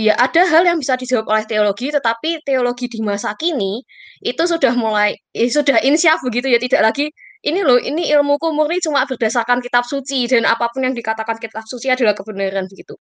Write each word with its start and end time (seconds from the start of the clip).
ya 0.00 0.16
ada 0.16 0.48
hal 0.48 0.64
yang 0.64 0.80
bisa 0.80 0.96
dijawab 0.96 1.28
oleh 1.28 1.44
teologi, 1.44 1.92
tetapi 1.92 2.40
teologi 2.40 2.88
di 2.88 3.04
masa 3.04 3.36
kini 3.36 3.84
itu 4.24 4.42
sudah 4.48 4.72
mulai 4.72 5.12
eh, 5.36 5.52
sudah 5.52 5.76
insyaf 5.84 6.24
begitu 6.24 6.48
ya, 6.48 6.56
tidak 6.56 6.88
lagi 6.88 7.12
ini 7.44 7.60
loh, 7.60 7.76
ini 7.76 8.08
ilmuku 8.08 8.48
murni 8.56 8.80
cuma 8.80 9.04
berdasarkan 9.04 9.60
kitab 9.60 9.84
suci 9.84 10.24
dan 10.24 10.48
apa 10.48 10.72
pun 10.72 10.88
yang 10.88 10.96
dikatakan 10.96 11.36
kitab 11.36 11.68
suci 11.68 11.92
adalah 11.92 12.16
kebenaran 12.16 12.64
begitu. 12.64 12.96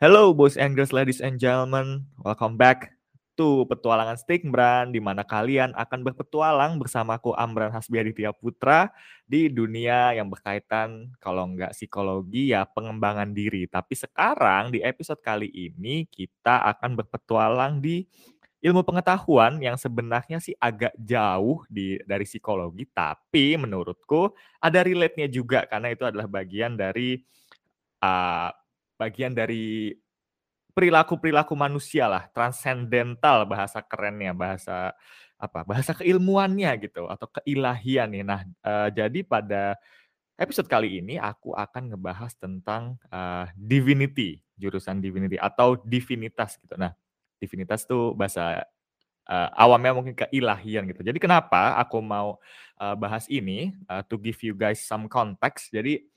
Hello 0.00 0.32
boys 0.32 0.56
and 0.56 0.72
girls, 0.72 0.96
ladies 0.96 1.20
and 1.20 1.36
gentlemen, 1.36 2.08
welcome 2.24 2.56
back 2.56 2.99
to 3.40 3.64
Petualangan 3.64 4.20
Stickbrand, 4.20 4.92
di 4.92 5.00
mana 5.00 5.24
kalian 5.24 5.72
akan 5.72 6.04
berpetualang 6.04 6.76
bersamaku 6.76 7.32
Amran 7.32 7.72
Hasbiaditya 7.72 8.36
Putra 8.36 8.92
di 9.24 9.48
dunia 9.48 10.12
yang 10.12 10.28
berkaitan 10.28 11.16
kalau 11.16 11.48
nggak 11.48 11.72
psikologi 11.72 12.52
ya 12.52 12.68
pengembangan 12.68 13.32
diri. 13.32 13.64
Tapi 13.64 13.96
sekarang 13.96 14.76
di 14.76 14.84
episode 14.84 15.24
kali 15.24 15.48
ini 15.48 16.04
kita 16.04 16.68
akan 16.76 17.00
berpetualang 17.00 17.80
di 17.80 18.04
ilmu 18.60 18.84
pengetahuan 18.84 19.56
yang 19.56 19.80
sebenarnya 19.80 20.36
sih 20.36 20.52
agak 20.60 20.92
jauh 21.00 21.64
di 21.72 21.96
dari 22.04 22.28
psikologi, 22.28 22.84
tapi 22.92 23.56
menurutku 23.56 24.36
ada 24.60 24.84
relate-nya 24.84 25.32
juga 25.32 25.64
karena 25.64 25.88
itu 25.96 26.04
adalah 26.04 26.28
bagian 26.28 26.76
dari 26.76 27.16
uh, 28.04 28.52
bagian 29.00 29.32
dari 29.32 29.96
perilaku-perilaku 30.80 31.52
manusia 31.52 32.08
lah, 32.08 32.24
transcendental 32.32 33.44
bahasa 33.44 33.84
kerennya, 33.84 34.32
bahasa 34.32 34.96
apa? 35.36 35.60
Bahasa 35.68 35.92
keilmuannya 35.92 36.72
gitu 36.80 37.04
atau 37.04 37.28
keilahian 37.28 38.08
nih. 38.08 38.24
Nah, 38.24 38.48
uh, 38.64 38.88
jadi 38.88 39.20
pada 39.20 39.76
episode 40.40 40.72
kali 40.72 41.04
ini 41.04 41.20
aku 41.20 41.52
akan 41.52 41.92
ngebahas 41.92 42.32
tentang 42.40 42.96
uh, 43.12 43.44
divinity, 43.52 44.40
jurusan 44.56 45.04
divinity 45.04 45.36
atau 45.36 45.76
divinitas 45.84 46.56
gitu. 46.56 46.80
Nah, 46.80 46.96
divinitas 47.36 47.84
tuh 47.84 48.16
bahasa 48.16 48.64
uh, 49.28 49.48
awamnya 49.52 49.92
mungkin 49.92 50.16
keilahian 50.16 50.88
gitu. 50.88 51.04
Jadi 51.04 51.20
kenapa 51.20 51.76
aku 51.76 52.00
mau 52.00 52.40
uh, 52.80 52.96
bahas 52.96 53.28
ini 53.28 53.76
uh, 53.84 54.00
to 54.08 54.16
give 54.16 54.40
you 54.40 54.56
guys 54.56 54.80
some 54.80 55.12
context. 55.12 55.68
Jadi 55.76 56.08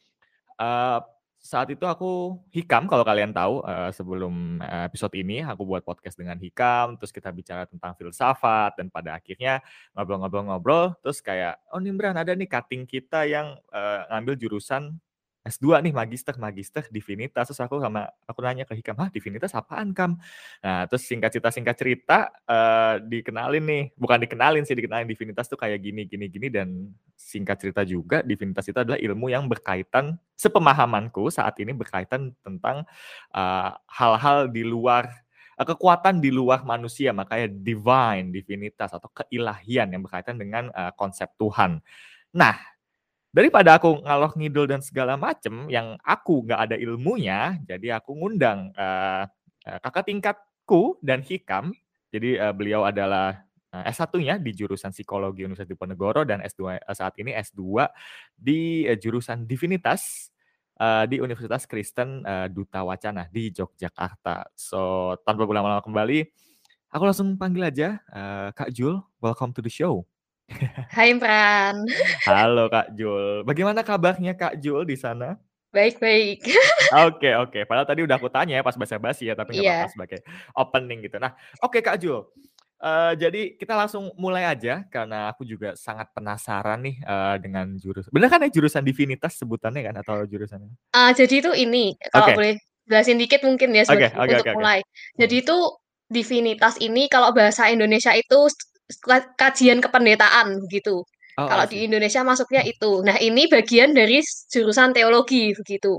uh, 0.55 1.03
saat 1.43 1.67
itu 1.75 1.83
aku 1.83 2.39
Hikam 2.55 2.87
kalau 2.87 3.03
kalian 3.03 3.35
tahu 3.35 3.59
uh, 3.67 3.91
sebelum 3.91 4.63
episode 4.63 5.11
ini 5.19 5.43
aku 5.43 5.67
buat 5.67 5.83
podcast 5.83 6.15
dengan 6.15 6.39
Hikam 6.39 6.95
terus 6.95 7.11
kita 7.11 7.35
bicara 7.35 7.67
tentang 7.67 7.91
filsafat 7.99 8.79
dan 8.79 8.87
pada 8.87 9.19
akhirnya 9.19 9.59
ngobrol-ngobrol-ngobrol 9.91 10.95
terus 11.03 11.19
kayak 11.19 11.59
oh 11.75 11.83
Nimbran 11.83 12.15
ada 12.15 12.31
nih 12.31 12.47
cutting 12.47 12.87
kita 12.87 13.27
yang 13.27 13.59
uh, 13.75 14.07
ngambil 14.07 14.39
jurusan 14.39 14.95
S2 15.43 15.83
nih 15.83 15.91
magister 15.91 16.39
magister 16.39 16.87
divinitas 16.87 17.51
terus 17.51 17.59
aku 17.59 17.83
sama 17.83 18.07
aku 18.23 18.39
nanya 18.39 18.63
ke 18.63 18.79
Hikam, 18.79 18.95
"Hah, 18.95 19.11
divinitas 19.11 19.51
apaan, 19.51 19.91
Kam?" 19.91 20.15
Nah, 20.63 20.87
terus 20.87 21.03
singkat 21.03 21.35
cerita 21.35 21.51
singkat 21.51 21.75
cerita 21.75 22.31
uh, 22.47 22.95
dikenalin 23.03 23.63
nih, 23.67 23.83
bukan 23.99 24.23
dikenalin 24.23 24.63
sih, 24.63 24.71
dikenalin 24.71 25.03
divinitas 25.03 25.51
tuh 25.51 25.59
kayak 25.59 25.83
gini 25.83 26.07
gini 26.07 26.31
gini 26.31 26.47
dan 26.47 26.87
singkat 27.19 27.59
cerita 27.59 27.83
juga 27.83 28.23
divinitas 28.23 28.63
itu 28.71 28.79
adalah 28.79 28.95
ilmu 28.95 29.27
yang 29.27 29.51
berkaitan 29.51 30.15
sepemahamanku 30.39 31.27
saat 31.27 31.59
ini 31.59 31.75
berkaitan 31.75 32.31
tentang 32.39 32.87
hal-hal 33.91 34.47
uh, 34.47 34.51
di 34.51 34.63
luar 34.63 35.11
uh, 35.59 35.67
kekuatan 35.67 36.23
di 36.23 36.31
luar 36.31 36.63
manusia 36.63 37.11
makanya 37.11 37.51
divine 37.51 38.31
divinitas 38.31 38.95
atau 38.95 39.11
keilahian 39.11 39.91
yang 39.91 40.07
berkaitan 40.07 40.39
dengan 40.39 40.71
uh, 40.71 40.95
konsep 40.95 41.27
Tuhan. 41.35 41.83
Nah, 42.33 42.72
daripada 43.33 43.81
aku 43.81 44.05
ngalor 44.05 44.31
ngidul 44.37 44.69
dan 44.69 44.79
segala 44.85 45.17
macem 45.17 45.65
yang 45.67 45.97
aku 46.05 46.45
nggak 46.45 46.59
ada 46.69 46.75
ilmunya, 46.77 47.57
jadi 47.65 47.97
aku 47.97 48.13
ngundang 48.13 48.69
uh, 48.77 49.25
kakak 49.81 50.05
tingkatku 50.07 51.01
dan 51.01 51.25
Hikam. 51.25 51.73
Jadi 52.13 52.37
uh, 52.37 52.53
beliau 52.53 52.85
adalah 52.85 53.41
uh, 53.73 53.83
S1-nya 53.89 54.37
di 54.37 54.53
jurusan 54.53 54.93
Psikologi 54.93 55.41
Universitas 55.41 55.73
Diponegoro 55.73 56.21
dan 56.21 56.45
S2 56.45 56.77
uh, 56.77 56.93
saat 56.93 57.17
ini 57.17 57.33
S2 57.33 57.89
di 58.37 58.85
uh, 58.85 58.93
jurusan 58.93 59.49
Divinitas 59.49 60.29
uh, 60.77 61.09
di 61.09 61.17
Universitas 61.17 61.65
Kristen 61.65 62.21
uh, 62.21 62.45
Duta 62.53 62.85
Wacana 62.85 63.25
di 63.33 63.49
Yogyakarta. 63.49 64.53
So, 64.53 65.13
tanpa 65.25 65.49
berlama-lama 65.49 65.81
kembali, 65.81 66.29
aku 66.93 67.03
langsung 67.03 67.33
panggil 67.33 67.65
aja 67.65 67.89
uh, 68.13 68.53
Kak 68.53 68.69
Jul, 68.69 69.01
welcome 69.17 69.49
to 69.57 69.65
the 69.65 69.73
show. 69.73 70.05
Hai 70.93 71.15
Pran. 71.17 71.75
Halo 72.27 72.69
Kak 72.69 72.93
Jul. 72.93 73.41
Bagaimana 73.47 73.81
kabarnya 73.81 74.37
Kak 74.37 74.59
Jul 74.61 74.85
di 74.85 74.99
sana? 74.99 75.39
Baik, 75.73 75.97
baik. 75.97 76.45
Oke, 77.09 77.33
oke. 77.33 77.65
Padahal 77.65 77.89
tadi 77.89 78.05
udah 78.05 78.21
aku 78.21 78.29
tanya 78.29 78.61
ya 78.61 78.63
pas 78.63 78.77
basa-basi 78.77 79.25
ya, 79.25 79.33
tapi 79.33 79.57
nggak 79.57 79.65
apa-apa 79.65 79.89
sebagai 79.89 80.19
opening 80.53 81.01
gitu. 81.01 81.17
Nah, 81.17 81.33
oke 81.65 81.81
Kak 81.81 81.97
Jul. 81.97 82.21
Uh, 82.83 83.15
jadi 83.15 83.55
kita 83.55 83.79
langsung 83.79 84.11
mulai 84.19 84.43
aja 84.43 84.83
karena 84.91 85.31
aku 85.31 85.47
juga 85.47 85.71
sangat 85.73 86.11
penasaran 86.11 86.83
nih 86.83 86.99
uh, 87.07 87.39
dengan 87.39 87.79
jurusan. 87.79 88.11
Benar 88.11 88.27
kan 88.27 88.43
ya 88.43 88.51
jurusan 88.51 88.83
divinitas 88.83 89.39
sebutannya 89.39 89.81
kan 89.87 89.95
atau 90.03 90.27
jurusannya? 90.27 90.67
Uh, 90.91 91.15
jadi 91.15 91.41
itu 91.41 91.51
ini 91.55 91.95
kalau 92.11 92.27
Oke. 92.29 92.35
boleh 92.35 92.53
jelasin 92.83 93.15
dikit 93.15 93.41
mungkin 93.47 93.71
ya 93.71 93.87
sebag 93.87 94.11
oke, 94.11 94.27
untuk 94.35 94.45
oke. 94.45 94.59
mulai. 94.59 94.83
Jadi 95.15 95.35
Hmm. 95.39 95.43
itu 95.47 95.57
divinitas 96.11 96.75
ini 96.83 97.07
kalau 97.07 97.31
bahasa 97.31 97.71
Indonesia 97.71 98.11
itu 98.13 98.51
kajian 99.37 99.79
kependetaan 99.79 100.67
gitu. 100.67 101.03
Oh, 101.33 101.47
Kalau 101.49 101.65
di. 101.65 101.89
Indonesia 101.89 102.21
masuknya 102.21 102.61
itu. 102.61 103.01
Nah, 103.01 103.17
ini 103.17 103.49
bagian 103.49 103.97
dari 103.97 104.21
jurusan 104.53 104.93
teologi 104.93 105.49
begitu. 105.57 105.97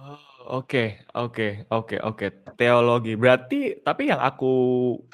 Oh, 0.00 0.62
oke 0.64 1.04
oke 1.12 1.68
oke 1.68 1.96
oke. 2.00 2.26
Teologi. 2.56 3.12
Berarti 3.14 3.84
tapi 3.84 4.08
yang 4.08 4.24
aku 4.24 4.52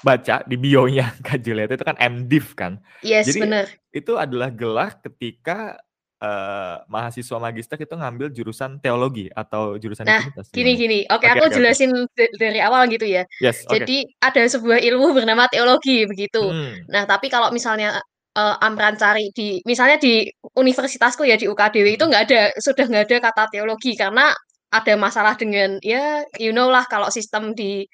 baca 0.06 0.46
di 0.46 0.54
bio-nya 0.54 1.18
Kak 1.26 1.42
Juliet 1.42 1.74
itu 1.74 1.82
kan 1.82 1.98
MDiv 1.98 2.54
kan? 2.54 2.78
Yes, 3.02 3.26
bener. 3.34 3.66
itu 3.90 4.14
adalah 4.14 4.54
gelar 4.54 5.02
ketika 5.02 5.74
uh, 6.22 6.82
mahasiswa 6.86 7.36
magister 7.38 7.78
itu 7.78 7.94
ngambil 7.94 8.28
jurusan 8.30 8.78
teologi 8.82 9.30
atau 9.32 9.78
jurusan 9.78 10.04
Nah, 10.06 10.22
divinitas 10.22 10.46
gini 10.50 10.72
gimana? 10.74 10.82
gini. 10.82 10.98
Oke, 11.10 11.26
Oke 11.26 11.32
aku 11.34 11.44
oke. 11.46 11.54
jelasin 11.58 11.90
da 12.14 12.24
dari 12.38 12.60
awal 12.62 12.82
gitu 12.90 13.06
ya. 13.06 13.22
Yes, 13.38 13.62
oke. 13.66 13.78
Jadi 13.78 14.06
ada 14.20 14.42
sebuah 14.46 14.78
ilmu 14.82 15.14
bernama 15.14 15.46
teologi 15.50 16.04
begitu. 16.06 16.42
Hmm. 16.42 16.74
Nah, 16.90 17.06
tapi 17.06 17.30
kalau 17.30 17.50
misalnya 17.54 17.98
uh, 18.34 18.56
Amran 18.62 18.98
cari 18.98 19.30
di 19.34 19.62
misalnya 19.64 19.98
di 19.98 20.26
universitasku 20.54 21.22
ya 21.26 21.38
di 21.38 21.46
UKDW 21.46 21.98
itu 21.98 22.04
Hmm. 22.06 22.10
nggak 22.14 22.22
ada 22.30 22.40
sudah 22.58 22.84
nggak 22.86 23.04
ada 23.10 23.16
kata 23.30 23.42
teologi 23.54 23.94
karena 23.94 24.30
ada 24.68 24.94
masalah 25.00 25.32
dengan 25.32 25.80
ya 25.80 26.20
you 26.36 26.52
know 26.52 26.68
lah 26.68 26.84
kalau 26.90 27.08
sistem 27.08 27.54
di 27.56 27.86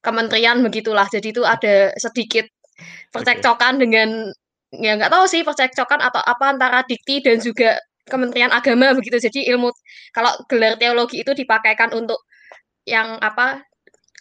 kementerian 0.00 0.60
begitulah. 0.64 1.04
Jadi 1.10 1.34
itu 1.34 1.42
ada 1.44 1.92
sedikit 2.00 2.46
percekcokan 3.12 3.76
dengan 3.82 4.32
ya 4.74 4.94
nggak 4.98 5.10
tahu 5.10 5.24
sih 5.26 5.42
percekcokan 5.42 6.00
atau 6.02 6.22
apa 6.22 6.44
antara 6.54 6.78
dikti 6.86 7.22
dan 7.24 7.38
juga 7.42 7.78
Kementerian 8.10 8.50
Agama 8.50 8.90
begitu. 8.98 9.18
Jadi 9.22 9.46
ilmu 9.54 9.70
kalau 10.14 10.30
gelar 10.50 10.74
teologi 10.80 11.22
itu 11.22 11.30
dipakaikan 11.34 11.94
untuk 11.94 12.18
yang 12.88 13.18
apa 13.22 13.62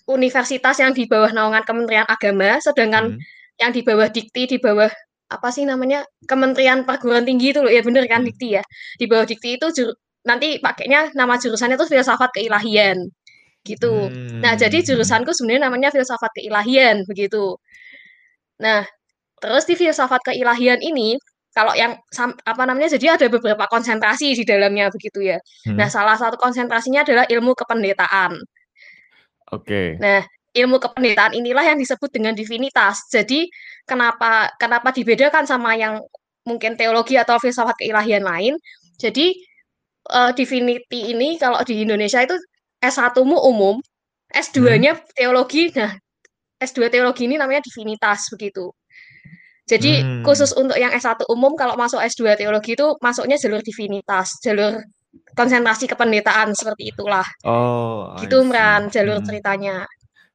universitas 0.10 0.78
yang 0.82 0.92
di 0.94 1.06
bawah 1.10 1.30
naungan 1.34 1.64
Kementerian 1.66 2.06
Agama, 2.10 2.58
sedangkan 2.62 3.14
Hmm. 3.14 3.20
yang 3.62 3.72
di 3.74 3.82
bawah 3.86 4.10
dikti, 4.10 4.46
di 4.50 4.58
bawah 4.62 4.90
apa 5.30 5.48
sih 5.54 5.66
namanya 5.66 6.06
Kementerian 6.26 6.86
Perguruan 6.86 7.26
Tinggi 7.26 7.54
itu 7.54 7.62
loh, 7.62 7.70
ya 7.70 7.82
bener 7.86 8.06
kan 8.10 8.22
Hmm. 8.26 8.30
dikti 8.34 8.58
ya. 8.58 8.64
Di 8.98 9.06
bawah 9.10 9.26
dikti 9.30 9.58
itu 9.58 9.68
jur, 9.74 9.90
nanti 10.26 10.58
pakainya 10.62 11.14
nama 11.14 11.38
jurusannya 11.38 11.78
itu 11.78 11.88
filsafat 11.90 12.30
keilahian 12.38 12.98
gitu. 13.66 14.10
Nah 14.42 14.54
jadi 14.58 14.78
Hmm. 14.82 14.88
jurusanku 14.88 15.32
sebenarnya 15.34 15.70
namanya 15.70 15.90
filsafat 15.94 16.32
keilahian 16.38 17.06
begitu. 17.10 17.58
Nah 18.62 18.84
terus 19.42 19.64
di 19.70 19.76
filsafat 19.80 20.22
keilahian 20.28 20.80
ini 20.84 21.16
kalau 21.56 21.74
yang 21.74 21.98
apa 22.46 22.64
namanya 22.70 22.94
jadi 22.96 23.18
ada 23.18 23.26
beberapa 23.28 23.66
konsentrasi 23.68 24.38
di 24.38 24.44
dalamnya 24.46 24.88
begitu 24.94 25.20
ya. 25.34 25.38
Nah 25.76 25.90
Hmm. 25.90 25.94
salah 25.96 26.16
satu 26.20 26.38
konsentrasinya 26.38 27.02
adalah 27.04 27.26
ilmu 27.28 27.52
kependetaan. 27.58 28.38
Oke. 29.52 29.98
Nah, 29.98 30.22
ilmu 30.54 30.78
kependetaan 30.78 31.34
inilah 31.34 31.66
yang 31.66 31.78
disebut 31.82 32.10
dengan 32.14 32.34
divinitas. 32.38 33.10
Jadi, 33.10 33.50
kenapa 33.90 34.54
kenapa 34.62 34.94
dibedakan 34.94 35.46
sama 35.50 35.74
yang 35.74 35.98
mungkin 36.46 36.78
teologi 36.78 37.18
atau 37.18 37.38
filsafat 37.42 37.74
keilahian 37.82 38.22
lain? 38.26 38.54
Jadi, 39.02 39.34
uh, 40.14 40.32
divinity 40.38 41.14
ini 41.14 41.38
kalau 41.42 41.62
di 41.66 41.82
Indonesia 41.82 42.22
itu 42.22 42.38
S1-mu 42.82 43.38
umum, 43.42 43.82
Hmm. 44.30 44.42
S2-nya 44.46 44.94
teologi. 45.18 45.74
Nah, 45.74 45.98
S2 46.62 46.94
teologi 46.94 47.26
ini 47.26 47.42
namanya 47.42 47.66
divinitas 47.66 48.30
begitu. 48.30 48.70
Jadi, 49.70 50.02
Hmm. 50.02 50.26
khusus 50.26 50.50
untuk 50.58 50.76
yang 50.82 50.90
S1 50.90 51.30
umum 51.30 51.54
kalau 51.54 51.78
masuk 51.78 52.02
S2 52.02 52.34
teologi 52.34 52.74
itu 52.74 52.98
masuknya 53.06 53.38
jalur 53.38 53.62
divinitas, 53.62 54.42
jalur 54.42 54.82
konsentrasi 55.38 55.86
kependetaan 55.86 56.58
seperti 56.58 56.90
itulah. 56.90 57.26
Oh, 57.46 58.18
Gitu, 58.18 58.42
see. 58.42 58.48
Mran, 58.50 58.90
jalur 58.90 59.22
Hmm. 59.22 59.28
ceritanya. 59.30 59.76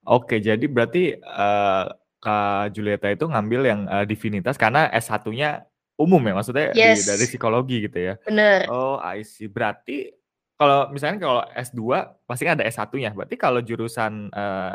Oke, 0.06 0.38
jadi 0.38 0.62
berarti 0.70 1.18
uh, 1.18 1.88
Kak 2.22 2.72
Julieta 2.76 3.08
itu 3.12 3.24
ngambil 3.28 3.60
yang, 3.68 3.80
eee, 3.90 4.04
divinitas 4.08 4.56
karena 4.56 4.88
S1-nya 4.94 5.66
umum 6.00 6.20
ya, 6.24 6.32
maksudnya 6.36 6.66
di 6.72 7.00
Yes. 7.00 7.06
dari 7.06 7.24
psikologi 7.28 7.84
gitu 7.90 7.98
ya? 8.12 8.14
Bener. 8.24 8.68
Oh, 8.70 8.96
I 9.02 9.22
see. 9.26 9.48
Berarti 9.50 10.12
kalau 10.56 10.88
misalnya 10.94 11.18
kalau 11.20 11.42
S2 11.52 11.80
pasti 12.28 12.44
ada 12.48 12.62
S1-nya, 12.64 13.12
berarti 13.16 13.36
kalau 13.36 13.60
jurusan, 13.64 14.30
eee, 14.32 14.74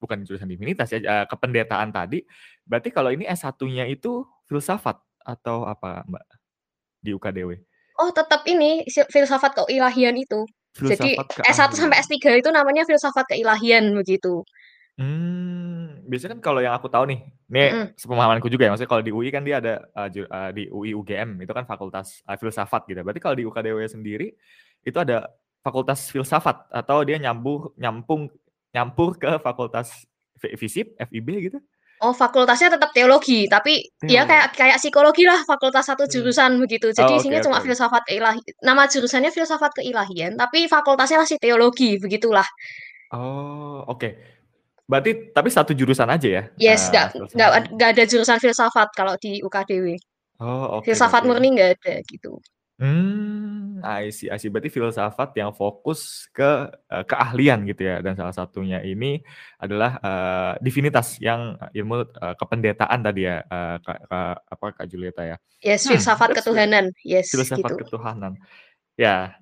bukan 0.00 0.24
jurusan 0.26 0.48
divinitas 0.50 0.88
ya, 0.90 0.98
eee, 1.04 1.24
kependetaan 1.30 1.92
tadi, 1.92 2.24
berarti 2.64 2.88
kalau 2.90 3.12
ini 3.12 3.28
S1-nya 3.28 3.84
itu 3.92 4.24
filsafat 4.48 4.96
atau 5.22 5.68
apa, 5.68 6.02
Mbak, 6.08 6.24
di 7.04 7.10
UKDW? 7.16 7.50
Oh, 8.00 8.10
tetap 8.14 8.42
ini 8.48 8.84
filsafat 9.12 9.52
keilahian 9.66 10.16
itu. 10.16 10.46
Jadi 10.80 11.12
Filsafat 11.20 11.26
S1 11.44 11.70
sampai 11.76 11.98
keahlian. 12.00 12.04
S3 12.06 12.16
itu 12.40 12.48
namanya 12.54 12.82
filsafat 12.88 13.26
keilahian, 13.28 13.92
begitu. 13.98 14.46
Mmm, 14.98 16.04
biasanya 16.10 16.36
kan 16.38 16.42
kalau 16.42 16.60
yang 16.64 16.74
aku 16.76 16.90
tahu 16.90 17.04
nih, 17.08 17.20
ini 17.52 17.60
Mhm. 17.72 17.86
sepemahamanku 17.96 18.48
juga 18.50 18.66
ya, 18.66 18.70
maksudnya 18.74 18.90
kalau 18.90 19.04
di 19.06 19.12
UI 19.14 19.28
kan 19.30 19.42
dia 19.46 19.56
ada, 19.62 19.74
eee, 19.96 20.08
ju 20.12 20.20
eee, 20.26 20.50
di 20.56 20.62
UI 20.72 20.90
UGM 20.98 21.38
itu 21.44 21.52
kan 21.54 21.64
fakultas, 21.68 22.20
eee, 22.26 22.36
filsafat 22.40 22.84
gitu. 22.90 23.00
Berarti 23.06 23.20
kalau 23.22 23.36
di 23.38 23.44
UKDW 23.46 23.78
sendiri, 23.86 24.34
itu 24.84 24.98
ada 24.98 25.30
fakultas 25.64 26.08
filsafat 26.10 26.68
atau 26.72 27.04
dia 27.04 27.16
nyambung 27.20 27.72
nyampung 27.76 28.28
nyampur 28.74 29.18
ke 29.18 29.38
fakultas 29.42 30.06
fi 30.40 30.54
FISIP, 30.56 30.94
FIB 30.98 31.28
gitu? 31.50 31.58
Oh, 32.00 32.16
fakultasnya 32.16 32.72
tetap 32.80 32.96
teologi, 32.96 33.44
tapi 33.44 33.84
ya 34.08 34.24
Teologi. 34.24 34.28
kayak 34.32 34.46
kayak 34.56 34.76
psikologi 34.80 35.22
lah, 35.28 35.36
fakultas 35.44 35.84
satu 35.84 36.08
Mhm. 36.08 36.12
jurusan 36.16 36.50
begitu. 36.56 36.88
Jadi 36.96 37.12
Oh, 37.12 37.20
isinya 37.20 37.36
oke 37.36 37.44
cuma 37.44 37.60
oke. 37.60 37.66
filsafat 37.68 38.02
keilahi 38.08 38.40
nama 38.64 38.88
jurusannya 38.88 39.28
filsafat 39.28 39.72
keilahian, 39.76 40.32
tapi 40.40 40.64
fakultasnya 40.64 41.20
masih 41.20 41.36
teologi, 41.36 42.00
begitulah. 42.00 42.46
Oh, 43.12 43.82
oke. 43.90 44.08
Berarti 44.90 45.10
tapi 45.34 45.48
satu 45.50 45.72
jurusan 45.74 46.08
aja 46.10 46.28
ya, 46.28 46.42
Yes, 46.58 46.88
eee, 46.88 46.90
nggak 46.90 47.06
nggak 47.36 47.50
ad 47.58 47.64
filsafat? 47.64 47.74
nggak 47.74 47.88
ada 47.94 48.04
jurusan 48.10 48.38
filsafat 48.42 48.88
kalau 48.98 49.14
di 49.22 49.38
UKDW. 49.44 49.86
Oh, 50.40 50.80
oke, 50.80 50.86
Filsafat 50.88 51.22
berarti 51.22 51.28
murni 51.28 51.48
nggak 51.56 51.70
ada, 51.78 51.94
gitu. 52.08 52.40
Mmm, 52.80 53.84
I 53.84 54.08
see 54.08 54.32
I 54.32 54.40
see. 54.40 54.48
Berarti 54.48 54.72
filsafat 54.72 55.36
yang 55.36 55.52
fokus 55.52 56.24
ke, 56.32 56.72
eee, 56.88 57.04
keahlian 57.04 57.68
gitu 57.68 57.84
ya, 57.84 58.00
dan 58.00 58.16
salah 58.16 58.32
satunya 58.32 58.80
ini 58.80 59.20
adalah, 59.60 60.00
eee, 60.00 60.52
divinitas 60.64 61.20
yang 61.20 61.60
ilmu, 61.76 62.08
eee, 62.08 62.34
kependetaan 62.40 63.00
tadi 63.04 63.28
ya, 63.28 63.44
eee, 63.44 63.76
Kak 63.84 63.98
Kak 64.08 64.36
apa, 64.48 64.66
Kak 64.80 64.86
Julieta 64.88 65.22
ya. 65.28 65.36
Yes, 65.60 65.84
Hmm, 65.84 65.92
filsafat 65.92 66.32
great. 66.32 66.40
ketuhanan. 66.40 66.84
Yes, 67.04 67.28
Filsafat 67.36 67.76
gitu. 67.76 67.84
ketuhanan. 67.84 68.32
Ya, 68.96 69.36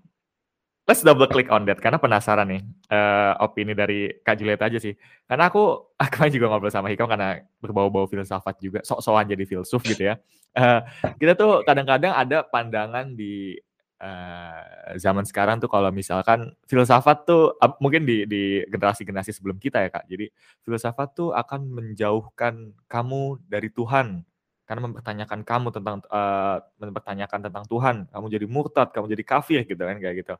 let's 0.88 1.04
double 1.04 1.28
click 1.28 1.52
on 1.52 1.68
that 1.68 1.78
karena 1.84 2.00
penasaran 2.00 2.48
nih, 2.48 2.62
eee, 2.88 3.32
opini 3.44 3.72
dari 3.76 4.08
Kak 4.24 4.40
Julieta 4.40 4.66
aja 4.72 4.80
sih. 4.80 4.96
Karena 5.28 5.52
aku 5.52 5.92
kemarin 6.12 6.32
juga 6.32 6.46
ngobrol 6.48 6.72
sama 6.72 6.88
Hikam 6.88 7.06
karena 7.12 7.44
berbau-bau 7.60 8.08
filsafat 8.08 8.56
juga, 8.58 8.80
sok-sokan 8.82 9.28
jadi 9.28 9.44
filsuf 9.44 9.84
gitu 9.84 10.08
ya. 10.08 10.14
Eee, 10.56 10.80
kita 11.20 11.36
tuh 11.36 11.62
kadang-kadang 11.68 12.16
ada 12.16 12.40
pandangan 12.48 13.12
di, 13.12 13.60
eee, 14.00 14.96
zaman 14.96 15.28
sekarang 15.28 15.60
tuh 15.60 15.68
kalau 15.70 15.92
misalkan 15.92 16.56
filsafat 16.70 17.28
tuh 17.28 17.52
ap 17.60 17.76
mungkin 17.84 18.08
di 18.08 18.24
di 18.24 18.64
generasi-generasi 18.72 19.36
sebelum 19.36 19.60
kita 19.60 19.84
ya, 19.84 19.90
Kak. 19.92 20.08
Jadi 20.08 20.32
filsafat 20.64 21.12
tuh 21.12 21.30
akan 21.36 21.68
menjauhkan 21.68 22.72
kamu 22.88 23.44
dari 23.44 23.68
Tuhan, 23.74 24.24
karena 24.68 24.80
mempertanyakan 24.84 25.40
kamu 25.48 25.68
tentang, 25.76 25.96
eee, 26.08 26.56
mempertanyakan 26.80 27.40
tentang 27.48 27.64
Tuhan, 27.68 27.96
kamu 28.12 28.26
jadi 28.32 28.46
murtad, 28.48 28.88
kamu 28.92 29.06
jadi 29.16 29.24
kafir 29.24 29.60
gitu 29.68 29.80
kan, 29.80 29.96
kayak 30.00 30.24
gitu. 30.24 30.34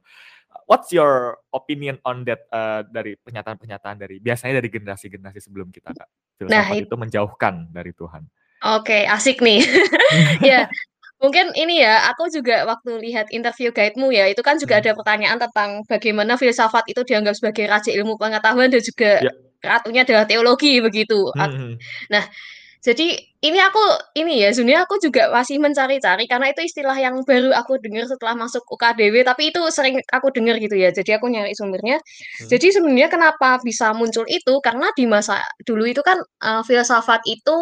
What's 0.69 0.93
your 0.93 1.41
opinion 1.53 1.97
on 2.05 2.25
that, 2.29 2.45
eee, 2.53 2.81
dari 2.93 3.13
pernyataan-pernyataan 3.21 3.97
dari 4.01 4.17
biasanya 4.21 4.61
dari 4.61 4.69
generasi-generasi 4.69 5.41
sebelum 5.45 5.69
kita, 5.73 5.93
Kak? 5.97 6.09
Nah, 6.49 6.65
Filsafat 6.69 6.77
it 6.77 6.85
itu 6.89 6.97
menjauhkan 6.97 7.55
dari 7.73 7.93
Tuhan. 7.97 8.23
Oke, 8.65 9.05
asik 9.09 9.41
nih. 9.41 9.61
Ya, 10.45 10.69
mungkin 11.21 11.53
ini 11.57 11.85
ya, 11.85 12.09
aku 12.13 12.29
juga 12.33 12.65
waktu 12.69 13.01
lihat 13.01 13.29
interview 13.33 13.73
guide-mu 13.73 14.09
ya, 14.13 14.29
itu 14.29 14.41
kan 14.45 14.57
juga 14.61 14.81
Mhm. 14.81 14.83
ada 14.85 14.91
pertanyaan 14.97 15.39
tentang 15.41 15.71
bagaimana 15.89 16.37
filsafat 16.41 16.85
itu 16.89 17.01
dianggap 17.05 17.35
sebagai 17.37 17.65
raja 17.69 17.91
ilmu 17.93 18.17
pengetahuan 18.17 18.69
dan 18.73 18.81
juga 18.85 19.21
Ya. 19.25 19.33
ratunya 19.65 20.03
adalah 20.07 20.25
teologi, 20.29 20.81
begitu. 20.81 21.29
Mhm 21.37 21.43
At 21.43 21.51
mhm. 21.53 21.73
nah, 22.13 22.25
jadi 22.85 23.19
ini 23.43 23.59
aku 23.63 23.79
ini 24.19 24.43
ya, 24.43 24.51
sebenarnya 24.55 24.83
aku 24.87 24.99
juga 25.03 25.31
masih 25.35 25.59
mencari-cari 25.63 26.27
karena 26.31 26.51
itu 26.51 26.63
istilah 26.67 26.95
yang 26.99 27.23
baru 27.27 27.51
aku 27.55 27.79
dengar 27.83 28.07
setelah 28.11 28.35
masuk 28.39 28.63
UKDW, 28.67 29.23
tapi 29.27 29.51
itu 29.55 29.61
sering 29.75 29.99
aku 30.11 30.31
dengar 30.35 30.59
gitu 30.63 30.75
ya, 30.79 30.91
jadi 30.95 31.19
aku 31.19 31.27
nyari 31.31 31.55
sumbernya. 31.59 31.99
Mhm. 31.99 32.49
Jadi 32.51 32.67
sebenarnya 32.75 33.09
kenapa 33.11 33.59
bisa 33.63 33.91
muncul 33.95 34.25
itu, 34.31 34.55
karena 34.63 34.91
di 34.99 35.05
masa 35.07 35.43
dulu 35.67 35.87
itu 35.87 36.03
kan, 36.07 36.19
eee, 36.43 36.63
filsafat 36.67 37.23
itu 37.27 37.57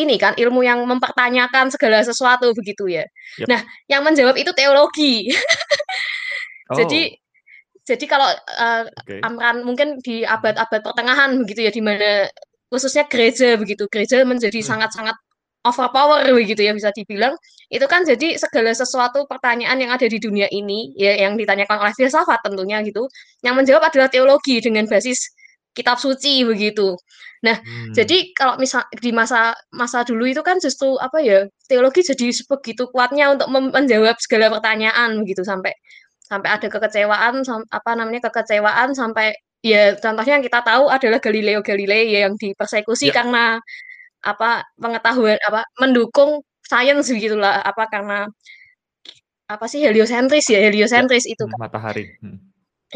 ini 0.00 0.18
kan, 0.18 0.34
ilmu 0.34 0.66
yang 0.66 0.82
mempertanyakan 0.90 1.70
segala 1.70 2.02
sesuatu, 2.02 2.50
begitu 2.58 2.90
ya. 2.90 3.06
Yap. 3.38 3.46
Nah, 3.46 3.60
yang 3.86 4.02
menjawab 4.02 4.34
itu 4.34 4.50
teologi. 4.56 5.30
Jadi 6.74 7.14
Oh. 7.14 7.22
jadi 7.86 8.04
kalau, 8.08 8.28
eee, 8.32 8.82
Oke. 8.90 9.16
Amran 9.22 9.62
mungkin 9.66 10.00
di 10.02 10.24
abad-abad 10.26 10.80
pertengahan 10.82 11.36
begitu 11.42 11.68
ya, 11.68 11.72
di 11.74 11.82
mana 11.84 12.26
khususnya 12.72 13.04
gereja 13.08 13.56
begitu, 13.60 13.84
gereja 13.90 14.22
menjadi 14.26 14.60
Mhm. 14.60 14.68
sangat-sangat 14.68 15.16
overpower 15.64 16.28
begitu 16.36 16.60
ya 16.60 16.76
bisa 16.76 16.92
dibilang, 16.92 17.32
itu 17.72 17.84
kan 17.88 18.04
jadi 18.04 18.36
segala 18.36 18.70
sesuatu 18.76 19.24
pertanyaan 19.24 19.80
yang 19.80 19.90
ada 19.96 20.04
di 20.04 20.20
dunia 20.20 20.44
ini, 20.52 20.92
ya 20.92 21.16
yang 21.24 21.40
ditanyakan 21.40 21.80
oleh 21.88 21.94
filsafat 21.96 22.36
tentunya 22.44 22.84
gitu, 22.84 23.08
yang 23.40 23.56
menjawab 23.56 23.88
adalah 23.88 24.12
teologi 24.12 24.60
dengan 24.60 24.84
basis 24.84 25.24
kitab 25.72 25.96
suci 25.98 26.44
begitu. 26.44 26.94
Nah, 27.44 27.56
Mmm. 27.64 27.92
jadi 27.96 28.32
kalau 28.36 28.56
misal 28.60 28.84
di 29.00 29.10
masa 29.12 29.56
masa 29.72 30.04
dulu 30.04 30.24
itu 30.28 30.40
kan 30.44 30.60
justru 30.60 30.96
apa 31.00 31.20
ya, 31.24 31.48
teologi 31.68 32.04
jadi 32.04 32.28
sebegitu 32.32 32.88
kuatnya 32.92 33.32
untuk 33.32 33.48
menjawab 33.52 34.16
segala 34.20 34.52
pertanyaan 34.52 35.16
begitu, 35.24 35.44
sampai 35.48 35.72
sampai 36.34 36.50
ada 36.58 36.66
kekecewaan 36.66 37.34
sam 37.46 37.62
apa 37.70 37.90
namanya, 37.94 38.26
kekecewaan 38.30 38.90
sampai 38.98 39.30
ya 39.62 39.94
contohnya 40.02 40.42
yang 40.42 40.44
kita 40.46 40.60
tahu 40.66 40.90
adalah 40.90 41.18
Galileo 41.22 41.62
Galilei 41.62 42.10
ya 42.10 42.26
yang 42.28 42.34
dipersekusi 42.36 43.08
Ya. 43.14 43.22
karena 43.22 43.44
apa, 44.26 44.64
pengetahuan 44.80 45.38
apa, 45.48 45.62
mendukung 45.80 46.42
sains 46.66 47.06
begitulah, 47.12 47.60
apa, 47.64 47.84
karena 47.92 48.26
apa 49.48 49.66
sih, 49.68 49.84
heliosentris 49.84 50.48
ya, 50.48 50.60
Ya, 50.64 50.68
heliosentris 50.72 51.28
itu 51.28 51.44
mhm, 51.44 51.52
kan. 51.52 51.58
matahari, 51.68 52.04
mhm. 52.24 52.38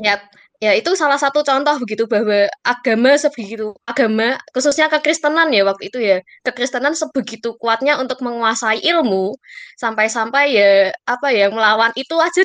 Yap, 0.00 0.20
ya 0.58 0.74
itu 0.74 0.90
salah 0.98 1.14
satu 1.14 1.46
contoh 1.46 1.78
begitu 1.78 2.10
bahwa 2.10 2.50
agama 2.66 3.14
sebegitu 3.14 3.78
agama 3.86 4.34
khususnya 4.50 4.90
kekristenan 4.90 5.54
ya 5.54 5.62
waktu 5.62 5.86
itu 5.86 5.98
ya, 6.02 6.18
kekristenan 6.42 6.98
sebegitu 6.98 7.54
kuatnya 7.62 7.94
untuk 8.02 8.18
menguasai 8.26 8.82
ilmu, 8.82 9.38
sampai-sampai 9.78 10.44
ya, 10.58 10.70
apa 11.06 11.30
ya, 11.30 11.46
melawan 11.54 11.94
itu 11.94 12.18
aja 12.18 12.42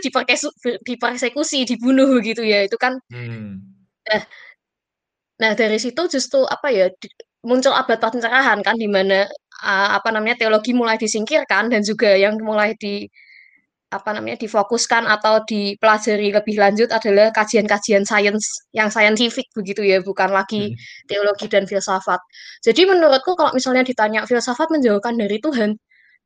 dipersekusi, 0.85 1.65
dibunuh 1.65 2.05
begitu 2.21 2.45
ya, 2.45 2.65
itu 2.69 2.77
kan 2.77 3.01
Mmm. 3.09 3.57
Nah 4.05 4.21
nah 5.41 5.51
dari 5.57 5.81
situ 5.81 6.05
justru 6.05 6.45
apa 6.45 6.69
ya, 6.69 6.93
di 7.01 7.09
muncul 7.43 7.73
abad 7.73 7.97
pencerahan 7.99 8.61
kan, 8.63 8.77
di 8.77 8.87
mana, 8.87 9.27
apa 9.65 10.13
namanya, 10.13 10.39
teologi 10.45 10.71
mulai 10.71 10.95
disingkirkan 11.01 11.67
dan 11.73 11.81
juga 11.83 12.13
yang 12.15 12.37
mulai 12.39 12.71
di 12.77 13.09
apa 13.93 14.09
namanya, 14.17 14.41
difokuskan 14.41 15.05
atau 15.05 15.45
dipelajari 15.45 16.33
lebih 16.33 16.57
lanjut 16.57 16.89
adalah 16.89 17.29
kajian-kajian 17.37 18.03
sains 18.09 18.45
yang 18.73 18.89
scientific 18.89 19.45
begitu 19.53 19.85
ya, 19.85 20.01
bukan 20.01 20.33
lagi 20.33 20.73
Mhm. 20.73 20.77
teologi 21.09 21.45
dan 21.47 21.63
filsafat. 21.69 22.19
Jadi 22.65 22.89
menurutku 22.89 23.37
kalau 23.37 23.53
misalnya 23.53 23.85
ditanya 23.85 24.25
filsafat 24.25 24.67
menjauhkan 24.73 25.13
dari 25.21 25.37
Tuhan, 25.37 25.77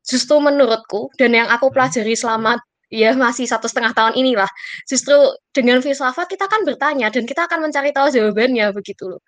justru 0.08 0.40
menurutku 0.40 1.12
dan 1.20 1.36
yang 1.36 1.48
aku 1.52 1.68
pelajari 1.74 2.16
selama 2.16 2.56
ya 2.88 3.12
masih 3.12 3.44
1,5 3.44 3.92
tahun 3.92 4.14
inilah, 4.16 4.48
justru 4.88 5.12
dengan 5.52 5.84
filsafat 5.84 6.24
kita 6.32 6.48
kan 6.48 6.64
bertanya 6.64 7.12
dan 7.12 7.28
kita 7.28 7.44
akan 7.44 7.68
mencari 7.68 7.92
tahu 7.92 8.08
jawabannya, 8.08 8.72
begitu 8.72 9.12
loh. 9.12 9.20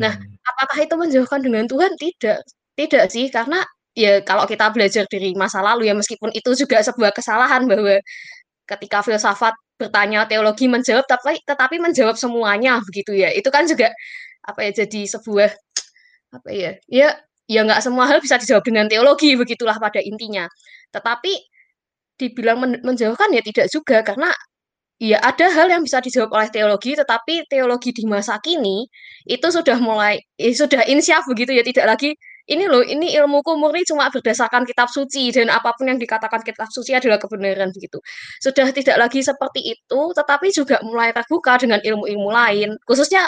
Nah, 0.00 0.12
Mmm. 0.14 0.36
apakah 0.44 0.78
itu 0.84 0.94
menjauhkan 0.98 1.40
dengan 1.40 1.64
Tuhan? 1.70 1.94
Tidak, 1.96 2.38
tidak 2.76 3.04
sih, 3.12 3.30
karena 3.32 3.64
ya 3.94 4.20
kalau 4.26 4.44
kita 4.50 4.70
belajar 4.74 5.06
dari 5.10 5.32
masa 5.38 5.62
lalu 5.62 5.88
ya, 5.90 5.94
meskipun 5.94 6.30
itu 6.34 6.50
juga 6.58 6.82
sebuah 6.82 7.14
kesalahan 7.14 7.66
bahwa 7.70 7.98
ketika 8.66 9.00
filsafat 9.06 9.54
bertanya, 9.78 10.26
teologi 10.26 10.66
menjawab, 10.70 11.06
tapi 11.06 11.38
tetapi 11.46 11.76
menjawab 11.82 12.14
semuanya 12.18 12.78
begitu 12.86 13.14
ya, 13.14 13.30
itu 13.34 13.48
kan 13.50 13.66
juga 13.66 13.90
apa 14.46 14.60
ya, 14.66 14.84
jadi 14.84 15.00
sebuah 15.18 15.50
apa 16.34 16.50
ya, 16.50 16.70
ya 16.90 17.08
ya 17.46 17.60
nggak 17.66 17.80
semua 17.84 18.08
hal 18.10 18.18
bisa 18.24 18.36
dijawab 18.40 18.64
dengan 18.66 18.86
teologi, 18.90 19.34
begitulah 19.38 19.76
pada 19.78 20.00
intinya. 20.02 20.46
Tetapi 20.94 21.32
dibilang 22.18 22.58
men 22.62 22.72
menjauhkan 22.86 23.30
ya 23.34 23.42
tidak 23.42 23.66
juga, 23.74 24.02
karena 24.06 24.30
ya 25.02 25.18
ada 25.22 25.46
hal 25.50 25.66
yang 25.70 25.82
bisa 25.86 25.98
dijawab 26.02 26.30
oleh 26.34 26.48
teologi, 26.54 26.94
tetapi 26.98 27.46
teologi 27.50 27.90
di 27.94 28.04
masa 28.06 28.38
kini 28.42 28.86
itu 29.26 29.46
sudah 29.50 29.78
mulai 29.82 30.22
eh, 30.38 30.54
sudah 30.54 30.86
insyaf 30.86 31.26
begitu 31.30 31.52
ya, 31.54 31.62
tidak 31.66 31.86
lagi, 31.98 32.10
"Ini 32.44 32.64
loh, 32.68 32.84
ini 32.84 33.16
ilmuku 33.16 33.56
murni 33.56 33.82
cuma 33.88 34.08
berdasarkan 34.12 34.68
kitab 34.68 34.88
suci 34.92 35.32
dan 35.32 35.48
apa 35.48 35.72
pun 35.76 35.88
yang 35.88 35.96
dikatakan 36.00 36.44
kitab 36.44 36.68
suci 36.68 36.92
adalah 36.92 37.16
kebenaran," 37.16 37.72
begitu. 37.72 37.98
Sudah 38.44 38.68
tidak 38.72 38.96
lagi 39.00 39.20
seperti 39.24 39.60
itu, 39.76 40.00
tetapi 40.12 40.52
juga 40.52 40.76
mulai 40.84 41.12
terbuka 41.16 41.56
dengan 41.60 41.80
ilmu-ilmu 41.80 42.28
lain, 42.28 42.76
khususnya 42.84 43.24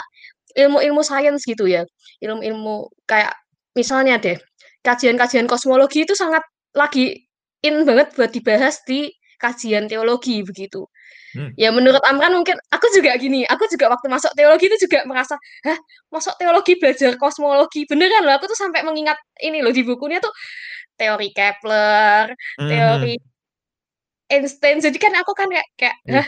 ilmu-ilmu 0.57 1.01
sains 1.05 1.45
gitu 1.49 1.65
ya, 1.69 1.85
ilmu-ilmu 2.25 2.89
kayak 3.09 3.33
misalnya 3.77 4.17
deh, 4.21 4.37
kajian-kajian 4.85 5.49
kosmologi 5.49 6.05
itu 6.05 6.15
sangat 6.17 6.43
lagi 6.77 7.25
in 7.65 7.85
banget 7.89 8.13
buat 8.17 8.31
dibahas 8.33 8.81
di 8.89 9.13
kajian 9.41 9.89
teologi 9.89 10.41
begitu. 10.45 10.85
Hmm. 11.37 11.53
Ya 11.61 11.69
menurut 11.69 12.01
Amran 12.09 12.33
mungkin 12.33 12.57
aku 12.73 12.89
juga 12.97 13.13
gini, 13.21 13.45
aku 13.45 13.69
juga 13.69 13.93
waktu 13.93 14.09
masuk 14.09 14.33
teologi 14.33 14.73
itu 14.73 14.89
juga 14.89 15.05
merasa, 15.05 15.37
"Hah, 15.69 15.77
masuk 16.09 16.33
teologi 16.41 16.81
belajar 16.81 17.13
kosmologi?" 17.21 17.85
Beneran 17.85 18.25
loh, 18.25 18.33
aku 18.41 18.49
tuh 18.49 18.57
sampai 18.57 18.81
mengingat 18.81 19.21
ini 19.45 19.61
loh 19.61 19.69
di 19.71 19.85
bukunya 19.85 20.17
tuh 20.19 20.33
teori 20.97 21.29
Kepler, 21.37 22.33
teori 22.57 23.15
Mhm. 23.21 23.25
Einstein. 24.33 24.81
Jadi 24.83 24.99
kan 24.99 25.13
aku 25.21 25.33
kan 25.37 25.47
kayak 25.53 25.69
kayak, 25.79 25.97
Iya. 26.09 26.15
"Hah, 26.25 26.27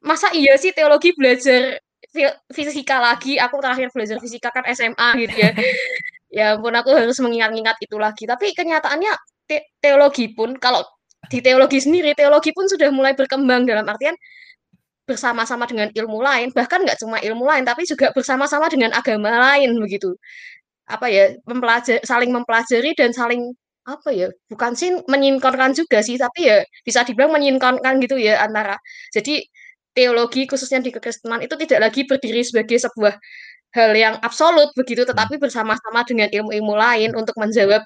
masa 0.00 0.28
iya 0.32 0.54
sih 0.56 0.72
teologi 0.72 1.12
belajar 1.18 1.76
fi 2.14 2.24
fisika 2.54 3.02
lagi?" 3.02 3.36
Aku 3.42 3.58
terakhir 3.60 3.90
belajar 3.92 4.16
fisika 4.22 4.48
kan 4.54 4.64
SMA 4.70 5.08
gitu 5.26 5.36
ya. 5.36 5.50
Ya 6.34 6.58
ampun 6.58 6.74
aku 6.74 6.90
harus 6.90 7.14
mengingat-ingat 7.22 7.78
itu 7.78 7.94
lagi. 7.94 8.26
Tapi 8.26 8.50
kenyataannya 8.58 9.12
te 9.46 9.70
teologi 9.78 10.34
pun 10.34 10.58
kalau 10.58 10.82
di 11.30 11.38
teologi 11.38 11.78
sendiri, 11.78 12.10
teologi 12.18 12.50
pun 12.50 12.66
sudah 12.66 12.90
mulai 12.90 13.14
berkembang 13.14 13.62
dalam 13.70 13.86
artian 13.86 14.18
bersama-sama 15.08 15.64
dengan 15.68 15.88
ilmu 15.92 16.18
lain, 16.24 16.48
bahkan 16.56 16.80
nggak 16.84 16.98
cuma 17.00 17.20
ilmu 17.20 17.44
lain, 17.44 17.64
tapi 17.68 17.84
juga 17.88 18.10
bersama-sama 18.16 18.66
dengan 18.72 18.90
agama 18.96 19.30
lain 19.30 19.76
begitu. 19.80 20.16
Apa 20.88 21.08
ya, 21.12 21.36
mempelaja 21.48 22.00
saling 22.04 22.30
mempelajari 22.32 22.92
dan 22.96 23.12
saling 23.12 23.52
apa 23.84 24.10
ya, 24.16 24.28
bukan 24.48 24.72
sih 24.76 24.96
menyinkronkan 25.08 25.76
juga 25.76 26.00
sih, 26.00 26.16
tapi 26.16 26.48
ya 26.48 26.64
bisa 26.88 27.04
dibilang 27.04 27.36
menyinkronkan 27.36 28.00
gitu 28.00 28.16
ya 28.16 28.40
antara 28.40 28.80
jadi 29.12 29.44
teologi 29.94 30.48
khususnya 30.48 30.80
di 30.82 30.90
kekristenan 30.90 31.40
itu 31.44 31.54
tidak 31.60 31.88
lagi 31.90 32.02
berdiri 32.08 32.42
sebagai 32.42 32.80
sebuah 32.82 33.14
hal 33.74 33.92
yang 33.96 34.14
absolut 34.22 34.70
begitu, 34.78 35.02
Hmm. 35.04 35.10
tetapi 35.14 35.36
bersama-sama 35.36 36.00
dengan 36.06 36.28
ilmu-ilmu 36.32 36.74
lain 36.78 37.10
untuk 37.18 37.34
menjawab 37.36 37.82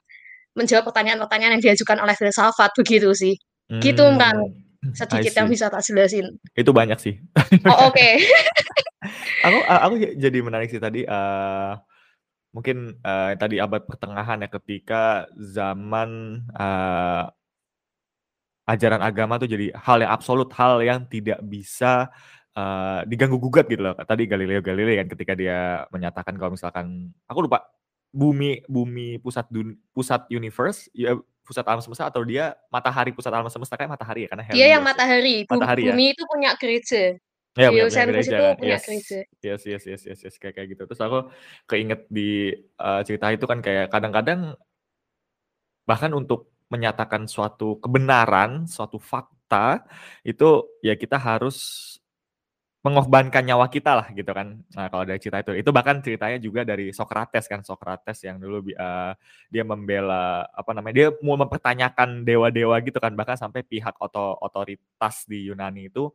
menjawab 0.56 0.84
pertanyaan-pertanyaan 0.90 1.58
yang 1.58 1.64
diajukan 1.72 1.98
oleh 2.02 2.14
filsafat 2.18 2.70
begitu 2.76 3.10
sih. 3.14 3.34
Gitu, 3.80 4.00
Mbak, 4.00 4.32
Mmm, 4.34 4.42
I 4.42 4.67
sedikit 4.94 5.32
yang 5.34 5.48
bisa 5.50 5.66
tak 5.70 5.82
jelasin. 5.84 6.26
Itu 6.54 6.70
banyak 6.74 6.98
sih. 7.00 7.14
Oh, 7.66 7.90
oke. 7.90 8.08
Aku 9.46 9.58
a 9.70 9.86
aku 9.86 9.94
jadi 10.18 10.38
menarik 10.42 10.68
sih 10.74 10.82
tadi, 10.82 11.06
eee, 11.06 11.72
mungkin, 12.54 12.98
eee, 13.00 13.32
tadi 13.38 13.56
abad 13.62 13.86
pertengahan 13.86 14.42
ya 14.42 14.48
ketika 14.50 15.30
zaman, 15.38 16.42
eee 16.52 17.24
ajaran 18.68 19.00
agama 19.00 19.40
tuh 19.40 19.48
jadi 19.48 19.72
hal 19.80 20.04
yang 20.04 20.12
absolut, 20.12 20.52
hal 20.52 20.76
yang 20.84 21.08
tidak 21.08 21.40
bisa, 21.40 22.12
eee, 22.52 23.08
diganggu 23.08 23.40
gugat 23.40 23.64
gitu 23.70 23.80
loh. 23.80 23.96
Tadi 23.96 24.28
Galileo 24.28 24.60
Galilei 24.60 25.00
kan 25.00 25.08
ketika 25.08 25.32
dia 25.32 25.88
menyatakan 25.88 26.36
kalau 26.36 26.52
misalkan 26.52 27.08
aku 27.24 27.48
lupa, 27.48 27.64
bumi 28.12 28.60
bumi 28.68 29.20
pusat 29.24 29.48
dun 29.48 29.76
pusat 29.96 30.24
universe, 30.28 30.88
ya 30.92 31.16
pusat 31.48 31.64
alam 31.64 31.80
semesta 31.80 32.12
atau 32.12 32.20
dia 32.28 32.52
matahari 32.68 33.16
pusat 33.16 33.32
alam 33.32 33.48
semesta, 33.48 33.80
kayaknya 33.80 33.96
matahari 33.96 34.20
ya 34.20 34.28
karena 34.28 34.44
Dia 34.52 34.66
yang 34.76 34.84
ya. 34.84 34.88
matahari, 34.92 35.36
Matahari 35.48 35.82
ya? 35.88 35.96
bumi 35.96 36.06
itu 36.12 36.22
punya 36.28 36.50
gereja. 36.60 37.02
Iya 37.58 37.68
punya 37.72 37.84
punya 37.88 38.04
gereja 38.06 38.36
itu 38.36 38.44
punya 38.60 38.76
yes. 38.76 38.84
gereja. 38.84 39.18
Yes 39.40 39.62
yes 39.64 39.82
yes 39.88 40.02
yes 40.04 40.20
yes, 40.28 40.34
kayak 40.36 40.54
kayak 40.60 40.68
gitu. 40.76 40.82
Terus 40.84 41.00
aku 41.00 41.18
keinget 41.64 42.04
di, 42.12 42.52
eee, 42.54 43.00
cerita 43.08 43.32
itu 43.32 43.44
kan 43.48 43.58
kayak 43.64 43.88
kadang-kadang 43.88 44.52
bahkan 45.88 46.12
untuk 46.12 46.52
menyatakan 46.68 47.24
suatu 47.24 47.80
kebenaran, 47.80 48.68
suatu 48.68 49.00
fakta, 49.00 49.88
itu 50.20 50.68
ya 50.84 50.92
kita 50.94 51.16
harus 51.16 51.56
mengorbankan 52.86 53.42
nyawa 53.42 53.66
kita 53.72 53.92
lah 53.98 54.06
gitu 54.14 54.30
kan. 54.30 54.62
Nah 54.78 54.86
kalau 54.92 55.02
dari 55.02 55.18
cerita 55.18 55.42
itu, 55.42 55.52
itu 55.66 55.70
bahkan 55.74 55.98
ceritanya 55.98 56.38
juga 56.38 56.62
dari 56.62 56.94
Socrates 56.94 57.50
kan, 57.50 57.60
Socrates 57.66 58.22
yang 58.22 58.38
dulu 58.38 58.62
eee, 58.70 59.12
dia 59.50 59.64
membela 59.66 60.46
apa 60.54 60.70
namanya, 60.78 60.94
dia 60.94 61.08
mau 61.26 61.34
mempertanyakan 61.40 62.22
dewa-dewa 62.22 62.78
gitu 62.86 62.98
kan, 63.02 63.12
bahkan 63.18 63.34
sampai 63.34 63.66
pihak 63.66 63.98
oto 63.98 64.38
otoritas 64.40 65.26
di 65.26 65.50
Yunani 65.50 65.90
itu 65.90 66.06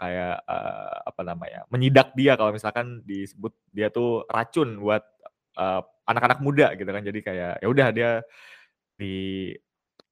kayak, 0.00 0.44
eee, 0.48 0.94
apa 1.10 1.22
namanya, 1.26 1.60
menyidak 1.72 2.12
dia 2.18 2.34
kalau 2.38 2.52
misalkan 2.54 3.02
disebut 3.06 3.52
dia 3.74 3.88
tuh 3.92 4.24
racun 4.30 4.78
buat, 4.82 5.02
eee, 5.58 5.80
anak-anak 6.10 6.40
muda 6.44 6.68
gitu 6.78 6.90
kan. 6.90 7.02
Jadi 7.06 7.20
kayak 7.24 7.52
ya 7.64 7.68
udah 7.70 7.88
dia 7.94 8.10
di 8.98 9.14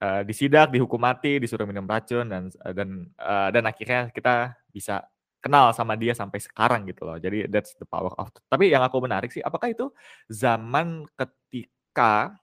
eee, 0.02 0.22
disidak, 0.28 0.70
dihukum 0.75 1.00
mati, 1.02 1.38
disuruh 1.42 1.66
minum 1.68 1.87
racun 1.88 2.26
dan 2.30 2.50
dan, 2.75 2.90
eee, 3.16 3.49
dan 3.54 3.64
akhirnya 3.68 4.00
kita 4.14 4.56
bisa 4.75 5.04
kenal 5.42 5.75
sama 5.76 5.94
dia 5.99 6.14
sampai 6.16 6.38
sekarang 6.40 6.87
gitu 6.90 7.02
loh. 7.08 7.18
Jadi 7.18 7.50
that's 7.50 7.75
the 7.78 7.87
power 7.88 8.14
of 8.16 8.30
tapi 8.49 8.70
yang 8.72 8.82
aku 8.87 8.99
menarik 9.02 9.30
sih, 9.34 9.42
apakah 9.44 9.70
itu 9.75 9.90
zaman 10.30 11.04
ketika, 11.18 12.38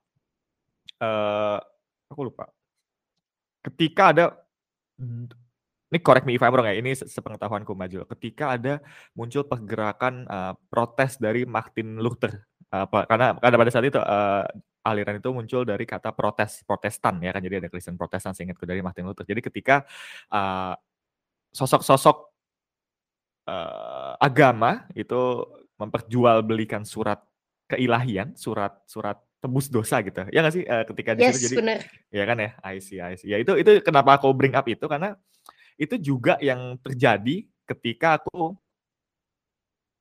eee, 1.01 1.57
aku 2.11 2.21
lupa. 2.29 2.49
Ketika 3.63 4.15
ada 4.15 4.25
ini 5.89 5.99
correct 6.05 6.25
me 6.29 6.37
if 6.37 6.43
I'm 6.45 6.53
wrong 6.53 6.69
ya, 6.69 6.77
ini 6.77 6.93
se 6.93 7.09
sepengetahuanku 7.09 7.73
Mbak 7.73 7.89
Jo, 7.89 8.01
ketika 8.17 8.53
ada 8.57 8.77
muncul 9.17 9.41
pergerakan, 9.49 10.25
eee, 10.29 10.53
protes 10.69 11.17
dari 11.17 11.43
Martin 11.49 11.97
Luther, 11.97 12.45
pa 12.69 13.05
karena 13.09 13.33
karena 13.41 13.57
pada 13.57 13.71
saat 13.73 13.85
itu, 13.89 13.97
eee, 13.97 14.43
aliran 14.85 15.17
itu 15.17 15.29
muncul 15.33 15.63
dari 15.65 15.85
kata 15.89 16.13
protes, 16.13 16.61
Protestan 16.65 17.17
ya 17.25 17.33
kan, 17.33 17.41
jadi 17.41 17.61
ada 17.65 17.69
Kristen 17.73 17.97
Protestan 17.97 18.33
seingatku 18.37 18.63
dari 18.69 18.81
Martin 18.85 19.09
Luther. 19.09 19.25
Jadi 19.25 19.41
ketika, 19.41 19.81
eee, 20.29 20.73
sosok-sosok 21.55 22.28
eee, 23.49 24.11
agama 24.21 24.85
itu 24.93 25.21
memperjualbelikan 25.81 26.85
surat 26.85 27.17
keilahian, 27.65 28.37
surat 28.37 28.77
surat 28.85 29.17
tebus 29.41 29.71
dosa 29.71 30.03
gitu, 30.05 30.21
ya 30.29 30.43
nggak 30.43 30.53
sih? 30.53 30.63
Eee, 30.67 30.83
ketika 30.93 31.11
di 31.17 31.21
situ 31.25 31.37
Yes, 31.39 31.45
jadi 31.49 31.55
bener. 31.63 31.79
ya 32.13 32.23
kan 32.29 32.37
ya, 32.43 32.49
I 32.61 32.77
see 32.83 32.99
I 33.01 33.15
see. 33.17 33.31
Ya 33.33 33.37
itu 33.41 33.55
itu 33.57 33.81
kenapa 33.81 34.19
aku 34.19 34.29
bring 34.37 34.53
up 34.53 34.67
itu, 34.69 34.85
karena 34.85 35.15
itu 35.79 35.95
juga 35.97 36.35
yang 36.43 36.75
terjadi 36.83 37.47
ketika 37.69 38.19
aku 38.21 38.53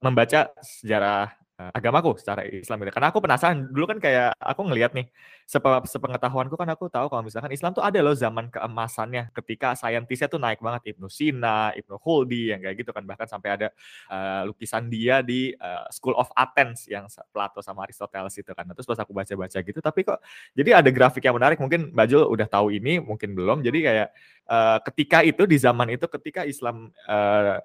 membaca 0.02 0.50
sejarah, 0.62 1.34
agamaku 1.58 2.14
secara 2.18 2.46
Islam 2.46 2.80
gitu. 2.86 2.94
Karena 2.94 3.10
aku 3.10 3.18
penasaran, 3.18 3.66
dulu 3.74 3.84
kan 3.90 3.98
kayak 3.98 4.30
aku 4.38 4.62
ngelihat 4.70 4.94
nih, 4.94 5.10
sepe 5.48 5.66
sepengetahuanku 5.90 6.54
kan 6.54 6.70
aku 6.70 6.86
tahu 6.86 7.10
kalau 7.10 7.24
misalkan 7.26 7.50
Islam 7.50 7.74
tuh 7.74 7.82
ada 7.82 7.98
loh 8.04 8.14
zaman 8.14 8.46
keemasannya 8.52 9.34
ketika 9.34 9.74
saintisnya 9.74 10.30
tuh 10.30 10.38
naik 10.38 10.62
banget, 10.62 10.94
Ibnu 10.94 11.10
Sina, 11.10 11.74
Ibnu 11.74 11.98
Kholdi, 11.98 12.54
yang 12.54 12.60
kayak 12.62 12.76
gitu 12.78 12.90
kan, 12.94 13.02
bahkan 13.08 13.26
sampai 13.26 13.50
ada, 13.58 13.68
eee, 14.12 14.42
lukisan 14.48 14.86
dia 14.86 15.18
di, 15.26 15.50
eee, 15.52 15.84
School 15.90 16.14
of 16.14 16.30
Athens 16.38 16.86
yang 16.86 17.10
Plato 17.34 17.58
sama 17.64 17.84
Aristoteles 17.90 18.34
itu 18.38 18.50
kan. 18.54 18.62
Nah 18.68 18.74
terus 18.78 18.86
pas 18.86 18.98
aku 19.02 19.10
baca-baca 19.16 19.58
gitu, 19.58 19.80
tapi 19.82 20.00
kok 20.06 20.22
jadi 20.54 20.78
ada 20.84 20.90
grafik 20.94 21.26
yang 21.26 21.34
menarik, 21.38 21.58
mungkin 21.58 21.90
Jo 22.08 22.24
udah 22.30 22.46
tahu 22.48 22.70
ini, 22.72 23.02
mungkin 23.02 23.34
belum. 23.36 23.60
Jadi 23.66 23.78
kayak, 23.84 24.08
eee, 24.46 24.76
ketika 24.86 25.18
itu, 25.26 25.42
di 25.50 25.58
zaman 25.58 25.90
itu 25.92 26.06
ketika 26.06 26.46
Islam, 26.46 26.94
eee 27.10 27.60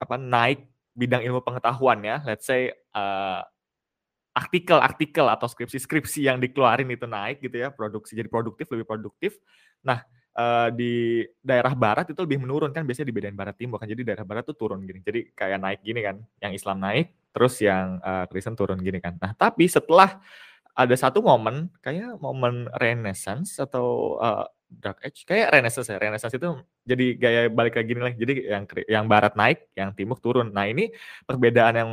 apa, 0.00 0.16
naik 0.18 0.71
bidang 0.96 1.22
ilmu 1.26 1.40
pengetahuannya, 1.44 2.24
let's 2.28 2.46
say, 2.48 2.70
eee, 2.72 3.40
artikel-artikel 4.36 5.26
atau 5.28 5.46
skripsi-skripsi 5.50 6.24
yang 6.28 6.38
dikeluarin 6.40 6.88
itu 6.92 7.04
naik 7.10 7.42
gitu 7.44 7.56
ya, 7.60 7.68
produksi 7.74 8.16
jadi 8.16 8.28
produktif, 8.32 8.68
lebih 8.72 8.86
produktif. 8.88 9.36
Nah, 9.84 10.00
eee, 10.36 10.68
di 10.76 10.94
daerah 11.44 11.74
barat 11.76 12.08
itu 12.12 12.20
lebih 12.24 12.40
menurun, 12.44 12.72
kan 12.72 12.84
biasanya 12.88 13.08
dibedain 13.12 13.36
barat 13.36 13.56
timur 13.60 13.76
kan, 13.82 13.88
jadi 13.90 14.02
daerah 14.06 14.24
barat 14.28 14.44
tuh 14.48 14.56
turun 14.56 14.80
gini. 14.86 15.00
Jadi 15.04 15.32
kayak 15.36 15.58
naik 15.60 15.80
gini 15.84 16.00
kan, 16.06 16.16
yang 16.44 16.52
Islam 16.56 16.78
naik, 16.80 17.12
terus 17.34 17.60
yang, 17.64 18.00
eee, 18.04 18.24
Kristen 18.32 18.54
turun 18.56 18.80
gini 18.80 19.00
kan. 19.04 19.16
Nah 19.20 19.32
tapi 19.36 19.66
setelah 19.68 20.20
ada 20.76 20.96
satu 20.96 21.20
momen, 21.24 21.68
kayaknya 21.84 22.16
momen 22.20 22.68
Renaissance 22.78 23.58
atau, 23.60 24.18
eee, 24.22 24.46
Dark 24.80 25.04
Age, 25.04 25.26
kayaknya 25.28 25.48
Renaissance 25.60 25.88
ya, 25.92 25.98
Renaissance 26.00 26.34
itu 26.38 26.48
jadi 26.88 27.06
gaya 27.20 27.40
balik 27.52 27.76
kayak 27.76 27.92
lagi, 28.00 28.16
jadi 28.16 28.34
yang 28.56 28.64
yang 28.88 29.04
barat 29.10 29.34
naik, 29.36 29.68
yang 29.76 29.92
timur 29.92 30.16
turun. 30.22 30.48
Nah 30.54 30.64
ini 30.70 30.88
perbedaan 31.28 31.74
yang 31.76 31.90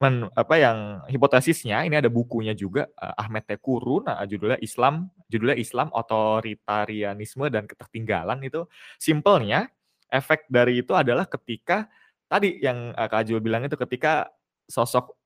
men 0.00 0.28
apa, 0.36 0.54
yang 0.60 0.78
hipotesisnya, 1.08 1.84
ini 1.88 1.96
ada 2.00 2.08
bukunya 2.12 2.52
juga, 2.56 2.84
eee, 3.00 3.14
Ahmed 3.16 3.44
Tekurun, 3.48 4.04
nah 4.08 4.20
judulnya 4.28 4.60
Islam 4.60 5.08
judulnya 5.32 5.56
Islam, 5.58 5.88
Otoritarianisme 5.92 7.48
dan 7.52 7.64
Ketertinggalan. 7.68 8.38
Itu 8.44 8.68
simpelnya, 9.00 9.68
efek 10.12 10.46
dari 10.52 10.80
itu 10.84 10.92
adalah 10.94 11.26
ketika 11.28 11.88
tadi 12.28 12.60
yang, 12.62 12.92
eee, 12.96 13.08
Kak 13.08 13.22
Jo 13.28 13.40
bilang 13.40 13.64
itu, 13.68 13.76
ketika 13.80 14.28
sosok 14.68 15.16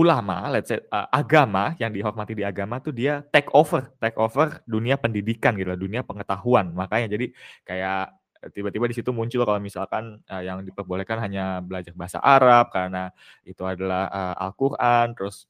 ulama, 0.00 0.48
let's 0.54 0.72
say, 0.72 0.80
eee, 0.80 1.06
agama 1.12 1.76
yang 1.82 1.92
dihormati 1.92 2.32
di 2.38 2.44
agama 2.48 2.80
tuh 2.80 2.92
dia 2.96 3.20
take 3.34 3.52
over 3.52 3.92
take 4.00 4.16
over 4.16 4.64
dunia 4.64 4.96
pendidikan 4.96 5.52
gitu 5.60 5.72
dunia 5.76 6.00
pengetahuan. 6.06 6.72
Makanya 6.72 7.12
jadi 7.14 7.26
kayak, 7.68 8.16
tiba-tiba 8.56 8.88
di 8.88 8.96
situ 8.96 9.12
muncul 9.12 9.44
kalau 9.44 9.60
misalkan, 9.60 10.20
eee, 10.30 10.48
yang 10.48 10.64
diperbolehkan 10.64 11.20
hanya 11.20 11.60
belajar 11.60 11.92
bahasa 11.98 12.18
Arab 12.24 12.72
karena 12.72 13.12
itu 13.44 13.62
adalah, 13.68 14.08
eee, 14.10 14.34
Al-Quran, 14.48 15.06
terus, 15.18 15.44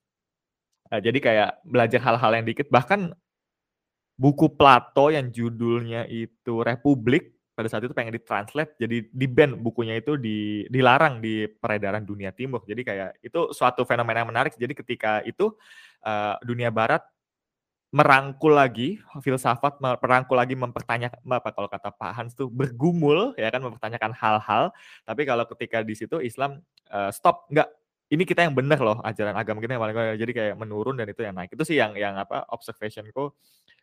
eee, 0.93 1.01
jadi 1.05 1.19
kayak 1.23 1.51
belajar 1.67 2.01
hal-hal 2.05 2.33
yang 2.43 2.47
dikit, 2.49 2.69
bahkan 2.75 3.15
buku 4.19 4.53
Plato 4.59 5.09
yang 5.15 5.31
judulnya 5.33 6.05
itu 6.11 6.61
Republik, 6.65 7.40
pada 7.61 7.69
saat 7.69 7.85
itu 7.85 7.93
pengen 7.93 8.17
ditranslate 8.17 8.73
jadi 8.81 9.05
di-ban 9.13 9.53
bukunya 9.61 10.01
itu 10.01 10.17
di 10.17 10.65
dilarang 10.73 11.21
di 11.21 11.45
peredaran 11.45 12.01
dunia 12.01 12.33
timur. 12.33 12.65
Jadi 12.65 12.81
kayak 12.81 13.21
itu 13.21 13.53
suatu 13.53 13.85
fenomena 13.85 14.25
yang 14.25 14.33
menarik. 14.33 14.57
Jadi 14.57 14.73
ketika 14.73 15.21
itu 15.29 15.53
uh, 16.09 16.41
dunia 16.41 16.73
barat 16.73 17.05
merangkul 17.93 18.57
lagi 18.57 18.97
filsafat, 19.21 19.77
merangkul 19.83 20.41
lagi 20.41 20.57
mempertanyakan 20.57 21.21
apa 21.29 21.53
kalau 21.53 21.69
kata 21.69 21.93
Pak 21.93 22.13
Hans 22.17 22.33
tuh 22.33 22.49
bergumul 22.49 23.37
ya 23.37 23.53
kan 23.53 23.61
mempertanyakan 23.61 24.17
hal-hal. 24.17 24.73
Tapi 25.05 25.23
kalau 25.29 25.45
ketika 25.53 25.85
di 25.85 25.93
situ 25.93 26.17
Islam 26.25 26.65
uh, 26.89 27.13
stop 27.13 27.45
enggak 27.53 27.69
ini 28.11 28.25
kita 28.25 28.43
yang 28.43 28.57
benar 28.57 28.81
loh 28.81 28.99
ajaran 29.07 29.37
agama 29.39 29.63
kita 29.63 29.77
yang 29.77 29.83
paling 29.85 29.97
jadi 30.19 30.33
kayak 30.33 30.55
menurun 30.57 30.97
dan 30.97 31.07
itu 31.13 31.21
yang 31.21 31.37
naik. 31.37 31.53
Itu 31.53 31.69
sih 31.69 31.77
yang 31.77 31.93
yang 31.95 32.17
apa 32.17 32.49
observationku 32.49 33.37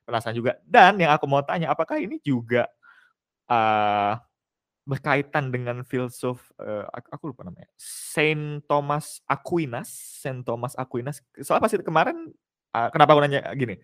penasaran 0.07 0.35
juga. 0.35 0.55
Dan 0.63 0.95
yang 1.03 1.11
aku 1.11 1.27
mau 1.27 1.43
tanya 1.43 1.75
apakah 1.75 1.99
ini 1.99 2.23
juga 2.23 2.71
uh, 3.51 4.13
berkaitan 4.87 5.51
dengan 5.51 5.83
filsuf 5.83 6.47
uh, 6.63 6.87
aku 7.11 7.35
lupa 7.35 7.43
namanya 7.43 7.67
Saint 7.75 8.63
Thomas 8.71 9.19
Aquinas 9.27 9.91
Saint 10.23 10.47
Thomas 10.47 10.79
Aquinas. 10.79 11.19
Soalnya 11.43 11.63
pasti 11.67 11.83
kemarin 11.83 12.31
uh, 12.71 12.89
kenapa 12.91 13.11
aku 13.15 13.21
nanya 13.27 13.43
gini? 13.51 13.75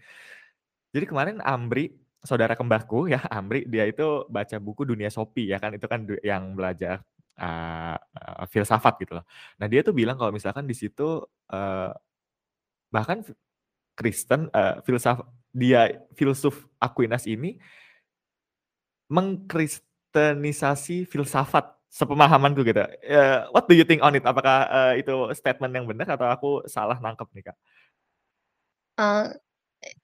Jadi 0.95 1.05
kemarin 1.09 1.43
Ambri 1.43 1.91
saudara 2.23 2.55
kembarku 2.55 3.11
ya 3.11 3.19
Ambri 3.37 3.67
dia 3.67 3.83
itu 3.83 4.23
baca 4.31 4.55
buku 4.63 4.87
Dunia 4.87 5.11
Sopi 5.11 5.51
ya 5.51 5.59
kan 5.59 5.75
itu 5.75 5.83
kan 5.91 6.07
yang 6.23 6.55
belajar 6.55 7.03
uh, 7.35 7.99
uh, 7.99 8.45
filsafat 8.47 9.03
gitu 9.03 9.19
loh. 9.19 9.25
Nah 9.59 9.67
dia 9.67 9.83
tuh 9.83 9.91
bilang 9.91 10.15
kalau 10.15 10.31
misalkan 10.31 10.63
di 10.63 10.75
situ 10.77 11.19
uh, 11.51 11.91
bahkan 12.93 13.19
Kristen 13.93 14.47
uh, 14.55 14.79
filsaf 14.87 15.19
dia 15.53 16.01
filsuf 16.17 16.65
Aquinas 16.79 17.27
ini 17.29 17.59
mengkristenisasi 19.13 21.05
filsafat 21.05 21.69
sepemahamanku 21.93 22.65
gitu. 22.65 22.81
Uh, 23.05 23.45
what 23.53 23.69
do 23.69 23.77
you 23.77 23.85
think 23.85 24.01
on 24.01 24.17
it? 24.17 24.25
Apakah 24.25 24.65
uh, 24.65 24.93
itu 24.97 25.13
statement 25.37 25.69
yang 25.77 25.85
benar 25.85 26.17
atau 26.17 26.25
aku 26.25 26.49
salah 26.65 26.97
nangkep 26.97 27.29
nih 27.37 27.43
kak? 27.53 27.57
Uh, 28.97 29.29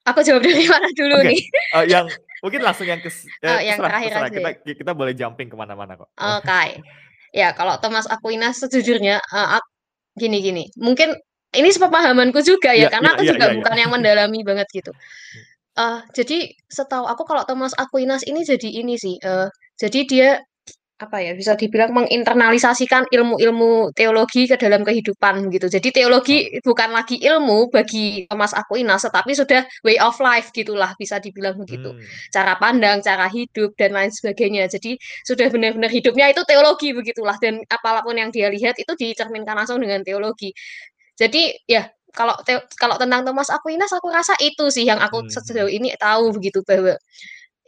aku 0.05 0.21
jawab 0.21 0.45
dari 0.45 0.69
mana 0.69 0.85
dulu 0.93 1.17
okay. 1.17 1.33
nih? 1.33 1.41
uh, 1.73 1.85
yang 1.89 2.05
mungkin 2.45 2.61
langsung 2.61 2.85
yang 2.85 3.01
ke 3.01 3.09
uh, 3.09 3.57
yang 3.67 3.81
terserah, 3.81 3.89
terakhir 3.89 4.09
terserah. 4.13 4.29
Kita, 4.29 4.49
kita 4.85 4.91
boleh 4.93 5.13
jumping 5.17 5.49
ke 5.49 5.57
mana-mana 5.57 5.97
kok. 5.97 6.13
Oke, 6.13 6.45
okay. 6.45 6.77
ya 7.33 7.57
kalau 7.57 7.81
Thomas 7.81 8.05
Aquinas 8.05 8.61
sejujurnya 8.61 9.17
uh, 9.33 9.57
gini 10.13 10.45
gini, 10.45 10.63
mungkin 10.77 11.17
ini 11.57 11.69
sepemahamanku 11.73 12.45
juga 12.45 12.77
ya, 12.77 12.85
ya 12.85 12.93
karena 12.93 13.09
ya, 13.09 13.13
aku 13.17 13.23
ya, 13.25 13.29
juga 13.33 13.45
ya, 13.49 13.53
bukan 13.57 13.73
ya. 13.73 13.81
yang 13.81 13.91
mendalami 13.97 14.39
banget 14.45 14.67
gitu. 14.69 14.91
Uh, 15.79 16.03
jadi 16.11 16.51
setahu 16.67 17.07
aku 17.07 17.23
kalau 17.23 17.47
Thomas 17.47 17.71
Aquinas 17.79 18.27
ini 18.27 18.43
jadi 18.43 18.67
ini 18.83 18.99
sih, 18.99 19.15
uh, 19.23 19.47
jadi 19.79 19.99
dia 20.03 20.29
apa 20.99 21.23
ya 21.23 21.31
bisa 21.31 21.55
dibilang 21.55 21.95
menginternalisasikan 21.95 23.07
ilmu-ilmu 23.07 23.95
teologi 23.95 24.51
ke 24.51 24.59
dalam 24.59 24.83
kehidupan 24.83 25.47
gitu. 25.47 25.71
Jadi 25.71 25.95
teologi 25.95 26.43
oh. 26.43 26.59
bukan 26.67 26.91
lagi 26.91 27.15
ilmu 27.23 27.71
bagi 27.71 28.27
Thomas 28.27 28.51
Aquinas, 28.51 29.07
tetapi 29.07 29.31
sudah 29.31 29.63
way 29.87 29.95
of 30.03 30.19
life 30.19 30.51
gitulah 30.51 30.91
bisa 30.99 31.23
dibilang 31.23 31.55
begitu. 31.55 31.95
Hmm. 31.95 32.03
Cara 32.35 32.59
pandang, 32.59 32.99
cara 32.99 33.31
hidup 33.31 33.71
dan 33.79 33.95
lain 33.95 34.11
sebagainya. 34.11 34.67
Jadi 34.67 34.99
sudah 35.23 35.47
benar-benar 35.47 35.87
hidupnya 35.87 36.35
itu 36.35 36.43
teologi 36.43 36.91
begitulah 36.91 37.39
dan 37.39 37.63
apa 37.71 38.03
pun 38.03 38.19
yang 38.19 38.27
dia 38.27 38.51
lihat 38.51 38.75
itu 38.75 38.91
dicerminkan 38.99 39.55
langsung 39.55 39.79
dengan 39.79 40.03
teologi. 40.03 40.51
Jadi 41.15 41.63
ya 41.63 41.87
kalau 42.13 42.35
kalau 42.77 42.95
tentang 42.97 43.21
Thomas 43.25 43.49
Aquinas 43.53 43.91
aku 43.93 44.09
rasa 44.09 44.33
itu 44.41 44.69
sih 44.73 44.85
yang 44.85 44.97
aku 44.97 45.25
hmm. 45.25 45.29
sejauh 45.29 45.69
ini 45.69 45.93
tahu 45.97 46.33
begitu 46.33 46.65
bahwa 46.65 46.97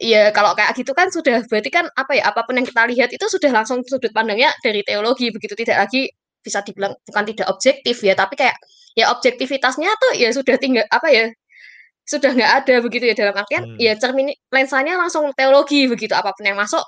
ya 0.02 0.34
kalau 0.34 0.52
kayak 0.58 0.74
gitu 0.74 0.92
kan 0.92 1.08
sudah 1.14 1.46
berarti 1.46 1.70
kan 1.70 1.86
apa 1.94 2.18
ya 2.18 2.26
apa 2.26 2.42
pun 2.42 2.58
yang 2.58 2.66
kita 2.66 2.82
lihat 2.90 3.10
itu 3.14 3.22
sudah 3.30 3.50
langsung 3.54 3.86
sudut 3.86 4.10
pandangnya 4.10 4.50
dari 4.66 4.82
teologi 4.82 5.30
begitu 5.30 5.54
tidak 5.54 5.86
lagi 5.86 6.10
bisa 6.42 6.58
dibilang 6.66 6.92
bukan 7.06 7.24
tidak 7.30 7.46
objektif 7.46 8.02
ya 8.02 8.18
tapi 8.18 8.34
kayak 8.34 8.58
ya 8.98 9.14
objektivitasnya 9.14 9.90
tuh 9.94 10.12
ya 10.18 10.34
sudah 10.34 10.58
tinggal 10.58 10.84
apa 10.90 11.08
ya 11.08 11.24
sudah 12.02 12.34
nggak 12.34 12.52
ada 12.66 12.74
begitu 12.82 13.04
ya 13.06 13.14
dalam 13.14 13.34
artian 13.38 13.62
hmm. 13.62 13.78
ya 13.78 13.94
cermin 13.94 14.34
lensanya 14.50 14.98
langsung 14.98 15.30
teologi 15.38 15.86
begitu 15.86 16.12
apa 16.18 16.34
pun 16.34 16.44
yang 16.50 16.58
masuk 16.58 16.82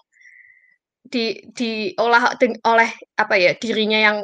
di 1.06 1.38
diolah 1.54 2.34
oleh 2.66 2.90
apa 3.14 3.34
ya 3.38 3.54
dirinya 3.54 3.98
yang 4.00 4.16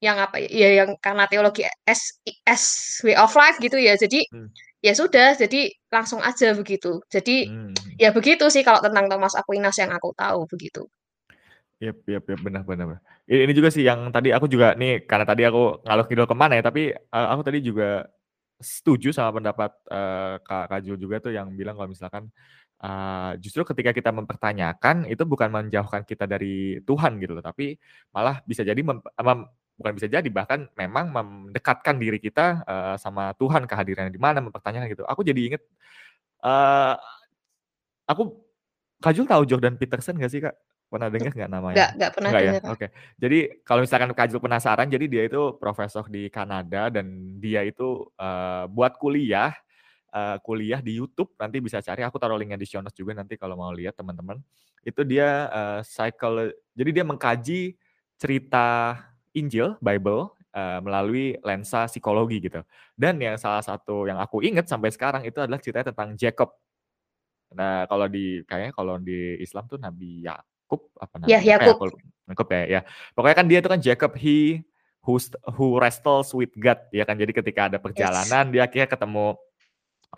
yang 0.00 0.16
apa 0.16 0.40
ya, 0.40 0.48
ya 0.48 0.68
yang 0.84 0.96
karena 0.98 1.28
teologi 1.28 1.62
S 1.84 2.18
S 2.48 2.64
way 3.04 3.14
of 3.14 3.32
life 3.36 3.60
gitu 3.60 3.76
ya. 3.76 3.94
Jadi 4.00 4.24
hmm. 4.32 4.48
ya 4.80 4.96
sudah, 4.96 5.36
jadi 5.36 5.68
langsung 5.92 6.24
aja 6.24 6.56
begitu. 6.56 7.04
Jadi 7.12 7.52
hmm. 7.52 8.00
ya 8.00 8.10
begitu 8.10 8.48
sih 8.48 8.64
kalau 8.64 8.80
tentang 8.80 9.12
Thomas 9.12 9.36
Aquinas 9.36 9.76
yang 9.76 9.92
aku 9.92 10.16
tahu 10.16 10.48
begitu. 10.48 10.88
Yep, 11.80 12.04
yep, 12.12 12.24
yep, 12.28 12.40
benar, 12.44 12.60
benar. 12.64 13.00
Ini 13.24 13.56
juga 13.56 13.72
sih 13.72 13.80
yang 13.80 14.12
tadi 14.12 14.36
aku 14.36 14.44
juga 14.44 14.76
nih 14.76 15.08
karena 15.08 15.24
tadi 15.24 15.48
aku 15.48 15.80
ngalor 15.80 16.04
ngidul 16.04 16.28
ke 16.28 16.36
mana 16.36 16.60
ya, 16.60 16.64
tapi 16.64 16.92
uh, 16.92 17.28
aku 17.32 17.40
tadi 17.40 17.64
juga 17.64 18.04
setuju 18.60 19.08
sama 19.16 19.40
pendapat 19.40 19.72
uh, 19.88 20.36
Kak 20.44 20.68
Kak 20.68 20.80
juga 20.84 21.16
tuh 21.24 21.32
yang 21.32 21.48
bilang 21.56 21.80
kalau 21.80 21.88
misalkan 21.88 22.28
uh, 22.84 23.32
justru 23.40 23.64
ketika 23.64 23.96
kita 23.96 24.12
mempertanyakan 24.12 25.08
itu 25.08 25.24
bukan 25.24 25.48
menjauhkan 25.48 26.04
kita 26.04 26.28
dari 26.28 26.84
Tuhan 26.84 27.16
gitu 27.16 27.32
loh, 27.32 27.40
tapi 27.40 27.80
malah 28.12 28.44
bisa 28.44 28.60
jadi 28.60 28.84
mem, 28.84 29.00
mem, 29.00 29.40
bukan 29.80 29.96
bisa 29.96 30.12
jadi 30.12 30.28
bahkan 30.28 30.68
memang 30.76 31.08
mendekatkan 31.08 31.96
diri 31.96 32.20
kita 32.20 32.60
uh, 32.68 32.96
sama 33.00 33.32
Tuhan 33.40 33.64
kehadirannya 33.64 34.12
di 34.12 34.20
mana 34.20 34.44
mempertanyakan 34.44 34.92
gitu. 34.92 35.08
Aku 35.08 35.24
jadi 35.24 35.40
inget 35.40 35.64
uh, 36.44 37.00
aku 38.04 38.36
Kajul 39.00 39.24
tahu 39.24 39.48
Jordan 39.48 39.80
Peterson 39.80 40.20
gak 40.20 40.28
sih 40.28 40.44
kak? 40.44 40.52
Pernah 40.90 41.08
dengar 41.08 41.32
nggak 41.32 41.48
namanya? 41.54 41.76
Nggak, 41.78 41.90
nggak 41.96 42.12
pernah 42.12 42.30
dengar. 42.34 42.44
Ya? 42.44 42.60
Oke. 42.60 42.76
Okay. 42.76 42.88
Jadi 43.16 43.38
kalau 43.64 43.80
misalkan 43.80 44.10
Kajul 44.12 44.40
penasaran, 44.42 44.86
jadi 44.90 45.04
dia 45.08 45.22
itu 45.24 45.40
profesor 45.56 46.04
di 46.10 46.28
Kanada 46.28 46.92
dan 46.92 47.38
dia 47.40 47.64
itu 47.64 48.10
uh, 48.20 48.68
buat 48.68 48.98
kuliah, 49.00 49.56
uh, 50.12 50.36
kuliah 50.42 50.82
di 50.82 51.00
YouTube. 51.00 51.32
Nanti 51.40 51.62
bisa 51.64 51.80
cari. 51.80 52.04
Aku 52.04 52.18
taruh 52.20 52.36
linknya 52.36 52.60
di 52.60 52.68
show 52.68 52.82
notes 52.84 52.98
juga 52.98 53.16
nanti 53.16 53.38
kalau 53.38 53.56
mau 53.56 53.72
lihat 53.72 53.96
teman-teman. 53.96 54.36
Itu 54.82 55.06
dia 55.06 55.48
uh, 55.48 55.80
cycle. 55.80 56.52
Jadi 56.74 56.90
dia 56.90 57.04
mengkaji 57.06 57.78
cerita 58.20 58.98
Injil, 59.36 59.78
Bible, 59.78 60.34
uh, 60.54 60.78
melalui 60.82 61.38
lensa 61.42 61.86
psikologi 61.86 62.42
gitu. 62.42 62.60
Dan 62.98 63.18
yang 63.22 63.38
salah 63.38 63.62
satu 63.62 64.06
yang 64.06 64.18
aku 64.18 64.42
ingat 64.42 64.66
sampai 64.66 64.90
sekarang 64.90 65.22
itu 65.26 65.38
adalah 65.38 65.62
cerita 65.62 65.90
tentang 65.90 66.18
Jacob. 66.18 66.54
Nah, 67.54 67.86
kalau 67.90 68.06
di 68.06 68.42
kayaknya 68.46 68.72
kalau 68.74 68.94
di 68.98 69.38
Islam 69.42 69.66
tuh 69.66 69.78
Nabi 69.78 70.22
Yakub 70.26 70.90
apa 70.98 71.14
namanya? 71.18 71.30
Ya, 71.34 71.40
Yakub. 71.42 71.90
Yakub 72.30 72.48
ya, 72.50 72.62
ya. 72.66 72.80
Pokoknya 73.14 73.36
kan 73.36 73.46
dia 73.50 73.58
itu 73.58 73.70
kan 73.70 73.80
Jacob 73.82 74.12
he 74.14 74.62
who 75.02 75.18
who 75.56 75.80
wrestles 75.80 76.30
with 76.30 76.54
God 76.54 76.78
ya 76.94 77.02
kan. 77.02 77.18
Jadi 77.18 77.32
ketika 77.34 77.66
ada 77.66 77.78
perjalanan 77.82 78.50
yes. 78.50 78.52
dia 78.54 78.62
akhirnya 78.66 78.88
ketemu 78.90 79.26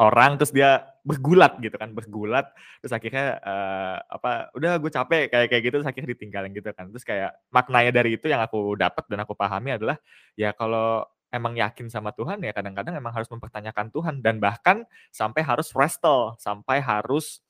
orang 0.01 0.41
terus 0.41 0.55
dia 0.55 0.89
bergulat 1.03 1.59
gitu 1.59 1.75
kan 1.77 1.93
bergulat 1.93 2.49
terus 2.79 2.95
akhirnya 2.95 3.37
uh, 3.43 3.99
apa 4.07 4.55
udah 4.55 4.79
gue 4.79 4.91
capek 4.91 5.23
kayak 5.29 5.47
kayak 5.51 5.63
gitu 5.67 5.75
terus 5.83 5.91
akhirnya 5.91 6.11
ditinggalin 6.15 6.53
gitu 6.55 6.71
kan. 6.73 6.89
Terus 6.89 7.05
kayak 7.05 7.31
maknanya 7.53 7.93
dari 7.93 8.17
itu 8.17 8.27
yang 8.31 8.41
aku 8.41 8.79
dapat 8.79 9.05
dan 9.11 9.19
aku 9.27 9.35
pahami 9.37 9.77
adalah 9.77 9.99
ya 10.39 10.55
kalau 10.57 11.05
emang 11.33 11.59
yakin 11.59 11.89
sama 11.89 12.13
Tuhan 12.13 12.41
ya 12.45 12.53
kadang-kadang 12.53 12.95
emang 12.97 13.13
harus 13.13 13.29
mempertanyakan 13.33 13.89
Tuhan 13.89 14.15
dan 14.21 14.39
bahkan 14.39 14.85
sampai 15.11 15.41
harus 15.43 15.73
wrestle 15.73 16.37
sampai 16.37 16.79
harus 16.79 17.41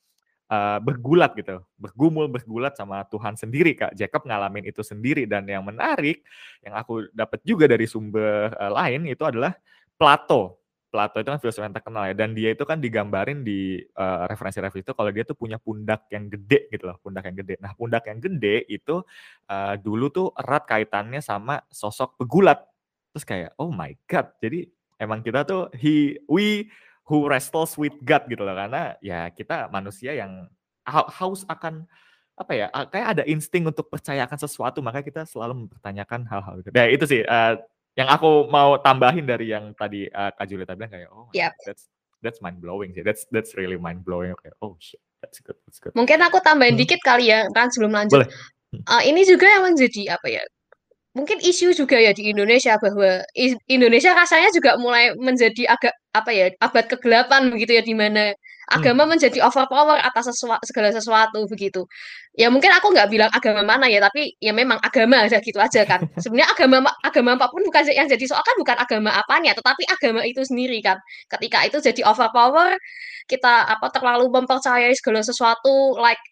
uh, 0.49 0.79
bergulat 0.79 1.35
gitu 1.35 1.61
bergumul 1.77 2.31
bergulat 2.31 2.79
sama 2.79 3.05
Tuhan 3.11 3.35
sendiri 3.37 3.77
kak. 3.77 3.93
Jacob 3.99 4.25
ngalamin 4.25 4.65
itu 4.71 4.81
sendiri 4.81 5.29
dan 5.29 5.45
yang 5.45 5.63
menarik 5.67 6.25
yang 6.65 6.79
aku 6.79 7.11
dapat 7.13 7.43
juga 7.45 7.69
dari 7.69 7.85
sumber 7.85 8.55
uh, 8.57 8.73
lain 8.73 9.07
itu 9.11 9.23
adalah 9.27 9.53
Plato 9.99 10.62
Plato 10.93 11.17
itu 11.17 11.33
kan 11.33 11.41
filsuf 11.41 11.65
yang 11.65 11.73
terkenal 11.73 12.05
ya 12.05 12.13
dan 12.13 12.37
dia 12.37 12.53
itu 12.53 12.69
kan 12.69 12.77
digambarin 12.77 13.41
di 13.41 13.81
uh, 13.97 14.29
referensi-referensi 14.29 14.85
itu 14.85 14.93
kalau 14.93 15.09
dia 15.09 15.25
tuh 15.25 15.33
punya 15.33 15.57
pundak 15.57 16.05
yang 16.13 16.29
gede 16.29 16.69
gitu 16.69 16.85
loh, 16.85 17.01
pundak 17.01 17.25
yang 17.25 17.37
gede. 17.41 17.57
Nah, 17.65 17.73
pundak 17.73 18.05
yang 18.05 18.21
gede 18.21 18.69
itu 18.69 19.01
uh, 19.49 19.75
dulu 19.81 20.13
tuh 20.13 20.29
erat 20.37 20.69
kaitannya 20.69 21.25
sama 21.25 21.65
sosok 21.73 22.21
pegulat. 22.21 22.61
Terus 23.17 23.25
kayak 23.25 23.51
oh 23.57 23.73
my 23.73 23.97
god. 24.05 24.37
Jadi 24.45 24.69
emang 25.01 25.25
kita 25.25 25.49
tuh 25.49 25.73
he 25.73 26.21
we 26.29 26.69
who 27.09 27.25
wrestles 27.25 27.73
with 27.81 27.97
God 28.05 28.29
gitu 28.29 28.45
loh 28.45 28.53
karena 28.53 29.01
ya 29.01 29.33
kita 29.33 29.73
manusia 29.73 30.13
yang 30.13 30.53
haus 30.85 31.49
akan 31.49 31.89
apa 32.33 32.53
ya 32.57 32.67
kayak 32.89 33.07
ada 33.17 33.23
insting 33.29 33.69
untuk 33.69 33.87
percayakan 33.93 34.39
sesuatu 34.41 34.81
maka 34.81 35.05
kita 35.05 35.25
selalu 35.29 35.67
mempertanyakan 35.67 36.29
hal-hal 36.29 36.55
gitu. 36.61 36.75
Ya 36.77 36.87
itu 36.89 37.05
sih 37.09 37.21
uh, 37.25 37.57
yang 37.93 38.09
aku 38.09 38.49
mau 38.49 38.81
tambahin 38.81 39.29
dari 39.29 39.53
yang 39.53 39.77
tadi 39.77 40.09
uh, 40.09 40.33
Kak 40.33 40.49
Julieta 40.49 40.73
bilang 40.73 40.93
kayak 40.93 41.09
oh 41.13 41.29
yep. 41.37 41.53
that's 41.69 41.93
that's 42.25 42.41
mind 42.41 42.63
blowing 42.63 42.95
sih. 42.95 43.05
That's 43.05 43.29
that's 43.29 43.53
really 43.59 43.77
mind 43.77 44.07
blowing. 44.07 44.33
Kayak 44.41 44.57
oh 44.63 44.79
shit, 44.79 45.03
that's 45.21 45.43
good, 45.43 45.59
that's 45.67 45.83
good. 45.83 45.93
Mungkin 45.93 46.23
aku 46.23 46.41
tambahin 46.41 46.79
hmm. 46.79 46.83
dikit 46.87 47.03
kali 47.05 47.29
ya, 47.29 47.45
kan 47.53 47.69
sebelum 47.69 47.93
lanjut. 47.93 48.25
Boleh. 48.25 48.31
Uh, 48.89 49.03
ini 49.05 49.29
juga 49.29 49.45
yang 49.45 49.69
menjadi 49.69 50.17
apa 50.17 50.33
ya? 50.33 50.43
Mungkin 51.13 51.45
isu 51.45 51.77
juga 51.77 52.01
ya 52.01 52.17
di 52.17 52.33
Indonesia 52.33 52.81
bahwa 52.81 53.21
Indonesia 53.69 54.17
rasanya 54.17 54.49
juga 54.57 54.81
mulai 54.81 55.13
menjadi 55.21 55.69
agak 55.69 55.93
apa 56.17 56.31
ya 56.33 56.49
abad 56.57 56.89
kegelapan 56.89 57.53
begitu 57.53 57.77
ya 57.77 57.85
di 57.85 57.93
mana 57.93 58.33
agama 58.71 59.03
hmm. 59.05 59.11
menjadi 59.17 59.39
overpower 59.43 59.99
atas 59.99 60.35
sesuatu, 60.35 60.63
segala 60.63 60.95
sesuatu 60.95 61.41
begitu. 61.51 61.87
Ya 62.39 62.49
mungkin 62.49 62.71
aku 62.73 62.95
nggak 62.95 63.09
bilang 63.11 63.31
agama 63.35 63.67
mana 63.67 63.91
ya, 63.91 63.99
tapi 63.99 64.39
ya 64.39 64.55
memang 64.55 64.79
agama 64.81 65.25
ada 65.25 65.39
gitu 65.43 65.59
aja 65.59 65.83
kan. 65.83 66.07
Sebenarnya 66.23 66.49
agama 66.55 66.91
agama 67.03 67.35
apa 67.35 67.47
pun 67.51 67.63
bukan 67.67 67.83
yang 67.91 68.07
jadi 68.07 68.25
soal 68.25 68.45
kan 68.47 68.57
bukan 68.57 68.77
agama 68.79 69.11
apanya, 69.19 69.53
tetapi 69.59 69.83
agama 69.91 70.21
itu 70.23 70.41
sendiri 70.47 70.79
kan. 70.81 70.97
Ketika 71.27 71.67
itu 71.67 71.79
jadi 71.83 72.07
overpower, 72.07 72.79
kita 73.27 73.67
apa 73.67 73.87
terlalu 73.91 74.31
mempercayai 74.31 74.95
segala 74.95 75.21
sesuatu 75.25 75.99
like 75.99 76.23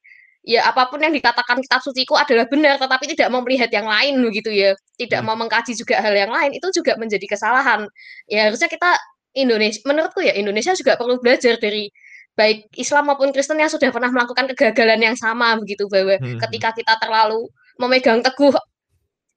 ya 0.41 0.65
apa 0.65 0.89
pun 0.89 1.01
yang 1.05 1.13
dikatakan 1.13 1.61
kitab 1.61 1.85
suciku 1.85 2.17
adalah 2.17 2.49
benar 2.49 2.81
tetapi 2.81 3.05
tidak 3.13 3.29
mau 3.29 3.45
melihat 3.45 3.69
yang 3.69 3.85
lain 3.85 4.25
begitu 4.25 4.49
ya 4.49 4.73
tidak 4.97 5.21
hmm. 5.21 5.29
mau 5.29 5.37
mengkaji 5.37 5.77
juga 5.77 6.01
hal 6.01 6.17
yang 6.17 6.33
lain 6.33 6.57
itu 6.57 6.65
juga 6.73 6.97
menjadi 6.97 7.27
kesalahan 7.29 7.85
ya 8.25 8.49
harusnya 8.49 8.69
kita 8.73 8.97
Indonesia 9.37 9.85
menurutku 9.85 10.25
ya 10.25 10.33
Indonesia 10.35 10.73
juga 10.73 10.97
perlu 10.97 11.21
belajar 11.21 11.61
dari 11.61 11.93
baik 12.41 12.73
Islam 12.81 13.13
maupun 13.13 13.37
Kristen 13.37 13.61
yang 13.61 13.69
sudah 13.69 13.93
pernah 13.93 14.09
melakukan 14.09 14.49
kegagalan 14.57 15.13
yang 15.13 15.17
sama 15.21 15.61
begitu 15.61 15.85
bahwa 15.93 16.17
hmm. 16.17 16.41
ketika 16.49 16.73
kita 16.73 16.97
terlalu 16.97 17.45
memegang 17.77 18.25
teguh 18.25 18.57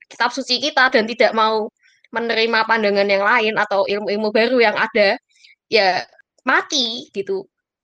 kitab 0.08 0.32
suci 0.32 0.64
kita 0.64 0.88
dan 0.88 1.04
tidak 1.04 1.36
mau 1.36 1.68
menerima 2.16 2.64
pandangan 2.64 3.08
yang 3.10 3.24
lain 3.28 3.54
atau 3.60 3.84
ilmu-ilmu 3.84 4.32
baru 4.32 4.58
yang 4.64 4.76
ada 4.80 5.20
ya 5.68 6.08
mati 6.48 7.12
gitu 7.12 7.44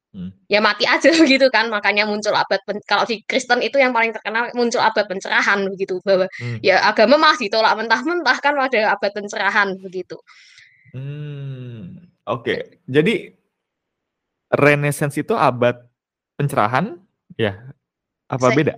Hmm. 0.10 0.34
Ya 0.50 0.58
mati 0.58 0.90
aja 0.90 1.06
begitu 1.22 1.54
kan, 1.54 1.70
makanya 1.70 2.10
muncul 2.10 2.34
abad 2.34 2.58
kalau 2.90 3.06
di 3.06 3.22
Kristen 3.30 3.62
itu 3.62 3.78
yang 3.78 3.94
paling 3.94 4.10
terkenal 4.10 4.50
muncul 4.58 4.82
abad 4.82 5.06
pencerahan 5.06 5.62
begitu 5.70 6.02
bahwa 6.02 6.26
hmm. 6.42 6.66
ya 6.66 6.82
agama 6.82 7.22
masih 7.22 7.46
ditolak 7.46 7.78
mentah-mentah 7.78 8.38
kan 8.42 8.58
pada 8.58 8.98
abad 8.98 9.12
pencerahan 9.14 9.78
begitu. 9.78 10.18
Hmm. 10.98 12.10
Oke. 12.26 12.42
Okay. 12.42 12.60
Jadi 12.90 13.38
Renaissance 14.50 15.16
itu 15.22 15.38
abad 15.38 15.78
pencerahan 16.34 16.98
ya 17.38 17.70
apa 18.30 18.50
Saya, 18.50 18.58
beda? 18.58 18.74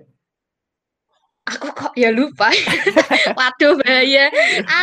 Aku 1.41 1.73
kok 1.73 1.93
ya 1.97 2.13
lupa. 2.13 2.53
Waduh 3.39 3.73
bahaya. 3.81 4.29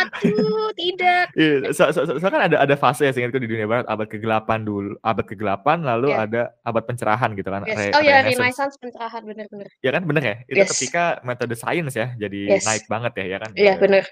Aduh, 0.03 0.69
tidak. 0.75 1.31
Iya, 1.33 1.71
so, 1.71 1.87
so, 1.95 2.03
so, 2.03 2.19
so, 2.19 2.27
kan 2.27 2.51
ada 2.51 2.59
ada 2.59 2.75
fase 2.75 3.07
ya 3.07 3.15
seingatku 3.15 3.39
di 3.39 3.47
dunia 3.47 3.63
barat 3.63 3.87
abad 3.87 4.05
ke-8 4.11 4.49
dulu, 4.67 4.93
abad 4.99 5.25
ke-8 5.25 5.67
lalu 5.81 6.11
yeah. 6.11 6.25
ada 6.27 6.41
abad 6.67 6.83
pencerahan 6.83 7.31
gitu 7.33 7.47
kan. 7.47 7.63
Yes. 7.63 7.79
Re 7.79 7.95
oh 7.95 8.03
ya, 8.03 8.21
Renaissance 8.27 8.75
pencerahan 8.75 9.23
benar-benar. 9.23 9.71
Ya 9.79 9.91
kan 9.95 10.03
benar 10.03 10.23
ya? 10.23 10.35
Itu 10.51 10.61
yes. 10.67 10.69
ketika 10.75 11.23
metode 11.23 11.55
sains 11.55 11.95
ya 11.95 12.11
jadi 12.19 12.59
yes. 12.59 12.67
naik 12.67 12.85
banget 12.91 13.13
ya 13.23 13.25
ya 13.25 13.37
kan. 13.39 13.51
Iya, 13.55 13.65
yeah, 13.65 13.75
benar. 13.79 14.03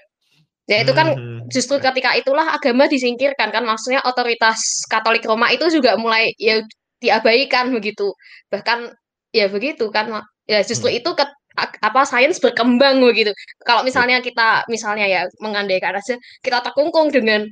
Ya 0.68 0.84
itu 0.84 0.92
kan 0.92 1.16
hmm. 1.16 1.48
justru 1.48 1.80
ketika 1.80 2.12
itulah 2.12 2.44
agama 2.52 2.84
disingkirkan 2.92 3.48
kan 3.48 3.64
maksudnya 3.64 4.04
otoritas 4.04 4.84
Katolik 4.84 5.24
Roma 5.24 5.48
itu 5.48 5.64
juga 5.72 5.96
mulai 5.96 6.36
ya 6.36 6.60
diabaikan 7.00 7.72
begitu. 7.72 8.12
Bahkan 8.52 8.92
ya 9.32 9.48
begitu 9.48 9.88
kan 9.88 10.28
ya 10.44 10.60
justru 10.60 10.92
hmm. 10.92 10.98
itu 11.00 11.10
ke, 11.16 11.24
apa 11.56 12.00
sains 12.04 12.36
berkembang 12.36 13.00
begitu. 13.00 13.32
Kalau 13.64 13.80
misalnya 13.80 14.20
kita 14.20 14.68
misalnya 14.68 15.08
ya 15.08 15.22
mengandaikan 15.40 15.96
aja 15.96 16.20
kita 16.44 16.60
terkungkung 16.60 17.08
dengan 17.08 17.48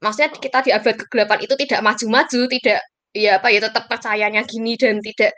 maksudnya 0.00 0.32
kita 0.32 0.58
di 0.64 0.70
abad 0.72 0.96
ke-8 0.96 1.32
itu 1.44 1.54
tidak 1.60 1.80
maju-maju, 1.84 2.40
tidak 2.48 2.80
ya 3.12 3.36
apa 3.40 3.48
ya 3.52 3.60
tetap 3.64 3.84
percayanya 3.88 4.44
gini 4.48 4.80
dan 4.80 5.00
tidak 5.04 5.36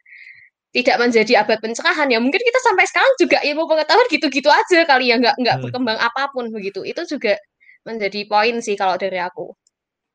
tidak 0.79 1.03
menjadi 1.03 1.43
abad 1.43 1.59
pencerahan 1.59 2.07
ya 2.07 2.23
mungkin 2.23 2.39
kita 2.39 2.61
sampai 2.63 2.87
sekarang 2.87 3.13
juga 3.19 3.43
ilmu 3.43 3.67
pengetahuan 3.67 4.07
gitu-gitu 4.07 4.47
aja 4.47 4.87
kali 4.87 5.11
ya 5.11 5.19
nggak 5.19 5.35
nggak 5.35 5.57
hmm. 5.59 5.65
berkembang 5.67 5.99
apa 5.99 6.31
pun 6.31 6.55
begitu 6.55 6.87
itu 6.87 7.03
juga 7.11 7.35
menjadi 7.83 8.21
poin 8.31 8.55
sih 8.63 8.79
kalau 8.79 8.95
dari 8.95 9.19
aku. 9.19 9.51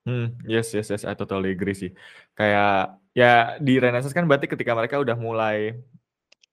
Hmm, 0.03 0.35
yes 0.43 0.75
yes 0.75 0.91
yes 0.91 1.03
I 1.07 1.15
totally 1.15 1.55
agree 1.55 1.75
sih. 1.75 1.91
Kayak 2.35 2.99
ya 3.15 3.57
di 3.59 3.79
Renaissance 3.79 4.13
kan 4.15 4.27
berarti 4.27 4.47
ketika 4.51 4.75
mereka 4.75 4.99
udah 4.99 5.15
mulai 5.15 5.73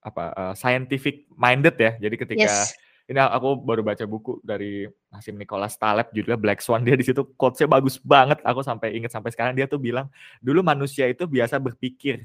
apa 0.00 0.24
uh, 0.32 0.54
scientific 0.56 1.28
minded 1.36 1.76
ya. 1.76 1.92
Jadi 2.00 2.14
ketika 2.16 2.46
yes. 2.46 2.72
ini 3.10 3.20
aku 3.20 3.58
baru 3.58 3.82
baca 3.82 4.06
buku 4.06 4.38
dari 4.40 4.86
Hasim 5.10 5.36
Nicholas 5.36 5.76
Taleb 5.76 6.08
judulnya 6.14 6.38
Black 6.38 6.62
Swan 6.62 6.86
dia 6.86 6.94
di 6.94 7.04
situ 7.04 7.26
quotes-nya 7.36 7.66
bagus 7.66 7.98
banget. 8.00 8.38
Aku 8.46 8.62
sampai 8.62 8.94
ingat 8.96 9.12
sampai 9.12 9.34
sekarang 9.34 9.52
dia 9.58 9.66
tuh 9.66 9.82
bilang 9.82 10.06
dulu 10.38 10.62
manusia 10.62 11.10
itu 11.10 11.26
biasa 11.26 11.58
berpikir. 11.58 12.24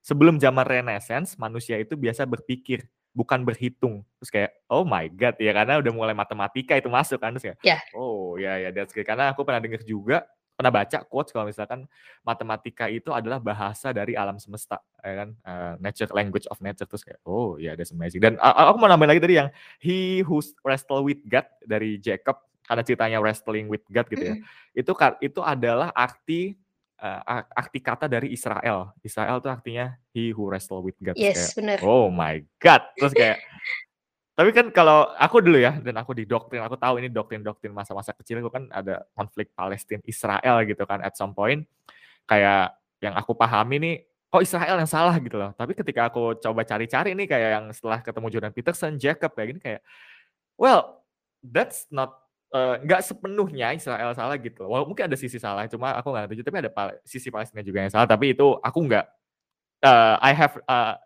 Sebelum 0.00 0.40
zaman 0.40 0.64
Renaissance 0.64 1.36
manusia 1.36 1.76
itu 1.76 1.92
biasa 1.96 2.24
berpikir 2.24 2.88
bukan 3.12 3.42
berhitung. 3.42 4.06
Terus 4.22 4.30
kayak 4.30 4.50
oh 4.70 4.86
my 4.86 5.10
god 5.12 5.36
ya 5.36 5.52
karena 5.52 5.82
udah 5.82 5.92
mulai 5.92 6.14
matematika 6.14 6.78
itu 6.78 6.86
masuk 6.86 7.18
kan 7.18 7.34
terus 7.34 7.52
kayak 7.52 7.58
yeah. 7.66 7.82
oh 7.92 8.38
ya 8.38 8.56
ya 8.56 8.70
that's 8.70 8.94
karena 8.94 9.34
aku 9.34 9.42
pernah 9.42 9.58
dengar 9.58 9.82
juga 9.82 10.24
pernah 10.60 10.76
baca 10.76 11.00
quotes 11.08 11.32
kalau 11.32 11.48
misalkan 11.48 11.88
matematika 12.20 12.84
itu 12.92 13.08
adalah 13.16 13.40
bahasa 13.40 13.96
dari 13.96 14.12
alam 14.12 14.36
semesta 14.36 14.76
ya 15.00 15.24
kan 15.24 15.28
uh, 15.48 15.74
nature 15.80 16.12
language 16.12 16.44
of 16.52 16.60
nature 16.60 16.84
terus 16.84 17.00
kayak 17.00 17.16
oh 17.24 17.56
ya 17.56 17.72
yeah, 17.72 17.74
that's 17.74 17.96
amazing 17.96 18.20
dan 18.20 18.36
uh, 18.36 18.68
aku 18.68 18.76
mau 18.76 18.92
nambahin 18.92 19.16
lagi 19.16 19.24
tadi 19.24 19.34
yang 19.40 19.48
he 19.80 20.20
who 20.20 20.44
wrestle 20.60 21.00
with 21.00 21.24
God 21.24 21.48
dari 21.64 21.96
Jacob 21.96 22.44
karena 22.68 22.84
ceritanya 22.84 23.18
wrestling 23.24 23.72
with 23.72 23.80
God 23.88 24.04
gitu 24.12 24.20
ya 24.20 24.34
mm. 24.36 24.44
itu 24.76 24.92
itu 25.24 25.40
adalah 25.40 25.96
arti 25.96 26.60
uh, 27.00 27.42
arti 27.56 27.80
kata 27.80 28.06
dari 28.06 28.30
Israel. 28.30 28.92
Israel 29.00 29.40
itu 29.40 29.48
artinya 29.48 29.96
he 30.12 30.30
who 30.30 30.46
wrestle 30.46 30.84
with 30.84 30.96
God. 31.00 31.16
Yes 31.16 31.56
benar 31.56 31.80
oh 31.80 32.12
my 32.12 32.44
God. 32.60 32.84
Terus 32.96 33.12
kayak 33.16 33.40
tapi 34.40 34.56
kan 34.56 34.72
kalau 34.72 35.12
aku 35.20 35.44
dulu 35.44 35.60
ya, 35.60 35.76
dan 35.84 36.00
aku 36.00 36.16
di 36.16 36.24
doktrin, 36.24 36.64
aku 36.64 36.72
tahu 36.80 36.96
ini 36.96 37.12
doktrin-doktrin 37.12 37.76
masa-masa 37.76 38.16
kecil, 38.16 38.40
itu 38.40 38.48
kan 38.48 38.72
ada 38.72 39.04
konflik 39.12 39.52
Palestina 39.52 40.00
Israel 40.08 40.64
gitu 40.64 40.80
kan, 40.88 41.04
at 41.04 41.12
some 41.12 41.36
point. 41.36 41.68
Kayak 42.24 42.72
yang 43.04 43.12
aku 43.20 43.36
pahami 43.36 43.76
nih, 43.76 43.94
kok 44.32 44.40
Israel 44.40 44.80
yang 44.80 44.88
salah 44.88 45.12
gitu 45.20 45.36
loh. 45.36 45.52
Tapi 45.52 45.76
ketika 45.76 46.08
aku 46.08 46.40
coba 46.40 46.64
cari-cari 46.64 47.12
nih 47.12 47.28
kayak 47.28 47.50
yang 47.52 47.66
setelah 47.76 48.00
ketemu 48.00 48.26
Jordan 48.32 48.52
Peterson, 48.56 48.92
Jacob 48.96 49.36
kayak 49.36 49.48
gini 49.52 49.60
kayak, 49.60 49.84
well, 50.56 51.04
that's 51.44 51.84
not 51.92 52.19
uh, 52.54 52.74
nggak 52.82 53.00
sepenuhnya 53.02 53.74
Israel 53.74 54.14
salah 54.14 54.36
gitu. 54.38 54.66
Walau 54.66 54.86
mungkin 54.86 55.06
ada 55.10 55.16
sisi 55.18 55.38
salah, 55.38 55.66
cuma 55.66 55.94
aku 55.94 56.10
nggak 56.10 56.24
tahu. 56.30 56.42
Tapi 56.46 56.58
ada 56.66 56.70
sisi 57.02 57.28
Palestina 57.28 57.62
juga 57.64 57.86
yang 57.86 57.92
salah. 57.92 58.08
Tapi 58.10 58.34
itu 58.36 58.56
aku 58.60 58.78
nggak. 58.86 59.06
Uh, 59.80 60.20
I 60.20 60.36
have 60.36 60.60
uh, 60.68 61.00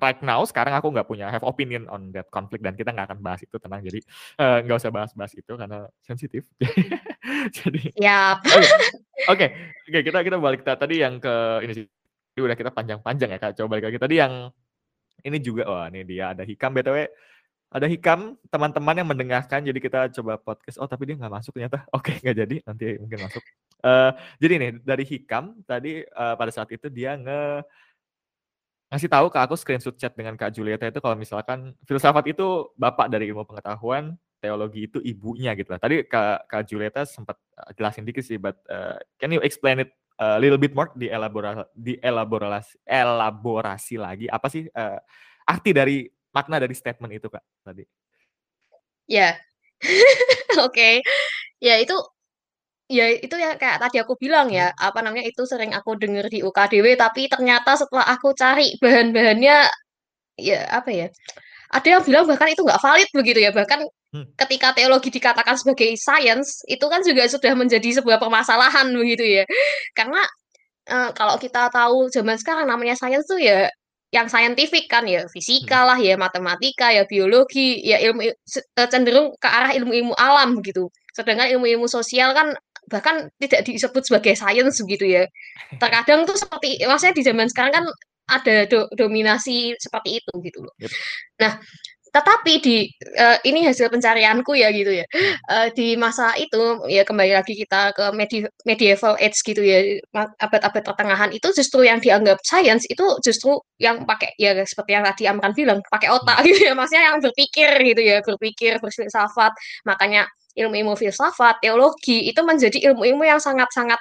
right 0.00 0.20
now 0.20 0.44
sekarang 0.44 0.76
aku 0.76 0.92
nggak 0.92 1.08
punya 1.08 1.32
have 1.32 1.44
opinion 1.44 1.88
on 1.88 2.12
that 2.12 2.28
conflict 2.28 2.60
dan 2.60 2.76
kita 2.76 2.92
nggak 2.92 3.12
akan 3.12 3.20
bahas 3.24 3.40
itu 3.40 3.56
tenang 3.56 3.80
jadi 3.80 4.00
uh, 4.40 4.58
nggak 4.64 4.76
usah 4.76 4.92
bahas-bahas 4.92 5.32
itu 5.32 5.52
karena 5.56 5.88
sensitif 6.04 6.44
jadi 7.56 7.82
ya 7.96 8.36
oke 8.36 8.68
oke 9.32 9.46
kita 10.04 10.18
kita 10.20 10.36
balik 10.36 10.62
tadi 10.62 11.00
yang 11.00 11.16
ke 11.16 11.64
ini 11.64 11.72
sih 11.72 11.86
udah 12.36 12.56
kita 12.56 12.68
panjang-panjang 12.76 13.32
ya 13.32 13.38
kak 13.40 13.56
coba 13.56 13.76
balik 13.76 13.88
lagi 13.88 13.98
tadi 14.00 14.14
yang 14.20 14.52
ini 15.24 15.38
juga 15.40 15.64
wah 15.64 15.86
ini 15.88 16.04
dia 16.04 16.36
ada 16.36 16.44
hikam 16.44 16.76
btw 16.76 17.08
ada 17.76 17.84
hikam 17.92 18.40
teman-teman 18.48 18.96
yang 18.96 19.08
mendengarkan 19.08 19.60
jadi 19.60 19.76
kita 19.76 20.00
coba 20.16 20.40
podcast. 20.40 20.80
Oh 20.80 20.88
tapi 20.88 21.12
dia 21.12 21.20
nggak 21.20 21.28
masuk 21.28 21.52
ternyata. 21.52 21.84
Oke 21.96 22.16
okay, 22.16 22.24
nggak 22.24 22.36
jadi. 22.40 22.56
Nanti 22.64 22.86
mungkin 22.96 23.18
masuk. 23.28 23.42
Uh, 23.84 24.10
jadi 24.40 24.54
nih 24.56 24.70
dari 24.80 25.04
hikam 25.04 25.60
tadi 25.68 26.00
uh, 26.16 26.34
pada 26.40 26.48
saat 26.48 26.72
itu 26.72 26.88
dia 26.88 27.20
nge 27.20 27.68
Ngasih 28.86 29.10
tahu 29.10 29.26
ke 29.34 29.38
aku 29.42 29.58
screenshot 29.58 29.98
chat 29.98 30.14
dengan 30.14 30.38
Kak 30.38 30.54
Julieta 30.54 30.86
itu 30.86 31.02
kalau 31.02 31.18
misalkan 31.18 31.74
filsafat 31.90 32.30
itu 32.30 32.70
bapak 32.78 33.10
dari 33.10 33.26
ilmu 33.34 33.42
pengetahuan, 33.42 34.14
teologi 34.38 34.86
itu 34.86 35.02
ibunya 35.02 35.58
gitu 35.58 35.74
lah. 35.74 35.82
Tadi 35.82 36.06
Kak, 36.06 36.46
Kak 36.46 36.62
Julieta 36.70 37.02
sempat 37.02 37.34
uh, 37.58 37.74
jelasin 37.74 38.06
dikit 38.06 38.22
sih, 38.22 38.38
but 38.38 38.54
uh, 38.70 38.94
can 39.18 39.34
you 39.34 39.42
explain 39.42 39.82
it 39.82 39.90
a 40.22 40.38
little 40.38 40.54
bit 40.54 40.70
more? 40.70 40.94
Di 40.94 41.10
elaborasi 41.10 41.66
di 41.74 41.98
elaborasi 41.98 42.78
elaborasi 42.86 43.94
lagi. 43.98 44.30
Apa 44.30 44.46
sih 44.46 44.70
uh, 44.70 45.02
arti 45.50 45.74
dari 45.74 46.06
makna 46.36 46.60
dari 46.60 46.76
statement 46.76 47.16
itu 47.16 47.32
Kak 47.32 47.40
tadi? 47.64 47.88
Ya. 49.08 49.40
Oke. 50.60 50.68
Okay. 50.68 50.94
Ya 51.64 51.80
itu 51.80 51.96
Ya 52.86 53.10
itu 53.10 53.34
ya 53.34 53.58
kayak 53.58 53.82
tadi 53.82 53.98
aku 53.98 54.14
bilang 54.14 54.46
ya, 54.46 54.70
hmm. 54.70 54.78
apa 54.78 55.02
namanya, 55.02 55.26
itu 55.26 55.42
sering 55.42 55.74
aku 55.74 55.98
dengar 55.98 56.30
di 56.30 56.38
UKDW, 56.46 56.94
tapi 56.94 57.26
ternyata 57.26 57.74
setelah 57.74 58.06
aku 58.14 58.30
cari 58.30 58.78
bahan-bahannya, 58.78 59.66
ya 60.38 60.58
apa 60.70 60.90
ya, 60.94 61.06
ada 61.74 61.86
yang 61.98 62.02
bilang 62.06 62.24
bahkan 62.30 62.46
itu 62.54 62.62
nggak 62.62 62.78
valid 62.78 63.10
begitu 63.10 63.42
ya, 63.42 63.50
bahkan 63.50 63.82
hmm. 64.14 64.38
ketika 64.38 64.70
teologi 64.70 65.10
dikatakan 65.10 65.58
sebagai 65.58 65.98
sains, 65.98 66.62
itu 66.70 66.86
kan 66.86 67.02
juga 67.02 67.26
sudah 67.26 67.52
menjadi 67.58 67.98
sebuah 67.98 68.22
permasalahan 68.22 68.86
begitu 68.94 69.42
ya. 69.42 69.44
Karena, 69.90 70.22
uh, 70.86 71.10
kalau 71.10 71.42
kita 71.42 71.66
tahu 71.74 72.06
zaman 72.14 72.38
sekarang 72.38 72.70
namanya 72.70 72.94
sains 72.94 73.26
tuh 73.26 73.42
ya 73.42 73.66
yang 74.14 74.30
saintifik 74.30 74.86
kan 74.86 75.04
ya, 75.04 75.26
fisika 75.26 75.82
hmm. 75.82 75.88
lah 75.92 75.98
ya, 75.98 76.14
matematika 76.14 76.94
ya, 76.94 77.02
biologi, 77.04 77.82
ya 77.82 77.98
ilmu 77.98 78.22
cenderung 78.74 79.34
ke 79.36 79.48
arah 79.50 79.74
ilmu-ilmu 79.74 80.14
alam 80.14 80.62
gitu. 80.62 80.88
Sedangkan 81.10 81.50
ilmu-ilmu 81.58 81.90
sosial 81.90 82.30
kan 82.36 82.54
bahkan 82.86 83.26
tidak 83.42 83.66
disebut 83.66 84.02
sebagai 84.06 84.38
sains 84.38 84.78
begitu 84.86 85.04
ya. 85.10 85.22
Terkadang 85.82 86.22
tuh 86.24 86.38
seperti 86.38 86.78
maksudnya 86.86 87.14
di 87.18 87.24
zaman 87.26 87.46
sekarang 87.50 87.72
kan 87.82 87.86
ada 88.26 88.66
do, 88.66 88.90
dominasi 88.94 89.74
seperti 89.78 90.22
itu 90.22 90.32
gitu 90.42 90.58
loh. 90.62 90.74
Yep. 90.82 90.90
Nah, 91.42 91.52
tetapi 92.16 92.52
di 92.64 92.76
uh, 93.20 93.36
ini 93.44 93.68
hasil 93.68 93.92
pencarianku 93.92 94.56
ya 94.56 94.72
gitu 94.72 94.88
ya. 94.88 95.04
Uh, 95.52 95.68
di 95.76 96.00
masa 96.00 96.32
itu 96.40 96.80
ya 96.88 97.04
kembali 97.04 97.36
lagi 97.36 97.52
kita 97.52 97.92
ke 97.92 98.04
medi 98.16 98.48
medieval 98.64 99.20
age 99.20 99.44
gitu 99.44 99.60
ya 99.60 100.00
abad-abad 100.40 100.80
pertengahan 100.80 101.30
itu 101.36 101.52
justru 101.52 101.84
yang 101.84 102.00
dianggap 102.00 102.40
science 102.40 102.88
itu 102.88 103.04
justru 103.20 103.60
yang 103.76 104.08
pakai 104.08 104.32
ya 104.40 104.56
seperti 104.64 104.96
yang 104.96 105.04
tadi 105.04 105.28
Amran 105.28 105.52
bilang 105.52 105.84
pakai 105.92 106.08
otak 106.08 106.40
gitu 106.48 106.64
ya 106.64 106.72
maksudnya 106.72 107.12
yang 107.12 107.18
berpikir 107.20 107.68
gitu 107.84 108.00
ya 108.00 108.16
berpikir 108.24 108.80
berfilsafat 108.80 109.52
makanya 109.84 110.24
ilmu-ilmu 110.56 110.96
filsafat 110.96 111.60
teologi 111.60 112.32
itu 112.32 112.40
menjadi 112.40 112.80
ilmu-ilmu 112.90 113.28
yang 113.28 113.36
sangat-sangat 113.36 114.00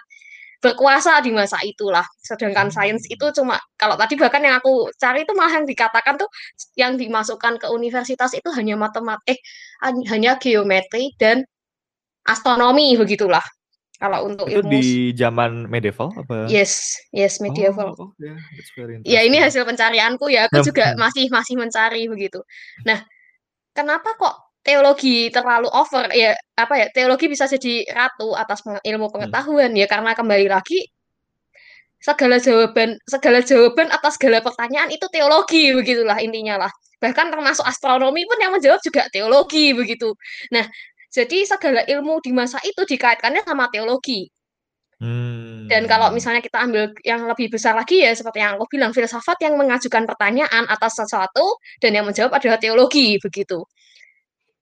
berkuasa 0.65 1.21
di 1.21 1.30
masa 1.30 1.62
itulah. 1.62 2.01
Sedangkan 2.25 2.73
hmm. 2.73 2.75
sains 2.75 3.06
itu 3.06 3.25
cuma 3.38 3.62
kalau 3.78 3.93
tadi 3.93 4.17
bahkan 4.17 4.41
yang 4.41 4.58
aku 4.58 4.89
cari 4.97 5.21
itu 5.21 5.34
malah 5.38 5.62
yang 5.62 5.69
dikatakan 5.69 6.17
tuh 6.17 6.30
yang 6.73 6.97
dimasukkan 6.97 7.62
ke 7.62 7.67
universitas 7.69 8.34
itu 8.34 8.49
hanya 8.58 8.73
matematik, 8.73 9.38
eh 9.38 9.93
hanya 10.10 10.41
geometri 10.41 11.13
dan 11.21 11.45
astronomi 12.25 12.97
begitulah. 12.97 13.45
Kalau 13.95 14.28
untuk 14.28 14.51
itu 14.51 14.60
ilmu 14.60 14.71
di 14.75 15.15
zaman 15.15 15.71
medieval 15.71 16.12
apa? 16.19 16.51
Yes, 16.51 16.99
yes 17.15 17.39
medieval. 17.39 17.95
Oh, 17.95 18.12
okay. 18.12 18.99
Ya 19.08 19.23
ini 19.23 19.39
hasil 19.39 19.63
pencarianku 19.63 20.28
ya, 20.28 20.51
aku 20.51 20.67
juga 20.67 20.97
masih 20.99 21.32
masih 21.32 21.56
mencari 21.56 22.04
begitu. 22.12 22.43
Nah, 22.84 22.99
kenapa 23.71 24.19
kok 24.19 24.36
teologi 24.65 25.30
terlalu 25.30 25.69
over 25.69 26.10
ya 26.10 26.34
apa 26.58 26.73
ya 26.73 26.88
teologi 26.89 27.30
bisa 27.30 27.45
jadi 27.45 27.86
ratu 27.93 28.34
atas 28.34 28.65
ilmu 28.65 29.08
hmm. 29.08 29.13
pengetahuan 29.13 29.71
hmm. 29.71 29.80
ya 29.80 29.86
karena 29.86 30.17
kembali 30.17 30.49
lagi 30.49 30.89
segala 32.01 32.41
jawaban 32.41 32.97
segala 33.06 33.39
jawaban 33.45 33.88
atas 33.93 34.17
segala 34.17 34.41
pertanyaan 34.41 34.89
itu 34.89 35.06
teologi 35.13 35.69
begitulah 35.78 36.17
intinya 36.17 36.65
lah 36.65 36.71
bahkan 36.97 37.30
termasuk 37.30 37.62
astronomi 37.65 38.25
pun 38.25 38.38
yang 38.41 38.51
menjawab 38.58 38.82
juga 38.82 39.06
teologi 39.13 39.78
begitu 39.78 40.17
nah 40.49 40.65
jadi 41.13 41.45
segala 41.45 41.86
ilmu 41.86 42.19
di 42.25 42.34
masa 42.34 42.58
itu 42.65 42.82
dikaitkannya 42.84 43.45
sama 43.45 43.69
teologi 43.69 44.34
Hmm. 44.95 45.67
Dan 45.67 45.91
kalau 45.91 46.08
misalnya 46.15 46.39
kita 46.39 46.56
ambil 46.56 46.88
yang 47.04 47.28
lebih 47.28 47.51
besar 47.51 47.75
lagi 47.75 47.99
ya 47.99 48.15
seperti 48.15 48.39
yang 48.39 48.56
aku 48.56 48.65
bilang 48.71 48.95
filsafat 48.95 49.36
yang 49.43 49.60
mengajukan 49.60 50.08
pertanyaan 50.08 50.63
atas 50.71 50.95
sesuatu 50.95 51.60
dan 51.84 51.99
yang 51.99 52.08
menjawab 52.08 52.32
adalah 52.32 52.56
teologi 52.56 53.19
begitu. 53.19 53.60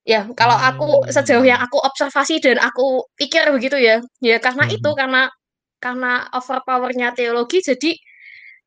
Ya, 0.03 0.27
kalau 0.35 0.59
aku 0.59 1.07
sejauh 1.07 1.47
yang 1.47 1.63
hmm. 1.63 1.67
aku 1.71 1.79
observasi 1.79 2.43
dan 2.43 2.59
aku 2.59 3.07
pikir 3.15 3.47
begitu 3.55 3.79
ya, 3.79 4.03
ya 4.19 4.35
karena 4.43 4.67
hmm. 4.67 4.75
itu 4.75 4.89
karena 4.99 5.31
karena 5.79 6.27
overpowernya 6.35 7.15
teologi 7.15 7.63
jadi 7.63 7.95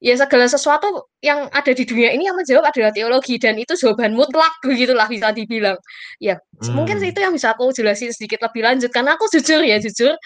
ya 0.00 0.16
segala 0.16 0.48
sesuatu 0.48 1.08
yang 1.20 1.48
ada 1.52 1.72
di 1.72 1.84
dunia 1.84 2.12
ini 2.12 2.28
yang 2.28 2.36
menjawab 2.36 2.68
adalah 2.68 2.92
teologi 2.92 3.36
dan 3.36 3.56
itu 3.60 3.72
jawaban 3.76 4.16
mutlak 4.16 4.52
begitulah 4.64 5.04
bisa 5.12 5.28
dibilang. 5.36 5.76
Ya, 6.24 6.40
hmm. 6.40 6.72
mungkin 6.72 7.04
itu 7.04 7.20
yang 7.20 7.36
bisa 7.36 7.52
aku 7.52 7.68
jelasin 7.68 8.16
sedikit 8.16 8.40
lebih 8.40 8.64
lanjut 8.64 8.88
karena 8.88 9.20
aku 9.20 9.28
jujur 9.28 9.60
ya 9.60 9.76
jujur 9.76 10.16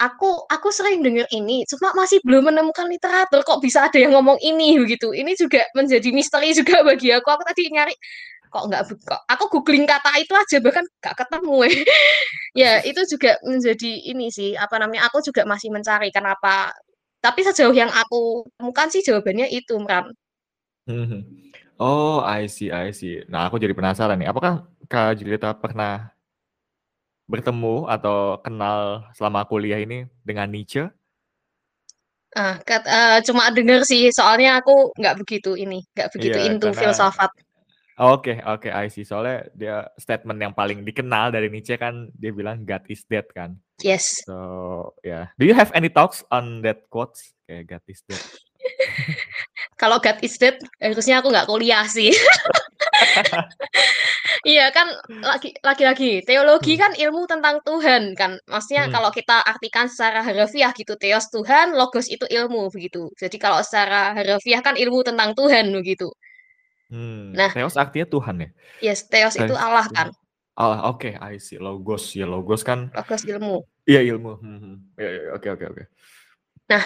aku 0.00 0.48
aku 0.48 0.72
sering 0.72 1.04
dengar 1.04 1.28
ini 1.28 1.62
cuma 1.68 1.92
masih 1.92 2.24
belum 2.24 2.48
menemukan 2.48 2.88
literatur 2.88 3.44
kok 3.44 3.60
bisa 3.60 3.84
ada 3.86 3.98
yang 4.00 4.16
ngomong 4.16 4.40
ini 4.40 4.80
begitu. 4.80 5.12
Ini 5.12 5.36
juga 5.36 5.62
menjadi 5.76 6.08
misteri 6.10 6.56
juga 6.58 6.80
bagi 6.82 7.12
aku. 7.12 7.28
Aku 7.28 7.42
tadi 7.46 7.68
nyari 7.70 7.94
kok 8.50 8.66
nggak 8.66 8.82
kok 9.06 9.22
aku 9.30 9.44
googling 9.48 9.86
kata 9.86 10.10
itu 10.18 10.34
aja 10.34 10.58
bahkan 10.58 10.84
nggak 10.98 11.16
ketemu 11.16 11.56
ya 12.60 12.82
itu 12.82 13.00
juga 13.06 13.38
menjadi 13.46 13.92
ini 14.10 14.28
sih 14.34 14.58
apa 14.58 14.76
namanya 14.82 15.06
aku 15.06 15.22
juga 15.22 15.46
masih 15.46 15.70
mencari 15.70 16.10
kenapa. 16.10 16.74
Tapi 17.20 17.44
sejauh 17.44 17.76
yang 17.76 17.92
aku 17.92 18.48
temukan 18.56 18.88
sih 18.88 19.04
jawabannya 19.04 19.52
itu 19.52 19.76
hmm. 19.76 21.20
oh 21.76 22.24
I 22.24 22.48
see 22.48 22.72
I 22.72 22.96
see. 22.96 23.20
Nah 23.28 23.44
aku 23.46 23.60
jadi 23.60 23.76
penasaran 23.76 24.16
nih 24.16 24.32
apakah 24.32 24.64
Kak 24.88 25.20
Julita 25.20 25.52
pernah 25.52 26.16
bertemu 27.30 27.86
atau 27.86 28.42
kenal 28.42 29.06
selama 29.14 29.46
kuliah 29.46 29.78
ini 29.78 30.10
dengan 30.26 30.50
Nietzsche? 30.50 30.90
Ah, 32.30 32.62
kat, 32.62 32.86
uh, 32.86 33.18
cuma 33.26 33.50
dengar 33.50 33.82
sih, 33.82 34.06
soalnya 34.14 34.62
aku 34.62 34.94
nggak 34.94 35.18
begitu 35.18 35.58
ini, 35.58 35.82
nggak 35.98 36.14
begitu 36.14 36.38
yeah, 36.38 36.46
into 36.46 36.70
karena, 36.70 36.78
filsafat. 36.94 37.30
Oke 38.00 38.40
oke, 38.40 38.72
I 38.72 38.88
see. 38.88 39.04
Soalnya 39.04 39.44
dia 39.52 39.84
statement 40.00 40.40
yang 40.40 40.56
paling 40.56 40.88
dikenal 40.88 41.36
dari 41.36 41.52
Nietzsche 41.52 41.76
kan 41.76 42.08
dia 42.16 42.32
bilang 42.32 42.64
God 42.64 42.88
is 42.88 43.04
dead 43.04 43.28
kan. 43.36 43.60
Yes. 43.84 44.24
So, 44.24 44.96
yeah. 45.04 45.28
Do 45.36 45.44
you 45.44 45.52
have 45.52 45.68
any 45.76 45.92
talks 45.92 46.24
on 46.32 46.64
that 46.64 46.88
quotes? 46.88 47.36
Kayak 47.44 47.76
God 47.76 47.84
is 47.92 48.00
dead. 48.08 48.24
Kalau 49.80 50.00
God 50.00 50.16
is 50.24 50.36
dead, 50.40 50.56
harusnya 50.80 51.20
aku 51.20 51.28
nggak 51.28 51.48
kuliah 51.48 51.84
sih. 51.84 52.12
Iya 54.40 54.72
kan 54.72 54.88
lagi 55.20 55.52
lagi 55.60 56.24
teologi 56.24 56.72
hmm. 56.72 56.80
kan 56.80 56.92
ilmu 56.96 57.28
tentang 57.28 57.60
Tuhan 57.60 58.16
kan. 58.16 58.40
Maksudnya 58.48 58.88
hmm. 58.88 58.92
kalau 58.96 59.10
kita 59.12 59.36
artikan 59.44 59.84
secara 59.84 60.24
harfiah 60.24 60.72
gitu, 60.72 60.96
teos 60.96 61.28
Tuhan, 61.28 61.76
logos 61.76 62.08
itu 62.08 62.24
ilmu 62.24 62.72
begitu. 62.72 63.12
Jadi 63.20 63.36
kalau 63.36 63.60
secara 63.60 64.16
harfiah 64.16 64.64
kan 64.64 64.80
ilmu 64.80 65.04
tentang 65.04 65.36
Tuhan 65.36 65.68
begitu. 65.76 66.08
Hmm, 66.90 67.30
Nah 67.38 67.50
Theos 67.54 67.78
artinya 67.78 68.06
Tuhan 68.10 68.36
ya? 68.42 68.48
Yes, 68.82 69.06
Theos 69.06 69.38
itu 69.38 69.54
Allah 69.54 69.86
kan. 69.94 70.10
Allah, 70.58 70.90
oke, 70.90 71.14
I 71.16 71.38
see. 71.38 71.56
Logos, 71.56 72.12
ya 72.12 72.26
logos 72.26 72.66
kan 72.66 72.90
Logos 72.92 73.22
ilmu. 73.24 73.62
Iya 73.86 74.02
ilmu, 74.12 74.36
hmm, 74.42 74.58
hmm. 74.60 74.76
Ya, 74.98 75.08
ya, 75.08 75.20
oke 75.38 75.48
oke 75.54 75.64
oke. 75.70 75.84
Nah 76.68 76.84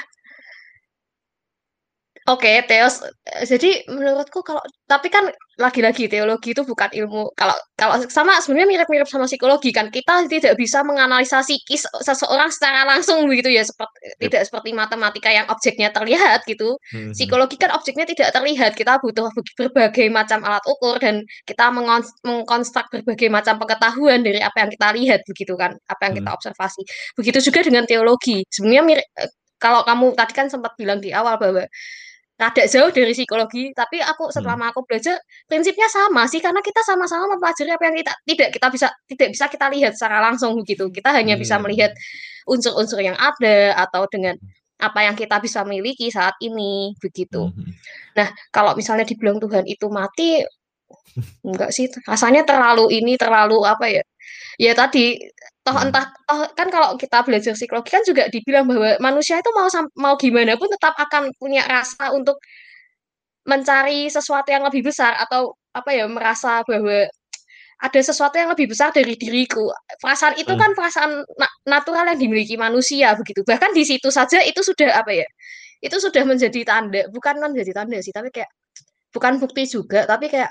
Oke, 2.25 2.65
teos. 2.65 3.05
Eh, 3.05 3.45
jadi 3.45 3.85
menurutku 3.85 4.41
kalau 4.41 4.65
tapi 4.89 5.13
kan 5.13 5.29
lagi-lagi 5.61 6.09
teologi 6.09 6.57
itu 6.57 6.65
bukan 6.65 6.89
ilmu. 6.97 7.29
Kalau 7.37 7.53
kalau 7.77 8.01
sama 8.09 8.41
sebenarnya 8.41 8.69
mirip-mirip 8.81 9.05
sama 9.05 9.29
psikologi 9.29 9.77
kan. 9.77 9.93
Kita 9.93 10.25
tidak 10.25 10.57
bisa 10.57 10.81
menganalisa 10.81 11.45
psikis 11.45 11.85
seseorang 12.01 12.49
secara 12.49 12.89
langsung 12.89 13.29
begitu 13.29 13.53
ya, 13.53 13.61
seperti 13.61 13.97
yep. 14.01 14.17
tidak 14.25 14.43
seperti 14.49 14.73
matematika 14.73 15.29
yang 15.29 15.45
objeknya 15.53 15.93
terlihat 15.93 16.49
gitu. 16.49 16.81
Hmm. 16.97 17.13
Psikologi 17.13 17.61
kan 17.61 17.77
objeknya 17.77 18.09
tidak 18.09 18.33
terlihat. 18.33 18.73
Kita 18.73 18.97
butuh 19.05 19.29
berbagai 19.61 20.09
macam 20.09 20.41
alat 20.49 20.65
ukur 20.65 20.97
dan 20.97 21.29
kita 21.45 21.69
mengkonstruk 22.25 22.89
berbagai 22.89 23.29
macam 23.29 23.61
pengetahuan 23.61 24.25
dari 24.25 24.41
apa 24.41 24.65
yang 24.65 24.71
kita 24.73 24.89
lihat 24.97 25.21
begitu 25.29 25.53
kan, 25.61 25.77
apa 25.93 26.01
yang 26.09 26.13
hmm. 26.17 26.21
kita 26.25 26.31
observasi. 26.41 26.83
Begitu 27.21 27.39
juga 27.53 27.61
dengan 27.61 27.85
teologi. 27.85 28.49
Sebenarnya 28.49 28.83
mirip 28.89 29.07
kalau 29.61 29.81
kamu 29.81 30.13
tadi 30.13 30.33
kan 30.37 30.47
sempat 30.53 30.77
bilang 30.77 31.01
di 31.01 31.09
awal 31.13 31.41
bahwa 31.41 31.65
rada 32.35 32.67
jauh 32.67 32.91
dari 32.91 33.15
psikologi, 33.15 33.71
tapi 33.71 34.03
aku 34.03 34.27
setelah 34.35 34.59
hmm. 34.59 34.71
aku 34.75 34.81
belajar 34.83 35.15
prinsipnya 35.47 35.87
sama 35.87 36.27
sih 36.27 36.43
karena 36.43 36.59
kita 36.59 36.83
sama-sama 36.83 37.39
mempelajari 37.39 37.71
apa 37.71 37.85
yang 37.87 37.97
kita 38.03 38.13
tidak 38.27 38.49
kita 38.51 38.67
bisa 38.75 38.89
tidak 39.07 39.29
bisa 39.31 39.45
kita 39.47 39.67
lihat 39.71 39.93
secara 39.95 40.19
langsung 40.19 40.59
gitu. 40.67 40.91
Kita 40.91 41.15
hanya 41.15 41.39
hmm. 41.39 41.43
bisa 41.43 41.57
melihat 41.63 41.95
unsur-unsur 42.51 42.99
yang 42.99 43.15
ada 43.15 43.79
atau 43.87 44.11
dengan 44.11 44.35
apa 44.83 45.07
yang 45.07 45.15
kita 45.15 45.39
bisa 45.39 45.63
miliki 45.63 46.11
saat 46.11 46.35
ini 46.43 46.99
begitu. 46.99 47.55
Hmm. 47.55 47.71
Nah, 48.19 48.29
kalau 48.51 48.75
misalnya 48.75 49.07
dibilang 49.07 49.39
Tuhan 49.39 49.65
itu 49.71 49.87
mati 49.87 50.43
enggak 51.47 51.71
sih 51.71 51.87
rasanya 52.11 52.43
terlalu 52.43 52.91
ini 52.91 53.15
terlalu 53.15 53.63
apa 53.63 53.87
ya 53.87 54.03
ya 54.61 54.73
tadi 54.77 55.19
toh 55.65 55.75
hmm. 55.75 55.85
entah 55.89 56.07
toh 56.29 56.47
kan 56.55 56.69
kalau 56.71 56.95
kita 57.01 57.25
belajar 57.25 57.53
psikologi 57.57 57.91
kan 57.91 58.03
juga 58.07 58.29
dibilang 58.29 58.69
bahwa 58.69 59.01
manusia 59.01 59.41
itu 59.41 59.51
mau 59.57 59.67
mau 59.99 60.15
gimana 60.21 60.55
pun 60.61 60.69
tetap 60.71 60.95
akan 60.99 61.33
punya 61.41 61.65
rasa 61.67 62.13
untuk 62.15 62.39
mencari 63.45 64.09
sesuatu 64.09 64.49
yang 64.49 64.65
lebih 64.65 64.85
besar 64.89 65.17
atau 65.21 65.57
apa 65.75 65.91
ya 65.93 66.07
merasa 66.09 66.65
bahwa 66.65 67.09
ada 67.85 68.01
sesuatu 68.01 68.41
yang 68.41 68.49
lebih 68.49 68.71
besar 68.73 68.95
dari 68.95 69.13
diriku. 69.19 69.69
Perasaan 70.01 70.41
itu 70.41 70.49
hmm. 70.49 70.61
kan 70.61 70.71
perasaan 70.73 71.11
na 71.37 71.49
natural 71.69 72.09
yang 72.15 72.19
dimiliki 72.23 72.57
manusia 72.57 73.13
begitu. 73.19 73.45
Bahkan 73.45 73.77
di 73.77 73.85
situ 73.85 74.09
saja 74.09 74.41
itu 74.41 74.65
sudah 74.65 74.95
apa 74.97 75.13
ya? 75.13 75.27
Itu 75.85 76.01
sudah 76.01 76.25
menjadi 76.25 76.65
tanda, 76.65 77.05
bukan 77.13 77.45
menjadi 77.45 77.77
tanda 77.77 78.01
sih, 78.01 78.15
tapi 78.15 78.33
kayak 78.33 78.49
bukan 79.13 79.37
bukti 79.37 79.69
juga, 79.69 80.09
tapi 80.09 80.33
kayak 80.33 80.49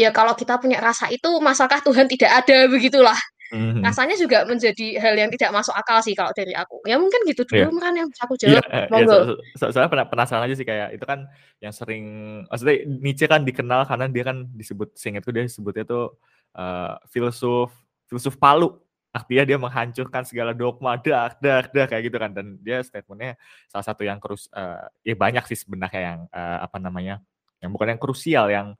ya 0.00 0.10
kalau 0.16 0.32
kita 0.32 0.56
punya 0.56 0.80
rasa 0.80 1.12
itu 1.12 1.28
masakah 1.44 1.84
Tuhan 1.84 2.08
tidak 2.08 2.32
ada? 2.32 2.64
Begitulah. 2.72 3.20
Mm-hmm. 3.50 3.82
rasanya 3.82 4.14
juga 4.14 4.46
menjadi 4.46 4.94
hal 5.02 5.18
yang 5.18 5.26
tidak 5.34 5.50
masuk 5.50 5.74
akal 5.74 5.98
sih 6.06 6.14
kalau 6.14 6.30
dari 6.30 6.54
aku. 6.54 6.86
Ya 6.86 7.02
mungkin 7.02 7.18
gitu 7.26 7.42
dulu 7.42 7.58
yeah. 7.66 7.82
kan 7.82 7.92
yang 7.98 8.08
aku 8.22 8.38
jawab. 8.38 8.62
yeah, 8.62 8.86
monggo. 8.86 9.10
yeah, 9.10 9.26
so, 9.58 9.66
so, 9.66 9.74
soalnya 9.74 10.06
penasaran 10.06 10.46
aja 10.46 10.54
sih 10.54 10.62
kayak 10.62 10.94
itu 10.94 11.02
kan 11.02 11.26
yang 11.58 11.74
sering 11.74 12.04
maksudnya 12.46 12.86
Nietzsche 12.86 13.26
kan 13.26 13.42
dikenal 13.42 13.90
karena 13.90 14.06
dia 14.06 14.22
kan 14.22 14.46
disebut 14.54 14.94
itu 14.94 15.28
dia 15.34 15.42
sebutnya 15.50 15.82
tuh 15.82 16.14
uh, 16.54 16.94
filsuf 17.10 17.74
filsuf 18.06 18.38
palu. 18.38 18.78
Artinya 19.10 19.42
dia 19.42 19.58
menghancurkan 19.58 20.22
segala 20.22 20.54
dogma 20.54 20.94
dah 20.94 21.34
dah 21.42 21.66
dah 21.66 21.86
kayak 21.90 22.06
gitu 22.06 22.22
kan. 22.22 22.30
Dan 22.30 22.54
dia 22.62 22.86
statementnya 22.86 23.34
salah 23.66 23.82
satu 23.82 24.06
yang 24.06 24.22
terus 24.22 24.46
uh, 24.54 24.86
ya 25.02 25.18
banyak 25.18 25.42
sih 25.50 25.58
sebenarnya 25.58 25.98
yang 25.98 26.20
uh, 26.30 26.62
apa 26.62 26.78
namanya 26.78 27.18
yang 27.60 27.70
bukan 27.72 27.96
yang 27.96 28.00
krusial 28.00 28.46
yang 28.48 28.76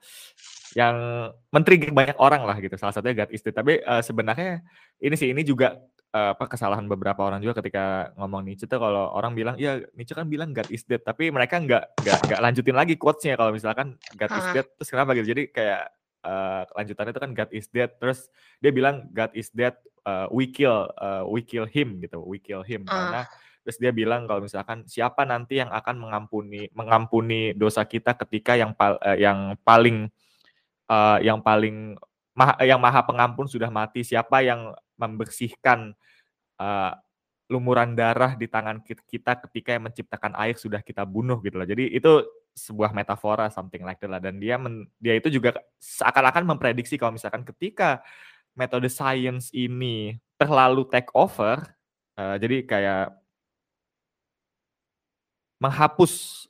yang 0.74 0.96
men-trigger 1.50 1.90
banyak 1.90 2.18
orang 2.18 2.46
lah 2.46 2.56
gitu. 2.62 2.74
Salah 2.78 2.94
satunya 2.94 3.24
God 3.26 3.30
is 3.34 3.42
dead. 3.42 3.54
Tapi 3.56 3.82
uh, 3.82 4.02
sebenarnya 4.02 4.62
ini 5.02 5.14
sih 5.18 5.34
ini 5.34 5.42
juga 5.42 5.76
uh, 6.14 6.32
apa 6.34 6.46
kesalahan 6.46 6.86
beberapa 6.86 7.26
orang 7.26 7.42
juga 7.42 7.58
ketika 7.58 8.14
ngomong 8.14 8.46
Nietzsche 8.46 8.70
tuh 8.70 8.78
kalau 8.78 9.10
orang 9.14 9.34
bilang 9.34 9.54
ya 9.58 9.82
Nietzsche 9.98 10.14
kan 10.14 10.30
bilang 10.30 10.54
God 10.54 10.70
is 10.70 10.86
dead 10.86 11.02
tapi 11.02 11.30
mereka 11.34 11.58
nggak 11.58 11.84
nggak 12.02 12.18
nggak 12.30 12.40
lanjutin 12.40 12.76
lagi 12.78 12.94
quotes-nya 12.94 13.34
kalau 13.34 13.50
misalkan 13.50 13.98
God 14.14 14.30
is 14.30 14.46
dead 14.54 14.66
terus 14.78 14.88
kenapa 14.90 15.10
gitu. 15.18 15.34
Jadi 15.34 15.42
kayak 15.50 15.90
uh, 16.24 16.62
lanjutannya 16.76 17.12
itu 17.12 17.22
kan 17.22 17.32
God 17.32 17.50
is 17.50 17.66
dead. 17.72 17.90
Terus 17.98 18.28
dia 18.60 18.70
bilang 18.72 19.08
God 19.12 19.32
is 19.34 19.48
dead, 19.52 19.74
uh, 20.04 20.26
we 20.32 20.48
kill, 20.50 20.88
uh, 21.00 21.24
we 21.26 21.40
kill 21.44 21.66
him 21.66 22.00
gitu, 22.00 22.20
we 22.24 22.38
kill 22.40 22.62
him. 22.64 22.84
Uh. 22.86 22.92
Karena 22.92 23.22
terus 23.62 23.76
dia 23.76 23.92
bilang 23.92 24.24
kalau 24.24 24.44
misalkan 24.44 24.84
siapa 24.88 25.28
nanti 25.28 25.60
yang 25.60 25.70
akan 25.70 25.96
mengampuni 26.00 26.72
mengampuni 26.72 27.52
dosa 27.52 27.84
kita 27.84 28.16
ketika 28.16 28.56
yang 28.56 28.72
pal, 28.72 28.96
uh, 29.00 29.16
yang 29.16 29.56
paling 29.62 30.08
uh, 30.90 31.18
yang 31.22 31.38
paling 31.40 31.94
maha, 32.34 32.54
yang 32.64 32.80
maha 32.82 33.00
pengampun 33.06 33.46
sudah 33.46 33.68
mati. 33.68 34.02
Siapa 34.02 34.42
yang 34.42 34.74
membersihkan 34.98 35.94
uh, 36.58 36.92
lumuran 37.50 37.98
darah 37.98 38.38
di 38.38 38.46
tangan 38.46 38.78
kita 38.86 39.42
ketika 39.48 39.74
yang 39.74 39.90
menciptakan 39.90 40.32
air 40.38 40.54
sudah 40.54 40.78
kita 40.80 41.02
bunuh 41.02 41.42
gitu 41.42 41.58
loh. 41.58 41.66
Jadi 41.66 41.90
itu 41.90 42.22
sebuah 42.54 42.94
metafora 42.94 43.50
something 43.50 43.82
like 43.82 43.98
that 43.98 44.10
lah 44.10 44.22
dan 44.22 44.38
dia 44.38 44.58
men, 44.58 44.86
dia 44.98 45.18
itu 45.18 45.30
juga 45.30 45.54
seakan-akan 45.78 46.46
memprediksi 46.46 46.98
kalau 46.98 47.14
misalkan 47.14 47.46
ketika 47.46 48.02
metode 48.58 48.90
science 48.90 49.54
ini 49.54 50.18
terlalu 50.34 50.82
take 50.90 51.10
over 51.14 51.62
uh, 52.18 52.36
jadi 52.42 52.66
kayak 52.66 53.19
menghapus 55.60 56.44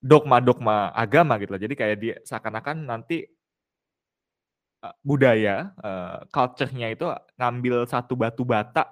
dogma-dogma 0.00 0.92
agama 0.92 1.36
gitu. 1.40 1.56
Jadi 1.56 1.74
kayak 1.76 1.96
dia 2.00 2.14
seakan-akan 2.24 2.84
nanti 2.84 3.24
uh, 4.84 4.94
budaya, 5.00 5.72
uh, 5.80 6.24
culture-nya 6.28 6.92
itu 6.92 7.08
ngambil 7.36 7.84
satu 7.88 8.16
batu 8.16 8.44
bata 8.44 8.88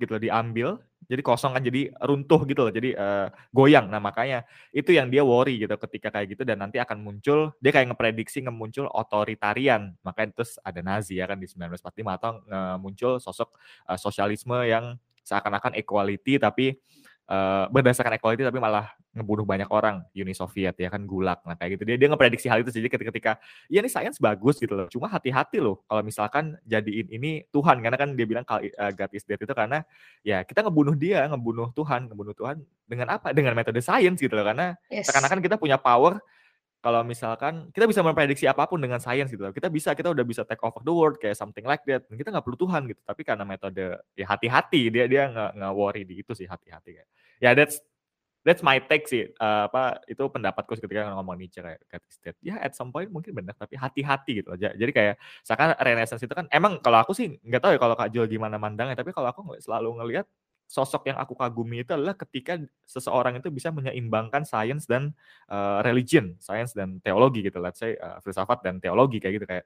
gitu 0.00 0.16
loh, 0.16 0.22
diambil, 0.22 0.68
jadi 1.04 1.20
kosong 1.20 1.52
kan 1.52 1.60
jadi 1.60 1.92
runtuh 2.00 2.40
gitu 2.48 2.60
loh, 2.64 2.72
jadi 2.72 2.96
uh, 2.96 3.28
goyang. 3.52 3.92
Nah 3.92 4.00
makanya 4.00 4.48
itu 4.72 4.96
yang 4.96 5.12
dia 5.12 5.20
worry 5.20 5.60
gitu 5.60 5.76
ketika 5.76 6.08
kayak 6.08 6.36
gitu 6.36 6.42
dan 6.48 6.64
nanti 6.64 6.80
akan 6.80 7.00
muncul 7.04 7.52
dia 7.60 7.72
kayak 7.72 7.92
ngeprediksi 7.92 8.40
ngemuncul 8.44 8.88
otoritarian. 8.88 9.92
Makanya 10.00 10.40
terus 10.40 10.56
ada 10.64 10.80
Nazi 10.80 11.20
ya 11.20 11.28
kan 11.28 11.36
di 11.36 11.48
1945 11.48 12.16
atau 12.20 12.32
muncul 12.80 13.20
sosok 13.20 13.56
uh, 13.88 13.98
sosialisme 14.00 14.56
yang 14.64 14.96
seakan-akan 15.24 15.76
equality 15.76 16.36
tapi 16.36 16.76
uh, 17.28 17.70
berdasarkan 17.72 18.16
equality 18.16 18.44
tapi 18.44 18.60
malah 18.60 18.92
ngebunuh 19.14 19.46
banyak 19.46 19.70
orang 19.70 20.02
Uni 20.10 20.34
Soviet 20.34 20.74
ya 20.74 20.88
kan 20.90 21.06
gulag 21.06 21.38
nah 21.46 21.54
kayak 21.54 21.78
gitu. 21.78 21.82
Dia 21.86 21.96
dia 21.96 22.08
ngeprediksi 22.10 22.50
hal 22.50 22.66
itu 22.66 22.74
jadi 22.74 22.90
ketika 22.90 23.10
ketika 23.14 23.32
ya 23.70 23.78
ini 23.78 23.88
sains 23.88 24.18
bagus 24.18 24.58
gitu 24.58 24.74
loh. 24.74 24.90
Cuma 24.90 25.06
hati-hati 25.06 25.62
loh 25.62 25.86
kalau 25.86 26.02
misalkan 26.02 26.58
jadiin 26.66 27.06
ini 27.14 27.46
Tuhan 27.54 27.78
karena 27.78 27.94
kan 27.94 28.12
dia 28.18 28.26
bilang 28.26 28.42
uh, 28.42 28.60
God 28.90 29.10
is 29.14 29.22
dead 29.22 29.38
itu 29.38 29.54
karena 29.54 29.86
ya 30.26 30.42
kita 30.42 30.66
ngebunuh 30.66 30.98
dia 30.98 31.30
ngebunuh 31.30 31.70
Tuhan 31.72 32.10
ngebunuh 32.10 32.34
Tuhan 32.34 32.56
dengan 32.90 33.06
apa? 33.14 33.30
Dengan 33.30 33.54
metode 33.54 33.78
sains 33.78 34.18
gitu 34.18 34.34
loh 34.34 34.44
karena 34.44 34.74
yes. 34.90 35.06
seakan-akan 35.06 35.38
kita 35.38 35.56
punya 35.56 35.78
power 35.78 36.18
kalau 36.84 37.00
misalkan 37.00 37.72
kita 37.72 37.88
bisa 37.88 38.04
memprediksi 38.04 38.44
apa 38.44 38.68
pun 38.68 38.76
dengan 38.76 39.00
sains 39.00 39.32
gitu. 39.32 39.40
Kita 39.40 39.72
bisa 39.72 39.96
kita 39.96 40.12
udah 40.12 40.20
bisa 40.20 40.44
take 40.44 40.60
over 40.60 40.84
the 40.84 40.92
world 40.92 41.16
kayak 41.16 41.32
something 41.32 41.64
like 41.64 41.80
that. 41.88 42.04
Kita 42.12 42.28
nggak 42.28 42.44
perlu 42.44 42.60
Tuhan 42.60 42.84
gitu 42.92 43.00
tapi 43.00 43.24
karena 43.24 43.48
metode 43.48 44.04
ya 44.12 44.26
hati-hati. 44.28 44.92
Dia 44.92 45.08
dia 45.08 45.32
nggak 45.32 45.50
nggak 45.56 45.72
worry 45.72 46.04
di 46.04 46.20
itu 46.20 46.36
sih 46.36 46.44
hati-hati 46.44 47.00
kayak. 47.00 47.08
Ya 47.40 47.56
that's 47.56 47.80
that's 48.44 48.60
my 48.60 48.76
take 48.84 49.08
sih. 49.08 49.32
Uh, 49.40 49.64
apa 49.64 50.04
itu 50.04 50.20
pendapatku 50.28 50.76
ketika 50.76 51.08
ngomong 51.16 51.40
Nietzsche 51.40 51.64
kayak 51.64 52.04
is 52.04 52.20
dead 52.20 52.36
ya 52.44 52.60
at 52.60 52.76
some 52.76 52.92
point 52.92 53.08
mungkin 53.08 53.32
benar 53.32 53.56
tapi 53.56 53.80
hati-hati 53.80 54.44
gitu 54.44 54.52
aja. 54.52 54.76
Jadi 54.76 54.92
kayak 54.92 55.16
seakan 55.40 55.80
Renaissance 55.80 56.20
itu 56.20 56.36
kan 56.36 56.44
emang 56.52 56.84
kalau 56.84 57.00
aku 57.00 57.16
sih 57.16 57.32
nggak 57.40 57.64
tahu 57.64 57.72
ya 57.74 57.80
kalau 57.80 57.96
Kak 57.96 58.12
Jul 58.12 58.28
gimana 58.28 58.60
mandangnya 58.60 59.00
tapi 59.00 59.16
kalau 59.16 59.32
aku 59.32 59.56
selalu 59.56 60.04
ngelihat 60.04 60.28
sosok 60.64 61.12
yang 61.12 61.18
aku 61.20 61.36
kagumi 61.36 61.84
itu 61.84 61.92
adalah 61.92 62.16
ketika 62.16 62.58
seseorang 62.88 63.38
itu 63.38 63.52
bisa 63.52 63.70
menyeimbangkan 63.70 64.42
sains 64.42 64.88
dan 64.88 65.12
uh, 65.52 65.84
religion, 65.84 66.34
sains 66.40 66.72
dan 66.72 66.98
teologi 67.04 67.44
gitu, 67.44 67.60
let's 67.60 67.78
say 67.78 67.94
uh, 68.00 68.18
filsafat 68.24 68.64
dan 68.64 68.80
teologi 68.80 69.20
kayak 69.20 69.34
gitu 69.40 69.46
kayak 69.46 69.64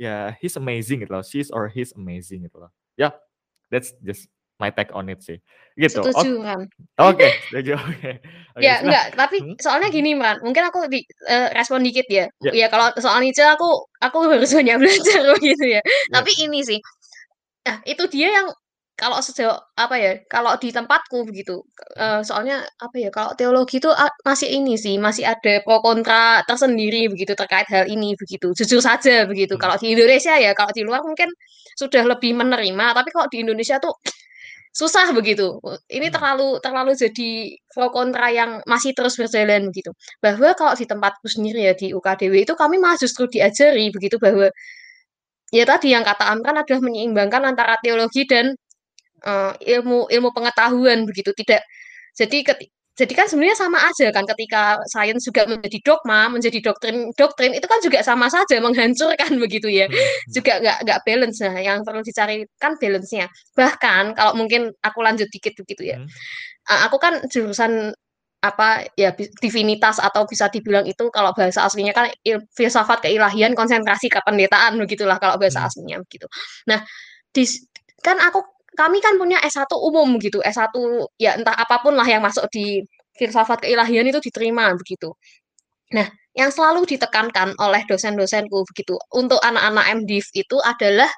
ya 0.00 0.08
yeah, 0.08 0.24
he's 0.40 0.56
amazing 0.56 1.04
gitu 1.04 1.12
loh, 1.12 1.24
she's 1.24 1.52
or 1.52 1.68
he's 1.68 1.92
amazing 1.92 2.48
gitu 2.48 2.56
loh. 2.56 2.72
Ya, 2.96 3.08
yeah, 3.08 3.12
that's 3.68 3.92
just 4.00 4.32
my 4.60 4.68
take 4.68 4.92
on 4.92 5.08
it 5.08 5.24
sih. 5.24 5.40
Gitu. 5.76 6.04
Setuju 6.04 6.44
kan. 6.44 6.60
Oke, 7.00 7.32
setuju. 7.48 7.80
Oke. 7.80 8.20
Ya 8.60 8.84
enggak, 8.84 9.16
tapi 9.16 9.40
hmm? 9.40 9.56
soalnya 9.56 9.88
gini 9.88 10.12
man, 10.12 10.36
mungkin 10.44 10.68
aku 10.68 10.84
di, 10.92 11.00
uh, 11.24 11.48
respon 11.56 11.80
dikit 11.80 12.04
ya. 12.12 12.28
Yeah. 12.44 12.54
Ya 12.54 12.66
kalau 12.68 12.92
soal 13.00 13.24
Nietzsche 13.24 13.40
aku 13.40 13.88
aku 14.04 14.18
harus 14.36 14.52
banyak 14.52 14.76
belajar 14.76 15.24
gitu 15.40 15.64
ya. 15.64 15.80
Yeah. 15.80 15.82
Tapi 16.12 16.30
ini 16.44 16.60
sih, 16.60 16.78
nah 17.64 17.80
itu 17.88 18.04
dia 18.12 18.28
yang 18.36 18.48
kalau 19.00 19.16
sejauh 19.24 19.56
apa 19.80 19.96
ya, 19.96 20.12
kalau 20.28 20.52
di 20.60 20.68
tempatku 20.68 21.24
begitu, 21.24 21.64
uh, 21.96 22.20
soalnya 22.20 22.60
apa 22.76 22.96
ya, 23.00 23.08
kalau 23.08 23.32
teologi 23.32 23.80
itu 23.80 23.88
uh, 23.88 24.12
masih 24.28 24.48
ini 24.52 24.76
sih, 24.76 25.00
masih 25.00 25.24
ada 25.24 25.64
pro 25.64 25.80
kontra 25.80 26.44
tersendiri 26.44 27.08
begitu 27.08 27.32
terkait 27.32 27.64
hal 27.72 27.88
ini 27.88 28.12
begitu, 28.20 28.52
jujur 28.52 28.84
saja 28.84 29.24
begitu. 29.24 29.56
Hmm. 29.56 29.62
Kalau 29.64 29.76
di 29.80 29.96
Indonesia 29.96 30.36
ya, 30.36 30.52
kalau 30.52 30.68
di 30.76 30.84
luar 30.84 31.00
mungkin 31.00 31.32
sudah 31.80 32.04
lebih 32.12 32.36
menerima, 32.36 32.84
tapi 32.92 33.08
kalau 33.08 33.24
di 33.32 33.40
Indonesia 33.40 33.80
tuh 33.80 33.96
susah 34.70 35.16
begitu. 35.16 35.58
Ini 35.88 36.12
hmm. 36.12 36.14
terlalu 36.14 36.48
terlalu 36.60 36.92
jadi 36.92 37.30
pro 37.72 37.88
kontra 37.88 38.28
yang 38.28 38.60
masih 38.68 38.92
terus 38.92 39.16
berjalan 39.16 39.72
begitu. 39.72 39.90
Bahwa 40.20 40.52
kalau 40.52 40.76
di 40.76 40.84
tempatku 40.84 41.24
sendiri 41.24 41.60
ya 41.68 41.74
di 41.74 41.96
UKDW 41.96 42.44
itu 42.44 42.52
kami 42.52 42.76
malah 42.76 43.00
justru 43.00 43.24
diajari 43.32 43.88
begitu 43.96 44.20
bahwa 44.20 44.52
ya 45.56 45.64
tadi 45.66 45.96
yang 45.96 46.04
kata 46.06 46.28
Amran 46.30 46.60
adalah 46.62 46.80
menyeimbangkan 46.84 47.42
antara 47.48 47.74
teologi 47.82 48.28
dan 48.28 48.54
uh, 49.24 49.52
ilmu 49.58 50.08
ilmu 50.08 50.28
pengetahuan 50.32 51.04
begitu 51.04 51.30
tidak 51.36 51.64
jadi 52.14 52.44
ketika 52.44 52.78
jadi 53.00 53.16
kan 53.16 53.26
sebenarnya 53.32 53.56
sama 53.56 53.80
aja 53.80 54.12
kan 54.12 54.28
ketika 54.28 54.76
sains 54.92 55.24
juga 55.24 55.48
menjadi 55.48 55.80
dogma, 55.80 56.28
menjadi 56.28 56.60
doktrin 56.60 57.08
doktrin 57.16 57.56
itu 57.56 57.64
kan 57.64 57.80
juga 57.80 58.04
sama 58.04 58.28
saja 58.28 58.60
menghancurkan 58.60 59.30
begitu 59.44 59.72
ya. 59.72 59.88
Hmm. 59.88 59.96
hmm. 59.96 60.36
Juga 60.36 60.52
nggak 60.60 60.78
nggak 60.84 61.00
balance 61.08 61.40
nah 61.40 61.56
yang 61.56 61.80
perlu 61.80 62.04
dicari 62.04 62.44
kan 62.60 62.76
balance-nya. 62.76 63.32
Bahkan 63.56 64.04
kalau 64.20 64.32
mungkin 64.36 64.68
aku 64.84 65.00
lanjut 65.00 65.32
dikit 65.32 65.56
begitu 65.64 65.96
ya. 65.96 65.96
Hmm. 65.96 66.08
Uh, 66.68 66.80
aku 66.92 66.96
kan 67.00 67.24
jurusan 67.32 67.96
apa 68.40 68.88
ya 68.96 69.12
divinitas 69.16 70.00
atau 70.00 70.24
bisa 70.24 70.48
dibilang 70.48 70.88
itu 70.88 71.12
kalau 71.12 71.32
bahasa 71.36 71.68
aslinya 71.68 71.92
kan 71.92 72.08
il, 72.24 72.40
filsafat 72.56 73.04
keilahian 73.04 73.52
konsentrasi 73.52 74.08
kependetaan 74.08 74.80
begitulah 74.80 75.16
kalau 75.16 75.40
bahasa 75.40 75.64
hmm. 75.64 75.68
aslinya 75.72 75.96
begitu. 76.04 76.28
Nah, 76.68 76.84
di, 77.32 77.48
kan 78.04 78.20
aku 78.20 78.44
kami 78.80 79.04
kan 79.04 79.20
punya 79.20 79.36
S1 79.44 79.68
umum 79.76 80.16
gitu, 80.16 80.40
S1 80.40 80.72
ya 81.20 81.36
entah 81.36 81.52
apa 81.52 81.84
pun 81.84 81.92
lah 81.92 82.08
yang 82.08 82.24
masuk 82.24 82.48
di 82.48 82.80
filsafat 83.20 83.68
keilahian 83.68 84.08
itu 84.08 84.16
diterima 84.24 84.72
begitu. 84.72 85.12
Nah, 85.92 86.08
yang 86.32 86.48
selalu 86.48 86.88
ditekankan 86.88 87.52
oleh 87.60 87.84
dosen-dosenku 87.84 88.64
begitu 88.72 88.96
untuk 89.12 89.36
anak-anak 89.44 90.00
MDiv 90.00 90.24
itu 90.32 90.56
adalah 90.64 91.10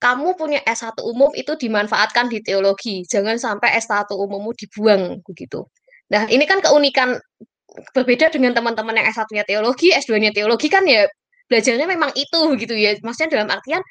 kamu 0.00 0.32
punya 0.40 0.60
S1 0.64 0.96
umum 1.04 1.28
itu 1.36 1.52
dimanfaatkan 1.60 2.32
di 2.32 2.40
teologi, 2.40 3.04
jangan 3.04 3.36
sampai 3.36 3.76
S1 3.76 4.08
umummu 4.16 4.56
dibuang 4.56 5.20
begitu. 5.28 5.68
Nah, 6.08 6.24
ini 6.32 6.48
kan 6.48 6.64
keunikan 6.64 7.20
berbeda 7.92 8.32
dengan 8.32 8.56
teman-teman 8.56 8.96
yang 8.96 9.06
S1-nya 9.12 9.44
teologi, 9.44 9.92
S2-nya 9.92 10.32
teologi 10.32 10.72
kan 10.72 10.88
ya 10.88 11.04
belajarnya 11.50 11.84
memang 11.84 12.10
itu 12.16 12.38
begitu 12.48 12.72
ya. 12.78 12.96
Maksudnya 13.04 13.40
dalam 13.40 13.48
artian 13.52 13.82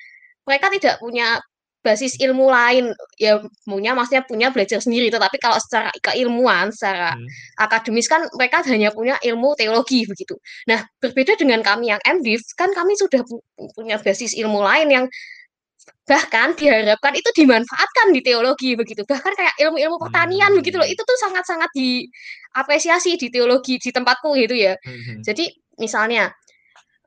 mereka 0.47 0.71
tidak 0.73 0.95
punya 1.01 1.37
basis 1.85 2.17
ilmu 2.17 2.49
lain 2.49 2.89
ya 3.21 3.37
punya 3.61 3.93
maksudnya 3.93 4.25
punya 4.25 4.49
belajar 4.49 4.81
sendiri 4.81 5.13
tetapi 5.13 5.37
kalau 5.37 5.61
secara 5.61 5.93
keilmuan 6.01 6.73
secara 6.73 7.13
hmm. 7.13 7.29
akademis 7.61 8.09
kan 8.09 8.25
mereka 8.33 8.65
hanya 8.65 8.89
punya 8.89 9.21
ilmu 9.21 9.53
teologi 9.53 10.09
begitu 10.09 10.33
nah 10.65 10.81
berbeda 10.97 11.37
dengan 11.37 11.61
kami 11.61 11.93
yang 11.93 12.01
MDiv 12.01 12.41
kan 12.57 12.73
kami 12.73 12.97
sudah 12.97 13.21
punya 13.77 14.01
basis 14.01 14.33
ilmu 14.33 14.65
lain 14.65 14.89
yang 14.89 15.05
bahkan 16.05 16.57
diharapkan 16.57 17.13
itu 17.17 17.29
dimanfaatkan 17.33 18.13
di 18.13 18.21
teologi 18.25 18.73
begitu 18.73 19.05
bahkan 19.05 19.33
kayak 19.37 19.53
ilmu-ilmu 19.61 20.01
pertanian 20.01 20.53
hmm. 20.53 20.57
begitu 20.61 20.81
loh 20.81 20.89
itu 20.89 21.01
tuh 21.01 21.17
sangat-sangat 21.29 21.69
diapresiasi 21.73 23.17
di 23.21 23.29
teologi 23.29 23.77
di 23.77 23.93
tempatku 23.93 24.33
gitu 24.37 24.57
ya 24.57 24.73
hmm. 24.81 25.01
hmm. 25.01 25.19
jadi 25.21 25.45
misalnya 25.77 26.33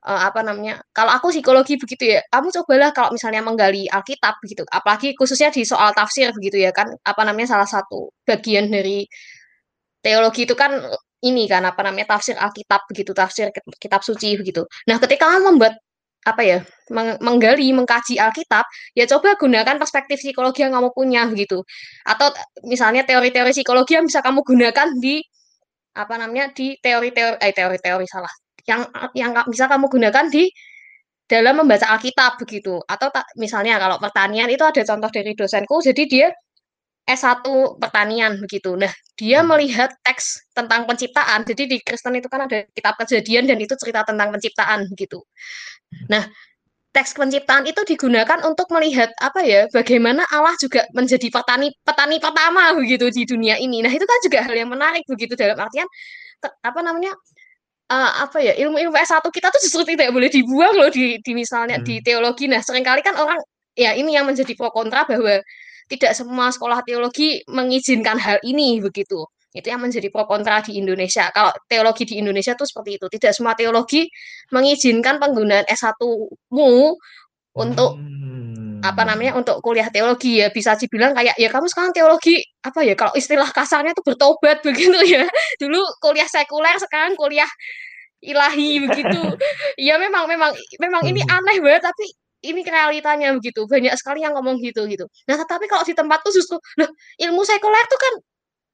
uh, 0.05 0.21
apa 0.29 0.41
namanya 0.45 0.79
kalau 0.95 1.11
aku 1.11 1.31
psikologi 1.33 1.75
begitu 1.75 2.15
ya 2.17 2.19
kamu 2.31 2.51
cobalah 2.61 2.89
kalau 2.95 3.11
misalnya 3.15 3.41
menggali 3.43 3.87
Alkitab 3.89 4.39
begitu 4.43 4.63
apalagi 4.69 5.15
khususnya 5.17 5.49
di 5.51 5.63
soal 5.67 5.91
tafsir 5.95 6.31
begitu 6.35 6.61
ya 6.61 6.71
kan 6.71 6.87
apa 7.03 7.21
namanya 7.27 7.55
salah 7.57 7.69
satu 7.69 8.11
bagian 8.23 8.71
dari 8.71 9.03
teologi 10.03 10.47
itu 10.47 10.55
kan 10.55 10.71
ini 11.23 11.43
kan 11.51 11.63
apa 11.67 11.81
namanya 11.83 12.15
tafsir 12.15 12.35
Alkitab 12.39 12.87
begitu 12.87 13.11
tafsir 13.11 13.51
kitab 13.79 14.01
suci 14.03 14.39
begitu. 14.39 14.63
Nah 14.87 14.97
ketika 15.03 15.27
kamu 15.27 15.55
membuat 15.55 15.75
apa 16.27 16.41
ya 16.43 16.59
menggali 17.23 17.71
mengkaji 17.71 18.19
Alkitab 18.19 18.65
ya 18.95 19.05
coba 19.07 19.35
gunakan 19.39 19.75
perspektif 19.79 20.19
psikologi 20.19 20.63
yang 20.63 20.71
kamu 20.75 20.89
punya 20.95 21.27
begitu. 21.27 21.63
Atau 22.07 22.31
misalnya 22.63 23.03
teori-teori 23.03 23.51
psikologi 23.51 23.99
yang 23.99 24.07
bisa 24.07 24.23
kamu 24.23 24.43
gunakan 24.47 24.87
di 24.99 25.19
apa 25.95 26.15
namanya 26.15 26.55
di 26.55 26.79
teori-teori 26.79 27.37
eh 27.43 27.51
teori-teori 27.51 28.07
salah 28.07 28.31
yang 28.69 28.81
yang 29.17 29.31
bisa 29.49 29.65
kamu 29.65 29.89
gunakan 29.89 30.25
di 30.29 30.53
dalam 31.29 31.61
membaca 31.61 31.85
Alkitab 31.93 32.41
begitu. 32.41 32.81
Atau 32.85 33.09
tak, 33.13 33.25
misalnya 33.37 33.77
kalau 33.81 33.97
pertanian 34.01 34.49
itu 34.49 34.65
ada 34.65 34.81
contoh 34.81 35.09
dari 35.13 35.33
dosenku, 35.37 35.77
jadi 35.81 36.03
dia 36.09 36.27
S1 37.09 37.41
pertanian 37.81 38.37
begitu. 38.37 38.77
Nah, 38.77 38.93
dia 39.17 39.41
Hmm. 39.41 39.49
melihat 39.53 39.89
teks 40.05 40.53
tentang 40.53 40.85
penciptaan. 40.85 41.41
Jadi 41.49 41.63
di 41.65 41.77
Kristen 41.81 42.13
itu 42.17 42.29
kan 42.29 42.45
ada 42.45 42.65
kitab 42.77 42.93
Kejadian 43.01 43.49
dan 43.49 43.57
itu 43.57 43.73
cerita 43.81 44.05
tentang 44.05 44.29
penciptaan 44.33 44.85
begitu. 44.93 45.17
Nah, 46.13 46.29
teks 46.93 47.13
penciptaan 47.17 47.65
itu 47.69 47.81
digunakan 47.85 48.41
untuk 48.45 48.69
melihat 48.73 49.09
apa 49.21 49.41
ya, 49.45 49.65
bagaimana 49.73 50.25
Allah 50.33 50.53
juga 50.61 50.85
menjadi 50.93 51.29
petani 51.33 51.73
petani 51.85 52.17
pertama 52.21 52.73
begitu 52.77 53.09
di 53.13 53.23
dunia 53.25 53.57
ini. 53.57 53.81
Nah, 53.85 53.89
itu 53.93 54.05
kan 54.05 54.19
juga 54.25 54.39
hal 54.45 54.53
yang 54.57 54.69
menarik 54.69 55.05
begitu 55.09 55.33
dalam 55.37 55.57
artian 55.57 55.85
apa 56.65 56.79
namanya? 56.85 57.13
Uh, 57.89 58.21
apa 58.21 58.37
ya 58.37 58.53
ilmu-ilmu 58.53 58.93
S1 58.93 59.25
kita 59.33 59.49
tuh 59.49 59.61
justru 59.65 59.81
tidak 59.81 60.13
boleh 60.13 60.29
dibuang 60.29 60.77
loh 60.77 60.93
di, 60.93 61.17
di 61.25 61.31
misalnya 61.33 61.81
hmm. 61.81 61.85
di 61.89 61.95
teologi. 62.05 62.45
Nah, 62.45 62.61
sering 62.61 62.85
kali 62.85 63.01
kan 63.01 63.17
orang 63.17 63.41
ya 63.73 63.97
ini 63.97 64.13
yang 64.13 64.29
menjadi 64.29 64.53
pro 64.53 64.69
kontra 64.69 65.09
bahwa 65.09 65.41
tidak 65.89 66.13
semua 66.13 66.53
sekolah 66.53 66.85
teologi 66.85 67.41
mengizinkan 67.49 68.21
hal 68.21 68.37
ini 68.45 68.77
begitu. 68.77 69.25
Itu 69.49 69.73
yang 69.73 69.81
menjadi 69.81 70.13
pro 70.13 70.29
kontra 70.29 70.61
di 70.61 70.77
Indonesia. 70.77 71.33
Kalau 71.33 71.49
teologi 71.65 72.05
di 72.05 72.21
Indonesia 72.21 72.53
tuh 72.53 72.69
seperti 72.69 73.01
itu. 73.01 73.09
Tidak 73.09 73.33
semua 73.33 73.57
teologi 73.57 74.05
mengizinkan 74.53 75.17
penggunaan 75.17 75.65
S1-mu 75.65 76.93
untuk 77.57 77.91
hmm. 77.97 78.68
Apa 78.79 79.01
namanya 79.03 79.35
untuk 79.35 79.59
kuliah 79.59 79.87
teologi 79.91 80.39
ya 80.39 80.47
bisa 80.49 80.75
dibilang 80.79 81.11
kayak 81.11 81.35
ya 81.35 81.49
kamu 81.51 81.67
sekarang 81.67 81.91
teologi 81.91 82.39
apa 82.63 82.79
ya 82.83 82.95
kalau 82.95 83.13
istilah 83.15 83.49
kasarnya 83.51 83.91
tuh 83.91 84.05
bertobat 84.07 84.63
begitu 84.67 84.99
ya. 85.05 85.27
Dulu 85.59 85.79
kuliah 85.99 86.27
sekuler 86.27 86.75
sekarang 86.79 87.15
kuliah 87.19 87.49
ilahi 88.23 88.83
begitu. 88.87 89.21
Ya 89.79 89.95
memang 89.95 90.27
memang 90.27 90.51
memang 90.79 91.03
ini 91.07 91.23
hmm. 91.23 91.35
aneh 91.39 91.57
banget 91.63 91.87
tapi 91.87 92.05
ini 92.43 92.63
realitanya 92.63 93.31
begitu. 93.35 93.63
Banyak 93.67 93.95
sekali 93.95 94.23
yang 94.23 94.35
ngomong 94.35 94.59
gitu 94.59 94.87
gitu. 94.87 95.07
Nah 95.27 95.35
tetapi 95.39 95.67
kalau 95.71 95.83
di 95.87 95.95
tempat 95.95 96.19
tuh 96.23 96.35
justru 96.35 96.59
loh 96.79 96.89
ilmu 97.19 97.41
sekuler 97.47 97.85
tuh 97.87 97.99
kan 97.99 98.13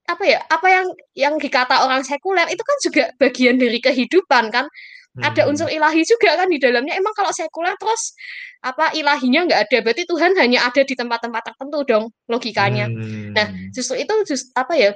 apa 0.06 0.24
ya 0.26 0.40
apa 0.46 0.68
yang 0.70 0.86
yang 1.18 1.34
dikata 1.42 1.82
orang 1.82 2.06
sekuler 2.06 2.46
itu 2.54 2.62
kan 2.62 2.78
juga 2.86 3.04
bagian 3.18 3.58
dari 3.58 3.82
kehidupan 3.82 4.54
kan 4.54 4.70
ada 5.24 5.48
unsur 5.48 5.72
ilahi 5.72 6.04
juga 6.04 6.36
kan 6.36 6.52
di 6.52 6.60
dalamnya. 6.60 7.00
Emang 7.00 7.16
kalau 7.16 7.32
sekuler 7.32 7.76
terus 7.80 8.16
apa 8.60 8.92
ilahinya 8.92 9.48
nggak 9.48 9.62
ada? 9.70 9.78
Berarti 9.80 10.04
Tuhan 10.04 10.36
hanya 10.36 10.68
ada 10.68 10.82
di 10.84 10.96
tempat-tempat 10.96 11.42
tertentu 11.54 11.80
dong 11.88 12.06
logikanya. 12.28 12.92
Hmm. 12.92 13.32
nah 13.32 13.48
justru 13.72 13.96
itu 13.96 14.14
just 14.28 14.52
apa 14.58 14.76
ya 14.76 14.92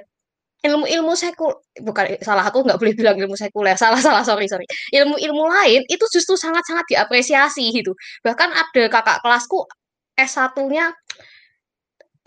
ilmu-ilmu 0.59 1.15
sekul 1.15 1.55
bukan 1.79 2.19
salah 2.19 2.43
aku 2.43 2.67
nggak 2.67 2.75
boleh 2.75 2.91
bilang 2.91 3.15
ilmu 3.15 3.39
sekuler 3.39 3.79
salah 3.79 4.03
salah 4.03 4.23
sorry 4.27 4.51
sorry. 4.51 4.67
Ilmu-ilmu 4.91 5.43
lain 5.47 5.87
itu 5.87 6.05
justru 6.11 6.35
sangat-sangat 6.35 6.83
diapresiasi 6.91 7.63
gitu. 7.71 7.95
Bahkan 8.25 8.49
ada 8.51 8.83
kakak 8.91 9.23
kelasku 9.23 9.63
S1-nya 10.19 10.91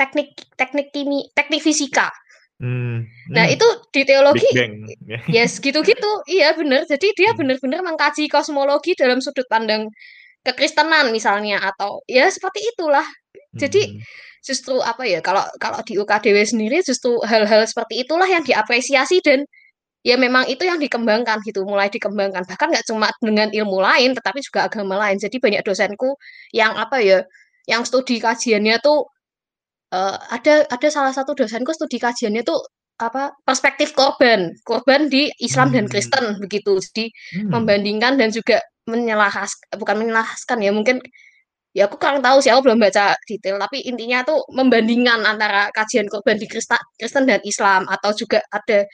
teknik 0.01 0.33
teknik 0.57 0.89
kimi 0.91 1.29
teknik 1.37 1.61
fisika 1.61 2.09
Hmm. 2.63 3.11
Nah 3.35 3.51
itu 3.51 3.67
di 3.91 4.07
teologi, 4.07 4.47
yes 5.35 5.59
gitu-gitu, 5.59 6.11
iya 6.31 6.55
benar. 6.55 6.87
Jadi 6.87 7.11
dia 7.19 7.35
hmm. 7.35 7.39
benar-benar 7.43 7.83
mengkaji 7.83 8.31
kosmologi 8.31 8.95
dalam 8.95 9.19
sudut 9.19 9.51
pandang 9.51 9.91
kekristenan 10.47 11.11
misalnya 11.11 11.59
atau 11.59 12.07
ya 12.07 12.31
seperti 12.31 12.63
itulah. 12.63 13.03
Jadi 13.59 13.99
hmm. 13.99 13.99
justru 14.47 14.79
apa 14.79 15.03
ya 15.03 15.19
kalau 15.19 15.43
kalau 15.59 15.83
di 15.83 15.99
UKDW 15.99 16.39
sendiri 16.47 16.87
justru 16.87 17.19
hal-hal 17.27 17.67
seperti 17.67 18.07
itulah 18.07 18.31
yang 18.31 18.47
diapresiasi 18.47 19.19
dan 19.27 19.43
ya 20.07 20.15
memang 20.15 20.47
itu 20.47 20.63
yang 20.63 20.79
dikembangkan 20.79 21.43
gitu, 21.43 21.67
mulai 21.67 21.91
dikembangkan. 21.91 22.47
Bahkan 22.47 22.67
nggak 22.79 22.87
cuma 22.87 23.11
dengan 23.19 23.51
ilmu 23.51 23.83
lain, 23.83 24.15
tetapi 24.15 24.39
juga 24.39 24.71
agama 24.71 25.03
lain. 25.03 25.19
Jadi 25.19 25.43
banyak 25.43 25.67
dosenku 25.67 26.15
yang 26.55 26.79
apa 26.79 27.03
ya, 27.03 27.27
yang 27.67 27.83
studi 27.83 28.23
kajiannya 28.23 28.79
tuh 28.83 29.12
uh, 29.93 30.17
ada 30.33 30.65
ada 30.67 30.89
salah 30.89 31.13
satu 31.13 31.37
dosenku 31.37 31.71
studi 31.77 32.01
kajiannya 32.01 32.43
tuh 32.43 32.59
apa 33.01 33.37
perspektif 33.45 33.93
korban 33.93 34.53
korban 34.65 35.09
di 35.13 35.29
Islam 35.41 35.71
hmm. 35.71 35.77
dan 35.77 35.85
Kristen 35.89 36.25
begitu 36.41 36.81
jadi 36.91 37.07
hmm. 37.39 37.51
membandingkan 37.53 38.17
dan 38.17 38.33
juga 38.33 38.59
menyelahas 38.89 39.53
bukan 39.77 40.03
menyelahaskan 40.03 40.59
ya 40.65 40.73
mungkin 40.75 40.99
ya 41.73 41.89
aku 41.89 41.97
kurang 41.97 42.21
tahu 42.21 42.43
sih 42.45 42.53
aku 42.53 42.69
belum 42.69 42.79
baca 42.83 43.17
detail 43.25 43.57
tapi 43.57 43.81
intinya 43.89 44.21
tuh 44.27 44.45
membandingkan 44.53 45.25
antara 45.25 45.73
kajian 45.73 46.05
korban 46.11 46.37
di 46.37 46.45
Kristen, 46.45 46.77
Kristen 47.01 47.25
dan 47.25 47.41
Islam 47.49 47.89
atau 47.89 48.13
juga 48.13 48.45
ada 48.53 48.85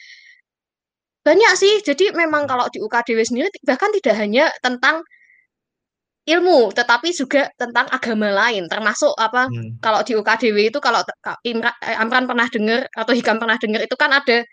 banyak 1.27 1.53
sih 1.59 1.75
jadi 1.83 2.15
memang 2.15 2.47
kalau 2.47 2.71
di 2.71 2.79
UKDW 2.79 3.21
sendiri 3.27 3.51
bahkan 3.67 3.91
tidak 3.99 4.15
hanya 4.17 4.49
tentang 4.63 5.03
ilmu, 6.29 6.71
tetapi 6.77 7.09
juga 7.17 7.49
tentang 7.57 7.89
agama 7.89 8.29
lain, 8.29 8.69
termasuk 8.69 9.17
apa 9.17 9.49
hmm. 9.49 9.81
kalau 9.81 10.05
di 10.05 10.13
UKDW 10.13 10.69
itu 10.69 10.79
kalau 10.79 11.01
Imran, 11.49 11.73
eh, 11.81 11.97
Amran 11.97 12.29
pernah 12.29 12.45
dengar 12.53 12.85
atau 12.93 13.13
Hikam 13.17 13.41
pernah 13.41 13.57
dengar 13.57 13.81
itu 13.81 13.97
kan 13.97 14.13
ada 14.13 14.45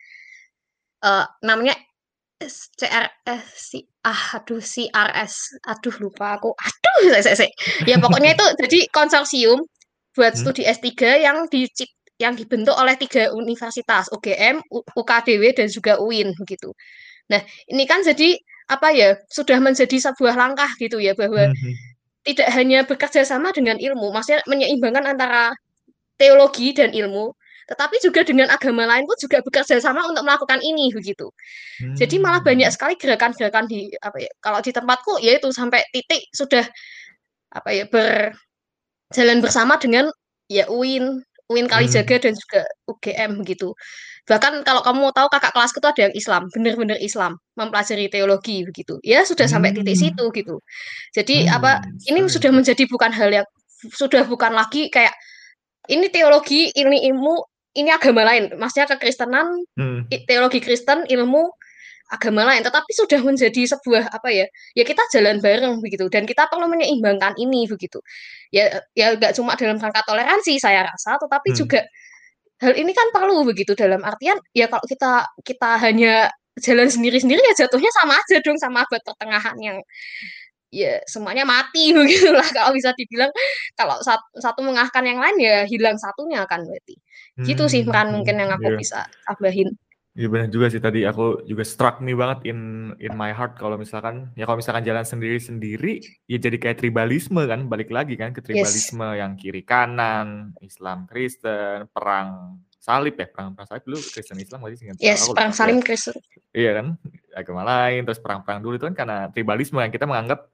uh, 1.04 1.26
namanya 1.44 1.76
CRS 2.40 3.44
si 3.56 3.80
ah 4.04 4.40
aduh 4.40 4.60
CRS 4.60 5.64
aduh 5.64 5.96
lupa 6.04 6.36
aku 6.36 6.52
aduh 6.52 7.16
saya, 7.16 7.24
saya, 7.24 7.38
saya. 7.48 7.52
ya 7.88 7.96
pokoknya 8.00 8.36
itu 8.36 8.46
jadi 8.68 8.80
konsorsium 8.92 9.64
buat 10.16 10.36
hmm. 10.36 10.42
studi 10.42 10.64
S3 10.64 10.88
yang 11.24 11.48
di 11.52 11.68
yang 12.16 12.34
dibentuk 12.36 12.72
oleh 12.80 12.96
tiga 12.96 13.28
universitas 13.36 14.08
UGM, 14.08 14.64
UKDW 14.72 15.52
dan 15.52 15.68
juga 15.68 16.00
UIN 16.00 16.32
begitu. 16.40 16.72
Nah, 17.28 17.44
ini 17.68 17.84
kan 17.84 18.08
jadi 18.08 18.40
apa 18.66 18.90
ya 18.94 19.10
sudah 19.30 19.62
menjadi 19.62 20.10
sebuah 20.10 20.34
langkah 20.34 20.70
gitu 20.82 20.98
ya 20.98 21.14
bahwa 21.14 21.54
mm-hmm. 21.54 21.74
tidak 22.26 22.50
hanya 22.58 22.82
bekerja 22.82 23.22
sama 23.22 23.54
dengan 23.54 23.78
ilmu, 23.78 24.10
maksudnya 24.10 24.42
menyeimbangkan 24.50 25.06
antara 25.06 25.54
teologi 26.18 26.74
dan 26.74 26.90
ilmu, 26.90 27.30
tetapi 27.70 28.02
juga 28.02 28.26
dengan 28.26 28.50
agama 28.50 28.90
lain 28.90 29.06
pun 29.06 29.18
juga 29.22 29.42
bekerja 29.46 29.78
sama 29.78 30.06
untuk 30.10 30.26
melakukan 30.26 30.62
ini 30.66 30.90
begitu. 30.94 31.30
Hmm. 31.82 31.94
Jadi 31.94 32.18
malah 32.18 32.42
mm-hmm. 32.42 32.50
banyak 32.50 32.70
sekali 32.74 32.94
gerakan-gerakan 32.98 33.66
di 33.70 33.90
apa 34.02 34.18
ya 34.22 34.32
kalau 34.42 34.60
di 34.62 34.72
tempatku 34.74 35.22
yaitu 35.22 35.50
sampai 35.54 35.86
titik 35.94 36.26
sudah 36.34 36.66
apa 37.54 37.70
ya 37.70 37.86
berjalan 37.90 39.40
bersama 39.42 39.78
dengan 39.78 40.10
ya 40.50 40.66
UIN, 40.70 41.22
UIN 41.50 41.66
Kalijaga 41.70 42.18
hmm. 42.18 42.24
dan 42.26 42.34
juga 42.34 42.62
UGM 42.90 43.32
begitu. 43.46 43.70
Bahkan 44.26 44.66
kalau 44.66 44.82
kamu 44.82 45.06
mau 45.06 45.14
tahu 45.14 45.30
kakak 45.30 45.54
kelasku 45.54 45.78
itu 45.78 45.90
ada 45.90 46.02
yang 46.10 46.14
Islam, 46.18 46.42
benar-benar 46.50 46.98
Islam, 46.98 47.38
mempelajari 47.54 48.10
teologi 48.10 48.66
begitu. 48.66 48.98
Ya 49.06 49.22
sudah 49.22 49.46
sampai 49.46 49.70
titik 49.70 49.94
hmm. 49.94 50.02
situ 50.02 50.26
gitu. 50.34 50.56
Jadi 51.14 51.46
hmm. 51.46 51.56
apa 51.56 51.72
ini 52.10 52.26
sudah 52.26 52.50
menjadi 52.50 52.90
bukan 52.90 53.14
hal 53.14 53.30
yang 53.30 53.48
sudah 53.94 54.26
bukan 54.26 54.58
lagi 54.58 54.90
kayak 54.90 55.14
ini 55.86 56.10
teologi, 56.10 56.74
ini 56.74 57.06
ilmu, 57.14 57.46
ini 57.78 57.94
agama 57.94 58.26
lain. 58.26 58.50
Maksudnya 58.58 58.90
kekristenan, 58.98 59.46
hmm. 59.78 60.10
teologi 60.26 60.58
Kristen, 60.58 61.06
ilmu 61.06 61.54
agama 62.06 62.46
lain, 62.46 62.62
tetapi 62.62 62.92
sudah 62.94 63.18
menjadi 63.22 63.66
sebuah 63.78 64.14
apa 64.14 64.30
ya? 64.30 64.46
Ya 64.78 64.86
kita 64.86 65.02
jalan 65.10 65.42
bareng 65.42 65.82
begitu 65.82 66.06
dan 66.10 66.30
kita 66.30 66.46
perlu 66.50 66.70
menyeimbangkan 66.70 67.34
ini 67.38 67.66
begitu. 67.66 68.02
Ya 68.54 68.82
ya 68.94 69.18
nggak 69.18 69.34
cuma 69.38 69.58
dalam 69.58 69.78
rangka 69.82 70.02
toleransi 70.06 70.58
saya 70.62 70.86
rasa, 70.86 71.18
tetapi 71.18 71.54
hmm. 71.54 71.58
juga 71.58 71.82
hal 72.62 72.74
ini 72.76 72.92
kan 72.96 73.08
perlu 73.12 73.44
begitu 73.44 73.76
dalam 73.76 74.00
artian 74.04 74.40
ya 74.56 74.72
kalau 74.72 74.86
kita 74.88 75.28
kita 75.44 75.70
hanya 75.82 76.32
jalan 76.64 76.88
sendiri-sendiri 76.88 77.40
ya 77.40 77.68
jatuhnya 77.68 77.92
sama 77.92 78.16
aja 78.16 78.40
dong 78.40 78.56
sama 78.56 78.88
abad 78.88 79.02
pertengahan 79.04 79.56
yang 79.60 79.78
ya 80.76 81.00
semuanya 81.08 81.48
mati 81.48 81.92
begitulah. 81.96 82.46
Kalau 82.52 82.76
bisa 82.76 82.92
dibilang 83.00 83.32
kalau 83.80 83.96
satu, 84.04 84.28
satu 84.44 84.60
mengalahkan 84.60 85.04
yang 85.08 85.20
lain 85.24 85.38
ya 85.40 85.58
hilang 85.64 85.96
satunya 85.96 86.44
kan 86.44 86.68
berarti. 86.68 86.96
Gitu 87.40 87.64
sih 87.72 87.84
peran 87.88 88.12
hmm, 88.12 88.14
mungkin 88.20 88.36
yang 88.40 88.52
aku 88.52 88.72
yeah. 88.72 88.80
bisa 88.80 89.00
tambahin 89.28 89.72
Iya 90.16 90.32
benar 90.32 90.48
juga 90.48 90.72
sih 90.72 90.80
tadi. 90.80 91.04
Aku 91.04 91.44
juga 91.44 91.68
struck 91.68 92.00
me 92.00 92.16
banget 92.16 92.48
in 92.48 92.92
in 93.04 93.12
my 93.20 93.36
heart 93.36 93.60
kalau 93.60 93.76
misalkan 93.76 94.32
ya 94.40 94.48
kalau 94.48 94.64
misalkan 94.64 94.88
jalan 94.88 95.04
sendiri-sendiri 95.04 96.00
ya 96.32 96.40
jadi 96.40 96.56
kayak 96.56 96.80
tribalisme 96.80 97.44
kan 97.44 97.68
balik 97.68 97.92
lagi 97.92 98.16
kan 98.16 98.32
ke 98.32 98.40
tribalisme 98.40 99.04
yes. 99.04 99.20
yang 99.20 99.36
kiri 99.36 99.68
kanan 99.68 100.56
Islam 100.64 101.04
Kristen 101.04 101.92
perang 101.92 102.56
salib 102.80 103.20
ya 103.20 103.28
perang 103.28 103.60
perang 103.60 103.68
salib. 103.68 103.84
Dulu 103.84 104.00
Kristen 104.00 104.40
Islam 104.40 104.64
masih 104.64 104.78
sih? 104.80 104.88
Yes 105.04 105.28
perang 105.28 105.52
salib 105.52 105.84
Kristen. 105.84 106.16
Iya 106.56 106.80
kan? 106.80 106.88
Agama 107.36 107.68
lain 107.68 108.08
terus 108.08 108.24
perang-perang 108.24 108.64
dulu 108.64 108.80
itu 108.80 108.88
kan 108.88 108.96
karena 108.96 109.28
tribalisme 109.36 109.84
yang 109.84 109.92
kita 109.92 110.08
menganggap 110.08 110.48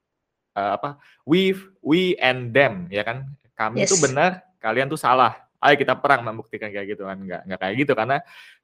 uh, 0.57 0.73
apa 0.73 0.97
we 1.21 1.53
we 1.85 2.17
and 2.17 2.49
them 2.49 2.89
ya 2.89 3.05
kan? 3.05 3.29
Kami 3.53 3.85
yes. 3.85 3.93
itu 3.93 4.01
benar 4.01 4.41
kalian 4.57 4.89
tuh 4.89 4.97
salah 4.97 5.37
ayo 5.61 5.75
kita 5.77 5.93
perang 5.95 6.25
membuktikan 6.25 6.73
kayak 6.73 6.97
gitu 6.97 7.05
kan. 7.05 7.17
Nggak 7.21 7.41
nggak 7.47 7.59
kayak 7.61 7.75
gitu. 7.77 7.93
Karena 7.93 8.17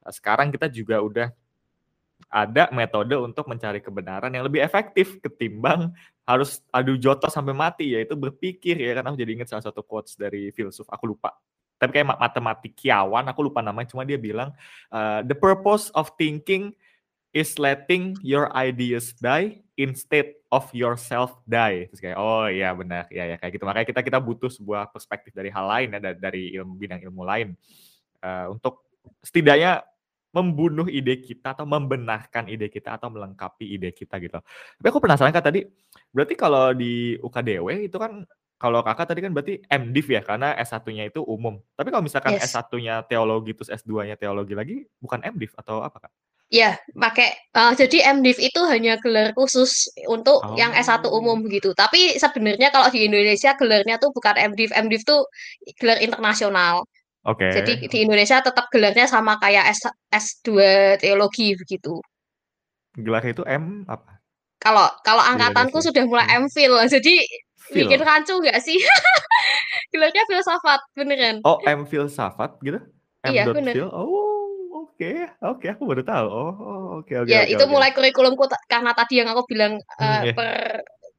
eh, 0.04 0.12
sekarang 0.12 0.48
kita 0.50 0.66
juga 0.68 0.98
udah 1.00 1.28
ada 2.28 2.68
metode 2.74 3.14
untuk 3.14 3.46
mencari 3.46 3.78
kebenaran 3.78 4.28
yang 4.34 4.44
lebih 4.44 4.60
efektif 4.60 5.22
ketimbang 5.22 5.94
harus 6.26 6.60
adu 6.74 6.98
jotos 6.98 7.30
sampai 7.30 7.54
mati 7.54 7.94
yaitu 7.94 8.18
berpikir 8.18 8.76
ya 8.76 8.98
kan. 8.98 9.08
Aku 9.08 9.16
jadi 9.16 9.32
ingat 9.38 9.48
salah 9.54 9.64
satu 9.64 9.80
quotes 9.86 10.18
dari 10.18 10.50
filsuf 10.50 10.84
aku 10.90 11.14
lupa. 11.14 11.32
Tapi 11.78 11.94
kayak 11.94 12.18
matematikawan 12.18 13.24
aku 13.30 13.40
lupa 13.46 13.62
namanya. 13.62 13.94
Cuma 13.94 14.02
dia 14.02 14.18
bilang 14.18 14.50
uh, 14.90 15.22
the 15.22 15.38
purpose 15.38 15.94
of 15.94 16.10
thinking 16.18 16.74
is 17.32 17.56
letting 17.60 18.16
your 18.24 18.48
ideas 18.56 19.12
die 19.20 19.60
instead 19.76 20.32
of 20.48 20.66
yourself 20.72 21.36
die. 21.44 21.86
Terus 21.92 22.00
kayak 22.00 22.18
oh 22.18 22.48
iya 22.48 22.72
benar 22.72 23.06
ya 23.12 23.28
ya 23.28 23.36
kayak 23.36 23.52
gitu. 23.56 23.64
Makanya 23.68 23.86
kita 23.86 24.00
kita 24.00 24.18
butuh 24.18 24.50
sebuah 24.50 24.90
perspektif 24.90 25.36
dari 25.36 25.52
hal 25.52 25.64
lain 25.68 25.88
ya 25.96 26.00
dari, 26.16 26.52
ilmu 26.56 26.74
bidang 26.76 27.00
ilmu 27.04 27.22
lain 27.22 27.54
uh, 28.24 28.52
untuk 28.52 28.88
setidaknya 29.20 29.84
membunuh 30.28 30.84
ide 30.92 31.24
kita 31.24 31.56
atau 31.56 31.64
membenarkan 31.64 32.52
ide 32.52 32.68
kita 32.68 33.00
atau 33.00 33.08
melengkapi 33.08 33.64
ide 33.64 33.96
kita 33.96 34.20
gitu. 34.20 34.38
Tapi 34.76 34.86
aku 34.86 35.00
penasaran 35.00 35.32
kan 35.32 35.40
tadi, 35.40 35.64
berarti 36.12 36.34
kalau 36.36 36.76
di 36.76 37.16
UKDW 37.16 37.88
itu 37.88 37.96
kan 37.96 38.28
kalau 38.58 38.82
kakak 38.82 39.14
tadi 39.14 39.22
kan 39.22 39.32
berarti 39.32 39.62
MDiv 39.70 40.06
ya 40.18 40.20
karena 40.20 40.52
S1-nya 40.58 41.08
itu 41.08 41.22
umum. 41.22 41.62
Tapi 41.78 41.88
kalau 41.94 42.02
misalkan 42.02 42.34
Yes. 42.36 42.50
S1-nya 42.50 43.06
teologi 43.06 43.54
terus 43.54 43.70
S2-nya 43.70 44.18
teologi 44.18 44.52
lagi 44.58 44.76
bukan 44.98 45.22
MDiv 45.22 45.54
atau 45.54 45.80
apa 45.80 46.10
kak? 46.10 46.12
Ya, 46.48 46.80
pakai 46.96 47.28
uh, 47.52 47.76
jadi 47.76 48.08
MDiv 48.16 48.40
itu 48.40 48.60
hanya 48.72 48.96
gelar 49.04 49.36
khusus 49.36 49.84
untuk 50.08 50.40
yang 50.56 50.72
S1 50.72 51.04
Oh. 51.04 51.20
umum 51.20 51.44
gitu. 51.52 51.76
Tapi 51.76 52.16
sebenarnya 52.16 52.72
kalau 52.72 52.88
di 52.88 53.04
Indonesia 53.04 53.52
gelarnya 53.52 54.00
tuh 54.00 54.08
bukan 54.16 54.32
MDiv. 54.56 54.72
MDiv 54.72 55.04
tuh 55.04 55.28
gelar 55.76 56.00
internasional. 56.00 56.88
Oke. 57.28 57.52
Jadi 57.52 57.84
di 57.84 57.98
Indonesia 58.00 58.40
tetap 58.40 58.72
gelarnya 58.72 59.04
sama 59.04 59.36
kayak 59.36 59.68
S 59.76 59.84
S2 60.08 60.48
teologi 60.96 61.52
begitu. 61.52 62.00
Gelarnya 62.96 63.36
itu 63.36 63.44
M 63.44 63.84
apa? 63.84 64.16
Kalau 64.56 64.88
kalau 65.04 65.20
Di 65.20 65.28
angkatanku 65.36 65.76
Indonesia. 65.78 65.88
sudah 65.92 66.04
mulai 66.08 66.26
Hmm. 66.32 66.48
MPhil. 66.48 66.72
Jadi 66.96 67.14
Phil. 67.68 67.84
bikin 67.84 68.00
rancu 68.00 68.40
nggak 68.40 68.56
sih? 68.64 68.80
Gelarnya 69.92 70.24
filsafat, 70.24 70.80
beneran. 70.96 71.44
Oh, 71.44 71.60
M 71.68 71.84
filsafat 71.84 72.56
gitu? 72.64 72.80
M. 73.24 73.32
Iya, 73.36 73.44
bener. 73.52 73.72
Phil. 73.76 73.88
Oh, 73.92 74.08
oke. 74.98 75.10
Oke, 75.54 75.66
aku 75.70 75.82
baru 75.86 76.02
tahu. 76.02 76.26
Oh, 76.26 76.50
oke 76.98 77.12
oke 77.14 77.30
Ya, 77.30 77.46
oke 77.46 77.54
itu 77.54 77.64
mulai 77.70 77.94
kurikulumku 77.94 78.44
karena 78.66 78.90
tadi 78.98 79.22
yang 79.22 79.30
aku 79.30 79.46
bilang 79.46 79.78
Hmm, 79.94 80.02
uh, 80.02 80.22
iya. 80.26 80.34
per 80.34 80.50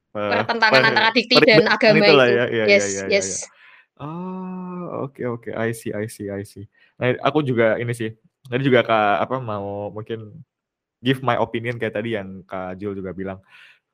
Per- 0.09 0.31
pertentangan 0.35 0.81
per- 0.83 0.87
antara 0.91 1.09
dikti 1.15 1.35
peribahasa 1.37 1.63
dan 1.63 1.73
agama 1.79 2.03
itulah 2.03 2.27
itu. 2.27 2.35
ya, 2.35 2.45
iya, 2.51 2.63
Yes, 2.67 2.83
iya, 2.83 2.87
iya, 2.91 3.07
yes. 3.07 3.27
iya. 3.31 3.37
Oh, 3.99 4.81
oke 5.07 5.21
oke. 5.27 5.49
I 5.55 5.71
see, 5.71 5.91
I 5.95 6.05
see, 6.11 6.27
I 6.27 6.43
see. 6.43 6.65
Nah, 6.99 7.15
aku 7.23 7.39
juga 7.45 7.79
ini 7.79 7.93
sih. 7.95 8.11
Tadi 8.49 8.63
juga 8.67 8.83
Kak 8.83 9.15
apa 9.29 9.35
mau 9.39 9.93
mungkin 9.93 10.43
give 10.99 11.23
my 11.23 11.39
opinion 11.39 11.79
kayak 11.79 11.95
tadi 11.95 12.15
yang 12.19 12.43
Kak 12.43 12.75
Jul 12.79 12.99
juga 12.99 13.15
bilang 13.15 13.39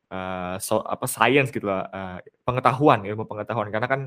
eh 0.10 0.56
so 0.62 0.82
apa 0.86 1.06
science 1.10 1.50
gitu 1.54 1.66
lah, 1.68 1.90
eh, 1.90 2.18
pengetahuan, 2.48 3.04
ilmu 3.06 3.26
pengetahuan. 3.30 3.70
Karena 3.70 3.88
kan 3.90 4.02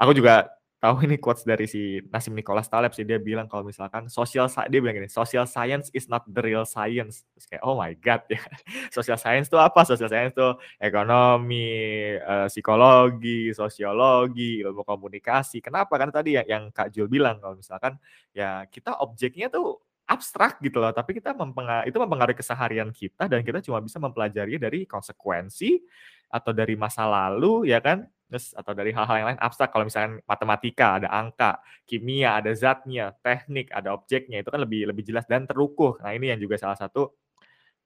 aku 0.00 0.14
juga 0.16 0.48
tahu 0.84 1.08
ini 1.08 1.16
quotes 1.16 1.48
dari 1.48 1.64
si 1.64 2.04
Nassim 2.12 2.36
Nicholas 2.36 2.68
Taleb 2.68 2.92
sih 2.92 3.08
dia 3.08 3.16
bilang 3.16 3.48
kalau 3.48 3.64
misalkan 3.64 4.12
social 4.12 4.52
dia 4.68 4.80
bilang 4.84 5.00
gini, 5.00 5.08
social 5.08 5.48
science 5.48 5.88
is 5.96 6.12
not 6.12 6.28
the 6.28 6.44
real 6.44 6.68
science. 6.68 7.24
Terus 7.32 7.46
kayak 7.48 7.62
oh 7.64 7.80
my 7.80 7.96
god 8.04 8.20
ya. 8.36 8.44
social 8.92 9.16
science 9.16 9.48
itu 9.48 9.56
apa? 9.56 9.80
Social 9.88 10.12
science 10.12 10.36
itu 10.36 10.48
ekonomi, 10.76 11.72
eh, 12.20 12.48
psikologi, 12.52 13.56
sosiologi, 13.56 14.60
ilmu 14.60 14.84
komunikasi. 14.84 15.64
Kenapa? 15.64 15.96
Karena 15.96 16.12
tadi 16.12 16.36
ya 16.36 16.44
yang 16.44 16.68
Kak 16.68 16.92
Jul 16.92 17.08
bilang 17.08 17.40
kalau 17.40 17.56
misalkan 17.56 17.96
ya 18.36 18.68
kita 18.68 19.00
objeknya 19.00 19.48
tuh 19.48 19.80
abstrak 20.04 20.60
gitu 20.60 20.84
loh, 20.84 20.92
tapi 20.92 21.16
kita 21.16 21.32
mempengaruhi, 21.32 21.88
itu 21.88 21.96
mempengaruhi 21.96 22.36
keseharian 22.36 22.92
kita 22.92 23.24
dan 23.24 23.40
kita 23.40 23.64
cuma 23.64 23.80
bisa 23.80 23.96
mempelajari 23.96 24.60
dari 24.60 24.84
konsekuensi 24.84 25.80
atau 26.28 26.52
dari 26.52 26.76
masa 26.76 27.08
lalu 27.08 27.72
ya 27.72 27.80
kan, 27.80 28.04
atau 28.34 28.72
dari 28.74 28.90
hal-hal 28.90 29.16
yang 29.22 29.28
lain 29.34 29.40
abstrak. 29.40 29.70
Kalau 29.70 29.86
misalkan 29.86 30.18
matematika 30.26 30.98
ada 30.98 31.08
angka, 31.12 31.62
kimia 31.86 32.40
ada 32.42 32.50
zatnya, 32.56 33.14
teknik 33.22 33.70
ada 33.70 33.94
objeknya 33.94 34.42
itu 34.42 34.50
kan 34.50 34.60
lebih 34.62 34.90
lebih 34.90 35.06
jelas 35.06 35.28
dan 35.30 35.46
terukur. 35.46 36.02
Nah 36.02 36.10
ini 36.10 36.34
yang 36.34 36.40
juga 36.42 36.58
salah 36.58 36.74
satu 36.74 37.14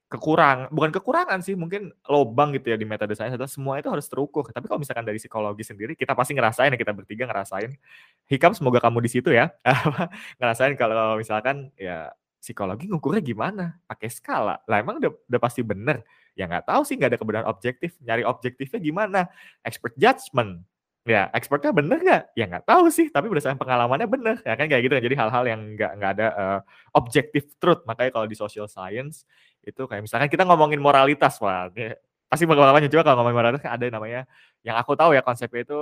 kekurang 0.09 0.73
bukan 0.73 0.89
kekurangan 0.89 1.45
sih 1.45 1.53
mungkin 1.53 1.93
lobang 2.09 2.57
gitu 2.57 2.73
ya 2.73 2.81
di 2.81 2.89
metode 2.89 3.13
science 3.13 3.37
adalah 3.37 3.53
semua 3.53 3.77
itu 3.77 3.93
harus 3.93 4.09
terukur. 4.09 4.49
Tapi 4.49 4.65
kalau 4.65 4.81
misalkan 4.81 5.05
dari 5.05 5.21
psikologi 5.21 5.65
sendiri 5.69 5.93
kita 5.93 6.17
pasti 6.17 6.33
ngerasain 6.33 6.73
ya 6.73 6.79
kita 6.81 6.97
bertiga 6.97 7.29
ngerasain. 7.29 7.77
Hikam 8.25 8.57
semoga 8.57 8.81
kamu 8.81 9.05
di 9.05 9.11
situ 9.13 9.31
ya. 9.37 9.53
Ngerasain 10.41 10.73
kalau 10.81 11.21
misalkan 11.21 11.69
ya 11.77 12.09
psikologi 12.41 12.89
ngukurnya 12.89 13.21
gimana? 13.21 13.77
Pakai 13.85 14.09
skala. 14.09 14.65
Lah 14.65 14.81
emang 14.81 14.97
udah, 14.97 15.13
udah 15.13 15.41
pasti 15.41 15.61
bener 15.61 16.01
ya 16.39 16.47
nggak 16.47 16.71
tahu 16.71 16.83
sih 16.87 16.95
nggak 16.95 17.11
ada 17.11 17.19
kebenaran 17.19 17.49
objektif 17.51 17.99
nyari 18.07 18.23
objektifnya 18.23 18.79
gimana. 18.79 19.21
Expert 19.67 19.99
judgment 19.99 20.63
ya 21.09 21.27
expertnya 21.35 21.73
bener 21.75 21.99
nggak? 21.99 22.23
Ya 22.39 22.45
nggak 22.47 22.65
tahu 22.69 22.87
sih 22.95 23.11
tapi 23.11 23.27
berdasarkan 23.27 23.59
pengalamannya 23.59 24.07
bener. 24.07 24.37
Ya 24.47 24.55
kan 24.55 24.71
kayak 24.71 24.83
gitu 24.87 24.95
jadi 25.03 25.17
hal-hal 25.19 25.45
yang 25.51 25.61
nggak 25.75 25.93
nggak 25.99 26.11
ada 26.15 26.27
uh, 26.39 26.61
objective 26.95 27.51
truth. 27.59 27.83
Makanya 27.91 28.15
kalau 28.15 28.27
di 28.31 28.37
social 28.39 28.71
science 28.71 29.27
itu 29.67 29.83
kayak 29.91 30.07
misalkan 30.07 30.31
kita 30.31 30.47
ngomongin 30.47 30.79
moralitas 30.79 31.35
wah 31.43 31.67
ini 31.75 31.99
pasti 32.31 32.47
pengalamannya. 32.47 32.87
Juga 32.87 33.03
kalau 33.03 33.27
ngomongin 33.27 33.39
moralitas 33.43 33.63
kan 33.67 33.75
ada 33.75 33.85
namanya 33.91 34.23
yang 34.63 34.79
aku 34.79 34.95
tahu 34.95 35.17
ya 35.19 35.27
konsepnya 35.27 35.67
itu 35.67 35.81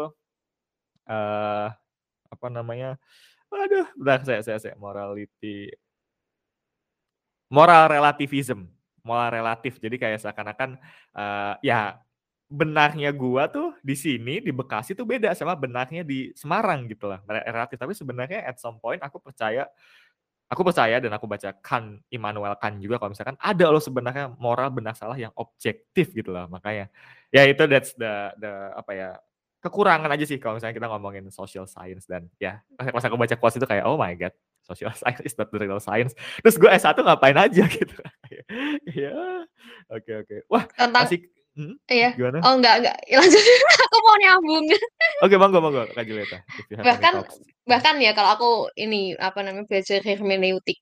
eh 1.06 1.68
apa 2.26 2.46
namanya 2.50 2.98
aduh 3.46 3.86
udah 3.96 4.18
saya 4.26 4.40
saya 4.42 4.58
saya 4.58 4.74
morality 4.74 5.70
moral 7.46 7.86
relativism 7.86 8.66
moral 9.06 9.30
relatif. 9.30 9.78
Jadi 9.78 9.96
kayak 10.02 10.18
seakan-akan 10.26 10.74
uh, 11.14 11.54
ya 11.62 12.02
benarnya 12.50 13.10
gua 13.14 13.46
tuh 13.46 13.74
di 13.82 13.94
sini 13.94 14.42
di 14.42 14.50
Bekasi 14.50 14.94
tuh 14.94 15.06
beda 15.06 15.34
sama 15.34 15.54
benarnya 15.54 16.02
di 16.02 16.34
Semarang 16.34 16.90
gitu 16.90 17.06
lah 17.06 17.22
relatif. 17.26 17.78
Tapi 17.78 17.94
sebenarnya 17.94 18.42
at 18.42 18.58
some 18.58 18.82
point 18.82 18.98
aku 18.98 19.22
percaya 19.22 19.70
aku 20.46 20.62
percaya 20.62 21.02
dan 21.02 21.10
aku 21.10 21.26
baca 21.26 21.50
Kant 21.58 22.02
Immanuel 22.10 22.54
Kant 22.58 22.78
juga 22.78 23.02
kalau 23.02 23.14
misalkan 23.14 23.38
ada 23.38 23.66
loh 23.66 23.82
sebenarnya 23.82 24.30
moral 24.38 24.70
benar 24.70 24.94
salah 24.94 25.18
yang 25.18 25.34
objektif 25.38 26.14
gitu 26.14 26.30
lah. 26.30 26.46
Makanya 26.46 26.90
ya 27.34 27.42
itu 27.46 27.62
that's 27.66 27.94
the 27.98 28.34
the 28.38 28.52
apa 28.78 28.92
ya 28.94 29.10
kekurangan 29.66 30.06
aja 30.06 30.22
sih 30.22 30.38
kalau 30.38 30.56
misalnya 30.56 30.78
kita 30.78 30.86
ngomongin 30.86 31.26
social 31.34 31.66
science 31.66 32.06
dan 32.06 32.30
ya 32.38 32.62
pas 32.78 33.02
aku 33.02 33.18
baca 33.18 33.34
quotes 33.34 33.58
itu 33.58 33.66
kayak 33.66 33.82
oh 33.82 33.98
my 33.98 34.14
god 34.14 34.30
social 34.62 34.94
science 35.00 35.22
is 35.26 35.34
not 35.34 35.50
the 35.50 35.58
real 35.58 35.82
science 35.82 36.14
terus 36.42 36.54
gue 36.54 36.70
S1 36.70 36.94
ngapain 37.02 37.34
aja 37.34 37.64
gitu 37.76 37.96
ya 38.94 39.14
oke 39.90 40.12
oke 40.22 40.36
wah 40.46 40.64
Tentang 40.74 41.06
masih 41.06 41.26
hmm, 41.58 41.74
iya. 41.90 42.14
gimana 42.14 42.38
Oh 42.44 42.54
enggak 42.54 42.84
enggak. 42.84 42.96
Lanjut. 43.16 43.42
aku 43.86 43.96
mau 44.02 44.16
nyambung. 44.20 44.64
oke 45.24 45.34
monggo 45.40 45.58
monggo 45.58 45.82
Kak 45.94 46.04
Julieta 46.04 46.38
Bahkan 46.70 47.14
bahkan 47.66 47.94
ya 47.98 48.14
kalau 48.14 48.30
aku 48.36 48.50
ini 48.78 49.18
apa 49.18 49.42
namanya 49.42 49.66
belajar 49.66 49.98
hermeneutik 50.06 50.78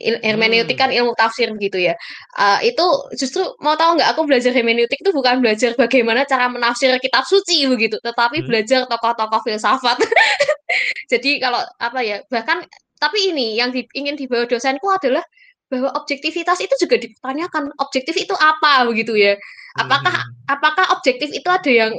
hermeneutik 0.00 0.76
Hmm. 0.76 0.82
kan 0.86 0.90
ilmu 0.92 1.12
tafsir 1.16 1.48
gitu 1.56 1.78
ya 1.80 1.96
Uh, 2.36 2.60
itu 2.60 2.84
justru 3.16 3.40
mau 3.64 3.72
tahu 3.80 3.96
nggak 3.96 4.12
aku 4.12 4.28
belajar 4.28 4.52
hermeneutik 4.52 5.00
itu 5.00 5.08
bukan 5.08 5.40
belajar 5.40 5.72
bagaimana 5.72 6.28
cara 6.28 6.52
menafsir 6.52 6.92
kitab 7.00 7.24
suci 7.24 7.64
begitu 7.64 7.96
tetapi 8.04 8.44
Hmm. 8.44 8.48
belajar 8.48 8.84
tokoh-tokoh 8.84 9.40
filsafat 9.48 9.96
jadi 11.12 11.30
kalau 11.40 11.64
apa 11.80 12.00
ya 12.04 12.20
bahkan 12.28 12.60
tapi 13.00 13.32
ini 13.32 13.56
yang 13.56 13.72
di- 13.72 13.88
ingin 13.96 14.16
dibawa 14.20 14.44
dosenku 14.44 14.84
adalah 14.92 15.24
bahwa 15.72 15.90
objektivitas 15.96 16.60
itu 16.60 16.76
juga 16.76 17.00
dipertanyakan 17.00 17.72
objektif 17.80 18.14
itu 18.20 18.36
apa 18.36 18.84
begitu 18.84 19.16
ya 19.16 19.32
apakah 19.80 20.12
Hmm. 20.12 20.52
apakah 20.52 20.86
objektif 20.92 21.32
itu 21.32 21.48
ada 21.48 21.72
yang 21.72 21.92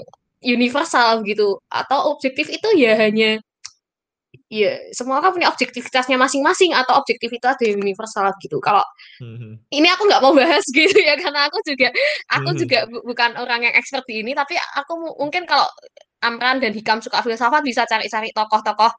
universal 0.46 1.26
gitu 1.26 1.58
atau 1.74 2.14
objektif 2.14 2.46
itu 2.54 2.70
ya 2.78 2.94
hanya 2.94 3.42
ya 4.48 4.80
semua 4.96 5.20
kan 5.20 5.34
punya 5.36 5.50
objektivitasnya 5.52 6.16
masing-masing 6.16 6.72
atau 6.72 7.02
ada 7.02 7.64
yang 7.64 7.80
universal 7.82 8.30
gitu 8.42 8.58
kalau 8.64 8.84
Hmm. 9.18 9.58
ini 9.74 9.88
aku 9.90 10.06
nggak 10.06 10.22
mau 10.22 10.34
bahas 10.38 10.64
gitu 10.78 10.98
ya 10.98 11.18
karena 11.18 11.50
aku 11.50 11.58
juga 11.66 11.90
aku 12.30 12.50
Hmm. 12.54 12.60
juga 12.60 12.80
bu- 12.86 13.04
bukan 13.04 13.36
orang 13.42 13.66
yang 13.68 13.74
expert 13.76 14.06
di 14.06 14.22
ini 14.22 14.32
tapi 14.38 14.54
aku 14.78 14.94
mu- 14.96 15.18
mungkin 15.18 15.44
kalau 15.50 15.66
Amran 16.22 16.58
dan 16.62 16.74
Hikam 16.74 17.02
suka 17.02 17.22
filsafat 17.22 17.62
bisa 17.62 17.86
cari-cari 17.86 18.34
tokoh-tokoh 18.34 18.90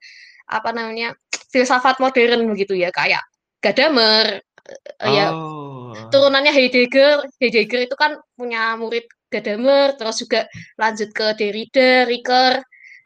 apa 0.49 0.70
namanya 0.72 1.14
filsafat 1.51 1.99
modern 1.99 2.47
begitu 2.55 2.74
ya 2.78 2.91
kayak 2.95 3.22
Gadamer 3.62 4.39
eh, 5.03 5.11
ya 5.11 5.32
Oh. 5.32 5.97
turunannya 6.12 6.53
Heidegger 6.53 7.24
Heidegger 7.41 7.89
itu 7.89 7.97
kan 7.97 8.14
punya 8.36 8.76
murid 8.76 9.09
Gadamer 9.32 9.97
terus 9.99 10.20
juga 10.20 10.45
lanjut 10.80 11.11
ke 11.12 11.36
Derrida 11.36 12.05
Ricoeur 12.09 12.61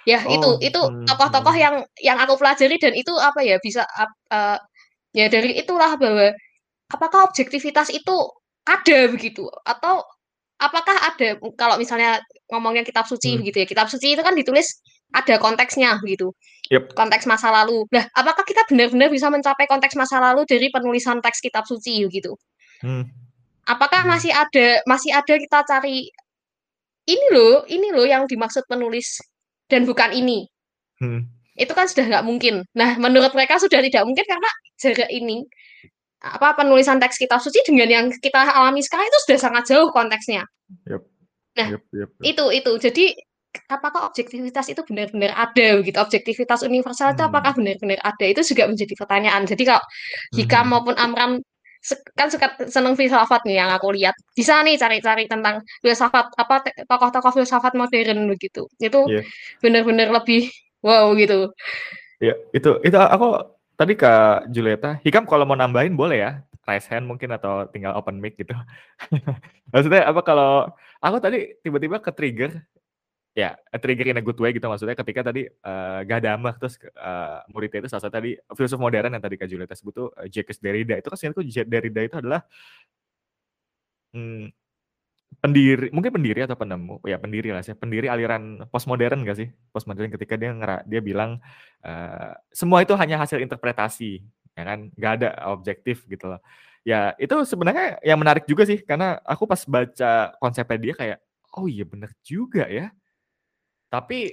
ya 0.08 0.18
itu 0.26 0.48
Oh, 0.48 0.58
itu 0.58 0.80
hmm, 0.80 1.06
tokoh-tokoh 1.06 1.54
hmm. 1.54 1.62
yang 1.62 1.74
yang 2.02 2.18
aku 2.18 2.34
pelajari 2.38 2.76
dan 2.78 2.92
itu 2.96 3.12
apa 3.18 3.40
ya 3.46 3.56
bisa 3.62 3.86
eh, 4.32 4.58
ya 5.14 5.26
dari 5.30 5.54
itulah 5.60 5.94
bahwa 5.94 6.34
apakah 6.90 7.30
objektivitas 7.30 7.88
itu 7.94 8.16
ada 8.66 9.10
begitu 9.10 9.46
atau 9.66 10.02
apakah 10.58 10.94
ada 10.94 11.38
kalau 11.58 11.74
misalnya 11.78 12.22
ngomongnya 12.50 12.86
kitab 12.86 13.06
suci 13.06 13.34
Hmm. 13.34 13.42
begitu 13.42 13.62
ya 13.62 13.66
kitab 13.66 13.86
suci 13.90 14.14
itu 14.14 14.22
kan 14.22 14.34
ditulis 14.34 14.78
ada 15.14 15.36
konteksnya 15.38 15.98
begitu 16.02 16.30
Yep. 16.70 16.94
konteks 16.96 17.26
masa 17.28 17.52
lalu 17.52 17.84
nah 17.92 18.06
apakah 18.16 18.46
kita 18.46 18.64
benar-benar 18.70 19.10
bisa 19.12 19.28
mencapai 19.28 19.66
konteks 19.68 19.92
masa 19.98 20.22
lalu 20.22 20.46
dari 20.48 20.70
penulisan 20.72 21.20
teks 21.20 21.42
kitab 21.42 21.66
suci 21.68 22.06
gitu 22.08 22.38
Hmm. 22.82 23.06
apakah 23.66 24.02
Hmm. 24.06 24.14
masih 24.14 24.32
ada 24.34 24.80
masih 24.88 25.10
ada 25.14 25.34
kita 25.38 25.58
cari 25.68 26.08
ini 27.06 27.26
loh 27.34 27.66
ini 27.66 27.90
loh 27.90 28.06
yang 28.06 28.24
dimaksud 28.30 28.62
penulis 28.70 29.18
dan 29.72 29.88
bukan 29.88 30.12
ini 30.12 30.44
Hmm. 31.00 31.24
itu 31.56 31.72
kan 31.72 31.88
sudah 31.88 32.04
nggak 32.06 32.24
mungkin 32.28 32.62
nah 32.76 32.94
menurut 33.00 33.32
mereka 33.32 33.56
sudah 33.58 33.80
tidak 33.80 34.04
mungkin 34.04 34.22
karena 34.28 34.50
jarak 34.78 35.10
ini 35.10 35.42
apa 36.22 36.54
penulisan 36.54 37.02
teks 37.02 37.18
kitab 37.18 37.42
suci 37.42 37.58
dengan 37.66 37.88
yang 37.90 38.06
kita 38.12 38.38
alami 38.54 38.84
sekarang 38.84 39.10
itu 39.10 39.18
sudah 39.26 39.38
sangat 39.40 39.64
jauh 39.72 39.88
konteksnya 39.90 40.44
Yep. 40.86 41.02
Nah, 41.52 41.68
Yep, 41.74 41.82
yep, 41.92 42.10
yep. 42.16 42.24
itu 42.24 42.44
itu 42.54 42.72
jadi 42.78 43.04
apakah 43.68 44.08
objektivitas 44.08 44.72
itu 44.72 44.80
benar-benar 44.88 45.36
ada 45.36 45.84
gitu, 45.84 45.98
objektivitas 46.00 46.64
universal 46.64 47.12
itu 47.12 47.20
apakah 47.20 47.52
Hmm. 47.52 47.60
benar-benar 47.60 48.00
ada, 48.00 48.24
itu 48.24 48.40
juga 48.40 48.64
menjadi 48.64 48.96
pertanyaan. 48.96 49.44
Jadi 49.44 49.68
kalau 49.68 49.84
Hikam 50.32 50.64
Mhm. 50.64 50.72
maupun 50.72 50.94
Amran 50.96 51.32
kan 52.14 52.30
suka 52.30 52.54
seneng 52.70 52.94
filsafat 52.94 53.42
nih 53.42 53.58
yang 53.58 53.70
aku 53.74 53.90
lihat, 53.90 54.14
bisa 54.38 54.62
nih 54.62 54.78
cari-cari 54.78 55.26
tentang 55.26 55.66
filsafat 55.82 56.30
apa 56.38 56.62
tokoh-tokoh 56.86 57.42
filsafat 57.42 57.74
modern 57.74 58.30
begitu. 58.30 58.70
Itu 58.78 59.10
Iya. 59.10 59.26
benar-benar 59.58 60.14
lebih 60.14 60.46
wow 60.86 61.10
gitu. 61.18 61.50
Iya, 62.22 62.38
itu 62.54 62.70
itu 62.86 62.94
aku 62.94 63.58
tadi 63.74 63.98
Kak 63.98 64.46
Julieta, 64.54 65.02
Hikam 65.02 65.26
kalau 65.26 65.42
mau 65.42 65.58
nambahin 65.58 65.98
boleh 65.98 66.22
ya, 66.22 66.30
raise 66.62 66.86
hand 66.86 67.10
mungkin 67.10 67.34
atau 67.34 67.66
tinggal 67.74 67.98
open 67.98 68.22
mic 68.22 68.38
gitu. 68.38 68.54
Maksudnya 69.74 70.06
apa 70.06 70.22
kalau 70.22 70.70
aku 71.02 71.16
tadi 71.18 71.58
tiba-tiba 71.66 71.98
ke-trigger, 71.98 72.62
ya 73.32 73.56
trigger 73.80 74.12
in 74.12 74.20
a 74.20 74.24
good 74.24 74.36
way 74.36 74.52
gitu 74.52 74.68
maksudnya 74.68 74.92
ketika 74.92 75.32
tadi 75.32 75.48
uh, 75.48 76.04
Gadamer 76.04 76.52
terus 76.60 76.76
uh, 77.00 77.40
muridnya 77.48 77.80
itu 77.80 77.88
salah 77.88 78.04
satu 78.04 78.20
tadi 78.20 78.36
filsuf 78.52 78.76
modern 78.76 79.16
yang 79.16 79.24
tadi 79.24 79.40
Kak 79.40 79.48
Julieta 79.48 79.72
sebut 79.72 79.92
tuh 79.96 80.08
uh, 80.12 80.28
Jacques 80.28 80.60
Derrida. 80.60 81.00
Itu 81.00 81.08
kan 81.08 81.16
sebenarnya 81.16 81.64
Derrida 81.64 82.00
itu 82.04 82.16
adalah 82.20 82.44
hmm, 84.12 84.52
pendiri 85.40 85.88
mungkin 85.96 86.12
pendiri 86.12 86.44
atau 86.44 86.60
penemu 86.60 87.00
ya 87.08 87.16
pendiri 87.16 87.48
lah 87.56 87.64
sih 87.64 87.72
pendiri 87.72 88.12
aliran 88.12 88.68
postmodern 88.68 89.24
gak 89.24 89.40
sih? 89.40 89.48
Postmodern 89.72 90.12
ketika 90.12 90.36
dia 90.36 90.52
ngera, 90.52 90.84
dia 90.84 91.00
bilang 91.00 91.40
uh, 91.88 92.36
semua 92.52 92.84
itu 92.84 92.92
hanya 93.00 93.16
hasil 93.16 93.40
interpretasi 93.40 94.20
ya 94.52 94.62
kan? 94.68 94.92
Nggak 94.92 95.12
ada 95.24 95.28
objektif 95.48 96.04
gitu 96.04 96.36
loh. 96.36 96.40
Ya 96.84 97.16
itu 97.16 97.32
sebenarnya 97.48 97.96
yang 98.04 98.20
menarik 98.20 98.44
juga 98.44 98.68
sih 98.68 98.84
karena 98.84 99.16
aku 99.24 99.48
pas 99.48 99.64
baca 99.64 100.36
konsepnya 100.36 100.76
dia 100.76 100.94
kayak 101.00 101.18
oh 101.56 101.64
iya 101.64 101.88
bener 101.88 102.12
juga 102.20 102.68
ya 102.68 102.92
tapi 103.92 104.32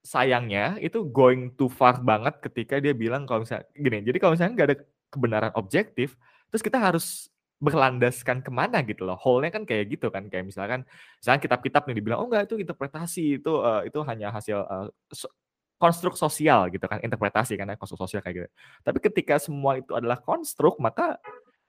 sayangnya 0.00 0.80
itu 0.80 1.04
going 1.12 1.52
too 1.52 1.68
far 1.68 2.00
banget 2.00 2.40
ketika 2.40 2.80
dia 2.80 2.96
bilang 2.96 3.28
kalau 3.28 3.44
misalnya 3.44 3.68
gini 3.76 4.00
jadi 4.00 4.16
kalau 4.16 4.32
misalnya 4.32 4.52
nggak 4.56 4.68
ada 4.72 4.78
kebenaran 5.12 5.52
objektif 5.60 6.16
terus 6.48 6.64
kita 6.64 6.80
harus 6.80 7.28
berlandaskan 7.58 8.38
ke 8.46 8.50
mana 8.54 8.78
gitu 8.86 9.02
loh. 9.02 9.18
Whole-nya 9.18 9.50
kan 9.50 9.66
kayak 9.66 9.90
gitu 9.90 10.08
kan, 10.14 10.30
kayak 10.30 10.46
misalkan 10.46 10.86
misalkan 11.18 11.42
kitab-kitab 11.42 11.82
nih 11.90 11.96
dibilang, 11.98 12.22
"Oh 12.22 12.26
enggak, 12.30 12.46
itu 12.46 12.56
interpretasi, 12.62 13.42
itu 13.42 13.52
uh, 13.58 13.82
itu 13.82 13.98
hanya 14.06 14.30
hasil 14.30 14.62
uh, 14.62 14.86
so 15.10 15.26
konstruk 15.78 16.14
sosial," 16.14 16.70
gitu 16.70 16.86
kan, 16.86 17.02
interpretasi 17.02 17.58
karena 17.58 17.74
konstruk 17.74 18.06
sosial 18.06 18.22
kayak 18.22 18.46
gitu. 18.46 18.48
Tapi 18.86 18.98
ketika 19.02 19.42
semua 19.42 19.82
itu 19.82 19.90
adalah 19.90 20.22
konstruk, 20.22 20.78
maka 20.78 21.18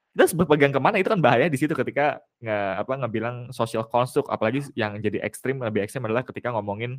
kita 0.09 0.21
harus 0.25 0.35
berpegang 0.35 0.73
ke 0.73 0.81
mana 0.81 0.97
itu 0.97 1.07
kan 1.07 1.21
bahaya 1.21 1.45
di 1.47 1.55
situ 1.55 1.71
ketika 1.77 2.19
nge 2.41 2.57
apa 2.81 2.93
ngebilang 3.05 3.35
social 3.53 3.85
konstruk, 3.85 4.25
apalagi 4.27 4.65
yang 4.73 4.97
jadi 4.99 5.21
ekstrim 5.21 5.61
lebih 5.61 5.85
ekstrim 5.85 6.03
adalah 6.09 6.25
ketika 6.25 6.49
ngomongin 6.51 6.97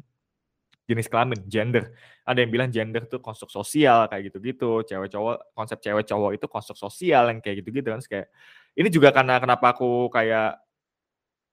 jenis 0.86 1.06
kelamin, 1.06 1.38
gender. 1.46 1.94
Ada 2.26 2.42
yang 2.42 2.50
bilang 2.50 2.70
gender 2.70 3.02
itu 3.06 3.18
konstruk 3.22 3.50
sosial 3.50 4.06
kayak 4.10 4.30
gitu-gitu, 4.30 4.86
cewek 4.86 5.10
cowok 5.10 5.54
konsep 5.54 5.78
cewek 5.82 6.06
cowok 6.06 6.30
itu 6.38 6.46
konstruk 6.50 6.78
sosial 6.78 7.30
yang 7.30 7.38
kayak 7.38 7.62
gitu-gitu 7.62 7.88
kan. 7.90 8.00
Kayak 8.02 8.26
ini 8.78 8.88
juga 8.90 9.08
karena 9.14 9.38
kenapa 9.42 9.74
aku 9.74 10.10
kayak 10.10 10.58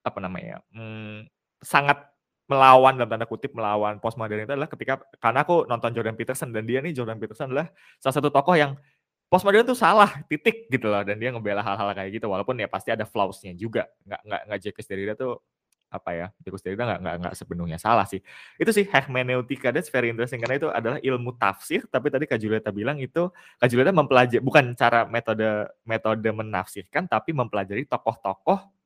apa 0.05 0.20
namanya 0.24 0.64
hmm, 0.72 1.28
sangat 1.60 1.99
melawan 2.47 2.95
dalam 2.95 3.12
tanda 3.12 3.28
kutip 3.28 3.51
melawan 3.51 3.99
postmodern 3.99 4.47
itu 4.47 4.55
adalah 4.55 4.72
ketika 4.72 5.03
karena 5.20 5.43
aku 5.43 5.68
nonton 5.68 5.91
Jordan 5.91 6.16
Peterson 6.16 6.55
dan 6.55 6.64
dia 6.64 6.80
nih 6.80 6.95
Jordan 6.95 7.20
Peterson 7.20 7.51
adalah 7.51 7.68
salah 7.99 8.16
satu 8.16 8.32
tokoh 8.32 8.55
yang 8.55 8.80
postmodern 9.28 9.67
itu 9.67 9.75
salah 9.75 10.23
titik 10.32 10.71
gitu 10.71 10.88
loh 10.88 11.03
dan 11.03 11.19
dia 11.19 11.32
ngebela 11.36 11.59
hal-hal 11.59 11.91
kayak 11.91 12.19
gitu 12.19 12.28
walaupun 12.32 12.55
ya 12.59 12.67
pasti 12.71 12.95
ada 12.95 13.03
flaws-nya 13.03 13.51
juga. 13.55 13.88
Nggak 14.07 14.21
nggak 14.23 14.41
nggak 14.47 14.59
Jacques 14.63 14.88
Derrida 14.88 15.13
tuh 15.19 15.39
apa 15.88 16.11
ya 16.11 16.28
Jacques 16.43 16.63
Derrida 16.63 16.84
nggak 16.84 16.99
nggak 17.03 17.15
nggak 17.23 17.36
sepenuhnya 17.36 17.78
salah 17.80 18.07
sih. 18.07 18.23
Itu 18.55 18.71
sih 18.71 18.88
hermeneutika 18.88 19.75
that's 19.75 19.91
very 19.91 20.07
interesting 20.11 20.39
karena 20.39 20.55
itu 20.59 20.67
adalah 20.71 20.97
ilmu 21.03 21.36
tafsir 21.36 21.84
tapi 21.91 22.07
tadi 22.07 22.23
Kak 22.23 22.39
Julieta 22.39 22.71
bilang 22.71 22.99
itu 23.03 23.28
Kak 23.59 23.67
Julieta 23.67 23.91
mempelajari 23.91 24.39
bukan 24.39 24.75
cara 24.80 25.03
metode 25.07 25.67
metode 25.84 26.30
menafsirkan 26.32 27.07
tapi 27.11 27.36
mempelajari 27.36 27.84
tokoh-tokoh 27.84 28.76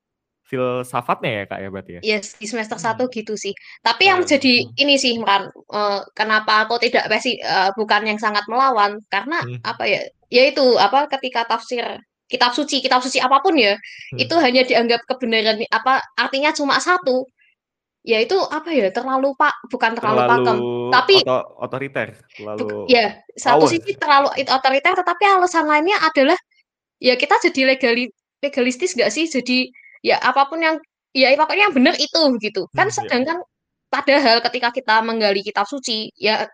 filsafatnya 0.52 1.32
ya 1.32 1.44
kak 1.48 1.60
ya 1.64 1.68
berarti 1.72 1.92
ya? 1.96 2.02
Yes, 2.04 2.36
di 2.36 2.44
semester 2.44 2.76
Hmm. 2.76 2.86
satu 2.92 3.08
gitu 3.08 3.40
sih. 3.40 3.56
Tapi 3.80 4.12
yang 4.12 4.28
Keren. 4.28 4.32
jadi 4.36 4.54
Hmm. 4.68 4.84
ini 4.84 4.96
sih 5.00 5.16
kan 5.24 5.48
uh, 5.72 6.04
kenapa 6.12 6.68
aku 6.68 6.76
tidak 6.84 7.08
pasti 7.08 7.40
uh, 7.40 7.72
bukan 7.80 8.04
yang 8.04 8.20
sangat 8.20 8.44
melawan 8.52 9.00
karena 9.08 9.40
Hmm. 9.40 9.64
apa 9.64 9.88
ya? 9.88 10.04
Yaitu 10.28 10.76
apa 10.76 11.08
ketika 11.08 11.48
tafsir 11.48 11.84
kitab 12.28 12.52
suci, 12.52 12.80
kitab 12.80 13.00
suci 13.00 13.20
apa 13.20 13.40
pun 13.40 13.56
ya, 13.56 13.80
Hmm. 14.12 14.20
itu 14.20 14.36
hanya 14.44 14.68
dianggap 14.68 15.08
kebenaran 15.08 15.64
apa 15.72 16.04
artinya 16.20 16.52
cuma 16.52 16.76
satu. 16.78 17.24
Ya 18.02 18.18
itu 18.18 18.34
apa 18.34 18.74
ya? 18.74 18.90
Terlalu 18.90 19.38
Pak, 19.38 19.70
bukan 19.70 19.94
terlalu, 19.94 20.20
Terlalu 20.26 20.32
pakem. 20.42 20.58
Tapi 20.92 21.16
oto 21.22 21.38
otoriter, 21.62 22.08
terlalu 22.34 22.90
ya 22.90 23.06
satu 23.38 23.64
power. 23.64 23.72
sisi 23.72 23.94
terlalu 23.94 24.28
it- 24.42 24.50
otoriter 24.50 24.98
tetapi 24.98 25.24
alasan 25.30 25.70
lainnya 25.70 26.02
adalah 26.02 26.34
ya 26.98 27.14
kita 27.14 27.38
jadi 27.46 27.78
legali 27.78 28.10
legalistis 28.42 28.98
nggak 28.98 29.14
sih? 29.14 29.30
Jadi 29.30 29.70
ya 30.06 30.18
apa 30.22 30.50
pun 30.50 30.60
yang 30.62 30.76
ya 31.14 31.34
pokoknya 31.38 31.70
yang 31.70 31.76
benar 31.76 31.96
itu 31.98 32.22
gitu. 32.42 32.66
Kan 32.74 32.88
Hmm, 32.88 32.94
iya. 32.94 32.98
sedangkan 32.98 33.38
padahal 33.92 34.38
ketika 34.48 34.70
kita 34.72 34.96
menggali 35.04 35.42
kitab 35.44 35.68
suci 35.68 36.10
ya 36.16 36.48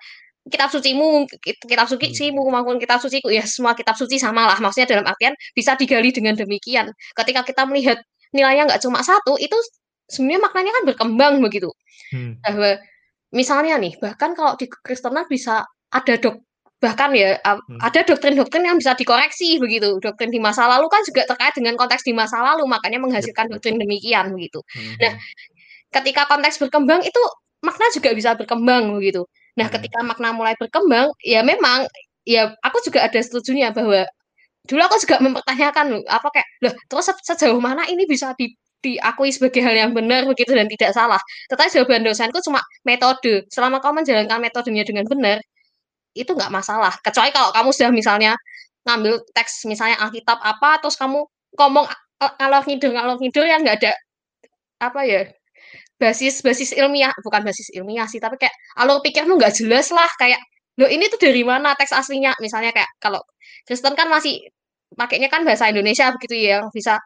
kitab 0.48 0.72
sucimu 0.72 1.28
kitab 1.44 1.86
Hmm. 1.86 1.94
sucimu 2.00 2.42
maupun 2.50 2.80
kitab 2.80 2.98
suciku 3.04 3.28
ya 3.30 3.44
semua 3.44 3.76
kitab 3.76 3.94
suci 4.00 4.16
sama 4.18 4.48
lah 4.48 4.58
maksudnya 4.64 4.88
dalam 4.96 5.06
artian 5.06 5.36
bisa 5.54 5.76
digali 5.76 6.10
dengan 6.16 6.34
demikian 6.40 6.88
ketika 7.20 7.44
kita 7.44 7.68
melihat 7.68 8.00
nilainya 8.32 8.72
nggak 8.72 8.82
cuma 8.82 9.04
satu 9.04 9.36
itu 9.38 9.54
sebenarnya 10.08 10.40
maknanya 10.48 10.72
kan 10.82 10.84
berkembang 10.88 11.34
begitu 11.44 11.68
Hmm. 12.16 12.40
bahwa 12.40 12.80
misalnya 13.36 13.76
nih 13.76 14.00
bahkan 14.00 14.32
kalau 14.32 14.56
di 14.56 14.72
Kristenan 14.72 15.28
bisa 15.28 15.68
ada 15.92 16.14
dok 16.16 16.40
bahkan 16.78 17.10
ya 17.18 17.42
Hmm. 17.42 17.80
ada 17.82 18.06
doktrin-doktrin 18.06 18.62
yang 18.62 18.78
bisa 18.78 18.94
dikoreksi 18.94 19.58
begitu 19.58 19.98
doktrin 19.98 20.30
di 20.30 20.38
masa 20.38 20.70
lalu 20.70 20.86
kan 20.94 21.02
juga 21.10 21.26
terkait 21.26 21.54
dengan 21.58 21.74
konteks 21.74 22.06
di 22.06 22.14
masa 22.14 22.38
lalu 22.44 22.70
makanya 22.70 23.02
menghasilkan 23.02 23.50
doktrin 23.50 23.82
demikian 23.82 24.30
begitu 24.34 24.62
Hmm. 24.78 24.94
nah 25.02 25.14
ketika 25.94 26.30
konteks 26.30 26.62
berkembang 26.62 27.02
itu 27.02 27.22
makna 27.66 27.90
juga 27.96 28.14
bisa 28.14 28.38
berkembang 28.38 28.94
begitu 28.94 29.26
nah 29.58 29.66
Hmm. 29.68 29.76
ketika 29.80 30.00
makna 30.06 30.30
mulai 30.38 30.54
berkembang 30.62 31.10
ya 31.26 31.42
memang 31.42 31.90
ya 32.30 32.54
aku 32.62 32.78
juga 32.86 33.02
ada 33.10 33.18
setujunya 33.18 33.74
bahwa 33.74 34.06
dulu 34.70 34.82
aku 34.86 34.98
juga 35.02 35.18
mempertanyakan 35.24 36.06
apa 36.06 36.28
kayak 36.30 36.48
loh 36.62 36.74
terus 36.92 37.08
se- 37.10 37.24
sejauh 37.26 37.58
mana 37.58 37.88
ini 37.90 38.04
bisa 38.06 38.36
di 38.38 38.54
diakui 38.86 39.34
sebagai 39.34 39.66
hal 39.66 39.74
yang 39.74 39.92
benar 39.98 40.30
begitu 40.30 40.54
dan 40.54 40.70
tidak 40.70 40.94
salah 40.94 41.18
tetapi 41.50 41.74
jawaban 41.74 42.06
dosenku 42.06 42.38
cuma 42.46 42.62
metode 42.86 43.42
selama 43.50 43.82
kamu 43.82 44.06
menjalankan 44.06 44.38
metodenya 44.38 44.86
dengan 44.86 45.10
benar 45.10 45.42
itu 46.24 46.32
nggak 46.38 46.52
masalah. 46.54 46.94
Kecuali 47.06 47.30
kalau 47.36 47.50
kamu 47.56 47.70
sudah 47.76 47.92
misalnya 47.94 48.34
ngambil 48.88 49.20
teks 49.36 49.68
misalnya 49.68 50.00
Alkitab 50.04 50.40
apa 50.42 50.80
terus 50.82 50.96
kamu 50.96 51.20
ngomong 51.60 51.86
a- 52.24 52.36
ngalor 52.40 52.64
ngidul 52.68 52.92
ngalor 52.96 53.18
ngidul 53.20 53.46
yang 53.46 53.62
nggak 53.66 53.78
ada 53.84 53.94
apa 54.82 55.02
ya 55.06 55.22
basis 56.02 56.42
basis 56.46 56.72
ilmiah. 56.78 57.14
Bukan 57.26 57.42
basis 57.48 57.68
ilmiah 57.78 58.08
sih 58.10 58.20
tapi 58.22 58.38
kayak 58.42 58.54
alur 58.82 59.00
pikirmu 59.06 59.38
nggak 59.40 59.54
jelas 59.58 59.90
lah 59.94 60.08
kayak 60.22 60.40
loh 60.78 60.90
ini 60.90 61.10
tuh 61.10 61.20
dari 61.22 61.42
mana 61.46 61.74
teks 61.80 61.94
aslinya? 61.94 62.34
Misalnya 62.44 62.72
kayak 62.76 62.90
kalau 63.02 63.22
Kristen 63.66 63.94
kan 63.98 64.08
masih 64.10 64.46
pakainya 64.96 65.28
kan 65.28 65.44
bahasa 65.44 65.68
Indonesia 65.72 66.10
begitu 66.16 66.36
ya 66.38 66.64
bisa 66.72 67.02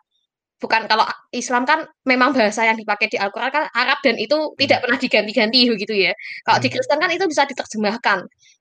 bukan 0.61 0.85
kalau 0.85 1.03
Islam 1.33 1.65
kan 1.65 1.89
memang 2.05 2.31
bahasa 2.37 2.61
yang 2.63 2.77
dipakai 2.77 3.09
di 3.09 3.17
Al-Quran 3.17 3.49
kan 3.49 3.65
Arab 3.73 3.97
dan 4.05 4.15
itu 4.21 4.53
tidak 4.61 4.85
pernah 4.85 4.97
diganti-ganti 5.01 5.59
begitu 5.73 5.93
ya. 6.07 6.13
Kalau 6.45 6.61
di 6.61 6.69
Hmm. 6.69 6.75
Kristen 6.77 6.97
kan 7.01 7.09
itu 7.09 7.25
bisa 7.25 7.43
diterjemahkan. 7.49 8.19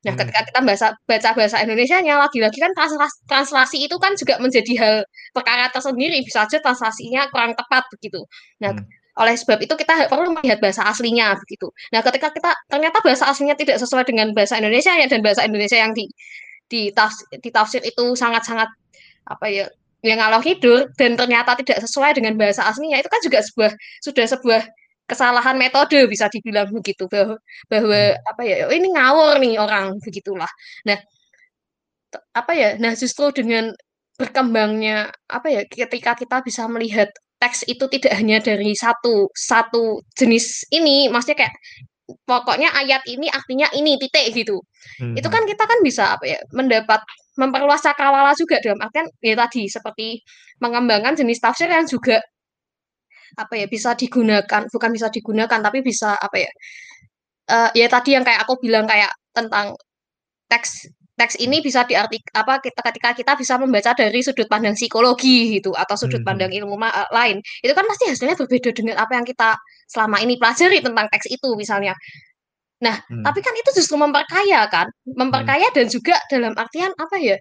Nah, 0.09 0.13
Hmm. 0.17 0.19
ketika 0.25 0.41
kita 0.49 0.61
baca 0.65 0.89
baca 1.05 1.29
bahasa 1.37 1.57
Indonesianya 1.61 2.17
lagi-lagi 2.17 2.57
kan 2.57 2.73
translasi, 2.73 3.17
translasi 3.29 3.77
itu 3.85 3.97
kan 4.01 4.17
juga 4.17 4.41
menjadi 4.41 4.73
hal 4.81 4.95
perkara 5.37 5.69
tersendiri. 5.69 6.25
Bisa 6.25 6.49
aja 6.49 6.57
translasinya 6.65 7.29
kurang 7.29 7.53
tepat 7.53 7.85
begitu. 7.93 8.25
Nah, 8.65 8.73
Hmm. 8.73 8.89
oleh 9.21 9.37
sebab 9.37 9.61
itu 9.61 9.75
kita 9.77 10.09
perlu 10.09 10.33
melihat 10.33 10.57
bahasa 10.65 10.81
aslinya 10.89 11.37
begitu. 11.37 11.69
Nah, 11.93 12.01
ketika 12.01 12.33
kita 12.33 12.51
ternyata 12.73 13.05
bahasa 13.05 13.29
aslinya 13.29 13.53
tidak 13.61 13.77
sesuai 13.77 14.09
dengan 14.09 14.33
bahasa 14.33 14.57
Indonesia 14.57 14.97
ya 14.97 15.05
dan 15.05 15.21
bahasa 15.21 15.45
Indonesia 15.45 15.77
yang 15.77 15.93
di 15.93 16.09
ditafsir, 16.71 17.27
ditafsir 17.45 17.83
itu 17.85 18.15
sangat-sangat 18.17 18.71
apa 19.27 19.47
ya 19.51 19.67
yang 20.07 20.19
ngalor 20.21 20.43
tidur 20.45 20.89
dan 20.97 21.17
ternyata 21.17 21.57
tidak 21.61 21.85
sesuai 21.85 22.17
dengan 22.17 22.35
bahasa 22.41 22.65
aslinya 22.65 23.01
itu 23.01 23.09
kan 23.13 23.21
juga 23.21 23.39
sebuah 23.45 23.73
sudah 24.01 24.27
sebuah 24.27 24.63
kesalahan 25.11 25.59
metode 25.59 26.07
bisa 26.07 26.31
dibilang 26.31 26.71
begitu 26.71 27.05
bahwa 27.11 27.37
bahwa 27.67 28.01
Hmm. 28.15 28.31
apa 28.31 28.43
ya 28.47 28.57
ini 28.71 28.89
ngawur 28.95 29.37
nih 29.43 29.59
orang 29.59 29.99
begitulah 30.01 30.49
nah 30.87 30.99
apa 32.35 32.53
ya 32.55 32.69
nah 32.79 32.95
justru 32.95 33.31
dengan 33.35 33.75
berkembangnya 34.19 35.11
apa 35.31 35.49
ya 35.51 35.61
ketika 35.67 36.15
kita 36.15 36.43
bisa 36.47 36.67
melihat 36.71 37.09
teks 37.41 37.65
itu 37.67 37.89
tidak 37.89 38.13
hanya 38.21 38.39
dari 38.39 38.77
satu 38.77 39.33
satu 39.33 40.05
jenis 40.15 40.63
ini 40.71 41.09
maksudnya 41.09 41.47
kayak 41.49 41.55
pokoknya 42.27 42.69
ayat 42.75 43.03
ini 43.07 43.27
artinya 43.31 43.67
ini 43.75 43.99
titik 43.99 44.35
gitu 44.35 44.63
Hmm. 44.97 45.13
itu 45.13 45.29
kan 45.29 45.45
kita 45.45 45.65
kan 45.69 45.85
bisa 45.85 46.17
apa 46.17 46.25
ya 46.25 46.41
mendapat 46.57 47.05
memperluas 47.41 47.81
cakrawala 47.81 48.33
juga 48.37 48.61
dalam 48.61 48.79
artian 48.85 49.09
ya 49.25 49.35
tadi 49.35 49.65
seperti 49.67 50.21
mengembangkan 50.61 51.17
jenis 51.17 51.41
tafsir 51.41 51.69
yang 51.73 51.89
juga 51.89 52.21
apa 53.39 53.55
ya 53.57 53.67
bisa 53.71 53.95
digunakan 53.95 54.67
bukan 54.69 54.91
bisa 54.91 55.09
digunakan 55.09 55.59
tapi 55.63 55.79
bisa 55.81 56.19
apa 56.19 56.37
ya 56.37 56.51
uh, 57.55 57.71
ya 57.79 57.87
tadi 57.89 58.19
yang 58.19 58.25
kayak 58.27 58.43
aku 58.45 58.59
bilang 58.59 58.85
kayak 58.91 59.11
tentang 59.33 59.73
teks 60.51 60.91
teks 61.15 61.37
ini 61.39 61.61
bisa 61.61 61.85
diarti 61.85 62.17
apa 62.33 62.59
kita 62.65 62.81
ketika 62.81 63.11
kita 63.13 63.33
bisa 63.37 63.55
membaca 63.61 63.93
dari 63.93 64.25
sudut 64.25 64.49
pandang 64.49 64.73
psikologi 64.75 65.61
gitu 65.61 65.71
atau 65.77 65.95
sudut 65.95 66.25
pandang 66.25 66.49
Mhm. 66.51 66.59
ilmu 66.65 66.75
ma- 66.81 67.07
lain 67.13 67.39
itu 67.63 67.73
kan 67.77 67.85
pasti 67.87 68.09
hasilnya 68.09 68.35
berbeda 68.41 68.71
dengan 68.73 68.97
apa 68.99 69.13
yang 69.21 69.27
kita 69.29 69.53
selama 69.87 70.17
ini 70.25 70.41
pelajari 70.41 70.81
tentang 70.81 71.07
teks 71.13 71.29
itu 71.31 71.49
misalnya 71.61 71.93
nah 72.85 72.97
Hmm. 73.09 73.23
tapi 73.27 73.41
kan 73.45 73.55
itu 73.61 73.71
justru 73.79 73.97
memperkaya 74.01 74.65
kan? 74.73 74.87
Memperkaya 75.21 75.69
dan 75.77 75.87
juga 75.93 76.17
dalam 76.33 76.53
artian 76.57 76.93
apa 76.97 77.17
ya? 77.21 77.37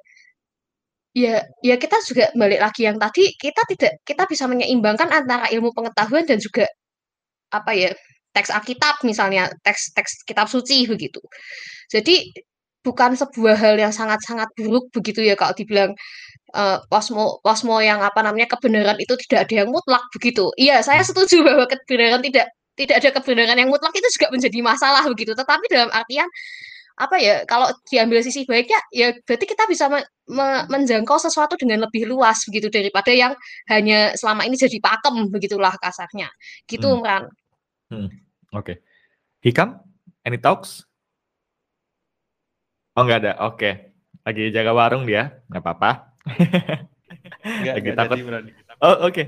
Ya 1.17 1.41
ya 1.65 1.75
kita 1.81 1.97
juga 2.05 2.29
balik 2.37 2.61
lagi 2.61 2.85
yang 2.85 2.97
tadi 3.01 3.33
kita 3.41 3.61
tidak 3.73 3.91
kita 4.05 4.23
bisa 4.29 4.45
menyeimbangkan 4.45 5.09
antara 5.09 5.49
ilmu 5.49 5.73
pengetahuan 5.73 6.21
dan 6.29 6.37
juga 6.37 6.69
apa 7.53 7.71
ya? 7.75 7.91
Teks 8.35 8.51
Alkitab 8.53 9.01
misalnya 9.07 9.49
teks-teks 9.65 10.23
kitab 10.29 10.47
suci 10.51 10.85
begitu. 10.89 11.19
Jadi 11.93 12.31
bukan 12.85 13.13
sebuah 13.17 13.55
hal 13.59 13.75
yang 13.81 13.93
sangat-sangat 13.95 14.49
buruk 14.57 14.89
begitu 14.95 15.21
ya 15.25 15.35
kalau 15.39 15.53
dibilang 15.57 15.91
uh, 16.55 16.77
posmo 16.91 17.39
posmo 17.45 17.77
yang 17.83 17.99
apa 18.05 18.21
namanya 18.25 18.47
kebenaran 18.57 18.97
itu 19.01 19.13
tidak 19.27 19.49
ada 19.49 19.55
yang 19.65 19.69
mutlak 19.73 20.03
begitu. 20.15 20.49
Iya 20.61 20.81
saya 20.85 21.01
Hmm. 21.03 21.09
setuju 21.11 21.37
bahwa 21.47 21.65
kebenaran 21.71 22.21
tidak 22.25 22.47
tidak 22.79 22.95
ada 23.03 23.09
kebenaran 23.19 23.59
yang 23.59 23.67
mutlak 23.67 23.91
itu 23.91 24.07
juga 24.15 24.31
menjadi 24.31 24.59
masalah 24.63 25.03
begitu 25.11 25.35
tetapi 25.35 25.67
dalam 25.67 25.91
artian 25.91 26.31
apa 26.99 27.15
ya 27.15 27.47
kalau 27.47 27.71
diambil 27.87 28.19
sisi 28.19 28.43
baiknya 28.43 28.75
ya 28.91 29.15
berarti 29.23 29.47
kita 29.47 29.63
bisa 29.71 29.87
me 29.87 30.03
me 30.27 30.67
menjangkau 30.67 31.15
sesuatu 31.15 31.55
dengan 31.55 31.87
lebih 31.87 32.07
luas 32.07 32.43
begitu 32.43 32.67
daripada 32.67 33.11
yang 33.15 33.31
hanya 33.71 34.11
selama 34.19 34.43
ini 34.43 34.59
jadi 34.59 34.79
pakem 34.83 35.31
begitulah 35.31 35.75
kasarnya 35.79 36.27
gitu 36.67 36.87
Hmm. 36.91 37.03
Ran 37.03 37.23
Hmm. 37.89 38.05
Oke. 38.53 38.85
Hikam, 39.41 39.81
any 40.21 40.37
talks? 40.37 40.85
Oh 42.93 43.01
nggak 43.01 43.25
ada. 43.25 43.33
Oke. 43.49 43.97
Lagi 44.21 44.53
jaga 44.53 44.77
warung 44.77 45.09
dia, 45.09 45.41
nggak 45.49 45.63
apa-apa. 45.65 45.91
Nggak, 47.41 47.73
Lagi 47.73 47.81
nggak 47.81 47.97
takut. 47.97 48.17
jadi. 48.21 48.51
Oh 48.83 48.95
oke. 49.09 49.23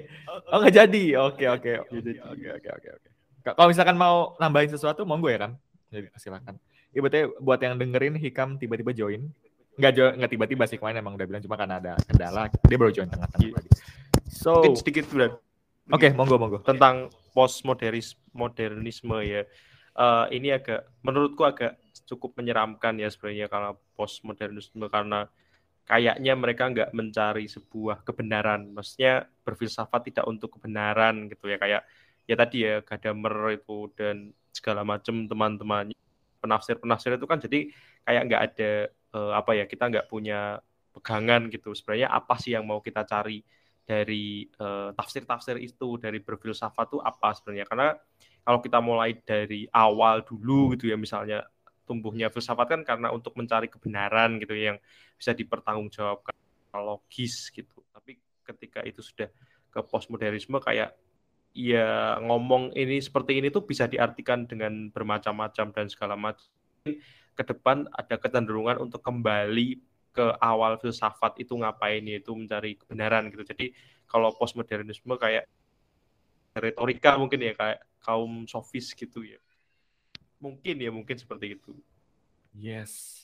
Oh 0.53 0.57
nggak 0.61 0.75
jadi. 0.77 1.03
Oke 1.25 1.45
oke. 1.49 1.71
Oke 1.89 2.13
oke 2.21 2.69
oke 2.69 2.89
oke. 3.01 3.09
Kalau 3.41 3.67
misalkan 3.67 3.97
mau 3.97 4.37
nambahin 4.37 4.69
sesuatu, 4.69 5.01
monggo 5.03 5.27
ya 5.27 5.49
kan. 5.49 5.51
Jadi 5.89 6.07
silakan. 6.15 6.55
Berarti 6.91 7.19
buat 7.39 7.59
yang 7.59 7.75
dengerin 7.75 8.15
Hikam 8.15 8.55
tiba-tiba 8.55 8.91
join. 8.91 9.27
Nggak 9.79 9.91
jo 9.95 10.03
nggak 10.13 10.31
tiba-tiba 10.31 10.63
sih 10.67 10.77
kemarin 10.77 10.99
emang 10.99 11.15
udah 11.15 11.25
bilang 11.25 11.41
cuma 11.41 11.55
karena 11.55 11.79
ada 11.79 11.93
kendala 12.03 12.51
dia 12.51 12.77
baru 12.77 12.91
join 12.91 13.07
tengah-tengah 13.07 13.47
Iya. 13.47 13.55
tadi. 13.55 13.69
So, 14.27 14.51
Mungkin 14.59 14.71
oke 14.71 14.79
sedikit 14.83 15.05
Bran. 15.09 15.31
monggo 16.15 16.35
monggo. 16.37 16.57
tentang 16.63 17.07
postmodernis 17.31 18.19
modernisme 18.31 19.15
ya. 19.23 19.47
Eh, 19.91 20.25
ini 20.35 20.51
agak 20.51 20.87
menurutku 21.03 21.43
agak 21.43 21.75
cukup 22.07 22.35
menyeramkan 22.39 22.99
ya 22.99 23.07
sebenarnya 23.07 23.47
kalau 23.47 23.79
postmodernisme 23.95 24.87
karena 24.87 25.27
kayaknya 25.83 26.33
mereka 26.35 26.67
nggak 26.67 26.89
mencari 26.91 27.47
sebuah 27.47 28.03
kebenaran, 28.03 28.71
maksudnya 28.71 29.27
berfilsafat 29.43 30.11
tidak 30.11 30.25
untuk 30.27 30.55
kebenaran 30.55 31.27
gitu 31.27 31.47
ya 31.47 31.59
kayak 31.59 31.83
ya 32.29 32.35
tadi 32.37 32.63
ya 32.65 32.81
Gadamer 32.85 33.57
itu 33.57 33.89
dan 33.97 34.31
segala 34.51 34.81
macam 34.83 35.25
teman-teman 35.25 35.95
penafsir-penafsir 36.41 37.15
itu 37.15 37.27
kan 37.29 37.37
jadi 37.37 37.69
kayak 38.03 38.21
nggak 38.27 38.41
ada 38.51 38.71
eh, 38.89 39.33
apa 39.37 39.51
ya 39.55 39.65
kita 39.69 39.83
nggak 39.87 40.07
punya 40.09 40.59
pegangan 40.91 41.47
gitu. 41.47 41.71
Sebenarnya 41.71 42.11
apa 42.11 42.35
sih 42.41 42.51
yang 42.57 42.67
mau 42.67 42.83
kita 42.83 43.07
cari 43.07 43.39
dari 43.85 44.45
eh, 44.49 44.89
tafsir-tafsir 44.97 45.61
itu 45.61 46.01
dari 46.01 46.19
berfilsafat 46.19 46.85
itu 46.91 46.99
apa 46.99 47.37
sebenarnya? 47.37 47.65
Karena 47.69 47.87
kalau 48.41 48.59
kita 48.59 48.79
mulai 48.81 49.13
dari 49.21 49.69
awal 49.69 50.25
dulu 50.25 50.73
gitu 50.75 50.89
ya 50.89 50.97
misalnya 50.97 51.45
tumbuhnya 51.85 52.31
filsafat 52.33 52.67
kan 52.77 52.81
karena 52.81 53.07
untuk 53.13 53.35
mencari 53.37 53.67
kebenaran 53.67 54.41
gitu 54.41 54.53
ya, 54.55 54.73
yang 54.73 54.77
bisa 55.17 55.35
dipertanggungjawabkan 55.35 56.33
logis 56.81 57.51
gitu. 57.51 57.83
Tapi 57.91 58.17
ketika 58.47 58.81
itu 58.81 59.03
sudah 59.03 59.29
ke 59.71 59.79
postmodernisme 59.87 60.57
kayak 60.59 60.95
ya 61.51 62.15
ngomong 62.23 62.71
ini 62.75 63.03
seperti 63.03 63.43
ini 63.43 63.51
tuh 63.51 63.67
bisa 63.67 63.87
diartikan 63.87 64.47
dengan 64.47 64.87
bermacam-macam 64.89 65.67
dan 65.75 65.85
segala 65.91 66.15
macam 66.15 66.47
ke 67.31 67.43
depan 67.43 67.87
ada 67.91 68.15
kecenderungan 68.15 68.79
untuk 68.79 69.03
kembali 69.03 69.79
ke 70.11 70.25
awal 70.43 70.75
filsafat 70.79 71.39
itu 71.39 71.55
ngapain 71.55 72.03
yaitu 72.03 72.35
mencari 72.35 72.75
kebenaran 72.75 73.31
gitu 73.31 73.43
jadi 73.47 73.71
kalau 74.07 74.31
postmodernisme 74.35 75.15
kayak 75.15 75.47
retorika 76.55 77.15
mungkin 77.15 77.39
ya 77.39 77.55
kayak 77.55 77.79
kaum 78.03 78.43
sofis 78.47 78.91
gitu 78.91 79.23
ya 79.23 79.39
mungkin 80.43 80.75
ya 80.79 80.91
mungkin 80.91 81.15
seperti 81.15 81.55
itu 81.59 81.71
Yes. 82.57 83.23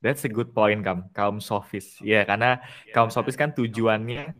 That's 0.00 0.24
a 0.24 0.32
good 0.32 0.56
point, 0.56 0.80
Kam. 0.80 1.12
Kaum 1.12 1.44
sofis. 1.44 2.00
Ya, 2.00 2.24
karena 2.24 2.64
kaum 2.96 3.12
sofis 3.12 3.36
kan 3.36 3.52
tujuannya 3.52 4.32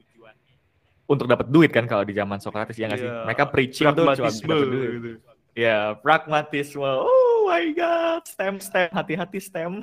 untuk 1.11 1.27
dapat 1.27 1.51
duit 1.51 1.75
kan 1.75 1.91
kalau 1.91 2.07
di 2.07 2.15
zaman 2.15 2.39
Socrates 2.39 2.79
ya 2.79 2.87
nggak 2.87 3.01
sih? 3.03 3.11
Iya, 3.11 3.27
Mereka 3.27 3.45
preaching 3.51 3.87
tuh 3.91 4.05
cuma 4.07 4.15
dapat 4.15 4.35
duit. 4.47 4.91
gitu. 4.95 5.11
Ya, 5.59 5.99
pragmatisme. 5.99 6.87
Oh 6.87 7.51
my 7.51 7.75
god, 7.75 8.23
stem 8.31 8.63
stem, 8.63 8.87
hati-hati 8.95 9.43
stem. 9.43 9.83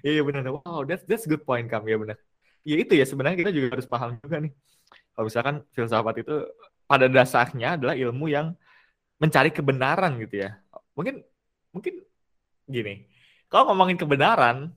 Iya 0.00 0.24
benar. 0.24 0.48
Wow, 0.48 0.86
that's 0.88 1.04
that's 1.04 1.28
good 1.28 1.44
point 1.44 1.68
Kam. 1.68 1.84
Ya 1.84 2.00
benar. 2.00 2.16
Ya 2.64 2.76
itu 2.80 2.92
ya 2.96 3.04
sebenarnya 3.04 3.36
kita 3.36 3.52
juga 3.52 3.76
harus 3.76 3.84
paham 3.84 4.16
juga 4.22 4.36
nih. 4.40 4.52
Kalau 5.12 5.24
misalkan 5.28 5.54
filsafat 5.74 6.14
itu 6.24 6.34
pada 6.88 7.06
dasarnya 7.10 7.76
adalah 7.76 7.94
ilmu 7.98 8.26
yang 8.32 8.56
mencari 9.20 9.50
kebenaran 9.52 10.16
gitu 10.24 10.46
ya. 10.46 10.56
Mungkin 10.96 11.20
mungkin 11.74 11.94
gini. 12.64 13.04
Kalau 13.48 13.72
ngomongin 13.72 13.96
kebenaran, 13.96 14.72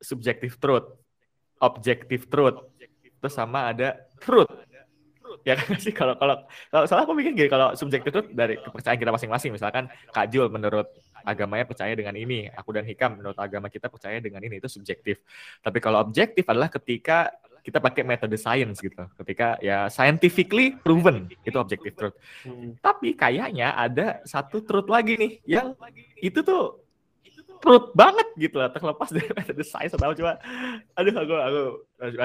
subjective 0.00 0.56
truth, 0.60 0.84
objective 1.60 2.28
truth, 2.28 2.60
terus 3.26 3.34
sama 3.34 3.74
ada 3.74 3.98
truth. 4.22 4.46
Ya 5.42 5.58
kan 5.58 5.74
sih 5.82 5.90
kalau 5.90 6.14
kalau 6.14 6.46
kalau 6.70 6.86
salah 6.86 7.02
aku 7.02 7.14
mikir 7.18 7.34
gini 7.34 7.50
kalau 7.50 7.74
subjective 7.74 8.14
truth 8.14 8.30
dari 8.30 8.54
kepercayaan 8.62 8.98
kita 8.98 9.10
masing-masing 9.10 9.50
misalkan 9.50 9.90
Kak 10.14 10.30
Jul 10.30 10.46
menurut 10.46 10.86
agamanya 11.26 11.66
percaya 11.66 11.90
dengan 11.98 12.14
ini, 12.14 12.46
aku 12.46 12.70
dan 12.70 12.86
Hikam 12.86 13.18
menurut 13.18 13.34
agama 13.34 13.66
kita 13.66 13.90
percaya 13.90 14.22
dengan 14.22 14.38
ini 14.46 14.62
itu 14.62 14.70
subjektif. 14.70 15.18
Tapi 15.58 15.82
kalau 15.82 15.98
objektif 15.98 16.46
adalah 16.46 16.70
ketika 16.70 17.34
kita 17.66 17.82
pakai 17.82 18.06
metode 18.06 18.38
science 18.38 18.78
gitu. 18.78 19.10
Ketika 19.18 19.58
ya 19.58 19.90
scientifically 19.90 20.78
proven 20.78 21.26
itu 21.42 21.58
objective 21.58 21.98
truth. 21.98 22.16
Hmm. 22.46 22.78
Tapi 22.78 23.18
kayaknya 23.18 23.74
ada 23.74 24.22
satu 24.22 24.62
truth 24.62 24.86
lagi 24.86 25.18
nih 25.18 25.42
yang 25.42 25.74
itu 26.22 26.46
tuh 26.46 26.85
truth 27.66 27.90
banget 27.98 28.28
gitu 28.38 28.62
lah 28.62 28.70
terlepas 28.70 29.10
dari 29.10 29.26
metode 29.34 29.66
science 29.66 29.98
atau 29.98 30.14
coba 30.14 30.38
aduh 30.94 31.14
aku 31.18 31.34
aku 31.34 31.62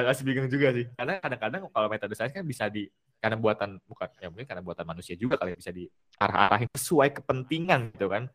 masih 0.06 0.24
bingung 0.30 0.46
juga 0.46 0.70
sih. 0.70 0.86
Karena 0.94 1.18
kadang-kadang 1.18 1.62
kalau 1.74 1.88
metode 1.90 2.14
science 2.14 2.30
kan 2.38 2.46
bisa 2.46 2.70
di 2.70 2.86
karena 3.18 3.42
buatan 3.42 3.82
bukan 3.90 4.06
ya 4.22 4.30
mungkin 4.30 4.46
karena 4.46 4.62
buatan 4.62 4.86
manusia 4.86 5.18
juga 5.18 5.42
kali 5.42 5.54
ya, 5.54 5.58
bisa 5.58 5.72
diarah-arahin 5.74 6.70
sesuai 6.78 7.10
kepentingan 7.18 7.98
gitu 7.98 8.06
kan. 8.06 8.30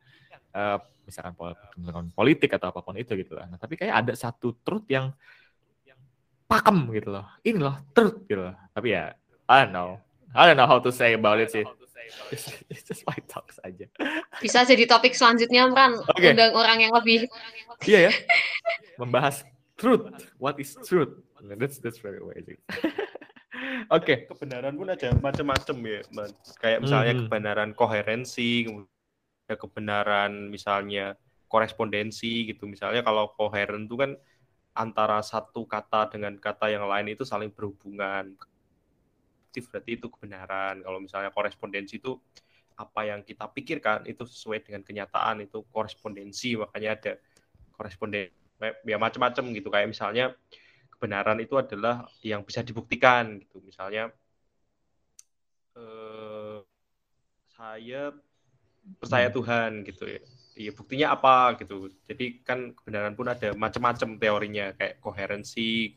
Eh, 0.50 0.78
misalkan 1.06 1.38
pol- 1.38 1.54
politik 2.10 2.50
atau 2.58 2.74
apa 2.74 2.82
pun 2.82 2.98
itu 2.98 3.14
gitu 3.14 3.38
lah. 3.38 3.46
Nah, 3.46 3.58
tapi 3.62 3.78
kayak 3.78 4.02
ada 4.02 4.12
satu 4.18 4.58
truth 4.66 4.90
yang 4.90 5.14
pakem 6.50 6.90
gitu 6.90 7.14
loh. 7.14 7.26
Ini 7.46 7.58
loh 7.62 7.86
truth 7.94 8.26
gitu 8.26 8.50
loh. 8.50 8.54
Tapi 8.74 8.98
ya 8.98 9.14
I 9.46 9.62
don't 9.62 9.70
know. 9.70 10.02
I 10.34 10.50
don't 10.50 10.58
know 10.58 10.66
how 10.66 10.82
to 10.82 10.90
say 10.90 11.14
about 11.14 11.38
it 11.38 11.54
sih 11.54 11.62
It's, 12.30 12.46
it's 12.72 12.84
just 12.84 13.02
my 13.04 13.16
talks 13.26 13.56
aja 13.62 13.86
bisa 14.38 14.62
jadi 14.62 14.84
topik 14.84 15.16
selanjutnya 15.16 15.68
Ran 15.70 15.96
Oke. 15.98 16.32
undang 16.32 16.52
orang 16.52 16.78
yang 16.80 16.92
lebih 16.92 17.26
Iya 17.84 18.08
ya. 18.08 18.12
Membahas 19.00 19.44
truth. 19.76 20.08
What 20.40 20.56
is 20.56 20.72
truth? 20.80 21.20
That's 21.44 21.76
that's 21.76 22.00
very 22.00 22.16
amazing. 22.24 22.56
Oke. 23.92 24.24
kebenaran 24.26 24.72
pun 24.72 24.88
ada 24.88 25.12
macam-macam 25.12 25.76
ya 25.84 26.00
Man. 26.16 26.30
kayak 26.56 26.78
misalnya 26.80 27.12
Mhm. 27.12 27.20
kebenaran 27.28 27.70
koherensi 27.76 28.64
ada 29.46 29.54
kebenaran 29.60 30.48
misalnya 30.48 31.14
korespondensi 31.46 32.48
gitu 32.50 32.64
misalnya 32.66 33.04
kalau 33.04 33.30
koheren 33.36 33.84
itu 33.86 33.94
kan 33.94 34.16
antara 34.72 35.20
satu 35.20 35.68
kata 35.68 36.08
dengan 36.10 36.34
kata 36.36 36.72
yang 36.72 36.88
lain 36.88 37.12
itu 37.12 37.22
saling 37.22 37.52
berhubungan 37.52 38.34
Aktif 39.56 39.72
berarti 39.72 39.96
itu 39.96 40.12
kebenaran. 40.12 40.84
Kalau 40.84 41.00
misalnya 41.00 41.32
korespondensi 41.32 41.96
itu 41.96 42.12
apa 42.76 43.08
yang 43.08 43.24
kita 43.24 43.48
pikirkan 43.48 44.04
itu 44.04 44.28
sesuai 44.28 44.60
dengan 44.60 44.84
kenyataan 44.84 45.48
itu 45.48 45.64
korespondensi. 45.72 46.60
Makanya 46.60 46.90
ada 46.92 47.12
koresponden 47.72 48.28
ya 48.84 49.00
macam-macam 49.00 49.44
gitu. 49.56 49.72
Kayak 49.72 49.88
misalnya 49.96 50.36
kebenaran 50.92 51.40
itu 51.40 51.56
adalah 51.56 52.04
yang 52.20 52.44
bisa 52.44 52.60
dibuktikan 52.60 53.40
gitu. 53.40 53.64
Misalnya 53.64 54.12
eh, 55.72 56.60
saya 57.56 58.12
percaya 59.00 59.32
Tuhan 59.32 59.88
gitu 59.88 60.04
ya. 60.04 60.20
Iya 60.52 60.76
buktinya 60.76 61.16
apa 61.16 61.56
gitu. 61.64 61.88
Jadi 62.04 62.44
kan 62.44 62.76
kebenaran 62.76 63.16
pun 63.16 63.32
ada 63.32 63.56
macam-macam 63.56 64.20
teorinya. 64.20 64.76
Kayak 64.76 65.00
koherensi 65.00 65.96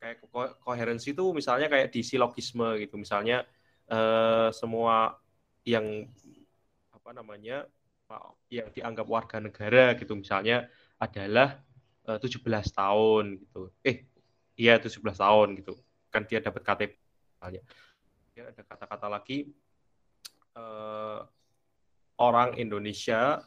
kayak 0.00 0.24
ko- 0.32 0.56
koherensi 0.64 1.12
itu 1.12 1.30
misalnya 1.36 1.68
kayak 1.68 1.92
di 1.92 2.00
silogisme 2.00 2.80
gitu 2.80 2.96
misalnya 2.96 3.44
eh, 3.86 4.48
semua 4.50 5.14
yang 5.68 6.08
apa 6.96 7.10
namanya 7.12 7.68
yang 8.50 8.66
dianggap 8.74 9.06
warga 9.06 9.38
negara 9.38 9.94
gitu 9.94 10.18
misalnya 10.18 10.66
adalah 10.98 11.62
uh, 12.10 12.18
17 12.18 12.42
tahun 12.74 13.38
gitu. 13.38 13.70
Eh, 13.86 14.06
iya 14.58 14.82
17 14.82 14.98
tahun 15.18 15.48
gitu. 15.62 15.78
Kan 16.10 16.26
dia 16.26 16.42
dapat 16.42 16.62
KTP 16.66 16.92
misalnya. 16.98 17.62
Ya, 18.34 18.50
ada 18.50 18.62
kata-kata 18.62 19.06
lagi 19.10 19.50
uh, 20.58 21.22
orang 22.18 22.58
Indonesia 22.58 23.42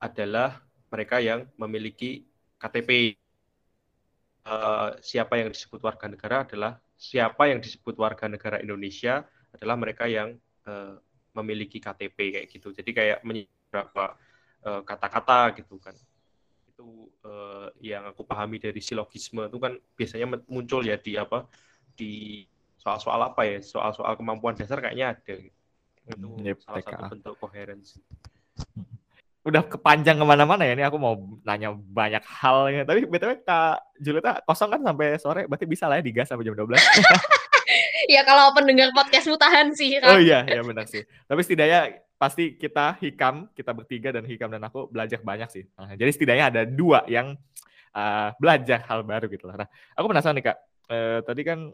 adalah 0.00 0.64
mereka 0.90 1.22
yang 1.22 1.46
memiliki 1.54 2.26
KTP. 2.58 3.14
Uh, 4.40 4.96
siapa 5.04 5.36
yang 5.36 5.52
disebut 5.52 5.84
warga 5.84 6.08
negara 6.08 6.48
adalah 6.48 6.80
siapa 6.96 7.52
yang 7.52 7.60
disebut 7.60 7.92
warga 8.00 8.24
negara 8.24 8.56
Indonesia 8.56 9.20
adalah 9.52 9.76
mereka 9.76 10.08
yang 10.08 10.36
uh, 10.64 10.96
memiliki 11.36 11.76
KTP 11.76 12.16
kayak 12.40 12.46
gitu. 12.48 12.72
Jadi 12.72 12.90
kayak 12.90 13.18
beberapa 13.20 14.16
uh, 14.64 14.82
kata-kata 14.82 15.60
gitu 15.60 15.76
kan. 15.76 15.92
Itu 16.72 17.12
uh, 17.22 17.68
yang 17.84 18.08
aku 18.08 18.24
pahami 18.24 18.56
dari 18.56 18.80
silogisme 18.80 19.44
itu 19.44 19.58
kan 19.60 19.76
biasanya 19.94 20.26
muncul 20.48 20.80
ya 20.80 20.96
di 20.96 21.20
apa 21.20 21.44
di 21.92 22.42
soal-soal 22.80 23.20
apa 23.20 23.44
ya 23.44 23.58
soal-soal 23.60 24.16
kemampuan 24.16 24.56
dasar 24.56 24.80
kayaknya 24.80 25.12
ada 25.12 25.34
gitu. 25.36 25.52
itu 26.08 26.28
yep, 26.40 26.58
salah 26.64 26.80
TKA. 26.80 26.88
satu 26.96 27.04
bentuk 27.12 27.34
koherensi 27.36 28.00
udah 29.40 29.64
kepanjang 29.64 30.20
ke 30.20 30.24
mana-mana 30.24 30.68
ya 30.68 30.76
ini 30.76 30.84
aku 30.84 31.00
mau 31.00 31.16
nanya 31.48 31.72
banyak 31.72 32.20
hal 32.20 32.68
ya 32.68 32.84
tapi 32.84 33.08
btw 33.08 33.40
kak 33.40 33.80
Julita 33.96 34.40
kosong 34.44 34.72
kan 34.72 34.80
sampai 34.80 35.16
sore? 35.20 35.44
Berarti 35.48 35.64
bisa 35.68 35.88
lah 35.88 36.00
ya 36.00 36.04
digas 36.04 36.28
sampai 36.28 36.44
jam 36.44 36.56
12 36.56 36.76
ya 38.14 38.20
kalau 38.24 38.52
pendengar 38.56 38.92
podcast 38.96 39.28
tahan 39.28 39.72
sih 39.76 40.00
kan? 40.00 40.16
oh 40.16 40.20
iya 40.20 40.44
ya 40.44 40.60
benar 40.64 40.88
sih. 40.88 41.04
Tapi 41.28 41.40
setidaknya 41.44 42.00
pasti 42.20 42.56
kita 42.56 43.00
hikam 43.00 43.48
kita 43.56 43.72
bertiga 43.72 44.12
dan 44.12 44.24
hikam 44.28 44.52
dan 44.52 44.60
aku 44.64 44.88
belajar 44.92 45.20
banyak 45.24 45.48
sih. 45.48 45.64
Nah, 45.76 45.96
jadi 45.96 46.10
setidaknya 46.12 46.44
ada 46.52 46.62
dua 46.68 47.04
yang 47.08 47.36
uh, 47.96 48.28
belajar 48.36 48.84
hal 48.88 49.04
baru 49.04 49.28
gitu 49.28 49.48
lah. 49.48 49.64
Nah 49.64 49.68
aku 49.96 50.06
penasaran 50.08 50.36
nih 50.36 50.52
kak. 50.52 50.58
Uh, 50.90 51.18
tadi 51.22 51.42
kan 51.46 51.70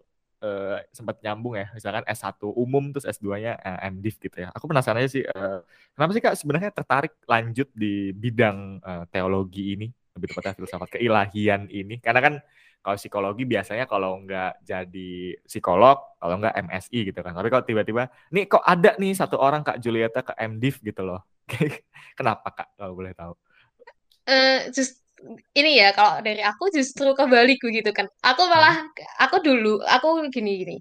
uh, 0.47 0.79
sempat 0.95 1.19
nyambung 1.19 1.59
ya, 1.59 1.67
misalkan 1.75 2.07
S1 2.07 2.39
umum 2.47 2.95
terus 2.95 3.07
S2-nya 3.19 3.59
uh, 3.59 3.83
eh, 3.83 3.91
MDiv 3.91 4.17
gitu 4.23 4.37
ya. 4.47 4.49
Aku 4.55 4.71
penasaran 4.71 5.03
aja 5.03 5.11
sih, 5.11 5.27
uh, 5.27 5.67
kenapa 5.99 6.11
sih 6.15 6.23
Kak 6.23 6.35
sebenarnya 6.39 6.71
tertarik 6.71 7.19
lanjut 7.27 7.69
di 7.75 8.15
bidang 8.15 8.79
uh, 8.81 9.05
teologi 9.11 9.75
ini, 9.75 9.91
lebih 10.15 10.31
tepatnya 10.31 10.55
filsafat 10.55 10.89
keilahian 10.95 11.67
ini? 11.67 11.99
Karena 11.99 12.21
kan 12.23 12.35
kalau 12.81 12.97
psikologi 12.97 13.43
biasanya 13.43 13.91
kalau 13.91 14.23
nggak 14.23 14.63
jadi 14.63 15.35
psikolog, 15.43 15.99
kalau 16.23 16.35
nggak 16.39 16.55
MSI 16.71 16.99
gitu 17.11 17.19
kan. 17.19 17.35
Tapi 17.35 17.49
kalau 17.51 17.65
tiba-tiba, 17.67 18.07
nih 18.31 18.47
kok 18.47 18.63
ada 18.63 18.95
nih 18.95 19.13
satu 19.19 19.43
orang 19.43 19.67
Kak 19.67 19.83
Julieta 19.83 20.23
ke 20.23 20.33
MDiv 20.39 20.79
gitu 20.87 21.03
loh. 21.03 21.27
Kenapa 22.19 22.55
Kak, 22.55 22.79
kalau 22.79 22.95
boleh 22.95 23.11
tahu? 23.15 23.35
Uh, 24.27 24.71
just 24.75 25.06
ini 25.57 25.81
ya 25.81 25.91
kalau 25.97 26.21
dari 26.21 26.43
aku 26.45 26.69
justru 26.73 27.13
kebalik 27.17 27.59
begitu 27.63 27.91
kan. 27.93 28.07
Aku 28.23 28.43
malah 28.49 28.85
aku 29.21 29.37
dulu 29.41 29.81
aku 29.85 30.29
gini 30.31 30.53
gini. 30.63 30.77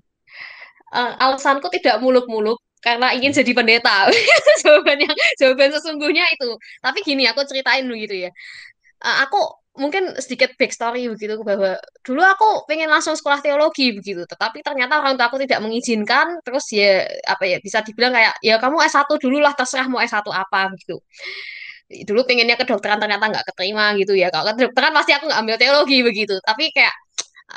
Uh, 0.94 1.12
alasanku 1.20 1.68
tidak 1.74 2.00
muluk-muluk 2.00 2.62
karena 2.80 3.12
ingin 3.18 3.34
hmm. 3.34 3.40
jadi 3.42 3.52
pendeta. 3.58 3.96
jawaban 4.62 4.98
yang 5.02 5.16
jawaban 5.40 5.70
sesungguhnya 5.74 6.26
itu. 6.36 6.50
Tapi 6.84 7.00
gini 7.02 7.24
aku 7.28 7.42
ceritain 7.48 7.88
dulu 7.88 7.98
gitu 8.00 8.16
ya. 8.28 8.32
Uh, 9.02 9.26
aku 9.26 9.40
mungkin 9.76 10.16
sedikit 10.24 10.56
backstory 10.56 11.12
begitu 11.12 11.36
bahwa 11.44 11.76
dulu 12.00 12.24
aku 12.24 12.48
pengen 12.64 12.88
langsung 12.88 13.12
sekolah 13.12 13.44
teologi 13.44 13.92
begitu 13.92 14.24
tetapi 14.24 14.64
ternyata 14.64 15.04
orang 15.04 15.20
tua 15.20 15.28
aku 15.28 15.36
tidak 15.44 15.60
mengizinkan 15.60 16.40
terus 16.48 16.64
ya 16.72 17.04
apa 17.28 17.44
ya 17.44 17.60
bisa 17.60 17.84
dibilang 17.84 18.16
kayak 18.16 18.40
ya 18.40 18.56
kamu 18.56 18.80
S1 18.88 19.04
dulu 19.20 19.44
lah 19.44 19.52
terserah 19.52 19.92
mau 19.92 20.00
S1 20.00 20.24
apa 20.32 20.72
gitu 20.80 21.04
dulu 21.86 22.26
pengennya 22.26 22.58
kedokteran 22.58 22.98
ternyata 22.98 23.26
nggak 23.30 23.46
keterima 23.54 23.94
gitu 24.00 24.14
ya. 24.18 24.34
Kalau 24.34 24.52
kedokteran 24.58 24.92
pasti 24.98 25.12
aku 25.14 25.30
nggak 25.30 25.42
ambil 25.42 25.56
teologi 25.62 25.98
begitu. 26.02 26.36
Tapi 26.42 26.74
kayak 26.74 26.94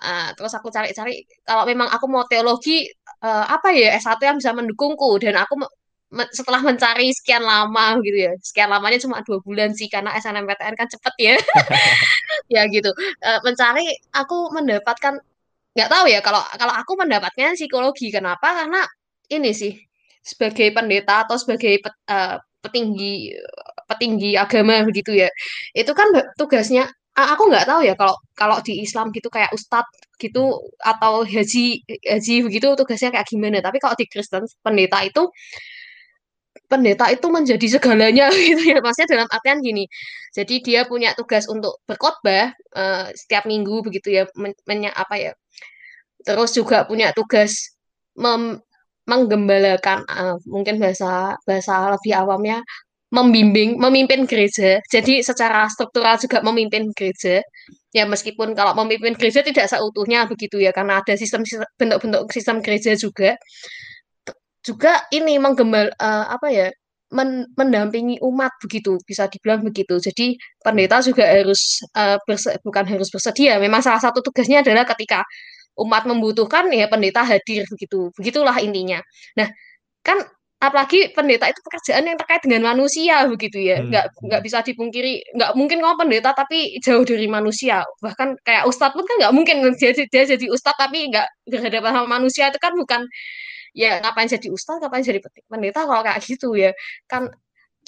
uh, 0.04 0.28
terus 0.36 0.52
aku 0.52 0.68
cari-cari 0.68 1.24
kalau 1.48 1.64
memang 1.64 1.88
aku 1.88 2.06
mau 2.10 2.24
teologi 2.28 2.84
uh, 3.24 3.44
apa 3.48 3.72
ya 3.72 3.96
S1 3.96 4.20
yang 4.20 4.36
bisa 4.40 4.52
mendukungku. 4.52 5.08
Dan 5.20 5.40
aku 5.40 5.54
me 6.08 6.24
setelah 6.32 6.60
mencari 6.64 7.12
sekian 7.12 7.44
lama 7.44 8.00
gitu 8.04 8.18
ya. 8.28 8.32
Sekian 8.44 8.68
lamanya 8.68 8.98
cuma 9.00 9.20
dua 9.24 9.40
bulan 9.44 9.72
sih 9.72 9.88
karena 9.88 10.12
SNMPTN 10.16 10.74
kan 10.76 10.88
cepet 10.88 11.14
ya. 11.20 11.34
Ya 12.48 12.64
gitu. 12.72 12.88
Uh, 13.20 13.40
mencari 13.44 13.84
aku 14.16 14.48
mendapatkan 14.56 15.20
nggak 15.76 15.90
tahu 15.92 16.04
ya 16.08 16.20
kalau 16.24 16.40
kalau 16.56 16.72
aku 16.72 16.92
mendapatkan 16.96 17.56
psikologi. 17.56 18.08
Kenapa? 18.08 18.64
Karena 18.64 18.80
ini 19.28 19.52
sih 19.52 19.76
sebagai 20.24 20.72
pendeta 20.72 21.24
atau 21.24 21.36
sebagai 21.36 21.80
pet, 21.80 21.94
uh, 22.08 22.40
petinggi 22.60 23.32
petinggi 23.88 24.36
agama 24.36 24.84
begitu 24.84 25.16
ya. 25.16 25.28
Itu 25.72 25.92
kan 25.96 26.08
tugasnya 26.38 26.86
aku 27.18 27.50
nggak 27.50 27.66
tahu 27.66 27.80
ya 27.82 27.94
kalau 27.98 28.14
kalau 28.38 28.62
di 28.62 28.84
Islam 28.84 29.10
gitu 29.10 29.26
kayak 29.32 29.50
ustadz 29.50 29.90
gitu 30.22 30.54
atau 30.78 31.26
haji 31.26 31.82
haji 32.06 32.34
begitu 32.46 32.66
tugasnya 32.78 33.10
kayak 33.14 33.26
gimana. 33.26 33.58
Tapi 33.64 33.78
kalau 33.82 33.94
di 33.98 34.06
Kristen 34.06 34.44
pendeta 34.62 35.02
itu 35.02 35.26
pendeta 36.68 37.08
itu 37.08 37.26
menjadi 37.32 37.66
segalanya 37.78 38.28
gitu 38.48 38.62
ya. 38.76 38.78
Maksudnya 38.84 39.08
dalam 39.18 39.28
artian 39.32 39.58
gini 39.64 39.88
jadi 40.38 40.54
dia 40.60 40.80
punya 40.84 41.16
tugas 41.16 41.48
untuk 41.48 41.80
berkhotbah 41.88 42.52
uh, 42.76 43.08
setiap 43.16 43.48
minggu 43.48 43.80
begitu 43.84 44.12
ya 44.12 44.24
men, 44.36 44.52
men 44.68 44.86
apa 44.92 45.14
ya 45.16 45.32
terus 46.22 46.52
juga 46.52 46.84
punya 46.84 47.14
tugas 47.16 47.74
mem, 48.18 48.60
menggembalakan 49.08 50.04
uh, 50.04 50.36
mungkin 50.44 50.76
bahasa 50.76 51.34
bahasa 51.48 51.96
lebih 51.96 52.12
awamnya 52.12 52.60
membimbing, 53.08 53.80
memimpin 53.80 54.28
gereja. 54.28 54.84
Jadi 54.92 55.24
secara 55.24 55.64
struktural 55.72 56.20
juga 56.20 56.44
memimpin 56.44 56.92
gereja. 56.92 57.40
Ya 57.96 58.04
meskipun 58.04 58.52
kalau 58.52 58.76
memimpin 58.76 59.16
gereja 59.16 59.40
tidak 59.40 59.64
seutuhnya 59.72 60.28
begitu 60.28 60.60
ya, 60.60 60.76
karena 60.76 61.00
ada 61.00 61.16
sistem 61.16 61.40
bentuk-bentuk 61.80 62.28
sistem 62.32 62.60
gereja 62.60 62.92
juga. 62.94 63.40
Juga 64.60 65.08
ini 65.08 65.40
menggembal 65.40 65.96
uh, 65.96 66.24
apa 66.28 66.48
ya? 66.52 66.68
Men, 67.08 67.48
mendampingi 67.56 68.20
umat 68.20 68.52
begitu 68.60 69.00
bisa 69.08 69.24
dibilang 69.32 69.64
begitu. 69.64 69.96
Jadi 69.96 70.36
pendeta 70.60 71.00
juga 71.00 71.24
harus 71.24 71.80
uh, 71.96 72.20
bukan 72.60 72.84
harus 72.84 73.08
bersedia. 73.08 73.56
Memang 73.56 73.80
salah 73.80 74.04
satu 74.04 74.20
tugasnya 74.20 74.60
adalah 74.60 74.84
ketika 74.84 75.24
umat 75.80 76.04
membutuhkan 76.04 76.68
ya 76.68 76.84
pendeta 76.92 77.24
hadir 77.24 77.64
begitu. 77.72 78.12
Begitulah 78.12 78.60
intinya. 78.60 79.00
Nah, 79.40 79.48
kan 80.04 80.20
apalagi 80.58 81.14
pendeta 81.14 81.46
itu 81.46 81.62
pekerjaan 81.62 82.02
yang 82.02 82.18
terkait 82.18 82.42
dengan 82.42 82.74
manusia 82.74 83.22
begitu 83.30 83.62
ya. 83.62 83.78
Hmm. 83.78 83.94
nggak 83.94 84.06
nggak 84.26 84.40
bisa 84.42 84.58
dipungkiri. 84.66 85.22
Nggak 85.38 85.50
mungkin 85.54 85.78
kamu 85.78 85.96
pendeta 85.96 86.30
tapi 86.34 86.82
jauh 86.82 87.06
dari 87.06 87.30
manusia. 87.30 87.86
Bahkan 88.02 88.42
kayak 88.42 88.66
ustadz 88.66 88.94
pun 88.98 89.06
kan 89.06 89.16
nggak 89.22 89.34
mungkin 89.34 89.56
jadi 89.78 90.02
dia 90.10 90.22
jadi 90.26 90.46
ustadz 90.50 90.78
tapi 90.78 91.14
nggak 91.14 91.26
berhadapan 91.46 91.92
sama 91.94 92.08
manusia 92.18 92.50
itu 92.50 92.58
kan 92.58 92.74
bukan 92.74 93.06
ya 93.76 94.02
ngapain 94.02 94.26
jadi 94.26 94.48
ustadz 94.50 94.82
ngapain 94.82 95.06
jadi 95.06 95.22
pendeta 95.46 95.86
kalau 95.86 96.02
kayak 96.02 96.18
gitu 96.26 96.58
ya. 96.58 96.74
Kan 97.06 97.30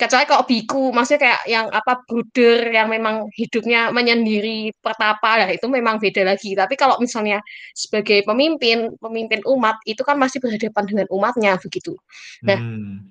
kecuali 0.01 0.25
kalau 0.25 0.49
biku 0.49 0.89
maksudnya 0.97 1.21
kayak 1.21 1.41
yang 1.45 1.67
apa 1.69 2.01
bruder 2.09 2.73
yang 2.73 2.89
memang 2.89 3.29
hidupnya 3.37 3.93
menyendiri 3.93 4.73
pertapa 4.81 5.45
ya 5.45 5.47
itu 5.53 5.69
memang 5.69 6.01
beda 6.01 6.25
lagi 6.25 6.57
tapi 6.57 6.81
kalau 6.81 6.97
misalnya 6.97 7.45
sebagai 7.77 8.25
pemimpin 8.25 8.97
pemimpin 8.97 9.45
umat 9.45 9.77
itu 9.85 10.01
kan 10.01 10.17
masih 10.17 10.41
berhadapan 10.41 10.85
dengan 10.89 11.07
umatnya 11.13 11.61
begitu 11.61 11.93
nah 12.41 12.57
hmm. 12.57 13.05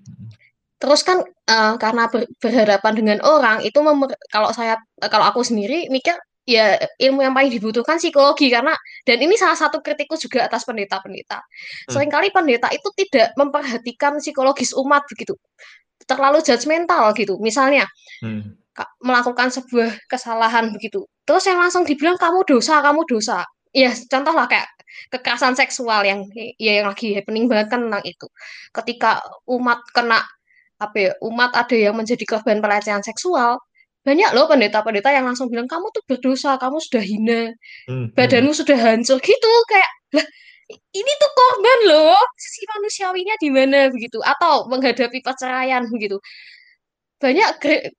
terus 0.81 1.05
kan 1.05 1.21
uh, 1.45 1.77
karena 1.77 2.09
ber, 2.09 2.25
berhadapan 2.41 2.93
dengan 2.97 3.17
orang 3.21 3.61
itu 3.61 3.77
memer, 3.85 4.09
kalau 4.33 4.49
saya 4.49 4.81
kalau 5.13 5.29
aku 5.29 5.45
sendiri 5.45 5.85
mikir 5.93 6.17
ya 6.49 6.81
ilmu 6.97 7.21
yang 7.21 7.37
paling 7.37 7.53
dibutuhkan 7.53 8.01
psikologi 8.01 8.49
karena 8.49 8.73
dan 9.05 9.21
ini 9.21 9.37
salah 9.37 9.53
satu 9.53 9.85
kritikus 9.85 10.25
juga 10.25 10.49
atas 10.49 10.65
pendeta-pendeta. 10.65 11.37
Hmm. 11.37 11.91
Seringkali 11.93 12.33
pendeta 12.33 12.73
itu 12.73 12.89
tidak 12.97 13.37
memperhatikan 13.37 14.17
psikologis 14.17 14.73
umat 14.73 15.05
begitu 15.05 15.37
terlalu 16.09 16.41
judgmental 16.41 17.13
gitu. 17.13 17.37
Misalnya 17.37 17.85
hmm. 18.25 18.57
melakukan 19.05 19.53
sebuah 19.53 20.09
kesalahan 20.09 20.73
begitu, 20.73 21.05
terus 21.23 21.45
yang 21.45 21.61
langsung 21.61 21.85
dibilang 21.85 22.17
kamu 22.17 22.41
dosa, 22.49 22.81
kamu 22.81 23.05
dosa. 23.05 23.45
Ya 23.69 23.93
contoh 23.93 24.33
lah 24.33 24.49
kayak 24.49 24.65
kekerasan 25.13 25.53
seksual 25.53 26.01
yang 26.01 26.25
ya 26.57 26.81
yang 26.81 26.89
lagi 26.89 27.13
happening 27.13 27.45
banget 27.45 27.69
kan 27.69 27.85
tentang 27.85 28.03
itu. 28.03 28.27
Ketika 28.73 29.21
umat 29.45 29.79
kena 29.93 30.25
apa 30.81 30.97
ya, 30.97 31.11
umat 31.21 31.53
ada 31.53 31.75
yang 31.77 31.93
menjadi 31.93 32.23
korban 32.25 32.63
pelecehan 32.63 33.03
seksual, 33.05 33.61
banyak 34.01 34.31
loh 34.31 34.47
pendeta-pendeta 34.49 35.11
yang 35.11 35.27
langsung 35.27 35.51
bilang 35.51 35.67
kamu 35.67 35.91
tuh 35.91 36.03
berdosa, 36.07 36.55
kamu 36.55 36.79
sudah 36.81 37.03
hina, 37.03 37.41
hmm, 37.91 38.15
badanmu 38.15 38.55
hmm. 38.55 38.59
sudah 38.63 38.77
hancur 38.79 39.19
gitu 39.21 39.51
kayak 39.69 39.91
lah 40.17 40.27
ini 40.69 41.11
tuh 41.21 41.31
korban 41.33 41.79
loh 41.89 42.17
sisi 42.37 42.61
manusiawinya 42.69 43.35
di 43.41 43.49
mana 43.49 43.89
begitu. 43.93 44.17
Atau 44.21 44.69
menghadapi 44.71 45.19
perceraian 45.25 45.83
begitu. 45.89 46.17
Banyak 47.19 47.49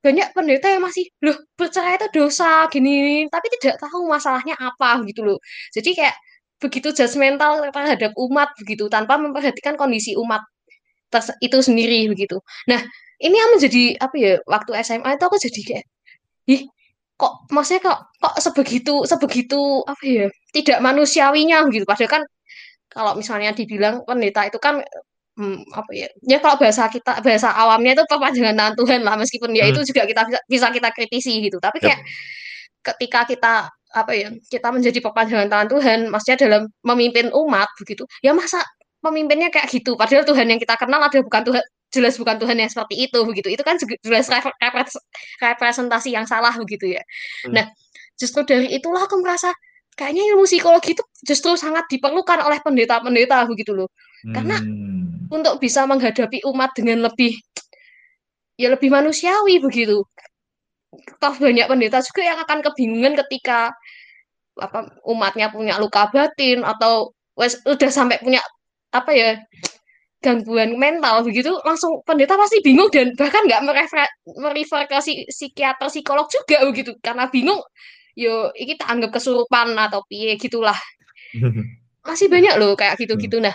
banyak 0.00 0.28
pendeta 0.32 0.66
yang 0.72 0.82
masih 0.86 1.04
loh 1.20 1.36
perceraian 1.58 2.00
itu 2.00 2.08
dosa 2.24 2.64
gini 2.72 3.28
tapi 3.28 3.46
tidak 3.60 3.76
tahu 3.84 4.08
masalahnya 4.08 4.54
apa 4.56 5.04
gitu 5.04 5.20
loh. 5.26 5.38
Jadi 5.76 5.90
kayak 5.98 6.16
begitu 6.62 6.88
judgmental 6.96 7.60
terhadap 7.74 8.12
umat 8.16 8.48
begitu. 8.60 8.88
Tanpa 8.88 9.20
memperhatikan 9.20 9.76
kondisi 9.76 10.16
umat 10.16 10.40
itu 11.42 11.58
sendiri 11.60 12.06
begitu. 12.08 12.38
Nah 12.70 12.80
ini 13.20 13.36
yang 13.36 13.50
menjadi 13.54 13.82
apa 14.00 14.16
ya 14.16 14.32
waktu 14.48 14.70
SMA 14.86 15.10
itu 15.18 15.24
aku 15.28 15.36
jadi 15.36 15.60
kayak 15.68 15.84
ih 16.48 16.62
kok 17.20 17.32
maksudnya 17.52 17.80
kok 17.84 17.98
kok 18.16 18.34
sebegitu 18.40 18.94
sebegitu 19.04 19.84
apa 19.84 20.04
ya 20.08 20.26
tidak 20.56 20.78
manusiawinya 20.80 21.68
gitu 21.68 21.84
padahal 21.84 22.08
kan 22.08 22.22
kalau 22.90 23.14
misalnya 23.14 23.54
dibilang 23.54 24.02
pendeta 24.02 24.44
itu 24.44 24.58
kan 24.58 24.82
hmm, 25.38 25.62
apa 25.72 25.90
ya 25.94 26.08
ya 26.26 26.38
kalau 26.42 26.58
bahasa 26.58 26.90
kita 26.90 27.22
bahasa 27.22 27.48
awamnya 27.54 27.94
itu 27.96 28.04
perpanjangan 28.04 28.54
tangan 28.58 28.74
Tuhan 28.76 29.00
lah 29.06 29.14
meskipun 29.16 29.50
ya 29.54 29.64
Hmm. 29.66 29.72
itu 29.72 29.80
juga 29.94 30.02
kita 30.04 30.22
bisa, 30.26 30.40
bisa 30.44 30.66
kita 30.68 30.88
kritisi 30.90 31.32
gitu 31.40 31.56
tapi 31.56 31.78
Yep. 31.80 31.86
kayak 31.86 32.00
ketika 32.80 33.20
kita 33.28 33.54
apa 33.90 34.12
ya 34.14 34.28
kita 34.46 34.68
menjadi 34.70 34.98
perpanjangan 35.02 35.48
tangan 35.50 35.68
Tuhan 35.68 35.98
maksudnya 36.08 36.38
dalam 36.38 36.62
memimpin 36.82 37.30
umat 37.30 37.66
begitu 37.78 38.06
ya 38.22 38.30
masa 38.30 38.62
pemimpinnya 39.00 39.50
kayak 39.50 39.66
gitu 39.70 39.98
padahal 39.98 40.22
Tuhan 40.22 40.46
yang 40.46 40.60
kita 40.60 40.78
kenal 40.78 41.02
adalah 41.02 41.24
bukan 41.26 41.42
Tuhan 41.42 41.64
jelas 41.90 42.14
bukan 42.14 42.38
Tuhan 42.38 42.54
yang 42.54 42.70
seperti 42.70 43.10
itu 43.10 43.18
begitu 43.26 43.50
itu 43.50 43.62
kan 43.66 43.74
jelas 44.06 44.30
rep- 44.30 44.54
repres- 44.62 45.02
representasi 45.42 46.14
yang 46.14 46.22
salah 46.24 46.54
begitu 46.54 46.94
ya 46.94 47.02
Hmm. 47.46 47.58
nah 47.58 47.66
justru 48.14 48.46
dari 48.46 48.70
itulah 48.70 49.04
aku 49.04 49.18
merasa 49.18 49.50
kayaknya 50.00 50.32
ilmu 50.32 50.48
psikologi 50.48 50.96
itu 50.96 51.04
justru 51.20 51.52
sangat 51.54 51.84
diperlukan 51.92 52.40
oleh 52.40 52.56
pendeta-pendeta 52.64 53.44
begitu 53.44 53.76
loh 53.76 53.92
Karena- 54.32 54.60
Hmm. 54.64 55.28
untuk 55.28 55.60
bisa 55.60 55.84
menghadapi 55.84 56.40
umat 56.48 56.72
dengan 56.72 57.04
lebih 57.04 57.36
ya 58.56 58.68
lebih 58.68 58.88
manusiawi 58.90 59.56
begitu. 59.60 60.04
Toh 61.16 61.34
banyak 61.38 61.64
pendeta 61.64 62.04
juga 62.04 62.22
yang 62.28 62.38
akan 62.44 62.60
kebingungan 62.60 63.16
ketika 63.24 63.72
apa 64.58 64.92
umatnya 65.06 65.48
punya 65.48 65.80
luka 65.80 66.10
batin 66.10 66.60
atau 66.60 67.14
wes 67.32 67.56
udah 67.64 67.88
sampai 67.88 68.20
punya 68.20 68.42
apa 68.92 69.08
ya 69.14 69.28
gangguan 70.20 70.76
mental 70.76 71.24
begitu 71.24 71.48
langsung 71.64 72.04
pendeta 72.04 72.36
pasti 72.36 72.60
bingung 72.60 72.92
dan 72.92 73.16
bahkan 73.16 73.40
nggak 73.48 73.62
merefer 73.64 74.04
merefer 74.36 74.84
ke 74.84 74.98
si- 75.00 75.24
psikiater 75.30 75.88
psikolog 75.88 76.28
juga 76.28 76.60
begitu 76.68 76.92
karena 77.00 77.24
bingung 77.32 77.56
yo 78.20 78.52
ini 78.52 78.76
tak 78.76 78.92
anggap 78.92 79.16
kesurupan 79.16 79.72
atau 79.80 80.04
piye 80.04 80.36
gitulah 80.36 80.76
masih 82.08 82.28
banyak 82.28 82.54
loh 82.60 82.76
kayak 82.76 82.96
gitu-gitu. 83.00 83.40
Nah, 83.40 83.52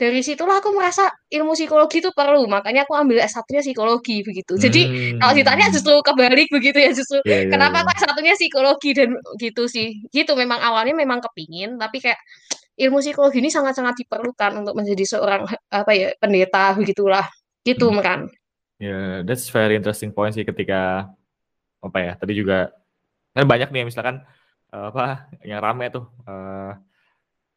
dari 0.00 0.24
situlah 0.24 0.64
aku 0.64 0.72
merasa 0.72 1.12
ilmu 1.28 1.52
psikologi 1.52 2.00
itu 2.00 2.08
perlu, 2.16 2.48
makanya 2.48 2.88
aku 2.88 2.96
ambil 2.96 3.20
S1-nya 3.20 3.60
psikologi 3.60 4.24
begitu. 4.24 4.56
Jadi 4.56 4.82
kalau 5.20 5.36
ditanya 5.36 5.68
justru 5.68 5.92
kebalik 6.00 6.48
begitu 6.48 6.78
ya, 6.80 6.90
justru 6.96 7.20
Hmm. 7.20 7.28
Iya, 7.28 7.36
iya, 7.44 7.50
kenapa 7.52 7.84
kok 7.84 7.94
S1-nya 8.00 8.34
psikologi 8.38 8.90
dan 8.96 9.10
gitu 9.36 9.68
sih. 9.68 10.00
Gitu 10.08 10.32
memang 10.32 10.56
awalnya 10.64 10.96
memang 10.96 11.20
kepingin, 11.20 11.76
tapi 11.76 12.00
kayak 12.00 12.16
ilmu 12.80 13.04
psikologi 13.04 13.44
ini 13.44 13.52
sangat-sangat 13.52 14.00
diperlukan 14.00 14.64
untuk 14.64 14.72
menjadi 14.72 15.04
seorang 15.04 15.44
apa 15.68 15.92
ya 15.92 16.16
pendeta 16.16 16.72
begitulah. 16.80 17.28
Gitu 17.60 17.84
Hmm. 17.92 18.00
kan. 18.00 18.20
Ya, 18.80 19.20
that's 19.20 19.52
very 19.52 19.76
interesting 19.76 20.16
point 20.16 20.32
sih 20.32 20.48
ketika 20.48 21.12
apa 21.84 21.98
ya 22.00 22.12
tadi 22.16 22.32
juga 22.40 22.72
kan 23.30 23.44
banyak 23.46 23.68
nih 23.70 23.84
misalkan 23.86 24.22
eh, 24.70 24.86
apa 24.90 25.30
yang 25.46 25.60
rame 25.62 25.90
tuh 25.90 26.06
eh, 26.26 26.72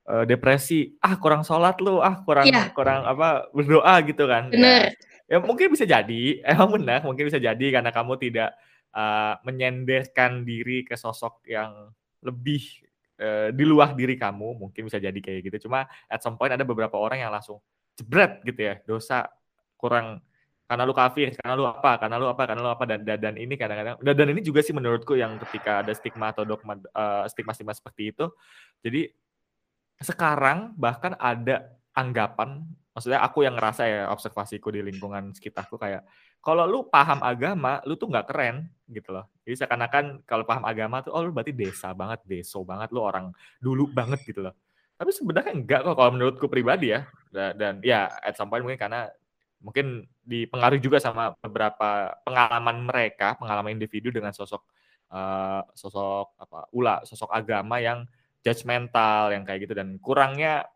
eh, 0.10 0.24
depresi. 0.28 0.96
Ah 1.02 1.16
kurang 1.18 1.42
sholat 1.42 1.80
lu 1.82 2.00
ah 2.04 2.22
kurang 2.22 2.46
Iya. 2.50 2.70
kurang 2.76 3.06
apa 3.08 3.48
berdoa 3.56 3.94
gitu 4.06 4.26
kan. 4.30 4.50
Ya. 4.50 4.58
Bener. 4.58 4.90
ya 5.24 5.38
mungkin 5.40 5.72
bisa 5.72 5.88
jadi 5.88 6.22
emang 6.52 6.78
benar 6.78 7.00
mungkin 7.08 7.26
bisa 7.26 7.40
jadi 7.40 7.66
karena 7.72 7.90
kamu 7.96 8.20
tidak 8.20 8.54
uh, 8.92 9.40
menyenderkan 9.48 10.44
diri 10.44 10.84
ke 10.84 10.94
sosok 11.00 11.42
yang 11.48 11.90
lebih 12.22 12.62
uh, 13.24 13.50
di 13.56 13.64
luar 13.64 13.96
diri 13.96 14.20
kamu. 14.20 14.60
Mungkin 14.60 14.92
bisa 14.92 15.00
jadi 15.00 15.16
kayak 15.16 15.48
gitu. 15.48 15.66
Cuma 15.68 15.88
at 16.12 16.20
some 16.22 16.36
point 16.36 16.52
ada 16.52 16.68
beberapa 16.68 17.00
orang 17.00 17.24
yang 17.24 17.32
langsung 17.32 17.64
jebret 17.96 18.42
gitu 18.44 18.58
ya 18.58 18.76
dosa 18.84 19.30
kurang 19.80 20.20
karena 20.74 20.90
lu 20.90 20.96
kafir 20.98 21.30
karena 21.38 21.54
lu 21.54 21.70
apa 21.70 22.02
karena 22.02 22.18
lu 22.18 22.26
apa 22.26 22.44
karena 22.50 22.62
lu 22.66 22.72
apa 22.74 22.84
dan 22.90 23.06
dan, 23.06 23.22
dan 23.22 23.38
ini 23.38 23.54
kadang-kadang 23.54 24.02
dan, 24.02 24.14
dan 24.18 24.28
ini 24.34 24.42
juga 24.42 24.66
sih 24.66 24.74
menurutku 24.74 25.14
yang 25.14 25.38
ketika 25.46 25.86
ada 25.86 25.94
stigma 25.94 26.34
atau 26.34 26.42
dogma 26.42 26.82
uh, 26.98 27.30
stigma-stigma 27.30 27.78
seperti 27.78 28.10
itu. 28.10 28.26
Jadi 28.82 29.14
sekarang 30.02 30.74
bahkan 30.74 31.14
ada 31.22 31.78
anggapan 31.94 32.66
maksudnya 32.90 33.22
aku 33.22 33.46
yang 33.46 33.54
ngerasa 33.54 33.86
ya 33.86 34.02
observasiku 34.10 34.74
di 34.74 34.82
lingkungan 34.82 35.38
sekitarku 35.38 35.78
kayak 35.78 36.10
kalau 36.42 36.66
lu 36.66 36.90
paham 36.90 37.22
agama 37.22 37.78
lu 37.86 37.94
tuh 37.94 38.10
nggak 38.10 38.34
keren 38.34 38.66
gitu 38.90 39.14
loh. 39.14 39.30
Jadi 39.46 39.62
seakan-akan 39.62 40.26
kalau 40.26 40.42
paham 40.42 40.66
agama 40.66 41.06
tuh 41.06 41.14
oh 41.14 41.22
lu 41.22 41.30
berarti 41.30 41.54
desa 41.54 41.94
banget 41.94 42.26
deso 42.26 42.66
banget 42.66 42.90
lu 42.90 43.06
orang 43.06 43.30
dulu 43.62 43.94
banget 43.94 44.26
gitu 44.26 44.42
loh. 44.42 44.58
Tapi 44.98 45.14
sebenarnya 45.14 45.54
enggak 45.54 45.86
kok 45.86 45.96
kalau 46.02 46.12
menurutku 46.18 46.50
pribadi 46.50 46.98
ya. 46.98 47.06
Dan, 47.30 47.52
dan 47.62 47.74
ya 47.86 48.10
at 48.10 48.34
some 48.34 48.50
point 48.50 48.66
mungkin 48.66 48.82
karena 48.82 49.10
mungkin 49.64 50.04
dipengaruhi 50.28 50.84
juga 50.84 51.00
sama 51.00 51.34
beberapa 51.40 52.12
pengalaman 52.28 52.84
mereka 52.84 53.40
pengalaman 53.40 53.80
individu 53.80 54.12
dengan 54.12 54.36
sosok 54.36 54.60
uh, 55.10 55.64
sosok 55.72 56.36
apa 56.36 56.68
ula 56.76 57.00
sosok 57.08 57.32
agama 57.32 57.80
yang 57.80 58.04
judgmental 58.44 59.32
yang 59.32 59.48
kayak 59.48 59.66
gitu. 59.66 59.74
Dan 59.74 59.98
kurangnya 60.04 60.68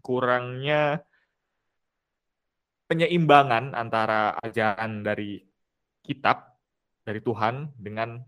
kurangnya 0.00 1.02
penyeimbangan 2.86 3.74
antara 3.74 4.38
ajaran 4.38 5.02
dari 5.02 5.42
kitab 6.06 6.54
dari 7.02 7.18
Tuhan 7.18 7.74
dengan 7.74 8.22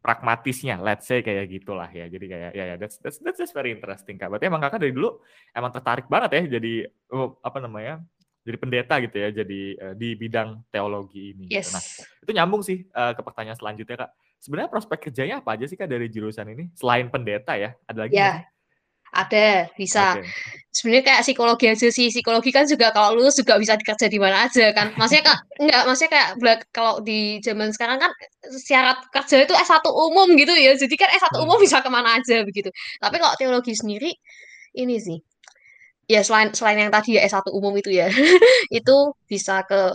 pragmatisnya. 0.00 0.78
Let's 0.80 1.10
say 1.10 1.20
kayak 1.26 1.50
gitulah 1.50 1.90
ya. 1.90 2.06
Jadi 2.06 2.26
kayak 2.30 2.50
ya 2.54 2.64
ya 2.70 2.76
that's 2.78 3.02
that's 3.02 3.18
that's 3.18 3.52
very 3.52 3.74
interesting 3.74 4.14
kak. 4.14 4.30
Berarti 4.30 4.46
emang 4.46 4.62
kakak 4.62 4.80
dari 4.86 4.94
dulu 4.94 5.18
emang 5.52 5.74
tertarik 5.74 6.06
banget 6.06 6.30
ya 6.38 6.42
jadi 6.60 6.72
oh, 7.10 7.36
apa 7.42 7.58
namanya 7.58 8.00
jadi 8.40 8.56
pendeta 8.56 8.94
gitu 8.98 9.16
ya 9.16 9.28
jadi 9.30 9.60
uh, 9.78 9.94
di 9.94 10.14
bidang 10.14 10.64
teologi 10.68 11.32
ini 11.32 11.46
Yes. 11.48 11.68
gitu. 11.68 11.76
nah 11.76 11.82
itu 12.20 12.30
nyambung 12.32 12.62
sih 12.62 12.88
uh, 12.90 13.12
ke 13.12 13.20
pertanyaan 13.20 13.56
selanjutnya 13.56 13.96
kak 13.98 14.10
sebenarnya 14.36 14.70
prospek 14.70 14.98
kerjanya 15.06 15.34
apa 15.38 15.54
aja 15.54 15.64
sih 15.64 15.76
kak 15.76 15.86
dari 15.86 16.06
jurusan 16.06 16.48
ini 16.48 16.72
selain 16.72 17.06
pendeta 17.06 17.52
ya 17.54 17.76
ada 17.84 17.98
lagi 18.00 18.16
Ya, 18.16 18.44
ada 19.10 19.66
bisa. 19.74 20.14
Oke. 20.14 20.22
sebenarnya 20.70 21.02
kayak 21.04 21.22
psikologi 21.26 21.66
aja 21.66 21.88
sih 21.90 22.08
psikologi 22.08 22.48
kan 22.48 22.62
juga 22.62 22.88
kalau 22.90 23.18
lulus 23.18 23.34
juga 23.34 23.58
bisa 23.58 23.74
dikerja 23.74 24.06
di 24.06 24.16
mana 24.16 24.46
aja 24.46 24.70
kan 24.70 24.94
maksudnya 24.98 25.24
kak 25.26 25.38
enggak 25.58 25.82
maksudnya 25.82 26.10
kayak 26.10 26.28
belak- 26.38 26.68
kalau 26.70 27.02
di 27.02 27.42
zaman 27.42 27.74
sekarang 27.74 27.98
kan 27.98 28.14
syarat 28.56 29.02
kerja 29.10 29.42
itu 29.42 29.52
S1 29.52 29.82
umum 29.84 30.30
gitu 30.32 30.54
ya 30.54 30.78
jadi 30.78 30.94
kan 30.94 31.10
S1 31.12 31.34
Hmm. 31.34 31.44
umum 31.44 31.58
bisa 31.58 31.82
ke 31.82 31.90
mana 31.90 32.16
aja 32.16 32.40
begitu 32.40 32.70
tapi 32.96 33.18
kalau 33.18 33.34
teologi 33.34 33.74
sendiri 33.74 34.14
ini 34.72 34.96
sih 34.96 35.18
ya 36.10 36.20
selain 36.26 36.50
selain 36.50 36.78
yang 36.82 36.90
tadi 36.90 37.14
ya 37.14 37.22
S1 37.30 37.46
umum 37.54 37.70
itu 37.78 37.94
ya. 37.94 38.10
Itu 38.78 39.14
bisa 39.30 39.62
ke 39.62 39.94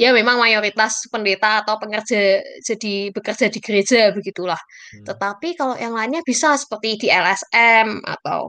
ya 0.00 0.16
memang 0.16 0.40
mayoritas 0.40 1.04
pendeta 1.12 1.60
atau 1.60 1.76
pengerja 1.76 2.40
jadi 2.64 3.12
bekerja 3.12 3.52
di 3.52 3.60
gereja 3.60 4.00
begitulah. 4.16 4.56
Hmm. 4.96 5.04
tetapi 5.04 5.48
kalau 5.60 5.76
yang 5.76 5.92
lainnya 5.92 6.24
bisa 6.24 6.56
seperti 6.56 7.04
di 7.04 7.08
LSM 7.12 8.00
atau 8.00 8.48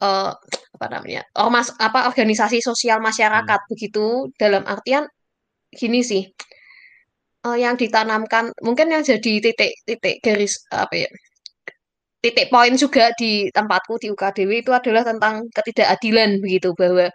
eh, 0.00 0.32
apa 0.74 0.86
namanya 0.88 1.22
ormas 1.36 1.68
apa 1.76 2.08
organisasi 2.08 2.64
sosial 2.64 3.04
masyarakat 3.04 3.60
begitu. 3.68 4.32
Dalam 4.40 4.64
artian 4.64 5.04
gini 5.68 6.00
sih 6.00 6.24
eh, 7.44 7.56
yang 7.60 7.76
ditanamkan 7.76 8.48
mungkin 8.64 8.88
yang 8.96 9.04
jadi 9.04 9.32
titik-titik 9.44 10.16
garis 10.24 10.64
apa 10.72 10.94
ya 11.04 11.10
titik 12.24 12.48
poin 12.48 12.72
juga 12.80 13.12
di 13.20 13.52
tempatku 13.52 14.00
di 14.00 14.08
UKDW 14.08 14.64
itu 14.64 14.72
adalah 14.72 15.04
tentang 15.04 15.44
ketidakadilan 15.52 16.40
begitu 16.40 16.72
bahwa 16.72 17.12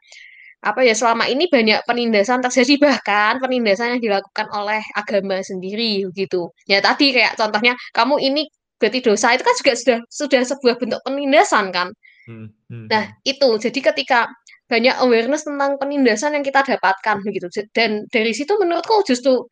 apa 0.59 0.81
ya 0.85 0.93
selama 0.93 1.25
ini 1.25 1.49
banyak 1.49 1.81
penindasan 1.87 2.45
terjadi 2.45 2.77
bahkan 2.77 3.41
penindasan 3.41 3.97
yang 3.97 4.01
dilakukan 4.03 4.45
oleh 4.53 4.83
agama 4.93 5.41
sendiri 5.41 6.05
gitu 6.13 6.53
ya 6.69 6.77
tadi 6.83 7.15
kayak 7.15 7.33
contohnya 7.39 7.73
kamu 7.95 8.21
ini 8.21 8.45
berarti 8.77 8.99
dosa 9.01 9.33
itu 9.33 9.41
kan 9.41 9.55
juga 9.57 9.73
sudah 9.73 9.99
sudah 10.11 10.41
sebuah 10.45 10.75
bentuk 10.77 11.01
penindasan 11.01 11.73
kan 11.73 11.89
Hmm, 12.29 12.53
hmm, 12.69 12.85
Nah, 12.93 13.03
itu. 13.25 13.49
Jadi 13.57 13.79
ketika 13.81 14.29
banyak 14.69 15.01
awareness 15.01 15.49
tentang 15.49 15.81
penindasan 15.81 16.37
yang 16.37 16.45
kita 16.45 16.61
dapatkan 16.61 17.25
begitu. 17.25 17.49
Dan 17.73 18.05
dari 18.13 18.37
situ 18.37 18.53
menurutku 18.53 19.01
justru 19.01 19.49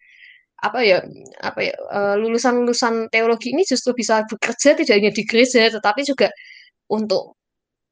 apa 0.64 0.80
ya 0.82 0.97
apa 1.45 1.60
ya 1.62 1.74
eh, 1.78 2.16
lulusan-lulusan 2.18 3.14
teologi 3.14 3.53
ini 3.53 3.62
justru 3.68 3.93
bisa 3.93 4.26
bekerja 4.26 4.74
tidak 4.74 4.93
hanya 4.97 5.12
di 5.14 5.24
gereja 5.26 5.70
tetapi 5.70 6.01
juga 6.01 6.34
untuk 6.89 7.38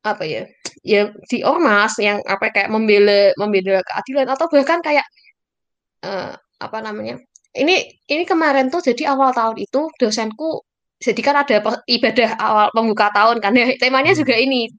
apa 0.06 0.22
ya 0.26 0.46
ya 0.86 1.10
di 1.30 1.42
ormas 1.46 1.98
yang 2.02 2.22
apa 2.26 2.50
kayak 2.54 2.70
membela 2.74 3.34
membela 3.38 3.82
keadilan 3.86 4.28
atau 4.34 4.46
bahkan 4.50 4.82
kayak 4.82 5.06
eh, 6.06 6.34
apa 6.62 6.78
namanya 6.82 7.22
ini 7.56 7.86
ini 8.10 8.24
kemarin 8.26 8.70
tuh 8.74 8.82
jadi 8.82 9.14
awal 9.14 9.30
tahun 9.34 9.62
itu 9.62 9.90
dosenku 10.02 10.62
jadi 11.02 11.22
kan 11.22 11.36
ada 11.44 11.62
ibadah 11.86 12.30
awal 12.40 12.68
pembuka 12.74 13.12
tahun 13.14 13.38
kan 13.44 13.54
ya 13.54 13.78
temanya 13.78 14.14
Hmm. 14.16 14.22
juga 14.26 14.36
ini 14.40 14.70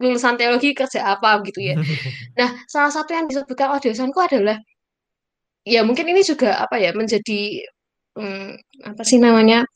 lulusan 0.00 0.36
teologi 0.40 0.72
kerja 0.76 1.16
apa 1.16 1.40
gitu 1.44 1.60
ya 1.72 1.76
Nah, 2.38 2.48
salah 2.68 2.92
satu 2.92 3.16
yang 3.16 3.26
disebutkan 3.28 3.72
oleh 3.72 3.82
dosenku 3.82 4.20
adalah 4.20 4.56
ya 5.66 5.82
mungkin 5.82 6.06
ini 6.06 6.22
juga 6.22 6.62
apa 6.62 6.78
ya 6.78 6.94
menjadi 6.94 7.66
hmm, 8.14 8.50
apa 8.86 9.02
sih 9.02 9.18
namanya? 9.18 9.66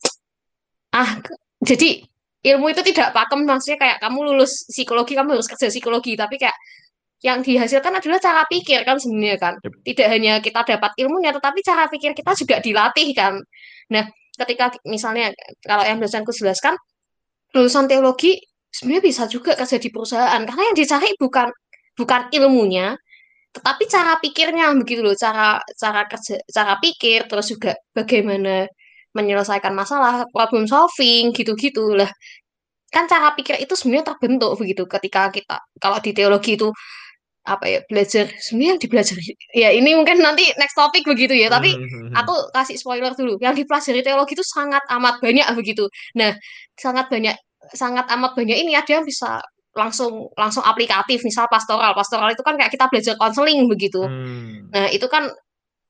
Ah, 0.95 1.19
jadi 1.59 2.07
ilmu 2.41 2.71
itu 2.71 2.81
tidak 2.81 3.13
pakem 3.13 3.43
maksudnya 3.45 3.77
kayak 3.77 3.97
kamu 4.01 4.33
lulus 4.33 4.65
psikologi 4.71 5.13
kamu 5.13 5.37
harus 5.37 5.45
kerja 5.51 5.69
psikologi 5.69 6.17
tapi 6.17 6.41
kayak 6.41 6.55
yang 7.21 7.45
dihasilkan 7.45 7.93
adalah 7.93 8.17
cara 8.17 8.41
pikir 8.49 8.81
kan 8.81 8.97
sebenarnya 8.97 9.37
kan. 9.37 9.53
Yep. 9.61 9.73
Tidak 9.85 10.07
hanya 10.09 10.33
kita 10.41 10.65
dapat 10.65 10.91
ilmunya, 10.97 11.29
tetapi 11.37 11.59
cara 11.61 11.85
pikir 11.85 12.17
kita 12.17 12.33
juga 12.33 12.57
dilatih 12.57 13.13
kan. 13.13 13.37
Nah, 13.93 14.09
ketika 14.41 14.73
misalnya 14.89 15.29
kalau 15.61 15.85
yang 15.85 16.01
dosenku 16.01 16.33
jelaskan, 16.33 16.73
lulusan 17.53 17.85
teologi 17.85 18.41
sebenarnya 18.73 19.03
bisa 19.05 19.23
juga 19.29 19.53
kerja 19.53 19.77
di 19.77 19.89
perusahaan 19.93 20.41
karena 20.41 20.63
yang 20.73 20.77
dicari 20.77 21.13
bukan 21.21 21.53
bukan 21.93 22.21
ilmunya, 22.33 22.97
tetapi 23.55 23.83
cara 23.91 24.15
pikirnya 24.23 24.71
begitu 24.79 25.01
loh, 25.03 25.15
cara 25.15 25.59
cara 25.75 26.07
kerja, 26.07 26.39
cara 26.55 26.73
pikir, 26.79 27.27
terus 27.27 27.47
juga 27.51 27.75
bagaimana 27.91 28.67
menyelesaikan 29.11 29.75
masalah, 29.75 30.23
problem 30.31 30.65
solving 30.71 31.35
gitu-gitu 31.35 31.99
lah. 31.99 32.07
Kan 32.95 33.07
cara 33.11 33.31
pikir 33.35 33.59
itu 33.63 33.73
sebenarnya 33.75 34.15
terbentuk 34.15 34.55
begitu 34.59 34.83
ketika 34.87 35.31
kita 35.31 35.57
kalau 35.79 35.99
di 36.03 36.11
teologi 36.15 36.55
itu 36.59 36.71
apa 37.41 37.65
ya 37.65 37.79
belajar 37.89 38.29
sebenarnya 38.37 38.69
yang 38.77 38.81
dipelajari 38.85 39.25
ya 39.57 39.69
ini 39.73 39.97
mungkin 39.97 40.21
nanti 40.21 40.45
next 40.61 40.77
topik 40.77 41.01
begitu 41.09 41.33
ya 41.33 41.49
tapi 41.49 41.73
Hmm, 41.73 42.13
aku 42.13 42.33
kasih 42.53 42.77
spoiler 42.77 43.13
dulu. 43.17 43.39
Yang 43.41 43.65
dipelajari 43.65 44.01
teologi 44.05 44.33
itu 44.37 44.45
sangat 44.45 44.83
amat 44.93 45.17
banyak 45.23 45.47
begitu. 45.57 45.89
Nah 46.19 46.37
sangat 46.77 47.09
banyak 47.09 47.35
sangat 47.73 48.05
amat 48.13 48.31
banyak 48.37 48.57
ini 48.61 48.77
ada 48.77 48.91
yang 49.01 49.05
bisa 49.07 49.41
langsung 49.75 50.29
langsung 50.35 50.63
aplikatif. 50.63 51.23
Misal 51.23 51.47
pastoral. 51.47 51.95
Pastoral 51.95 52.31
itu 52.35 52.43
kan 52.43 52.55
kayak 52.59 52.71
kita 52.71 52.85
belajar 52.91 53.15
konseling 53.19 53.67
begitu. 53.71 54.03
Hmm. 54.03 54.71
nah 54.71 54.87
itu 54.91 55.07
kan 55.07 55.31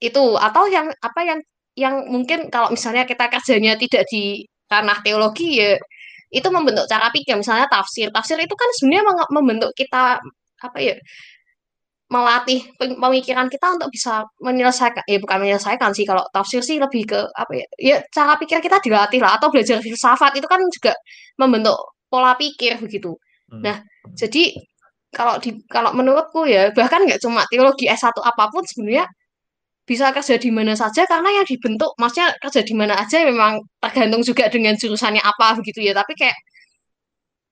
itu. 0.01 0.23
Atau 0.37 0.69
yang 0.69 0.89
apa 1.01 1.21
yang 1.25 1.39
yang 1.77 1.95
mungkin 2.09 2.51
kalau 2.51 2.69
misalnya 2.73 3.07
kita 3.07 3.31
kerjanya 3.31 3.79
tidak 3.79 4.03
di 4.11 4.43
ranah 4.67 4.99
teologi 5.03 5.59
ya 5.59 5.75
itu 6.31 6.47
membentuk 6.53 6.85
cara 6.87 7.09
pikir. 7.11 7.35
Misalnya 7.37 7.67
tafsir. 7.67 8.07
Tafsir 8.13 8.37
itu 8.39 8.55
kan 8.55 8.69
sebenarnya 8.77 9.03
membentuk 9.33 9.71
kita 9.75 10.21
apa 10.61 10.77
ya 10.77 10.95
melatih 12.11 12.67
pem- 12.75 12.99
pemikiran 12.99 13.47
kita 13.47 13.79
untuk 13.79 13.87
bisa 13.87 14.27
menyelesaikan 14.43 15.03
ya 15.07 15.17
bukan 15.17 15.37
menyelesaikan 15.41 15.89
sih. 15.95 16.05
Kalau 16.05 16.23
tafsir 16.35 16.61
sih 16.61 16.77
lebih 16.77 17.07
ke 17.07 17.19
apa 17.33 17.51
ya 17.55 17.65
ya 17.79 17.97
cara 18.13 18.35
pikir 18.37 18.61
kita 18.61 18.77
dilatih 18.83 19.19
lah. 19.23 19.39
Atau 19.41 19.49
belajar 19.49 19.81
filsafat. 19.81 20.37
Itu 20.37 20.45
kan 20.45 20.61
juga 20.69 20.93
membentuk 21.39 21.77
pola 22.11 22.35
pikir 22.35 22.77
begitu 22.83 23.15
Hmm. 23.51 23.61
nah 23.61 23.77
jadi 24.15 24.55
kalau 25.11 25.35
di 25.43 25.59
kalau 25.67 25.91
menurutku 25.91 26.47
ya 26.47 26.71
bahkan 26.71 27.03
nggak 27.03 27.19
cuma 27.19 27.43
teologi 27.51 27.85
S1 27.91 28.15
apa 28.15 28.47
pun 28.47 28.63
sebenarnya 28.63 29.05
bisa 29.83 30.13
kerja 30.15 30.39
di 30.39 30.49
mana 30.55 30.71
saja 30.77 31.03
karena 31.03 31.41
yang 31.41 31.45
dibentuk 31.47 31.91
maksudnya 31.99 32.31
kerja 32.39 32.61
di 32.63 32.73
mana 32.77 32.95
aja 32.95 33.27
memang 33.27 33.59
tergantung 33.83 34.23
juga 34.23 34.47
dengan 34.47 34.79
jurusannya 34.79 35.19
apa 35.19 35.59
begitu 35.59 35.83
ya. 35.83 35.91
Tapi 35.91 36.13
kayak 36.15 36.37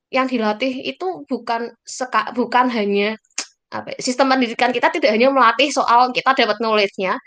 yang 0.09 0.25
dilatih 0.25 0.71
itu 0.87 1.27
bukan 1.27 1.69
seka, 1.83 2.31
bukan 2.33 2.71
hanya 2.71 3.19
apa 3.69 3.93
ya, 3.93 3.99
sistem 4.01 4.31
pendidikan 4.33 4.71
kita 4.73 4.89
tidak 4.89 5.11
hanya 5.13 5.29
melatih 5.29 5.69
soal 5.69 6.09
kita 6.15 6.33
dapat 6.33 6.57
knowledge-nya 6.57 7.19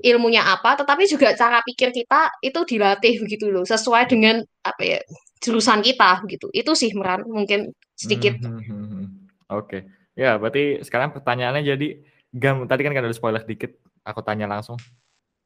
ilmunya 0.00 0.40
apa 0.40 0.80
tetapi 0.80 1.04
juga 1.04 1.36
cara 1.36 1.60
pikir 1.60 1.92
kita 1.92 2.32
itu 2.40 2.60
dilatih 2.64 3.20
begitu 3.20 3.52
loh 3.52 3.68
sesuai 3.68 4.08
dengan 4.08 4.40
apa 4.64 4.80
ya 4.80 5.00
jurusan 5.44 5.82
kita 5.84 6.24
begitu. 6.24 6.46
Itu 6.54 6.72
sih 6.78 6.94
Meran 6.96 7.26
mungkin 7.28 7.74
sedikit 7.94 8.38
Hmm, 8.42 8.60
hmm, 8.60 8.64
hmm, 8.68 8.86
hmm. 8.90 9.06
Oke. 9.54 9.78
Ya, 10.14 10.38
berarti 10.38 10.82
sekarang 10.86 11.10
pertanyaannya 11.10 11.62
jadi 11.74 11.88
gam 12.34 12.66
tadi 12.70 12.82
kan 12.86 12.92
kan 12.94 13.06
ada 13.06 13.14
spoiler 13.14 13.42
dikit, 13.42 13.78
aku 14.06 14.20
tanya 14.22 14.46
langsung. 14.46 14.78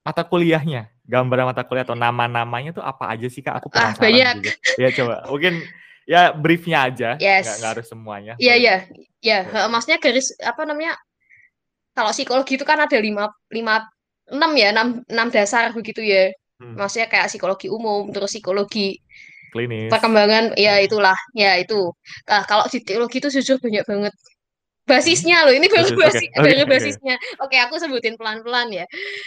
Mata 0.04 0.24
kuliahnya, 0.24 0.88
gambaran 1.04 1.52
mata 1.52 1.64
kuliah 1.64 1.84
atau 1.84 1.96
nama-namanya 1.96 2.72
tuh 2.72 2.84
apa 2.84 3.12
aja 3.12 3.28
sih 3.28 3.44
Kak? 3.44 3.60
Aku 3.60 3.68
Ah, 3.72 3.92
penasaran 3.92 4.08
banyak. 4.08 4.34
juga. 4.40 4.52
Ya 4.80 4.88
coba, 4.92 5.14
mungkin 5.28 5.54
ya 6.08 6.32
briefnya 6.32 6.88
aja, 6.88 7.08
Yes. 7.20 7.44
nggak, 7.44 7.56
nggak 7.60 7.70
harus 7.76 7.86
semuanya. 7.88 8.32
Iya 8.40 8.54
Boleh. 8.56 8.60
iya 8.64 8.76
ya 9.18 9.38
eh, 9.44 9.68
maksudnya 9.68 9.98
garis 9.98 10.30
apa 10.40 10.62
namanya 10.62 10.94
kalau 11.92 12.14
psikologi 12.14 12.54
itu 12.54 12.62
kan 12.62 12.78
ada 12.78 12.94
lima 13.02 13.26
lima 13.50 13.82
enam 14.30 14.50
ya 14.54 14.70
enam 14.70 15.02
enam 15.10 15.28
dasar 15.32 15.74
begitu 15.74 16.00
ya 16.04 16.30
Hmm, 16.58 16.74
maksudnya 16.74 17.06
kayak 17.06 17.30
psikologi 17.30 17.70
umum 17.70 18.10
terus 18.10 18.34
psikologi 18.34 18.98
klinis. 19.54 19.90
perkembangan 19.92 20.52
ya 20.56 20.78
Hmm. 20.78 20.86
itulah 20.86 21.18
ya 21.34 21.56
itu 21.60 21.92
nah, 22.28 22.42
kalau 22.44 22.64
di 22.68 22.78
teologi 22.84 23.18
itu 23.22 23.28
jujur 23.40 23.56
banyak 23.62 23.84
banget 23.86 24.14
basisnya 24.88 25.44
loh 25.44 25.52
ini 25.52 25.68
baru 25.68 25.92
Basis, 26.00 26.24
oke, 26.32 26.40
baru 26.40 26.64
oke. 26.64 26.70
basisnya 26.72 27.14
oke 27.44 27.56
aku 27.60 27.74
sebutin 27.76 28.14
pelan-pelan 28.16 28.68
ya 28.72 28.84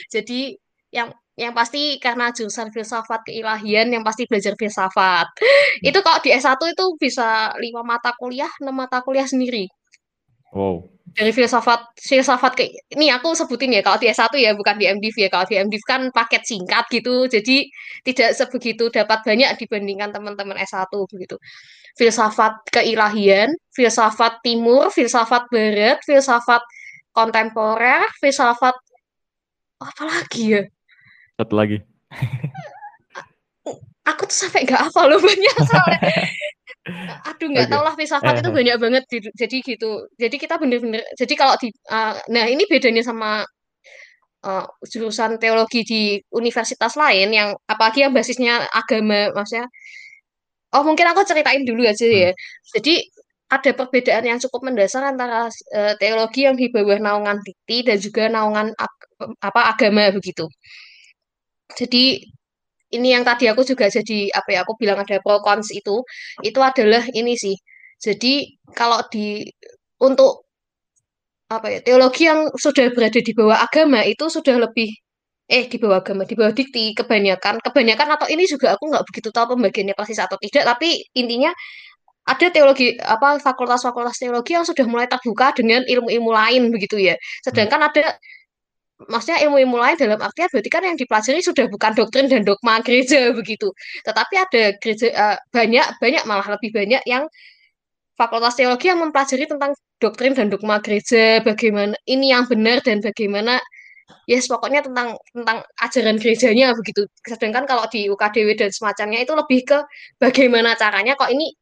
jadi 0.09 0.57
yang 0.91 1.13
yang 1.39 1.53
pasti 1.55 1.95
karena 2.01 2.29
jurusan 2.35 2.69
filsafat 2.75 3.23
keilahian 3.25 3.87
yang 3.93 4.03
pasti 4.03 4.25
belajar 4.29 4.53
filsafat 4.57 5.27
Hmm. 5.37 5.87
itu 5.89 5.99
kalau 6.01 6.19
di 6.21 6.29
S1 6.33 6.57
itu 6.65 6.85
bisa 6.97 7.53
lima 7.61 7.81
mata 7.85 8.11
kuliah 8.17 8.49
enam 8.61 8.75
mata 8.75 8.99
kuliah 9.05 9.25
sendiri 9.25 9.65
Wow. 10.51 10.91
Dari 11.11 11.31
filsafat 11.35 11.91
filsafat 11.99 12.51
ke 12.55 12.65
ini 12.95 13.11
aku 13.11 13.35
sebutin 13.35 13.75
ya 13.75 13.83
kalau 13.83 13.99
di 13.99 14.07
S1 14.07 14.31
ya 14.39 14.55
bukan 14.55 14.75
di 14.79 14.87
MDiv 14.87 15.15
ya. 15.19 15.27
Kalau 15.27 15.45
di 15.47 15.59
MDiv 15.59 15.83
kan 15.83 16.01
paket 16.11 16.47
singkat 16.47 16.87
gitu 16.87 17.27
jadi 17.27 17.67
tidak 18.07 18.29
sebegitu 18.39 18.87
dapat 18.87 19.23
banyak 19.27 19.49
dibandingkan 19.59 20.15
teman-teman 20.15 20.55
S1 20.63 20.87
begitu 21.11 21.35
filsafat 21.99 22.63
keilahian 22.71 23.51
filsafat 23.75 24.39
timur 24.43 24.87
filsafat 24.87 25.43
barat 25.51 25.99
filsafat 26.07 26.63
kontemporer 27.11 28.07
filsafat 28.23 28.75
apa 29.81 30.03
lagi 30.05 30.43
ya? 30.55 30.61
Satu 31.35 31.55
lagi. 31.57 31.77
aku 34.01 34.25
tuh 34.27 34.37
sampai 34.45 34.65
nggak 34.65 34.89
hafal 34.89 35.07
loh 35.07 35.21
banyak 35.21 35.55
soalnya 35.61 35.99
aduh 37.29 37.47
nggak 37.53 37.69
Oke. 37.69 37.73
tau 37.77 37.83
lah 37.85 37.93
filsafat 37.93 38.41
itu 38.41 38.49
Eh, 38.49 38.55
banyak 38.57 38.77
banget 38.81 39.03
Jadi- 39.37 39.61
gitu. 39.61 39.91
Jadi 40.17 40.35
kita 40.41 40.57
bener-bener 40.57 41.05
jadi 41.13 41.33
kalau 41.37 41.53
di 41.61 41.69
uh, 41.93 42.17
nah 42.33 42.45
ini 42.49 42.65
bedanya 42.65 43.05
sama 43.05 43.45
uh, 44.41 44.65
jurusan 44.89 45.37
teologi 45.37 45.85
di 45.85 46.01
universitas 46.33 46.97
lain 46.97 47.29
yang 47.29 47.49
apalagi 47.69 48.01
yang 48.01 48.13
basisnya 48.17 48.65
agama 48.73 49.29
maksudnya. 49.37 49.69
Oh 50.73 50.81
mungkin 50.81 51.05
aku 51.11 51.21
ceritain 51.27 51.61
dulu 51.67 51.85
aja 51.85 52.01
Hmm. 52.07 52.17
ya 52.17 52.31
jadi 52.73 52.93
ada 53.51 53.71
perbedaan 53.75 54.23
yang 54.23 54.39
cukup 54.39 54.63
mendasar 54.71 55.03
antara 55.03 55.51
uh, 55.51 55.93
teologi 55.99 56.47
yang 56.47 56.55
di 56.57 56.71
bawah 56.71 56.97
naungan 56.97 57.43
dikti 57.43 57.83
dan 57.83 57.99
juga 57.99 58.25
naungan 58.31 58.71
ag- 58.73 59.09
apa 59.43 59.75
agama 59.75 60.07
begitu. 60.15 60.47
Jadi 61.77 62.25
ini 62.95 63.07
yang 63.15 63.23
tadi 63.29 63.47
aku 63.51 63.61
juga 63.63 63.85
jadi 63.87 64.31
apa 64.35 64.49
ya 64.55 64.59
aku 64.63 64.73
bilang 64.81 64.99
ada 65.03 65.17
pro 65.23 65.39
cons 65.45 65.69
itu 65.71 66.03
itu 66.43 66.59
adalah 66.59 67.03
ini 67.15 67.33
sih. 67.39 67.55
Jadi 68.01 68.57
kalau 68.75 68.99
di 69.11 69.45
untuk 70.01 70.45
apa 71.51 71.67
ya 71.67 71.79
teologi 71.83 72.23
yang 72.31 72.47
sudah 72.55 72.85
berada 72.95 73.19
di 73.19 73.31
bawah 73.35 73.59
agama 73.59 73.99
itu 74.07 74.25
sudah 74.31 74.55
lebih 74.65 74.89
eh 75.51 75.67
di 75.67 75.77
bawah 75.81 75.99
agama 75.99 76.23
di 76.23 76.35
bawah 76.39 76.53
dikti 76.55 76.95
kebanyakan 76.95 77.59
kebanyakan 77.59 78.07
atau 78.15 78.27
ini 78.31 78.47
juga 78.47 78.67
aku 78.75 78.87
nggak 78.91 79.03
begitu 79.11 79.29
tahu 79.35 79.45
pembagiannya 79.55 79.95
persis 79.99 80.19
atau 80.23 80.39
tidak 80.39 80.63
tapi 80.71 81.03
intinya 81.11 81.51
ada 82.23 82.47
teologi 82.53 82.95
apa 83.01 83.41
fakultas-fakultas 83.41 84.15
teologi 84.21 84.53
yang 84.55 84.63
sudah 84.63 84.85
mulai 84.87 85.07
terbuka 85.09 85.51
dengan 85.57 85.81
ilmu-ilmu 85.83 86.31
lain 86.31 86.69
begitu 86.69 87.01
ya. 87.01 87.15
Sedangkan 87.41 87.81
ada 87.89 88.15
maksudnya 89.09 89.41
ilmu-ilmu 89.47 89.77
lain 89.79 89.97
dalam 89.97 90.19
artian 90.21 90.49
berarti 90.51 90.69
kan 90.69 90.83
yang 90.85 90.97
dipelajari 90.99 91.41
sudah 91.41 91.65
bukan 91.71 91.91
doktrin 91.97 92.27
dan 92.29 92.45
dogma 92.45 92.83
gereja 92.83 93.29
begitu. 93.39 93.71
Tetapi 94.05 94.33
ada 94.37 94.63
gereja 94.77 95.07
eh, 95.09 95.37
banyak 95.49 95.85
banyak 95.97 96.23
malah 96.27 96.47
lebih 96.57 96.69
banyak 96.75 97.01
yang 97.07 97.25
fakultas 98.19 98.53
teologi 98.59 98.91
yang 98.91 99.01
mempelajari 99.01 99.49
tentang 99.49 99.73
doktrin 99.97 100.37
dan 100.37 100.51
dogma 100.51 100.77
gereja 100.83 101.41
bagaimana 101.41 101.97
ini 102.05 102.35
yang 102.35 102.45
benar 102.45 102.83
dan 102.85 103.01
bagaimana 103.01 103.57
yes 104.27 104.45
pokoknya 104.45 104.85
tentang 104.85 105.17
tentang 105.31 105.63
ajaran 105.81 106.17
gerejanya 106.19 106.75
begitu. 106.75 107.07
Sedangkan 107.25 107.65
kalau 107.65 107.87
di 107.89 108.11
UKDW 108.11 108.59
dan 108.59 108.69
semacamnya 108.69 109.23
itu 109.23 109.33
lebih 109.33 109.65
ke 109.65 109.79
bagaimana 110.19 110.75
caranya 110.77 111.15
kok 111.17 111.31
ini 111.31 111.55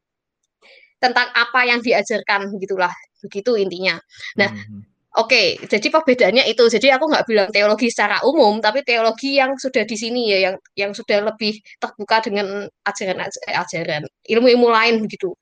tentang 1.00 1.32
apa 1.32 1.64
yang 1.64 1.80
diajarkan 1.80 2.52
begitulah 2.52 2.92
begitu 3.24 3.56
intinya. 3.56 3.96
Nah 4.36 4.50
Hmm. 4.52 4.89
Oke, 5.18 5.58
jadi 5.66 5.86
perbedaannya 5.90 6.46
itu. 6.46 6.62
Jadi 6.70 6.86
aku 6.94 7.10
nggak 7.10 7.26
bilang 7.26 7.48
teologi 7.50 7.90
secara 7.90 8.22
umum, 8.22 8.62
tapi 8.62 8.86
teologi 8.86 9.42
yang 9.42 9.58
sudah 9.58 9.82
di 9.82 9.96
sini 9.98 10.30
ya, 10.30 10.38
yang 10.50 10.56
yang 10.78 10.92
sudah 10.94 11.18
lebih 11.34 11.58
terbuka 11.82 12.22
dengan 12.22 12.70
ajaran 12.86 13.26
eh, 13.26 14.30
ilmu-ilmu 14.30 14.70
lain 14.70 15.02
begitu. 15.02 15.34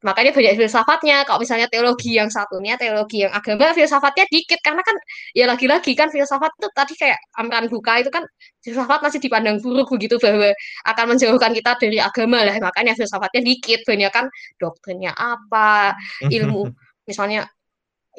Makanya 0.00 0.32
banyak 0.32 0.56
filsafatnya. 0.56 1.28
Kalau 1.28 1.36
misalnya 1.44 1.68
teologi 1.68 2.16
yang 2.16 2.32
satunya, 2.32 2.80
teologi 2.80 3.20
yang 3.28 3.32
agama, 3.36 3.76
filsafatnya 3.76 4.24
dikit. 4.32 4.56
Karena 4.64 4.80
kan 4.80 4.96
ya 5.36 5.44
lagi-lagi 5.44 5.92
kan 5.92 6.08
filsafat 6.08 6.56
itu 6.56 6.68
tadi 6.72 6.94
kayak 6.96 7.20
Amran 7.36 7.68
Buka 7.68 8.00
itu 8.00 8.08
kan 8.08 8.24
filsafat 8.64 9.04
masih 9.04 9.20
dipandang 9.20 9.60
buruk 9.60 9.92
begitu 9.92 10.16
bahwa 10.16 10.48
akan 10.88 11.04
menjauhkan 11.16 11.52
kita 11.52 11.76
dari 11.76 12.00
agama 12.00 12.40
lah. 12.40 12.56
Makanya 12.56 12.96
filsafatnya 12.96 13.44
dikit. 13.44 13.84
Banyak 13.84 14.10
kan 14.16 14.32
doktrinnya 14.56 15.12
apa, 15.12 15.92
ilmu 16.36 16.72
misalnya 17.04 17.44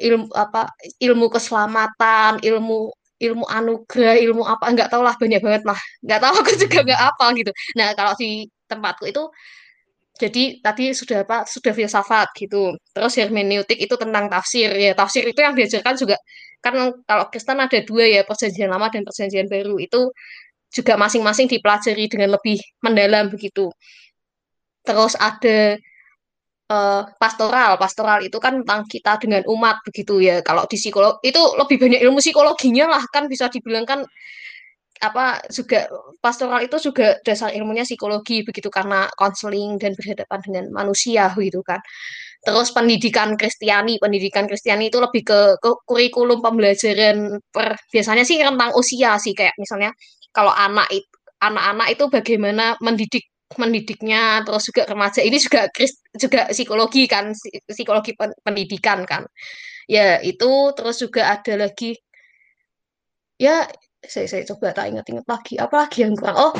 ilmu 0.00 0.26
apa 0.32 0.72
ilmu 1.00 1.26
keselamatan 1.28 2.40
ilmu 2.40 2.92
ilmu 3.22 3.44
anugerah 3.46 4.16
ilmu 4.18 4.42
apa 4.42 4.64
nggak 4.74 4.88
tahu 4.90 5.02
lah 5.04 5.14
banyak 5.20 5.40
banget 5.44 5.62
lah 5.68 5.78
nggak 6.02 6.20
tahu 6.22 6.34
aku 6.42 6.52
juga 6.58 6.78
nggak 6.86 7.02
apa 7.12 7.24
gitu 7.38 7.50
nah 7.78 7.88
kalau 7.94 8.12
di 8.18 8.48
tempatku 8.66 9.04
itu 9.08 9.24
Jadi 10.22 10.60
tadi 10.62 10.92
sudah 10.92 11.24
apa? 11.24 11.48
Sudah 11.48 11.72
filsafat 11.74 12.30
gitu. 12.38 12.76
Terus 12.94 13.12
hermeneutik 13.18 13.78
itu 13.80 13.94
tentang 13.96 14.28
tafsir 14.30 14.70
ya. 14.76 14.92
Tafsir 14.94 15.24
itu 15.26 15.40
yang 15.40 15.56
diajarkan 15.56 15.94
juga 15.98 16.16
kan 16.62 16.94
kalau 17.08 17.24
Kristen 17.32 17.58
ada 17.58 17.78
dua 17.82 18.04
ya, 18.06 18.22
perjanjian 18.22 18.70
lama 18.70 18.86
dan 18.92 19.02
perjanjian 19.08 19.48
baru. 19.50 19.80
Itu 19.82 20.12
juga 20.70 20.94
masing-masing 21.00 21.48
dipelajari 21.50 22.06
dengan 22.12 22.38
lebih 22.38 22.60
mendalam 22.84 23.32
begitu. 23.34 23.72
Terus 24.86 25.14
ada 25.18 25.78
uh, 26.72 27.02
pastoral. 27.20 27.76
Pastoral 27.76 28.24
itu 28.24 28.40
kan 28.40 28.64
tentang 28.64 28.88
kita 28.88 29.20
dengan 29.20 29.42
umat 29.52 29.84
begitu 29.84 30.24
ya. 30.24 30.40
Kalau 30.40 30.64
di 30.64 30.80
psikolog 30.80 31.20
itu 31.20 31.40
lebih 31.60 31.76
banyak 31.76 32.00
ilmu 32.00 32.18
psikologinya 32.24 32.88
lah 32.88 33.02
kan 33.12 33.28
bisa 33.28 33.52
dibilang 33.52 33.84
kan 33.84 34.00
apa 35.02 35.42
juga 35.50 35.90
pastoral 36.22 36.62
itu 36.62 36.78
juga 36.78 37.18
dasar 37.26 37.50
ilmunya 37.50 37.82
psikologi 37.82 38.46
begitu 38.46 38.70
karena 38.70 39.10
konseling 39.18 39.74
dan 39.82 39.98
berhadapan 39.98 40.40
dengan 40.46 40.64
manusia 40.72 41.28
gitu 41.36 41.60
kan. 41.66 41.82
Terus 42.42 42.74
pendidikan 42.74 43.38
Kristiani, 43.38 44.02
pendidikan 44.02 44.50
Kristiani 44.50 44.90
itu 44.90 44.98
lebih 44.98 45.22
ke, 45.22 45.40
ke 45.62 45.70
kurikulum 45.86 46.42
pembelajaran 46.42 47.38
per 47.54 47.78
biasanya 47.94 48.26
sih 48.26 48.42
tentang 48.42 48.74
usia 48.74 49.14
sih 49.22 49.30
kayak 49.30 49.54
misalnya 49.62 49.94
kalau 50.34 50.50
anak 50.50 50.90
itu 50.90 51.06
anak-anak 51.42 51.88
itu 51.90 52.04
bagaimana 52.06 52.64
mendidik 52.78 53.24
mendidiknya 53.60 54.42
terus 54.46 54.62
juga 54.68 54.82
remaja. 54.88 55.20
Ini 55.24 55.36
juga 55.40 55.68
juga 56.16 56.40
psikologi 56.52 57.04
kan 57.10 57.32
psikologi 57.68 58.12
pendidikan 58.18 59.04
kan. 59.08 59.22
Ya 59.90 60.20
itu 60.22 60.72
terus 60.76 61.02
juga 61.02 61.34
ada 61.34 61.68
lagi. 61.68 61.98
Ya 63.40 63.66
saya 64.02 64.26
saya 64.30 64.42
coba 64.48 64.74
tak 64.76 64.90
ingat-ingat 64.92 65.26
lagi. 65.26 65.54
Apa 65.58 65.86
lagi 65.86 66.04
yang 66.06 66.14
kurang? 66.18 66.36
Oh 66.38 66.52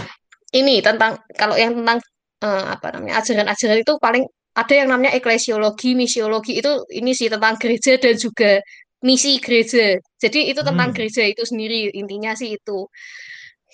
ini 0.52 0.84
tentang 0.84 1.22
kalau 1.34 1.56
yang 1.56 1.78
tentang 1.80 1.98
uh, 2.44 2.64
apa 2.76 2.86
namanya 2.94 3.22
ajaran-ajaran 3.22 3.78
itu 3.80 3.94
paling 4.02 4.24
ada 4.52 4.74
yang 4.76 4.88
namanya 4.92 5.12
eklesiologi 5.16 5.96
misiologi. 5.96 6.60
Itu 6.60 6.84
ini 6.92 7.16
sih 7.16 7.32
tentang 7.32 7.56
gereja 7.56 7.96
dan 7.96 8.14
juga 8.20 8.60
misi 9.02 9.40
gereja. 9.42 9.98
Jadi 10.20 10.52
itu 10.52 10.60
tentang 10.62 10.92
hmm. 10.92 10.96
gereja 10.96 11.22
itu 11.26 11.42
sendiri. 11.48 11.90
Intinya 11.96 12.32
sih 12.36 12.56
itu. 12.56 12.86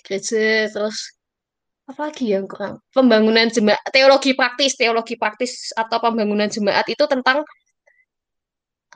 Gereja 0.07 0.71
terus 0.71 1.18
apa 1.89 2.13
lagi 2.13 2.29
yang 2.29 2.45
kurang 2.45 2.77
pembangunan 2.93 3.49
jemaat 3.49 3.81
teologi 3.89 4.37
praktis 4.37 4.77
teologi 4.77 5.17
praktis 5.17 5.73
atau 5.73 5.97
pembangunan 5.97 6.45
jemaat 6.45 6.85
itu 6.85 7.01
tentang 7.09 7.41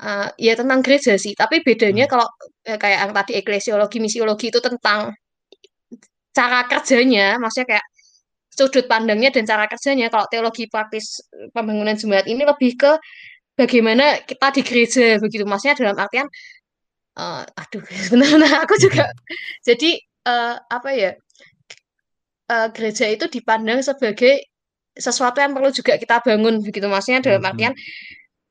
uh, 0.01 0.29
ya 0.37 0.53
tentang 0.57 0.79
gereja 0.81 1.17
sih. 1.19 1.33
Tapi 1.37 1.61
bedanya 1.61 2.05
hmm. 2.05 2.11
kalau 2.11 2.27
ya, 2.65 2.75
kayak 2.77 2.99
yang 3.09 3.11
tadi 3.13 3.31
eklesiologi 3.37 3.97
misiologi 4.01 4.49
itu 4.49 4.59
tentang 4.61 5.13
cara 6.33 6.65
kerjanya 6.65 7.37
maksudnya 7.37 7.77
kayak 7.77 7.85
sudut 8.53 8.85
pandangnya 8.85 9.29
dan 9.33 9.43
cara 9.45 9.65
kerjanya. 9.69 10.09
Kalau 10.13 10.25
teologi 10.29 10.69
praktis 10.69 11.21
pembangunan 11.53 11.97
jemaat 11.97 12.25
ini 12.29 12.45
lebih 12.45 12.77
ke 12.77 12.91
bagaimana 13.57 14.21
kita 14.25 14.53
di 14.53 14.61
gereja 14.65 15.17
begitu. 15.21 15.43
Maksudnya 15.45 15.75
dalam 15.77 15.97
artian 15.97 16.27
uh, 17.17 17.41
aduh 17.45 17.83
sebenarnya 18.05 18.65
aku 18.65 18.77
juga 18.77 19.09
jadi 19.67 19.97
uh, 20.29 20.55
apa 20.69 20.89
ya 20.93 21.11
uh, 22.49 22.67
gereja 22.73 23.05
itu 23.07 23.29
dipandang 23.29 23.83
sebagai 23.85 24.49
sesuatu 24.93 25.41
yang 25.41 25.57
perlu 25.57 25.73
juga 25.73 25.97
kita 25.97 26.21
bangun 26.21 26.61
begitu 26.61 26.85
maksudnya 26.85 27.25
dalam 27.25 27.41
hmm, 27.41 27.49
artian 27.49 27.73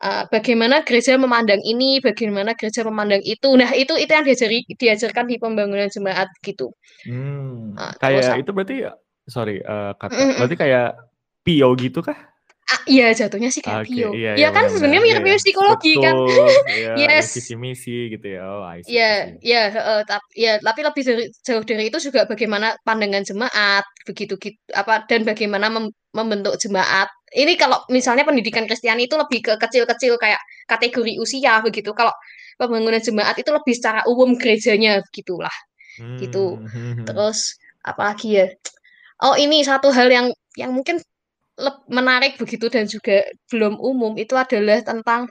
uh, 0.02 0.24
bagaimana 0.28 0.82
gereja 0.82 1.14
memandang 1.14 1.62
ini, 1.62 2.02
bagaimana 2.02 2.58
gereja 2.58 2.82
memandang 2.82 3.22
itu. 3.22 3.48
Nah, 3.54 3.70
itu 3.72 3.94
itu 3.94 4.10
yang 4.10 4.26
diajari 4.26 4.66
diajarkan 4.66 5.30
di 5.30 5.38
pembangunan 5.38 5.86
jemaat 5.88 6.28
gitu. 6.42 6.74
Hmm, 7.06 7.78
uh, 7.78 7.94
kayak 8.02 8.26
terus, 8.26 8.42
itu 8.42 8.50
berarti 8.50 8.76
sorry 9.30 9.62
uh, 9.62 9.94
kata 9.94 10.18
mm, 10.18 10.34
berarti 10.42 10.56
kayak 10.58 10.88
PO 11.46 11.68
gitu 11.78 12.02
kah? 12.02 12.18
Ah, 12.72 12.80
iya 12.88 13.12
jatuhnya 13.12 13.52
sih 13.52 13.60
kayak 13.60 13.84
okay, 13.84 14.00
Pio. 14.00 14.16
Iya, 14.16 14.32
ya, 14.32 14.48
ya 14.48 14.56
kan 14.56 14.64
sebenarnya 14.72 15.04
mirip-mirip 15.04 15.36
iya, 15.36 15.44
psikologi 15.44 15.92
kan. 16.00 16.14
Betul, 16.16 16.48
kan. 16.48 16.64
ya, 16.72 16.92
yes. 16.96 17.36
Visi 17.36 17.54
misi 17.60 17.96
gitu 18.16 18.26
ya. 18.32 18.40
Oh, 18.48 18.64
I 18.64 18.80
see. 18.80 18.96
Iya, 18.96 19.12
iya, 19.44 19.62
uh, 19.76 20.02
tapi 20.08 20.28
ya 20.32 20.52
tapi 20.56 20.80
lebih 20.80 21.02
dari, 21.04 21.24
jauh 21.44 21.64
dari 21.68 21.84
itu 21.92 21.98
juga 22.00 22.24
bagaimana 22.24 22.72
pandangan 22.80 23.28
jemaat 23.28 23.84
begitu 24.08 24.40
gitu 24.40 24.56
apa 24.72 25.04
dan 25.04 25.28
bagaimana 25.28 25.68
mem, 25.68 25.92
membentuk 26.16 26.56
jemaat. 26.56 27.12
Ini 27.28 27.60
kalau 27.60 27.84
misalnya 27.92 28.24
pendidikan 28.24 28.64
Kristiani 28.64 29.04
itu 29.04 29.20
lebih 29.20 29.44
ke 29.44 29.52
kecil-kecil 29.60 30.16
kayak 30.16 30.40
kategori 30.64 31.20
usia 31.20 31.60
begitu. 31.60 31.92
Kalau 31.92 32.12
pembangunan 32.56 33.04
jemaat 33.04 33.36
itu 33.36 33.52
lebih 33.52 33.76
secara 33.76 34.00
umum 34.08 34.32
gerejanya 34.40 35.04
begitulah. 35.12 35.52
Hmm. 36.00 36.16
Gitu. 36.16 36.56
Hmm, 36.56 37.04
hmm. 37.04 37.04
Terus 37.04 37.60
apalagi 37.84 38.40
ya? 38.40 38.46
Oh, 39.20 39.36
ini 39.36 39.60
satu 39.60 39.92
hal 39.92 40.08
yang 40.08 40.26
yang 40.56 40.72
mungkin 40.72 41.00
menarik 41.88 42.40
begitu 42.40 42.72
dan 42.72 42.88
juga 42.88 43.28
belum 43.52 43.76
umum 43.76 44.16
itu 44.16 44.32
adalah 44.32 44.80
tentang 44.80 45.28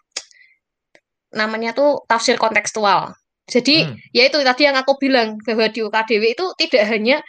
namanya 1.33 1.71
tuh 1.73 2.03
tafsir 2.05 2.37
kontekstual. 2.37 3.15
Jadi 3.49 3.87
hmm. 3.87 3.95
ya 4.15 4.29
itu 4.29 4.37
tadi 4.45 4.67
yang 4.69 4.77
aku 4.77 4.95
bilang 5.01 5.39
bahwa 5.43 5.65
di 5.71 5.79
UKDW 5.81 6.23
itu 6.37 6.45
tidak 6.61 6.83
hanya 6.87 7.19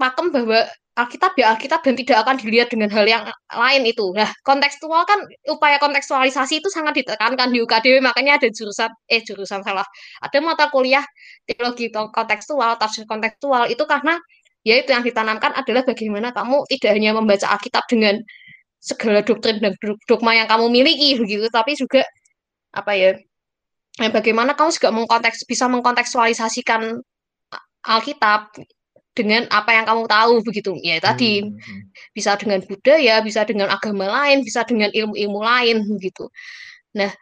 pakem 0.00 0.34
bahwa 0.34 0.66
Alkitab 0.92 1.32
ya 1.40 1.56
Alkitab 1.56 1.80
dan 1.80 1.96
tidak 1.96 2.20
akan 2.20 2.36
dilihat 2.36 2.68
dengan 2.68 2.92
hal 2.92 3.08
yang 3.08 3.24
lain 3.48 3.82
itu. 3.88 4.12
Nah, 4.12 4.28
kontekstual 4.44 5.08
kan 5.08 5.24
upaya 5.48 5.80
kontekstualisasi 5.80 6.60
itu 6.60 6.68
sangat 6.68 7.00
ditekankan 7.00 7.48
di 7.48 7.64
UKDW 7.64 8.04
makanya 8.04 8.36
ada 8.36 8.48
jurusan 8.52 8.92
eh 9.08 9.24
jurusan 9.24 9.64
salah. 9.64 9.88
Ada 10.20 10.44
mata 10.44 10.68
kuliah 10.68 11.00
teologi 11.48 11.88
kontekstual, 11.88 12.76
tafsir 12.76 13.08
kontekstual 13.08 13.72
itu 13.72 13.80
karena 13.88 14.20
ya 14.62 14.78
itu 14.78 14.90
yang 14.94 15.02
ditanamkan 15.02 15.52
adalah 15.54 15.82
bagaimana 15.82 16.30
kamu 16.30 16.66
tidak 16.70 16.90
hanya 16.94 17.10
membaca 17.14 17.46
Alkitab 17.50 17.84
dengan 17.90 18.22
segala 18.82 19.22
doktrin 19.22 19.62
dan 19.62 19.74
dogma 20.10 20.34
yang 20.34 20.50
kamu 20.50 20.66
miliki 20.70 21.14
begitu, 21.14 21.46
tapi 21.54 21.78
juga 21.78 22.02
apa 22.74 22.92
ya, 22.98 23.14
ya 24.02 24.08
bagaimana 24.10 24.58
kamu 24.58 24.74
juga 24.74 24.90
mengkonteks 24.90 25.46
bisa 25.46 25.70
mengkontekstualisasikan 25.70 26.98
Alkitab 27.82 28.54
dengan 29.12 29.44
apa 29.52 29.76
yang 29.76 29.84
kamu 29.84 30.08
tahu 30.08 30.40
begitu 30.40 30.72
ya 30.80 30.96
tadi 30.96 31.44
hmm. 31.44 31.52
hmm. 31.52 31.82
bisa 32.16 32.32
dengan 32.40 32.64
budaya 32.64 33.20
bisa 33.20 33.44
dengan 33.44 33.68
agama 33.68 34.08
lain 34.08 34.40
bisa 34.40 34.64
dengan 34.64 34.88
ilmu-ilmu 34.88 35.40
lain 35.44 35.84
begitu 35.84 36.32
nah 36.96 37.12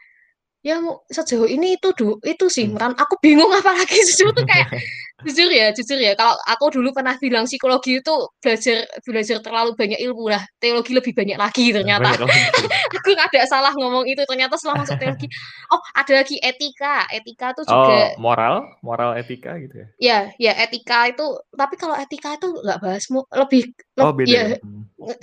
ya 0.63 0.79
sejauh 1.11 1.49
ini 1.51 1.81
itu 1.81 1.91
du, 1.99 2.21
itu 2.23 2.47
sih 2.47 2.71
hmm. 2.71 2.95
aku 2.95 3.19
bingung 3.19 3.51
apa 3.51 3.75
lagi 3.75 3.99
jujur 4.07 4.31
tuh 4.31 4.47
kayak 4.47 4.71
jujur 5.27 5.51
ya 5.51 5.73
jujur 5.75 5.99
ya. 5.99 6.13
Kalau 6.17 6.35
aku 6.47 6.81
dulu 6.81 6.95
pernah 6.95 7.17
bilang 7.17 7.45
psikologi 7.45 8.01
itu 8.01 8.15
belajar 8.41 8.87
belajar 9.05 9.37
terlalu 9.45 9.71
banyak 9.77 10.01
ilmu 10.01 10.31
lah. 10.31 10.43
Teologi 10.59 10.93
lebih 10.97 11.13
banyak 11.13 11.39
lagi 11.39 11.73
ternyata. 11.75 12.17
aku 12.97 13.11
ada 13.17 13.41
salah 13.47 13.73
ngomong 13.75 14.07
itu. 14.09 14.23
Ternyata 14.25 14.57
setelah 14.57 14.85
masuk 14.85 14.97
teologi 14.99 15.27
oh 15.73 15.81
ada 15.97 16.13
lagi 16.23 16.37
etika. 16.41 17.07
Etika 17.11 17.53
itu 17.57 17.63
juga 17.67 18.15
oh, 18.15 18.21
moral? 18.21 18.55
Moral 18.81 19.17
etika 19.19 19.57
gitu 19.61 19.75
ya? 19.81 19.87
Ya 20.01 20.19
ya 20.39 20.53
etika 20.65 21.09
itu 21.11 21.27
tapi 21.55 21.75
kalau 21.77 21.97
etika 21.97 22.37
itu 22.37 22.49
nggak 22.51 22.79
bahas 22.81 23.05
lebih 23.11 23.63
oh, 24.01 24.13
beda. 24.15 24.29
ya 24.29 24.45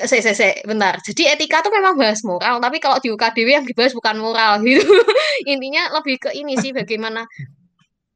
saya 0.05 0.21
saya 0.25 0.35
saya 0.35 0.53
benar 0.65 0.97
jadi 1.05 1.37
etika 1.37 1.61
itu 1.61 1.69
memang 1.69 1.93
bahas 1.97 2.25
moral 2.25 2.57
tapi 2.57 2.81
kalau 2.81 2.97
di 2.97 3.13
UKDW 3.13 3.47
yang 3.61 3.65
dibahas 3.65 3.93
bukan 3.93 4.17
moral 4.17 4.57
gitu. 4.65 4.85
Intinya 5.45 5.93
lebih 5.97 6.17
ke 6.17 6.29
ini 6.33 6.57
sih 6.57 6.73
bagaimana 6.73 7.25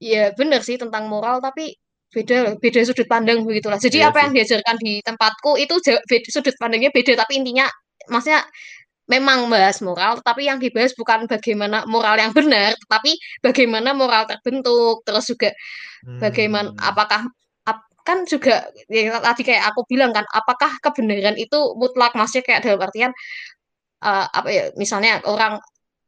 ya 0.02 0.34
benar 0.34 0.66
sih 0.66 0.82
tentang 0.82 1.06
moral 1.06 1.38
tapi 1.38 1.78
beda 2.12 2.58
beda 2.58 2.82
sudut 2.84 3.08
pandang 3.08 3.46
begitulah 3.46 3.78
jadi 3.78 4.04
yeah, 4.04 4.10
apa 4.10 4.18
sih. 4.18 4.24
yang 4.26 4.34
diajarkan 4.36 4.76
di 4.82 4.94
tempatku 5.06 5.52
itu 5.62 5.76
beda, 6.10 6.28
sudut 6.34 6.56
pandangnya 6.58 6.90
beda 6.90 7.14
tapi 7.16 7.40
intinya 7.40 7.70
maksudnya 8.10 8.44
memang 9.06 9.48
bahas 9.48 9.80
moral 9.80 10.20
tapi 10.26 10.50
yang 10.50 10.58
dibahas 10.58 10.92
bukan 10.98 11.30
bagaimana 11.30 11.86
moral 11.86 12.18
yang 12.18 12.34
benar 12.34 12.74
tapi 12.90 13.16
bagaimana 13.40 13.94
moral 13.96 14.28
terbentuk 14.28 15.06
terus 15.06 15.30
juga 15.30 15.54
hmm. 16.04 16.20
bagaimana 16.20 16.74
apakah 16.82 17.30
kan 18.02 18.26
juga 18.26 18.66
ya, 18.90 19.22
tadi 19.22 19.46
kayak 19.46 19.74
aku 19.74 19.86
bilang 19.86 20.10
kan 20.10 20.26
apakah 20.34 20.74
kebenaran 20.82 21.38
itu 21.38 21.78
mutlak 21.78 22.18
maksudnya 22.18 22.44
kayak 22.46 22.62
dalam 22.66 22.82
artian 22.82 23.12
uh, 24.02 24.26
apa 24.26 24.50
ya 24.50 24.64
misalnya 24.78 25.22
orang 25.26 25.62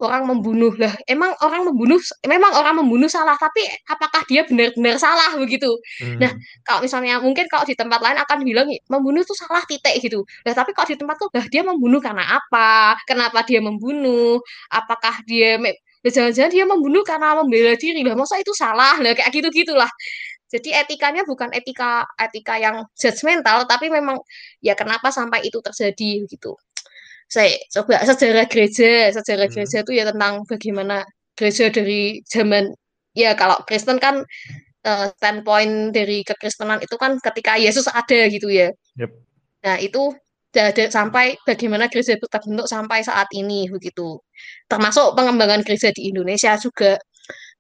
orang 0.04 0.28
membunuh. 0.28 0.74
Lah 0.76 0.94
emang 1.08 1.32
orang 1.40 1.68
membunuh 1.68 2.00
memang 2.28 2.52
orang 2.54 2.76
membunuh 2.84 3.08
salah 3.08 3.36
tapi 3.40 3.64
apakah 3.88 4.22
dia 4.28 4.44
benar-benar 4.44 5.00
salah 5.00 5.36
begitu? 5.40 5.70
Hmm. 6.00 6.20
nah 6.20 6.32
kalau 6.68 6.84
misalnya 6.86 7.20
mungkin 7.24 7.46
kalau 7.48 7.64
di 7.64 7.76
tempat 7.78 8.00
lain 8.04 8.18
akan 8.20 8.38
bilang 8.44 8.68
membunuh 8.92 9.22
itu 9.24 9.36
salah 9.36 9.64
titik 9.64 10.00
gitu. 10.04 10.24
Nah 10.46 10.54
tapi 10.54 10.76
kalau 10.76 10.88
di 10.92 10.98
tempatku 11.00 11.32
lah 11.34 11.46
dia 11.48 11.62
membunuh 11.66 12.00
karena 12.04 12.24
apa? 12.40 13.00
Kenapa 13.08 13.42
dia 13.48 13.60
membunuh? 13.64 14.40
Apakah 14.70 15.24
dia 15.26 15.60
jangan-jangan 16.04 16.52
dia 16.52 16.66
membunuh 16.68 17.02
karena 17.08 17.40
membela 17.40 17.74
diri. 17.80 18.04
Lah 18.04 18.16
masa 18.20 18.38
itu 18.40 18.52
salah? 18.52 19.00
Lah 19.00 19.16
kayak 19.16 19.32
gitu 19.32 19.48
gitulah 19.52 19.90
jadi 20.54 20.86
etikanya 20.86 21.26
bukan 21.26 21.50
etika 21.50 22.06
etika 22.14 22.62
yang 22.62 22.86
judgmental 22.94 23.66
tapi 23.66 23.90
memang 23.90 24.22
ya 24.62 24.78
kenapa 24.78 25.10
sampai 25.10 25.42
itu 25.50 25.58
terjadi 25.66 26.30
gitu. 26.30 26.54
Saya 27.34 27.58
coba 27.74 28.06
sejarah 28.06 28.46
gereja, 28.46 29.10
sejarah 29.10 29.50
hmm. 29.50 29.54
gereja 29.58 29.78
itu 29.82 29.92
ya 29.98 30.06
tentang 30.06 30.46
bagaimana 30.46 31.02
gereja 31.34 31.74
dari 31.74 32.22
zaman 32.30 32.70
ya 33.18 33.34
kalau 33.34 33.58
Kristen 33.66 33.98
kan 33.98 34.22
uh, 34.86 35.08
standpoint 35.18 35.98
dari 35.98 36.22
kekristenan 36.22 36.86
itu 36.86 36.94
kan 37.02 37.18
ketika 37.18 37.58
Yesus 37.58 37.90
ada 37.90 38.30
gitu 38.30 38.54
ya. 38.54 38.70
Yep. 39.02 39.12
Nah, 39.66 39.82
itu 39.82 40.14
dari 40.54 40.94
sampai 40.94 41.34
bagaimana 41.50 41.90
gereja 41.90 42.14
itu 42.14 42.30
terbentuk 42.30 42.70
sampai 42.70 43.02
saat 43.02 43.26
ini 43.34 43.66
begitu. 43.74 44.22
Termasuk 44.70 45.18
pengembangan 45.18 45.66
gereja 45.66 45.90
di 45.90 46.14
Indonesia 46.14 46.54
juga. 46.62 47.02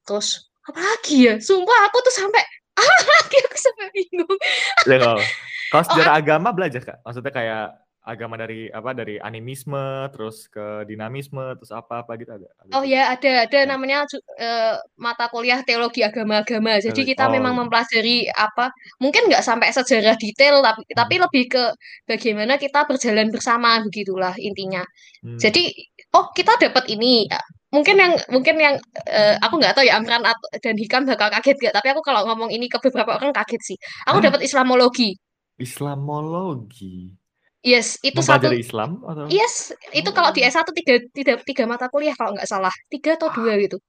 Terus 0.06 0.54
apa 0.70 0.78
lagi 0.78 1.26
ya? 1.26 1.42
Sumpah 1.42 1.90
aku 1.90 1.98
tuh 2.06 2.14
sampai 2.14 2.44
ah 2.82 3.00
lagi 3.02 3.38
aku 3.42 3.58
sampai 3.58 3.88
bingung. 3.90 4.38
Ya, 4.86 4.98
kalau 5.02 5.18
kalau 5.18 5.26
Oh, 5.74 5.82
sejarah 5.90 6.22
agama 6.22 6.54
belajar 6.54 6.86
kak, 6.86 7.02
maksudnya 7.02 7.34
kayak 7.34 7.66
agama 8.04 8.36
dari 8.36 8.68
apa 8.68 8.92
dari 8.92 9.16
animisme 9.16 10.12
terus 10.12 10.52
ke 10.52 10.84
dinamisme 10.84 11.56
terus 11.56 11.72
apa 11.72 12.04
apa 12.04 12.20
gitu 12.20 12.36
ada. 12.36 12.52
ada 12.60 12.72
Oh 12.76 12.84
ya 12.84 13.16
ada 13.16 13.48
ada 13.48 13.60
Ya. 13.64 13.68
namanya 13.68 14.04
eh, 14.36 14.76
mata 15.00 15.32
kuliah 15.32 15.64
teologi 15.64 16.04
agama-agama. 16.04 16.84
Jadi 16.84 17.08
kita 17.08 17.32
oh, 17.32 17.32
memang 17.32 17.56
iya. 17.56 17.60
mempelajari 17.64 18.18
apa 18.28 18.76
mungkin 19.00 19.32
nggak 19.32 19.40
sampai 19.40 19.72
sejarah 19.72 20.20
detail 20.20 20.60
tapi 20.60 20.84
tapi 20.92 21.14
Hmm. 21.16 21.24
lebih 21.32 21.44
ke 21.48 21.64
bagaimana 22.04 22.60
kita 22.60 22.84
berjalan 22.84 23.32
bersama 23.32 23.80
begitulah 23.88 24.36
intinya. 24.36 24.84
Hmm. 25.24 25.40
Jadi 25.40 25.72
oh 26.12 26.28
kita 26.36 26.60
dapat 26.60 26.84
ini 26.92 27.24
mungkin 27.72 27.96
yang 28.04 28.14
mungkin 28.28 28.56
yang 28.60 28.76
eh, 29.08 29.40
aku 29.40 29.64
nggak 29.64 29.80
tahu 29.80 29.88
ya 29.88 29.96
Amran 29.96 30.28
dan 30.60 30.76
Hikam 30.76 31.08
bakal 31.08 31.32
kaget 31.40 31.58
gak 31.72 31.74
tapi 31.80 31.88
aku 31.96 32.04
kalau 32.04 32.28
ngomong 32.28 32.52
ini 32.52 32.68
ke 32.68 32.84
beberapa 32.84 33.16
orang 33.16 33.32
kaget 33.32 33.62
sih. 33.64 33.78
Aku 34.12 34.20
dapat 34.20 34.44
Islamologi. 34.44 35.16
Islamologi 35.56 37.23
Yes 37.64 37.96
itu 38.04 38.20
satu 38.20 38.52
Islam 38.52 39.00
atau? 39.08 39.26
Yes, 39.32 39.72
itu 39.96 40.10
kalau 40.12 40.36
di 40.36 40.44
Oh. 40.44 40.52
S1 40.52 40.68
tiga, 40.76 41.00
tiga, 41.16 41.34
tiga 41.48 41.64
mata 41.64 41.88
kuliah 41.88 42.12
kalau 42.20 42.36
nggak 42.36 42.44
salah. 42.52 42.74
Tiga 42.92 43.16
atau 43.16 43.32
dua 43.32 43.56
gitu. 43.56 43.80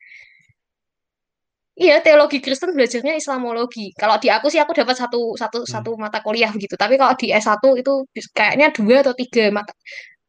Iya, 1.75 1.99
teologi 2.07 2.39
Kristen 2.39 2.71
belajarnya 2.71 3.19
Islamologi. 3.19 3.91
Kalau 3.99 4.15
di 4.23 4.31
aku 4.31 4.47
sih 4.47 4.63
aku 4.63 4.71
dapat 4.79 4.95
satu 4.95 5.35
satu 5.35 5.67
Hmm. 5.67 5.71
satu 5.75 5.91
mata 5.99 6.23
kuliah 6.23 6.51
begitu. 6.55 6.79
Tapi 6.79 6.95
kalau 6.95 7.15
di 7.19 7.35
S1 7.35 7.75
itu 7.75 8.07
kayaknya 8.31 8.71
dua 8.71 9.03
atau 9.03 9.15
tiga 9.19 9.51
mata 9.51 9.73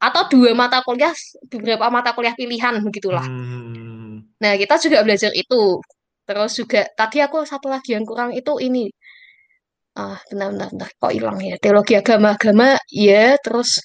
atau 0.02 0.24
dua 0.34 0.52
mata 0.58 0.82
kuliah, 0.82 1.14
beberapa 1.54 1.86
mata 1.94 2.18
kuliah 2.18 2.34
pilihan 2.34 2.82
begitulah. 2.82 3.26
Hmm. 3.30 4.26
Nah, 4.42 4.54
kita 4.58 4.76
juga 4.82 5.06
belajar 5.06 5.32
itu. 5.38 5.80
Terus 6.26 6.52
juga 6.58 6.82
tadi 6.98 7.22
aku 7.22 7.46
satu 7.46 7.70
lagi 7.70 7.94
yang 7.94 8.06
kurang 8.10 8.34
itu 8.34 8.54
ini. 8.58 8.90
Ah, 9.96 10.20
bentar, 10.28 10.48
bentar, 10.52 10.68
bentar. 10.76 10.90
Kok 11.00 11.12
hilang 11.16 11.40
ya? 11.40 11.56
Teologi 11.58 11.96
agama-agama, 11.96 12.76
ya. 12.92 13.40
Terus 13.40 13.80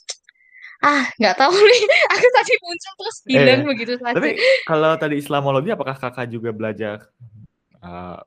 ah 0.82 1.07
nggak 1.20 1.37
tahu 1.39 1.55
nih. 1.70 1.82
Aku 2.19 2.27
tadi 2.35 2.53
muncul 2.65 2.93
terus 2.99 3.16
hilang 3.31 3.61
Eh, 3.62 3.66
begitu 3.69 3.93
saja. 4.01 4.15
Tapi 4.19 4.31
kalau 4.66 4.93
tadi 4.99 5.15
Islamologi 5.23 5.70
apakah 5.70 5.95
kakak 5.95 6.27
juga 6.32 6.51
belajar 6.51 6.97
uh, 7.85 8.19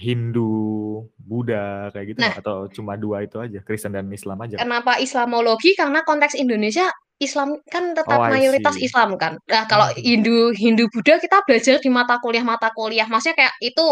Hindu, 0.00 1.04
Buddha 1.16 1.92
kayak 1.92 2.06
gitu 2.16 2.20
Nah. 2.24 2.32
atau 2.40 2.68
cuma 2.72 2.96
dua 2.96 3.20
itu 3.24 3.36
aja 3.36 3.60
Kristen 3.60 3.92
dan 3.92 4.08
Islam 4.08 4.40
aja? 4.40 4.56
Kenapa 4.60 4.96
Islamologi? 4.96 5.76
Karena 5.76 6.00
konteks 6.04 6.36
Indonesia 6.36 6.88
Islam 7.20 7.60
kan 7.68 7.92
tetap 7.92 8.16
Oh, 8.16 8.28
mayoritas 8.32 8.80
see. 8.80 8.88
Islam 8.88 9.20
kan. 9.20 9.36
Nah, 9.44 9.68
kalau 9.68 9.92
Hmm. 9.92 10.00
Hindu 10.00 10.56
Hindu 10.56 10.88
Buddha 10.88 11.20
kita 11.20 11.44
belajar 11.44 11.76
di 11.80 11.88
mata 11.92 12.16
kuliah-mata 12.16 12.72
kuliah. 12.72 13.04
Maksudnya 13.08 13.36
kayak 13.36 13.54
itu 13.60 13.84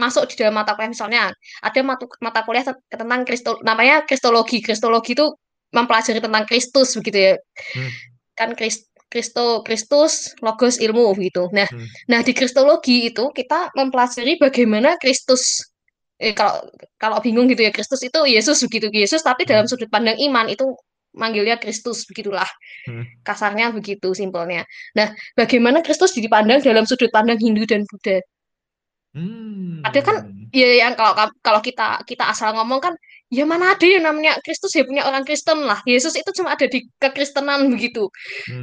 masuk 0.00 0.24
di 0.32 0.34
dalam 0.40 0.56
mata 0.56 0.72
kuliah 0.72 0.90
misalnya 0.90 1.20
ada 1.60 1.80
mata 1.84 2.08
mata 2.24 2.40
kuliah 2.48 2.64
te- 2.64 2.80
tentang 2.88 3.20
Kristo 3.28 3.60
namanya 3.60 4.00
Kristologi. 4.08 4.64
Kristologi 4.64 5.12
itu 5.12 5.28
mempelajari 5.76 6.18
tentang 6.24 6.44
Kristus 6.48 6.96
begitu 6.96 7.18
ya. 7.20 7.34
Hmm. 7.76 7.90
Kan 8.34 8.50
Kris- 8.56 8.88
Kristo 9.12 9.60
Kristus 9.66 10.32
logos 10.40 10.80
ilmu 10.80 11.12
gitu. 11.20 11.50
Nah, 11.52 11.68
Hmm. 11.68 11.86
nah 12.08 12.20
di 12.24 12.32
Kristologi 12.32 13.12
itu 13.12 13.28
kita 13.34 13.74
mempelajari 13.76 14.40
bagaimana 14.40 14.96
Kristus 14.96 15.60
eh, 16.20 16.36
kalau 16.36 16.64
kalau 17.00 17.16
bingung 17.24 17.48
gitu 17.48 17.64
ya 17.64 17.72
Kristus 17.72 18.04
itu 18.04 18.20
Yesus 18.28 18.60
begitu 18.68 18.92
Yesus 18.92 19.20
tapi 19.24 19.44
dalam 19.48 19.64
Hmm. 19.66 19.72
sudut 19.72 19.88
pandang 19.92 20.16
iman 20.20 20.46
itu 20.52 20.64
manggilnya 21.16 21.58
Kristus 21.58 22.06
begitulah 22.06 22.46
Hmm. 22.86 23.02
kasarnya 23.26 23.74
begitu 23.74 24.14
simpelnya. 24.14 24.62
Nah, 24.94 25.10
bagaimana 25.34 25.82
Kristus 25.82 26.14
dipandang 26.14 26.62
dalam 26.62 26.86
sudut 26.86 27.10
pandang 27.10 27.40
Hindu 27.40 27.66
dan 27.66 27.82
Buddha? 27.90 28.22
Hmm. 29.10 29.82
Ada 29.82 30.00
kan 30.06 30.16
ya 30.54 30.86
yang 30.86 30.94
kalau 30.94 31.18
kalau 31.42 31.58
kita 31.58 31.98
kita 32.06 32.30
asal 32.30 32.54
ngomong 32.54 32.78
kan 32.78 32.94
ya 33.26 33.42
mana 33.42 33.74
ada 33.74 33.82
yang 33.82 34.06
namanya 34.06 34.38
Kristus 34.42 34.70
ya 34.70 34.86
punya 34.86 35.02
orang 35.02 35.26
Kristen 35.26 35.66
lah. 35.66 35.82
Yesus 35.82 36.14
itu 36.14 36.30
cuma 36.30 36.54
ada 36.54 36.66
di 36.70 36.86
kekristenan 37.02 37.66
begitu. 37.74 38.06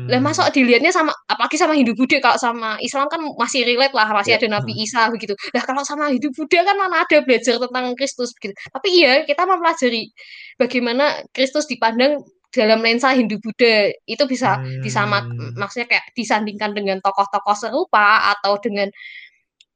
Lah 0.08 0.20
Hmm. 0.20 0.24
masa 0.24 0.48
dilihatnya 0.48 0.96
sama 0.96 1.12
apalagi 1.28 1.60
sama 1.60 1.76
Hindu 1.76 1.92
Buddha 2.00 2.24
kalau 2.24 2.40
sama 2.40 2.80
Islam 2.80 3.12
kan 3.12 3.20
masih 3.36 3.68
relate 3.68 3.92
lah 3.92 4.08
masih 4.16 4.36
Ya. 4.36 4.40
ada 4.40 4.48
Nabi 4.60 4.72
Isa 4.80 5.12
begitu. 5.12 5.36
Lah 5.52 5.64
kalau 5.68 5.84
sama 5.84 6.08
Hindu 6.16 6.32
Buddha 6.32 6.64
kan 6.64 6.76
mana 6.80 7.04
ada 7.04 7.18
belajar 7.28 7.60
tentang 7.60 7.86
Kristus 8.00 8.32
begitu. 8.40 8.56
Tapi 8.72 8.88
iya 9.04 9.28
kita 9.28 9.44
mempelajari 9.44 10.12
bagaimana 10.56 11.28
Kristus 11.36 11.68
dipandang 11.68 12.24
dalam 12.56 12.80
lensa 12.80 13.12
Hindu 13.12 13.36
Buddha 13.44 13.92
itu 14.08 14.24
bisa 14.24 14.64
disamak 14.80 15.28
Hmm. 15.28 15.60
maksudnya 15.60 15.92
kayak 15.92 16.08
disandingkan 16.16 16.72
dengan 16.72 17.04
tokoh-tokoh 17.04 17.54
serupa 17.54 18.32
atau 18.32 18.56
dengan 18.64 18.88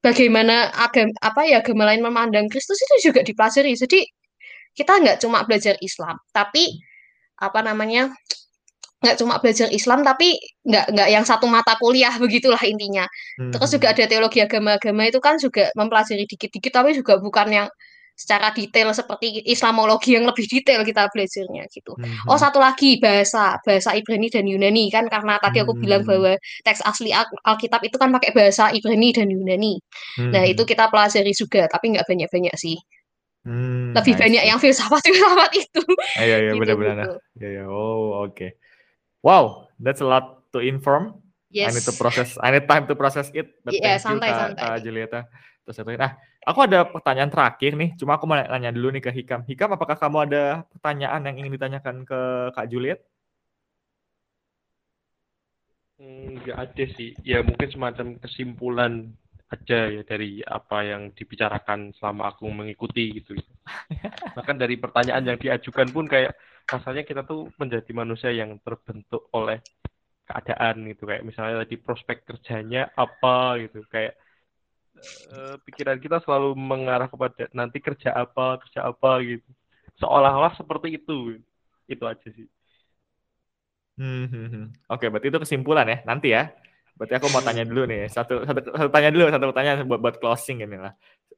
bagaimana 0.05 0.69
agama 0.75 1.13
apa 1.21 1.41
ya 1.47 1.61
agama 1.63 1.83
lain 1.89 2.01
memandang 2.05 2.45
Kristus 2.51 2.79
itu 2.81 3.11
juga 3.11 3.21
dipelajari. 3.25 3.73
Jadi 3.77 3.99
kita 4.77 4.93
nggak 5.01 5.17
cuma 5.23 5.43
belajar 5.47 5.75
Islam, 5.83 6.17
tapi 6.33 6.79
apa 7.41 7.59
namanya 7.65 8.11
nggak 9.01 9.17
cuma 9.17 9.41
belajar 9.41 9.65
Islam 9.73 10.05
tapi 10.05 10.37
nggak 10.61 10.93
nggak 10.93 11.09
yang 11.09 11.25
satu 11.25 11.49
mata 11.49 11.73
kuliah 11.81 12.13
begitulah 12.21 12.61
intinya. 12.61 13.05
Terus 13.49 13.69
Hmm. 13.73 13.75
juga 13.81 13.87
ada 13.97 14.03
teologi 14.05 14.39
agama-agama 14.45 15.09
itu 15.09 15.19
kan 15.23 15.35
juga 15.41 15.73
mempelajari 15.73 16.25
dikit-dikit 16.29 16.71
tapi 16.73 16.93
juga 16.97 17.17
bukan 17.17 17.47
yang 17.49 17.67
secara 18.21 18.53
detail 18.53 18.93
seperti 18.93 19.41
Islamologi 19.49 20.13
yang 20.13 20.29
lebih 20.29 20.45
detail 20.45 20.85
kita 20.85 21.09
belajarnya 21.09 21.65
gitu. 21.73 21.97
Hmm. 21.97 22.29
Oh 22.29 22.37
satu 22.37 22.61
lagi 22.61 23.01
bahasa 23.01 23.57
bahasa 23.65 23.97
Ibrani 23.97 24.29
dan 24.29 24.45
Yunani 24.45 24.93
kan 24.93 25.09
karena 25.09 25.41
tadi 25.41 25.57
aku 25.57 25.73
bilang 25.73 26.05
Hmm. 26.05 26.09
bahwa 26.13 26.31
teks 26.61 26.85
asli 26.85 27.09
Al- 27.09 27.33
Alkitab 27.41 27.81
itu 27.81 27.97
kan 27.97 28.13
pakai 28.13 28.29
bahasa 28.31 28.69
Ibrani 28.69 29.09
dan 29.09 29.33
Yunani. 29.33 29.81
Nah 30.29 30.45
Hmm. 30.45 30.53
itu 30.53 30.61
kita 30.63 30.93
pelajari 30.93 31.33
juga 31.33 31.65
tapi 31.65 31.97
nggak 31.97 32.05
banyak-banyak 32.05 32.53
sih. 32.53 32.77
Hmm, 33.41 33.97
Lebih 33.97 34.13
I 34.13 34.19
banyak 34.21 34.43
yang 34.45 34.59
filsafat 34.61 35.01
filsafat 35.01 35.49
itu. 35.65 35.81
Ah, 36.13 36.21
Iya, 36.21 36.37
iya, 36.37 36.51
Gitu, 36.53 36.61
benar-benar. 36.61 36.97
gitu. 37.01 37.13
Iya, 37.41 37.49
iya. 37.49 37.63
Oh, 37.65 38.21
oke. 38.21 38.53
Wow, 39.25 39.65
that's 39.81 39.97
a 39.97 40.05
lot 40.05 40.45
to 40.53 40.61
inform. 40.61 41.17
I 41.49 41.67
need 41.67 41.81
Yes. 41.81 41.89
to 41.89 41.93
process. 41.97 42.37
I 42.37 42.53
need 42.53 42.69
time 42.69 42.85
to 42.85 42.93
process 42.93 43.33
it. 43.33 43.57
But 43.65 43.73
Iya, 43.73 43.97
thank 43.97 43.97
you 43.97 44.05
santai, 44.21 44.29
Kak, 44.29 44.39
santai. 44.53 44.61
Kak 44.61 44.77
Julieta. 44.85 45.19
Terus 45.65 45.75
itu. 45.75 45.89
Nah, 45.97 46.11
aku 46.45 46.59
ada 46.65 46.79
pertanyaan 46.89 47.31
terakhir 47.33 47.71
nih. 47.77 47.93
Cuma 47.99 48.17
aku 48.17 48.25
mau 48.25 48.37
nanya 48.37 48.73
dulu 48.73 48.89
nih 48.93 49.03
ke 49.03 49.11
Hikam. 49.13 49.41
Hikam, 49.45 49.69
apakah 49.75 49.97
kamu 49.97 50.17
ada 50.29 50.43
pertanyaan 50.73 51.21
yang 51.27 51.35
ingin 51.41 51.53
ditanyakan 51.55 51.95
ke 52.05 52.19
Kak 52.55 52.67
Juliet? 52.71 52.99
Enggak 56.01 56.57
ada 56.57 56.83
sih. 56.97 57.13
Ya 57.21 57.45
mungkin 57.45 57.69
semacam 57.69 58.17
kesimpulan 58.17 59.13
aja 59.51 59.91
ya 59.91 60.01
dari 60.07 60.39
apa 60.47 60.81
yang 60.87 61.11
dibicarakan 61.11 61.91
selama 61.99 62.31
aku 62.31 62.47
mengikuti 62.49 63.19
gitu. 63.19 63.35
Bahkan 64.37 64.57
dari 64.57 64.79
pertanyaan 64.79 65.27
yang 65.27 65.37
diajukan 65.37 65.91
pun 65.91 66.07
kayak 66.07 66.33
rasanya 66.65 67.03
kita 67.03 67.21
tuh 67.27 67.51
menjadi 67.59 67.91
manusia 67.91 68.31
yang 68.31 68.55
terbentuk 68.63 69.27
oleh 69.35 69.59
keadaan 70.23 70.87
gitu 70.87 71.03
kayak 71.03 71.27
misalnya 71.27 71.67
tadi 71.67 71.75
prospek 71.75 72.23
kerjanya 72.23 72.87
apa 72.95 73.59
gitu 73.59 73.83
kayak 73.91 74.15
eh, 75.33 75.55
pikiran 75.67 75.97
kita 76.03 76.17
selalu 76.23 76.47
mengarah 76.57 77.07
kepada 77.13 77.47
nanti 77.59 77.77
kerja 77.87 78.09
apa 78.23 78.59
kerja 78.61 78.79
apa 78.91 79.09
gitu 79.29 79.47
seolah-olah 80.01 80.53
seperti 80.59 80.87
itu 80.97 81.13
itu 81.91 82.03
aja 82.11 82.27
sih 82.37 82.47
Hmm, 83.99 84.25
hmm, 84.31 84.45
hmm. 84.53 84.65
Oke, 84.89 85.05
berarti 85.11 85.27
itu 85.29 85.39
kesimpulan 85.43 85.85
ya. 85.85 85.97
Nanti 86.07 86.33
ya. 86.33 86.49
Berarti 86.97 87.13
aku 87.19 87.27
mau 87.33 87.43
tanya 87.43 87.63
dulu 87.67 87.85
nih. 87.89 88.07
Satu, 88.09 88.43
satu, 88.47 88.59
satu 88.73 88.89
tanya 88.93 89.09
dulu, 89.13 89.23
satu 89.29 89.45
pertanyaan 89.51 89.79
buat, 89.89 89.99
buat 90.01 90.15
closing 90.21 90.63
ini 90.65 90.77
lah. 90.79 90.93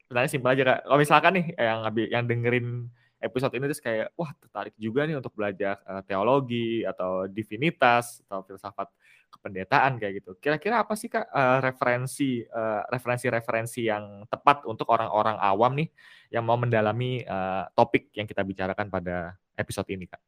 Sebenarnya 0.08 0.30
simpel 0.32 0.52
aja 0.56 0.64
kak. 0.70 0.80
Kalau 0.88 1.00
misalkan 1.02 1.32
nih 1.40 1.46
yang 1.58 1.80
ngabi- 1.88 2.12
yang 2.14 2.24
dengerin 2.30 2.68
episode 3.24 3.54
ini 3.58 3.66
terus 3.72 3.82
kayak 3.84 4.08
wah 4.20 4.32
tertarik 4.38 4.76
juga 4.78 5.08
nih 5.08 5.16
untuk 5.18 5.34
belajar 5.34 5.80
eh, 5.82 6.04
teologi 6.06 6.84
atau 6.86 7.26
divinitas 7.32 8.22
atau 8.28 8.44
filsafat 8.46 8.88
kependetaan 9.34 9.98
kayak 9.98 10.22
gitu. 10.22 10.38
Kira-kira 10.38 10.86
apa 10.86 10.94
sih 10.94 11.10
kak 11.10 11.26
eh, 11.26 11.58
referensi 11.66 12.46
eh, 12.46 12.82
referensi-referensi 12.94 13.82
yang 13.90 14.30
tepat 14.30 14.70
untuk 14.70 14.88
orang-orang 14.94 15.38
awam 15.42 15.74
nih 15.74 15.90
yang 16.30 16.46
mau 16.46 16.56
mendalami 16.56 17.26
eh, 17.26 17.64
topik 17.74 18.14
yang 18.14 18.30
kita 18.30 18.46
bicarakan 18.46 18.94
pada 18.94 19.34
episode 19.58 19.90
ini 19.90 20.06
kak? 20.06 20.22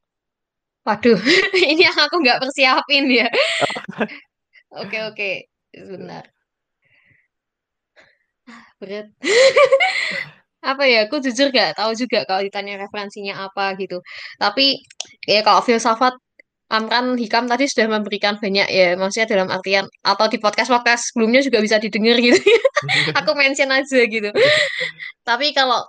Waduh, 0.85 1.17
ini 1.71 1.85
yang 1.85 1.97
aku 1.97 2.21
nggak 2.21 2.41
persiapin 2.41 3.05
ya. 3.09 3.29
Oke 4.75 4.99
oke, 5.07 5.31
sebentar. 5.71 6.27
Ah, 8.45 8.65
Berat. 8.77 9.07
Apa 10.71 10.83
ya? 10.89 11.05
Aku 11.05 11.21
jujur 11.21 11.53
gak 11.53 11.77
tahu 11.77 11.93
juga 11.93 12.25
kalau 12.25 12.41
ditanya 12.41 12.81
referensinya 12.81 13.45
apa 13.45 13.77
gitu. 13.77 14.01
Tapi 14.41 14.81
ya 15.29 15.45
kalau 15.45 15.61
filsafat 15.61 16.17
Amran 16.65 17.13
Hikam 17.13 17.45
tadi 17.45 17.69
sudah 17.69 17.85
memberikan 17.99 18.41
banyak 18.41 18.65
ya, 18.73 18.97
maksudnya 18.97 19.29
dalam 19.29 19.53
artian 19.53 19.85
atau 20.01 20.25
di 20.25 20.41
podcast-podcast 20.41 21.13
sebelumnya 21.13 21.45
juga 21.45 21.61
bisa 21.61 21.77
didengar 21.77 22.17
gitu. 22.17 22.41
Aku 23.21 23.37
mention 23.37 23.69
aja 23.69 23.99
gitu. 24.05 24.29
Tapi 25.21 25.53
kalau 25.53 25.85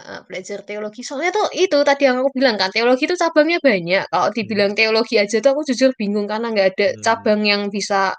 Eee, 0.00 0.22
belajar 0.24 0.64
teologi. 0.64 1.04
Soalnya 1.04 1.28
tuh 1.34 1.50
itu 1.52 1.76
tadi 1.84 2.08
yang 2.08 2.24
aku 2.24 2.32
bilang 2.32 2.56
kan, 2.56 2.72
teologi 2.72 3.04
itu 3.04 3.18
cabangnya 3.20 3.60
banyak. 3.60 4.08
Kalau 4.08 4.28
Hmm. 4.30 4.36
dibilang 4.38 4.72
teologi 4.72 5.20
aja 5.20 5.36
tuh 5.44 5.50
aku 5.52 5.62
jujur 5.68 5.92
bingung 5.98 6.24
karena 6.24 6.48
nggak 6.48 6.68
ada 6.72 6.88
Hmm. 6.96 7.02
cabang 7.04 7.40
yang 7.44 7.62
bisa 7.68 8.14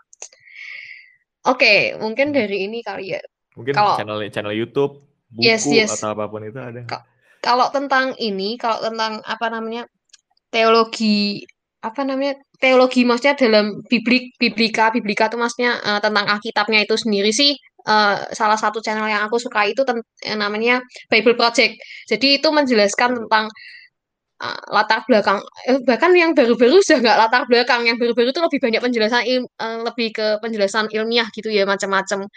Oke, 1.41 1.97
mungkin 1.97 2.29
Hmm. 2.29 2.37
dari 2.37 2.69
ini 2.69 2.85
kali 2.85 3.17
ya. 3.17 3.21
Mungkin 3.57 3.73
Kalau 3.73 3.97
channel 3.97 4.21
channel 4.29 4.53
YouTube, 4.53 5.01
buku 5.33 5.41
Yes 5.41 5.65
yes. 5.65 5.89
atau 5.97 6.13
apa 6.13 6.29
pun 6.29 6.45
itu 6.45 6.59
ada? 6.61 6.85
Ka 6.85 7.01
kalau 7.41 7.73
tentang 7.73 8.13
ini, 8.21 8.61
kalau 8.61 8.77
tentang 8.77 9.17
apa 9.25 9.49
namanya, 9.49 9.89
teologi 10.53 11.41
apa 11.81 12.01
namanya, 12.05 12.37
teologi 12.61 13.01
maksudnya 13.09 13.35
dalam 13.37 13.81
biblik 13.89 14.33
biblika 14.41 14.89
biblika 14.93 15.27
itu 15.31 15.37
maksudnya, 15.41 15.71
eee, 15.81 15.99
tentang 16.05 16.25
Alkitabnya 16.29 16.79
itu 16.85 16.95
sendiri 16.99 17.31
sih, 17.33 17.57
eee, 17.89 18.15
salah 18.37 18.57
satu 18.59 18.79
channel 18.85 19.09
yang 19.09 19.25
aku 19.27 19.37
suka 19.41 19.65
itu 19.69 19.81
yang 20.25 20.39
namanya 20.41 20.81
Bible 21.11 21.33
Project. 21.39 21.77
Jadi 22.09 22.37
itu 22.41 22.49
menjelaskan 22.53 23.17
tentang, 23.25 23.45
eee, 24.43 24.59
latar 24.75 25.01
belakang 25.09 25.39
eh, 25.69 25.79
bahkan 25.87 26.11
yang 26.17 26.33
baru-baru 26.37 26.81
sudah 26.85 26.99
nggak 27.05 27.17
latar 27.27 27.43
belakang, 27.51 27.85
yang 27.89 27.97
baru-baru 28.01 28.29
itu 28.35 28.41
lebih 28.43 28.59
banyak 28.65 28.81
penjelasan 28.85 29.23
ilm 29.29 29.45
eee, 29.61 29.77
lebih 29.87 30.09
ke 30.17 30.27
penjelasan 30.43 30.87
ilmiah 30.93 31.27
gitu 31.35 31.49
ya, 31.53 31.65
macam-macam. 31.69 32.27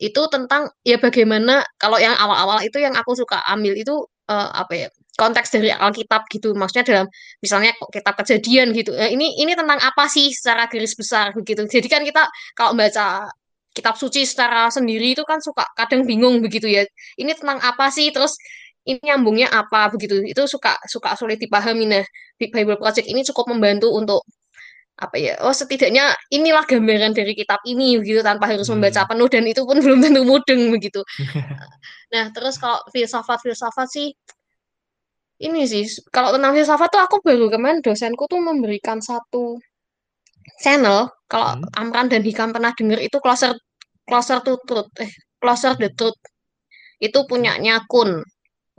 Itu 0.00 0.22
tentang 0.32 0.70
ya 0.86 0.98
bagaimana 1.02 1.64
kalau 1.80 1.98
yang 2.02 2.14
awal-awal 2.18 2.60
itu 2.66 2.78
yang 2.82 2.94
aku 2.98 3.14
suka 3.18 3.40
ambil 3.50 3.74
itu, 3.78 3.94
eee, 4.30 4.48
apa 4.54 4.74
ya, 4.76 4.88
konteks 5.18 5.50
dari 5.50 5.74
Alkitab 5.74 6.30
gitu. 6.30 6.54
Maksudnya 6.54 6.84
dalam 6.86 7.06
misalnya 7.42 7.74
kitab 7.90 8.14
Kejadian 8.22 8.70
gitu, 8.70 8.94
eee, 8.94 9.18
ini 9.18 9.34
ini 9.42 9.52
tentang 9.58 9.82
apa 9.82 10.06
sih 10.06 10.30
secara 10.30 10.70
garis 10.70 10.94
besar 10.94 11.34
begitu. 11.34 11.66
Jadi 11.66 11.88
kan 11.90 12.02
kita 12.06 12.22
kalau 12.54 12.78
baca 12.78 13.26
kitab 13.74 13.94
suci 13.98 14.22
secara 14.26 14.70
sendiri 14.70 15.14
itu 15.18 15.22
kan 15.26 15.38
suka 15.42 15.66
kadang 15.74 16.06
bingung 16.06 16.38
begitu 16.38 16.70
ya. 16.70 16.86
Ini 17.18 17.34
tentang 17.34 17.58
apa 17.62 17.90
sih? 17.90 18.14
Terus 18.14 18.38
ini 18.86 19.02
nyambungnya 19.02 19.50
apa 19.52 19.90
begitu. 19.92 20.22
Itu 20.22 20.46
suka 20.46 20.78
suka 20.86 21.18
sulit 21.18 21.42
dipahami. 21.42 21.84
Nah, 21.90 22.04
di 22.38 22.46
Bible 22.48 22.78
Project 22.78 23.06
ini 23.10 23.26
cukup 23.26 23.50
membantu 23.52 23.90
untuk 23.92 24.22
apa 24.98 25.14
ya, 25.14 25.38
oh 25.46 25.54
setidaknya 25.54 26.10
inilah 26.34 26.66
gambaran 26.66 27.14
dari 27.14 27.30
kitab 27.38 27.62
ini 27.62 28.02
begitu 28.02 28.18
tanpa 28.18 28.50
harus 28.50 28.66
membaca 28.66 29.06
Hmm. 29.06 29.10
penuh 29.14 29.28
dan 29.30 29.44
itu 29.46 29.62
pun 29.62 29.78
belum 29.84 30.02
tentu 30.02 30.22
mudeng 30.26 30.74
begitu. 30.74 31.02
Nah, 32.08 32.32
terus 32.32 32.56
kalau 32.56 32.80
filsafat-filsafat 32.88 33.88
sih 33.92 34.16
ini 35.42 35.62
sih, 35.70 35.84
kalau 36.14 36.34
tentang 36.34 36.52
filsafat 36.56 36.88
tuh 36.94 37.02
aku 37.02 37.16
baru 37.26 37.46
kemarin 37.52 37.78
dosenku 37.84 38.24
tuh 38.30 38.40
memberikan 38.42 38.98
satu 39.02 39.58
channel, 40.64 41.10
kalau 41.30 41.58
Hmm. 41.58 41.64
Amran 41.80 42.08
dan 42.12 42.22
Hikam 42.26 42.50
pernah 42.56 42.72
dengar 42.78 43.00
itu 43.02 43.18
Closer 43.24 43.54
Closer 44.08 44.38
to 44.46 44.58
Truth, 44.68 44.90
eh, 45.04 45.10
Closer 45.42 45.74
the 45.80 45.90
Truth. 45.98 46.18
Itu 47.02 47.24
punyanya 47.30 47.84
Kun. 47.90 48.22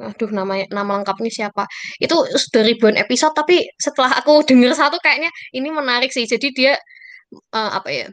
Aduh 0.01 0.31
namanya 0.33 0.65
nama 0.73 0.99
lengkapnya 1.01 1.31
siapa. 1.31 1.65
Itu 2.01 2.15
sudah 2.37 2.63
ribuan 2.67 2.95
episode 2.99 3.33
tapi 3.37 3.67
setelah 3.79 4.11
aku 4.19 4.43
dengar 4.47 4.73
satu 4.77 4.97
kayaknya 5.03 5.29
ini 5.57 5.69
menarik 5.73 6.11
sih. 6.15 6.25
Jadi 6.29 6.47
dia 6.55 6.73
eee, 7.55 7.71
apa 7.79 7.89
ya, 7.91 8.07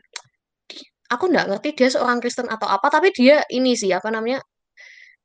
aku 1.12 1.24
nggak 1.32 1.46
ngerti 1.52 1.70
dia 1.78 1.88
seorang 1.94 2.18
Kristen 2.22 2.48
atau 2.50 2.66
apa, 2.70 2.88
tapi 2.92 3.10
dia 3.16 3.42
ini 3.54 3.74
sih, 3.78 3.90
apa 3.94 4.08
namanya, 4.14 4.40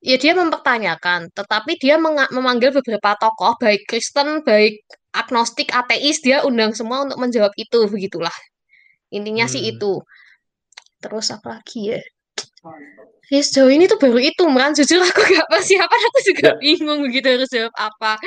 ya 0.01 0.17
dia 0.17 0.33
mempertanyakan, 0.33 1.29
tetapi 1.31 1.77
dia 1.77 1.95
memanggil 2.33 2.73
beberapa 2.73 3.13
tokoh, 3.21 3.55
baik 3.61 3.85
Kristen, 3.85 4.41
baik 4.41 4.81
agnostik, 5.13 5.69
ateis, 5.71 6.19
dia 6.25 6.41
undang 6.41 6.73
semua 6.73 7.05
untuk 7.05 7.19
menjawab 7.21 7.53
itu, 7.55 7.85
begitulah. 7.87 8.33
Intinya 9.13 9.45
sih 9.45 9.61
Hmm. 9.61 9.71
itu. 9.77 9.93
Terus 11.01 11.29
apa 11.33 11.59
lagi 11.59 11.93
ya? 11.93 11.99
Ya 13.31 13.41
sejauh 13.41 13.71
ini 13.71 13.87
tuh 13.87 13.97
baru 13.99 14.19
itu, 14.21 14.43
Mran. 14.47 14.71
Jujur 14.75 15.01
aku 15.01 15.21
nggak 15.35 15.49
persiapan, 15.49 15.99
aku 16.09 16.19
juga 16.27 16.47
Ya. 16.47 16.53
bingung 16.59 16.99
begitu 17.05 17.27
harus 17.27 17.49
jawab 17.51 17.73
apa. 17.75 18.17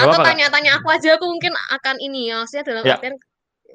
Atau 0.00 0.16
tanya-tanya 0.24 0.80
aku 0.80 0.88
aja, 0.92 1.18
aku 1.20 1.26
mungkin 1.28 1.52
akan 1.76 1.96
ini 2.00 2.30
ya, 2.32 2.40
maksudnya 2.40 2.64
dalam 2.64 2.84
Ya. 2.86 2.94
artian 2.96 3.16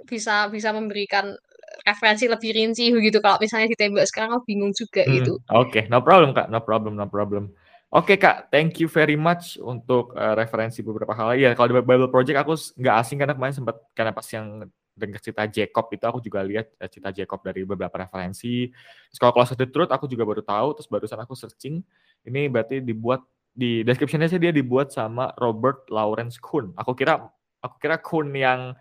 bisa 0.10 0.48
bisa 0.52 0.70
memberikan 0.76 1.36
referensi 1.84 2.26
lebih 2.30 2.52
rinci 2.56 2.94
begitu. 2.94 3.20
Kalau 3.20 3.42
misalnya 3.42 3.68
ditembak 3.74 4.06
sekarang 4.08 4.40
aku 4.40 4.44
bingung 4.48 4.72
juga 4.72 5.04
Hmm, 5.04 5.14
gitu. 5.20 5.34
oke, 5.52 5.90
no 5.92 6.00
problem 6.00 6.32
Kak, 6.32 6.48
no 6.48 6.64
problem, 6.64 6.94
no 6.96 7.08
problem. 7.10 7.52
Oke 7.96 8.20
Kak, 8.20 8.52
thank 8.52 8.80
you 8.84 8.92
very 8.92 9.16
much 9.16 9.56
untuk 9.62 10.12
uh, 10.20 10.36
referensi 10.36 10.84
beberapa 10.84 11.16
hal. 11.16 11.40
Ya 11.40 11.56
kalau 11.56 11.72
di 11.72 11.76
Bible 11.80 12.12
Project 12.12 12.38
aku 12.44 12.54
nggak 12.76 12.96
asing 13.00 13.18
karena 13.22 13.34
kemarin 13.38 13.56
sempat 13.56 13.76
karena 13.96 14.12
pas 14.12 14.28
yang 14.32 14.68
dengar 14.96 15.20
cerita 15.20 15.44
Jacob 15.48 15.86
itu 15.92 16.04
aku 16.08 16.20
juga 16.24 16.40
lihat 16.44 16.72
uh, 16.80 16.88
cerita 16.92 17.12
Jacob 17.16 17.40
dari 17.44 17.64
beberapa 17.64 17.96
referensi. 17.96 18.68
Terus 19.12 19.20
kalau 19.20 19.32
Closer 19.36 19.56
to 19.56 19.68
Truth 19.72 19.92
aku 19.96 20.12
juga 20.12 20.28
baru 20.28 20.44
tahu. 20.44 20.76
Terus 20.76 20.88
barusan 20.92 21.20
aku 21.24 21.40
searching, 21.40 21.80
ini 22.28 22.52
berarti 22.52 22.84
dibuat 22.84 23.24
di 23.56 23.88
description-nya 23.88 24.28
sih 24.28 24.44
dia 24.44 24.52
dibuat 24.52 24.92
sama 24.92 25.32
Robert 25.40 25.88
Lawrence 25.88 26.36
Kuhn. 26.36 26.76
Aku 26.76 26.92
kira 27.00 27.32
aku 27.64 27.76
kira 27.80 27.96
Kuhn 28.04 28.28
yang 28.36 28.76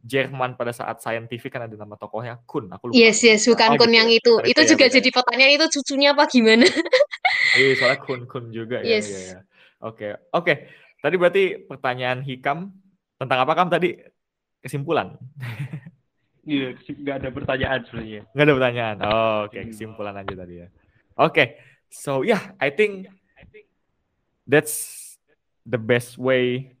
Jerman 0.00 0.56
pada 0.56 0.72
saat 0.72 0.96
scientific 1.04 1.52
kan 1.52 1.68
ada 1.68 1.76
nama 1.76 1.92
tokohnya 1.94 2.40
Kuhn. 2.48 2.72
Aku 2.72 2.88
lupa. 2.88 2.96
Yes, 2.96 3.20
yes, 3.20 3.44
bukan 3.44 3.76
Oh, 3.76 3.76
Kun 3.76 3.92
gitu 3.92 3.98
yang 4.00 4.08
ya. 4.08 4.16
itu. 4.16 4.32
Bukan 4.32 4.48
Itu 4.48 4.60
ya, 4.64 4.68
juga 4.68 4.84
beda 4.84 4.90
ya. 4.90 4.96
jadi 4.96 5.08
pertanyaan 5.12 5.52
itu 5.54 5.66
cucunya 5.76 6.08
apa 6.16 6.24
gimana? 6.26 6.66
Iya, 7.50 7.70
soalnya 7.82 7.98
kun-kun 8.02 8.44
juga 8.54 8.78
ya. 8.80 8.96
Yes. 8.98 9.06
Iya, 9.10 9.18
iya. 9.20 9.38
Oke, 9.82 10.06
oke. 10.30 10.54
Tadi 11.00 11.14
berarti 11.18 11.44
pertanyaan 11.66 12.22
Hikam 12.22 12.70
tentang 13.18 13.38
apa 13.42 13.52
Kam 13.54 13.68
tadi? 13.68 13.96
Kesimpulan. 14.60 15.16
Iya, 16.40 16.72
nggak 16.72 17.16
ada 17.20 17.28
pertanyaan 17.30 17.80
sebenarnya. 17.84 18.22
Nggak 18.32 18.44
ada 18.48 18.54
pertanyaan. 18.56 18.96
Oh, 19.04 19.38
oke, 19.46 19.60
Hmm. 19.60 19.68
kesimpulan 19.70 20.14
aja 20.16 20.34
tadi 20.34 20.54
ya. 20.64 20.66
Oke. 21.20 21.44
So, 21.92 22.24
yeah, 22.24 22.56
I 22.56 22.72
think 22.72 23.12
that's 24.48 24.74
the 25.62 25.76
best 25.78 26.16
way 26.16 26.74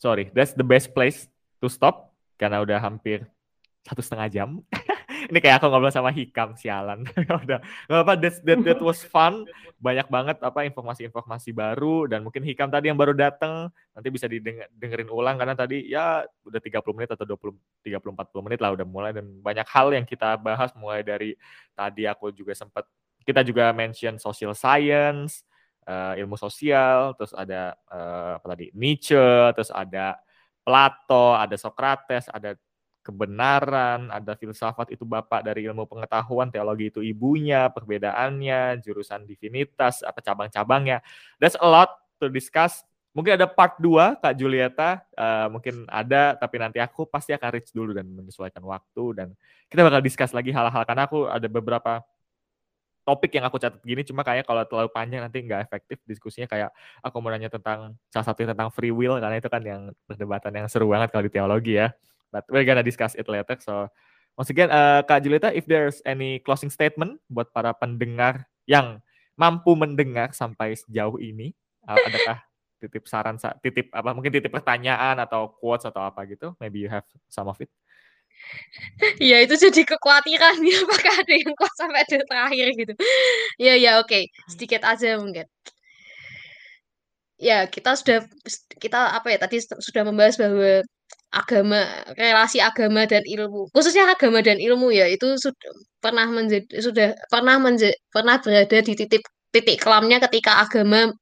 sorry, 0.00 0.32
that's 0.32 0.56
the 0.56 0.64
best 0.64 0.96
place 0.96 1.28
to 1.60 1.68
stop 1.68 2.16
karena 2.40 2.64
udah 2.64 2.80
hampir 2.80 3.28
satu 3.84 4.00
setengah 4.00 4.28
jam. 4.32 4.48
Ini 5.30 5.36
kayak 5.36 5.60
aku 5.60 5.68
ngobrol 5.68 5.92
sama 5.92 6.08
Hikam 6.08 6.56
sialan. 6.56 7.04
udah 7.44 7.60
nggak 7.60 8.00
apa 8.02 8.12
that, 8.16 8.34
that 8.40 8.58
that 8.64 8.80
was 8.86 9.04
fun. 9.04 9.44
Banyak 9.76 10.08
banget 10.08 10.40
apa 10.40 10.64
informasi-informasi 10.64 11.52
baru 11.52 12.08
dan 12.08 12.24
mungkin 12.24 12.40
Hikam 12.40 12.72
tadi 12.72 12.88
yang 12.88 12.96
baru 12.96 13.12
datang 13.12 13.68
nanti 13.92 14.08
bisa 14.08 14.24
didengerin 14.24 15.12
ulang 15.12 15.36
karena 15.36 15.52
tadi 15.52 15.88
ya 15.92 16.24
udah 16.44 16.60
30 16.60 16.96
menit 16.96 17.10
atau 17.12 17.24
20 17.28 17.52
30 17.84 18.00
40 18.00 18.46
menit 18.48 18.58
lah 18.64 18.72
udah 18.72 18.86
mulai 18.88 19.12
dan 19.12 19.28
banyak 19.40 19.68
hal 19.68 19.92
yang 19.92 20.08
kita 20.08 20.40
bahas 20.40 20.72
mulai 20.72 21.04
dari 21.04 21.36
tadi 21.76 22.08
aku 22.08 22.32
juga 22.32 22.56
sempat 22.56 22.88
kita 23.24 23.44
juga 23.44 23.72
mention 23.76 24.16
social 24.16 24.56
science, 24.56 25.44
eh, 25.84 26.20
ilmu 26.24 26.40
sosial, 26.40 27.12
terus 27.16 27.36
ada 27.36 27.76
eh, 27.92 28.32
apa 28.40 28.46
tadi 28.56 28.72
Nietzsche, 28.72 29.52
terus 29.52 29.68
ada 29.72 30.16
Plato, 30.70 31.34
ada 31.34 31.58
Socrates, 31.58 32.30
ada 32.30 32.54
kebenaran, 33.02 34.06
ada 34.06 34.38
filsafat 34.38 34.94
itu 34.94 35.02
bapak 35.02 35.42
dari 35.42 35.66
ilmu 35.66 35.82
pengetahuan, 35.90 36.46
teologi 36.46 36.94
itu 36.94 37.02
ibunya, 37.02 37.66
perbedaannya, 37.74 38.78
jurusan 38.78 39.26
divinitas, 39.26 40.06
apa 40.06 40.22
cabang-cabangnya. 40.22 41.02
That's 41.42 41.58
a 41.58 41.66
lot 41.66 41.90
to 42.22 42.30
discuss. 42.30 42.86
Mungkin 43.10 43.34
ada 43.34 43.50
part 43.50 43.82
2 43.82 44.22
Kak 44.22 44.38
Julieta, 44.38 45.02
eh, 45.10 45.50
mungkin 45.50 45.90
ada 45.90 46.38
tapi 46.38 46.62
nanti 46.62 46.78
aku 46.78 47.10
pasti 47.10 47.34
akan 47.34 47.48
reach 47.50 47.74
dulu 47.74 47.90
dan 47.90 48.06
menyesuaikan 48.06 48.62
waktu 48.62 49.04
dan 49.18 49.28
kita 49.66 49.82
bakal 49.82 49.98
discuss 49.98 50.30
lagi 50.30 50.54
hal-hal 50.54 50.86
karena 50.86 51.10
aku 51.10 51.26
ada 51.26 51.50
beberapa 51.50 52.06
topik 53.10 53.34
yang 53.34 53.42
aku 53.50 53.58
catat 53.58 53.82
gini 53.82 54.06
cuma 54.06 54.22
kayak 54.22 54.46
kalau 54.46 54.62
terlalu 54.62 54.90
panjang 54.94 55.26
nanti 55.26 55.42
nggak 55.42 55.66
efektif 55.66 55.98
diskusinya 56.06 56.46
kayak 56.46 56.70
aku 57.02 57.18
mau 57.18 57.34
nanya 57.34 57.50
tentang 57.50 57.98
salah 58.06 58.26
satunya 58.30 58.54
tentang 58.54 58.70
free 58.70 58.94
will 58.94 59.18
karena 59.18 59.42
itu 59.42 59.50
kan 59.50 59.62
yang 59.66 59.90
perdebatan 60.06 60.54
yang 60.54 60.66
seru 60.70 60.86
banget 60.86 61.10
kalau 61.10 61.26
di 61.26 61.32
teologi 61.34 61.74
ya. 61.74 61.90
But 62.30 62.46
we're 62.46 62.62
gonna 62.62 62.86
discuss 62.86 63.18
it 63.18 63.26
later. 63.26 63.58
So 63.58 63.90
once 64.38 64.54
again 64.54 64.70
uh, 64.70 65.02
Kak 65.02 65.26
Julieta, 65.26 65.50
if 65.50 65.66
there's 65.66 65.98
any 66.06 66.38
closing 66.46 66.70
statement 66.70 67.18
buat 67.26 67.50
para 67.50 67.74
pendengar 67.74 68.46
yang 68.70 69.02
mampu 69.34 69.74
mendengar 69.74 70.30
sampai 70.30 70.78
sejauh 70.78 71.18
ini, 71.18 71.50
uh, 71.90 71.98
adakah 71.98 72.38
titip 72.78 73.04
saran, 73.10 73.36
sa- 73.36 73.58
titip 73.58 73.90
apa 73.90 74.14
mungkin 74.14 74.30
titip 74.30 74.54
pertanyaan 74.54 75.18
atau 75.18 75.50
quotes 75.58 75.90
atau 75.90 76.06
apa 76.06 76.22
gitu? 76.30 76.54
Maybe 76.62 76.86
you 76.86 76.88
have 76.88 77.04
some 77.26 77.50
of 77.50 77.58
it. 77.58 77.68
Ya 79.20 79.36
itu 79.44 79.54
jadi 79.56 79.80
kekhawatiran 79.88 80.56
ya 80.64 80.76
apakah 80.84 81.14
ada 81.22 81.34
yang 81.34 81.52
kuat 81.58 81.72
sampai 81.78 82.00
ada 82.04 82.18
terakhir 82.28 82.66
gitu. 82.76 82.92
Ya 83.60 83.74
ya 83.76 83.90
oke, 84.02 84.28
sedikit 84.52 84.82
aja 84.84 85.16
mungkin. 85.20 85.46
Ya, 87.40 87.64
kita 87.72 87.96
sudah 87.96 88.18
kita 88.76 89.16
apa 89.16 89.32
ya 89.32 89.38
tadi 89.40 89.56
sudah 89.64 90.02
membahas 90.04 90.36
bahwa 90.36 90.84
agama, 91.32 91.80
relasi 92.20 92.58
agama 92.60 93.08
dan 93.08 93.24
ilmu, 93.24 93.70
khususnya 93.72 94.04
agama 94.12 94.44
dan 94.44 94.60
ilmu 94.60 94.92
ya 94.92 95.08
itu 95.08 95.26
sudah 95.40 95.70
pernah 96.04 96.26
menjadi 96.28 96.68
sudah 96.84 97.08
pernah 97.32 97.56
menjadi 97.56 97.96
pernah 98.12 98.36
berada 98.44 98.78
di 98.84 98.92
titik 98.98 99.22
titik 99.54 99.78
kelamnya 99.80 100.20
ketika 100.28 100.60
agama 100.64 101.12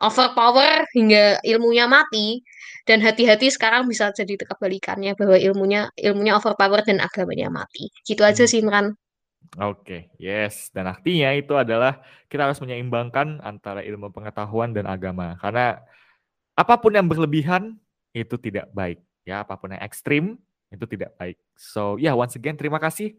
overpower 0.00 0.86
hingga 0.96 1.40
ilmunya 1.42 1.86
mati 1.90 2.42
dan 2.86 3.02
hati-hati 3.02 3.50
sekarang 3.50 3.90
bisa 3.90 4.14
jadi 4.14 4.38
kebalikannya 4.38 5.18
bahwa 5.18 5.36
ilmunya 5.36 5.90
ilmunya 5.98 6.38
overpower 6.38 6.86
dan 6.86 7.02
agamanya 7.02 7.50
mati. 7.50 7.90
Gitu 8.06 8.22
aja 8.22 8.46
Hmm. 8.46 8.50
sih 8.50 8.60
Imran. 8.62 8.86
Oke, 9.56 10.10
yes. 10.18 10.68
Dan 10.74 10.90
artinya 10.90 11.30
itu 11.32 11.54
adalah 11.54 12.02
kita 12.26 12.50
harus 12.50 12.58
menyeimbangkan 12.58 13.40
antara 13.40 13.80
ilmu 13.86 14.10
pengetahuan 14.10 14.74
dan 14.74 14.90
agama. 14.90 15.38
Karena 15.38 15.80
apa 16.58 16.74
pun 16.80 16.92
yang 16.94 17.06
berlebihan 17.06 17.78
itu 18.10 18.34
tidak 18.36 18.68
baik. 18.74 18.98
Ya, 19.26 19.42
apa 19.46 19.54
pun 19.58 19.74
yang 19.74 19.82
ekstrim 19.82 20.24
itu 20.70 20.84
tidak 20.90 21.14
baik. 21.18 21.38
So, 21.54 21.96
ya 21.96 22.10
yeah, 22.10 22.14
once 22.18 22.34
again 22.34 22.58
terima 22.58 22.82
kasih 22.82 23.14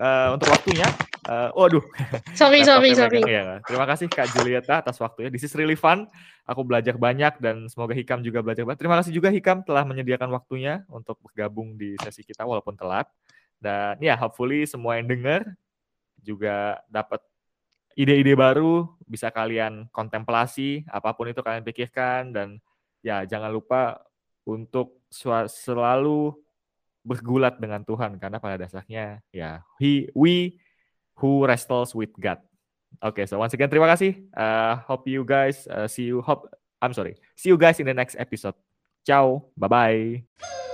uh, 0.00 0.34
untuk 0.34 0.48
waktunya. 0.48 0.88
Uh, 1.28 1.52
waduh. 1.52 1.84
Sorry, 2.40 2.64
sorry, 2.64 2.96
sorry. 2.96 3.20
Ya. 3.28 3.60
Terima 3.68 3.84
kasih 3.84 4.08
Kak 4.08 4.32
Julieta 4.32 4.80
atas 4.80 4.96
waktunya. 4.98 5.28
This 5.28 5.44
is 5.44 5.52
really 5.52 5.76
fun. 5.76 6.08
Aku 6.48 6.64
belajar 6.64 6.96
banyak 6.96 7.38
dan 7.38 7.68
semoga 7.68 7.92
Hikam 7.92 8.24
juga 8.24 8.40
belajar 8.40 8.64
banyak. 8.64 8.80
Terima 8.80 8.96
kasih 8.98 9.12
juga 9.12 9.28
Hikam 9.28 9.62
telah 9.62 9.84
menyediakan 9.84 10.32
waktunya 10.32 10.82
untuk 10.88 11.20
bergabung 11.20 11.76
di 11.76 11.94
sesi 12.00 12.24
kita 12.24 12.42
walaupun 12.48 12.74
telat. 12.74 13.06
Dan 13.60 14.00
ya, 14.00 14.16
hopefully 14.16 14.64
semua 14.64 14.96
yang 14.96 15.06
dengar 15.06 15.44
juga 16.24 16.80
dapat 16.88 17.20
ide-ide 17.94 18.32
baru, 18.32 18.88
bisa 19.04 19.28
kalian 19.28 19.92
kontemplasi, 19.92 20.88
apa 20.88 21.12
pun 21.12 21.28
itu 21.28 21.44
kalian 21.44 21.62
pikirkan, 21.62 22.32
dan 22.32 22.48
ya 23.04 23.28
jangan 23.28 23.52
lupa 23.52 24.00
untuk 24.48 25.04
selalu 25.44 26.32
bergulat 27.10 27.58
dengan 27.58 27.82
Tuhan, 27.82 28.14
karena 28.22 28.38
pada 28.38 28.54
dasarnya 28.54 29.18
ya 29.34 29.66
he, 29.82 30.06
we 30.14 30.62
who 31.18 31.42
wrestles 31.42 31.90
with 31.90 32.14
God. 32.14 32.38
Oke, 33.02 33.22
okay, 33.22 33.24
so 33.26 33.42
once 33.42 33.50
again 33.50 33.66
terima 33.66 33.90
kasih. 33.90 34.30
Uh, 34.30 34.78
hope 34.86 35.10
you 35.10 35.26
guys 35.26 35.66
uh, 35.66 35.90
see 35.90 36.06
you. 36.06 36.22
Hope 36.22 36.46
I'm 36.78 36.94
sorry. 36.94 37.18
See 37.34 37.50
you 37.50 37.58
guys 37.58 37.82
in 37.82 37.90
the 37.90 37.94
next 37.94 38.14
episode. 38.14 38.54
Ciao. 39.02 39.50
Bye 39.58 39.70
bye. 39.70 40.69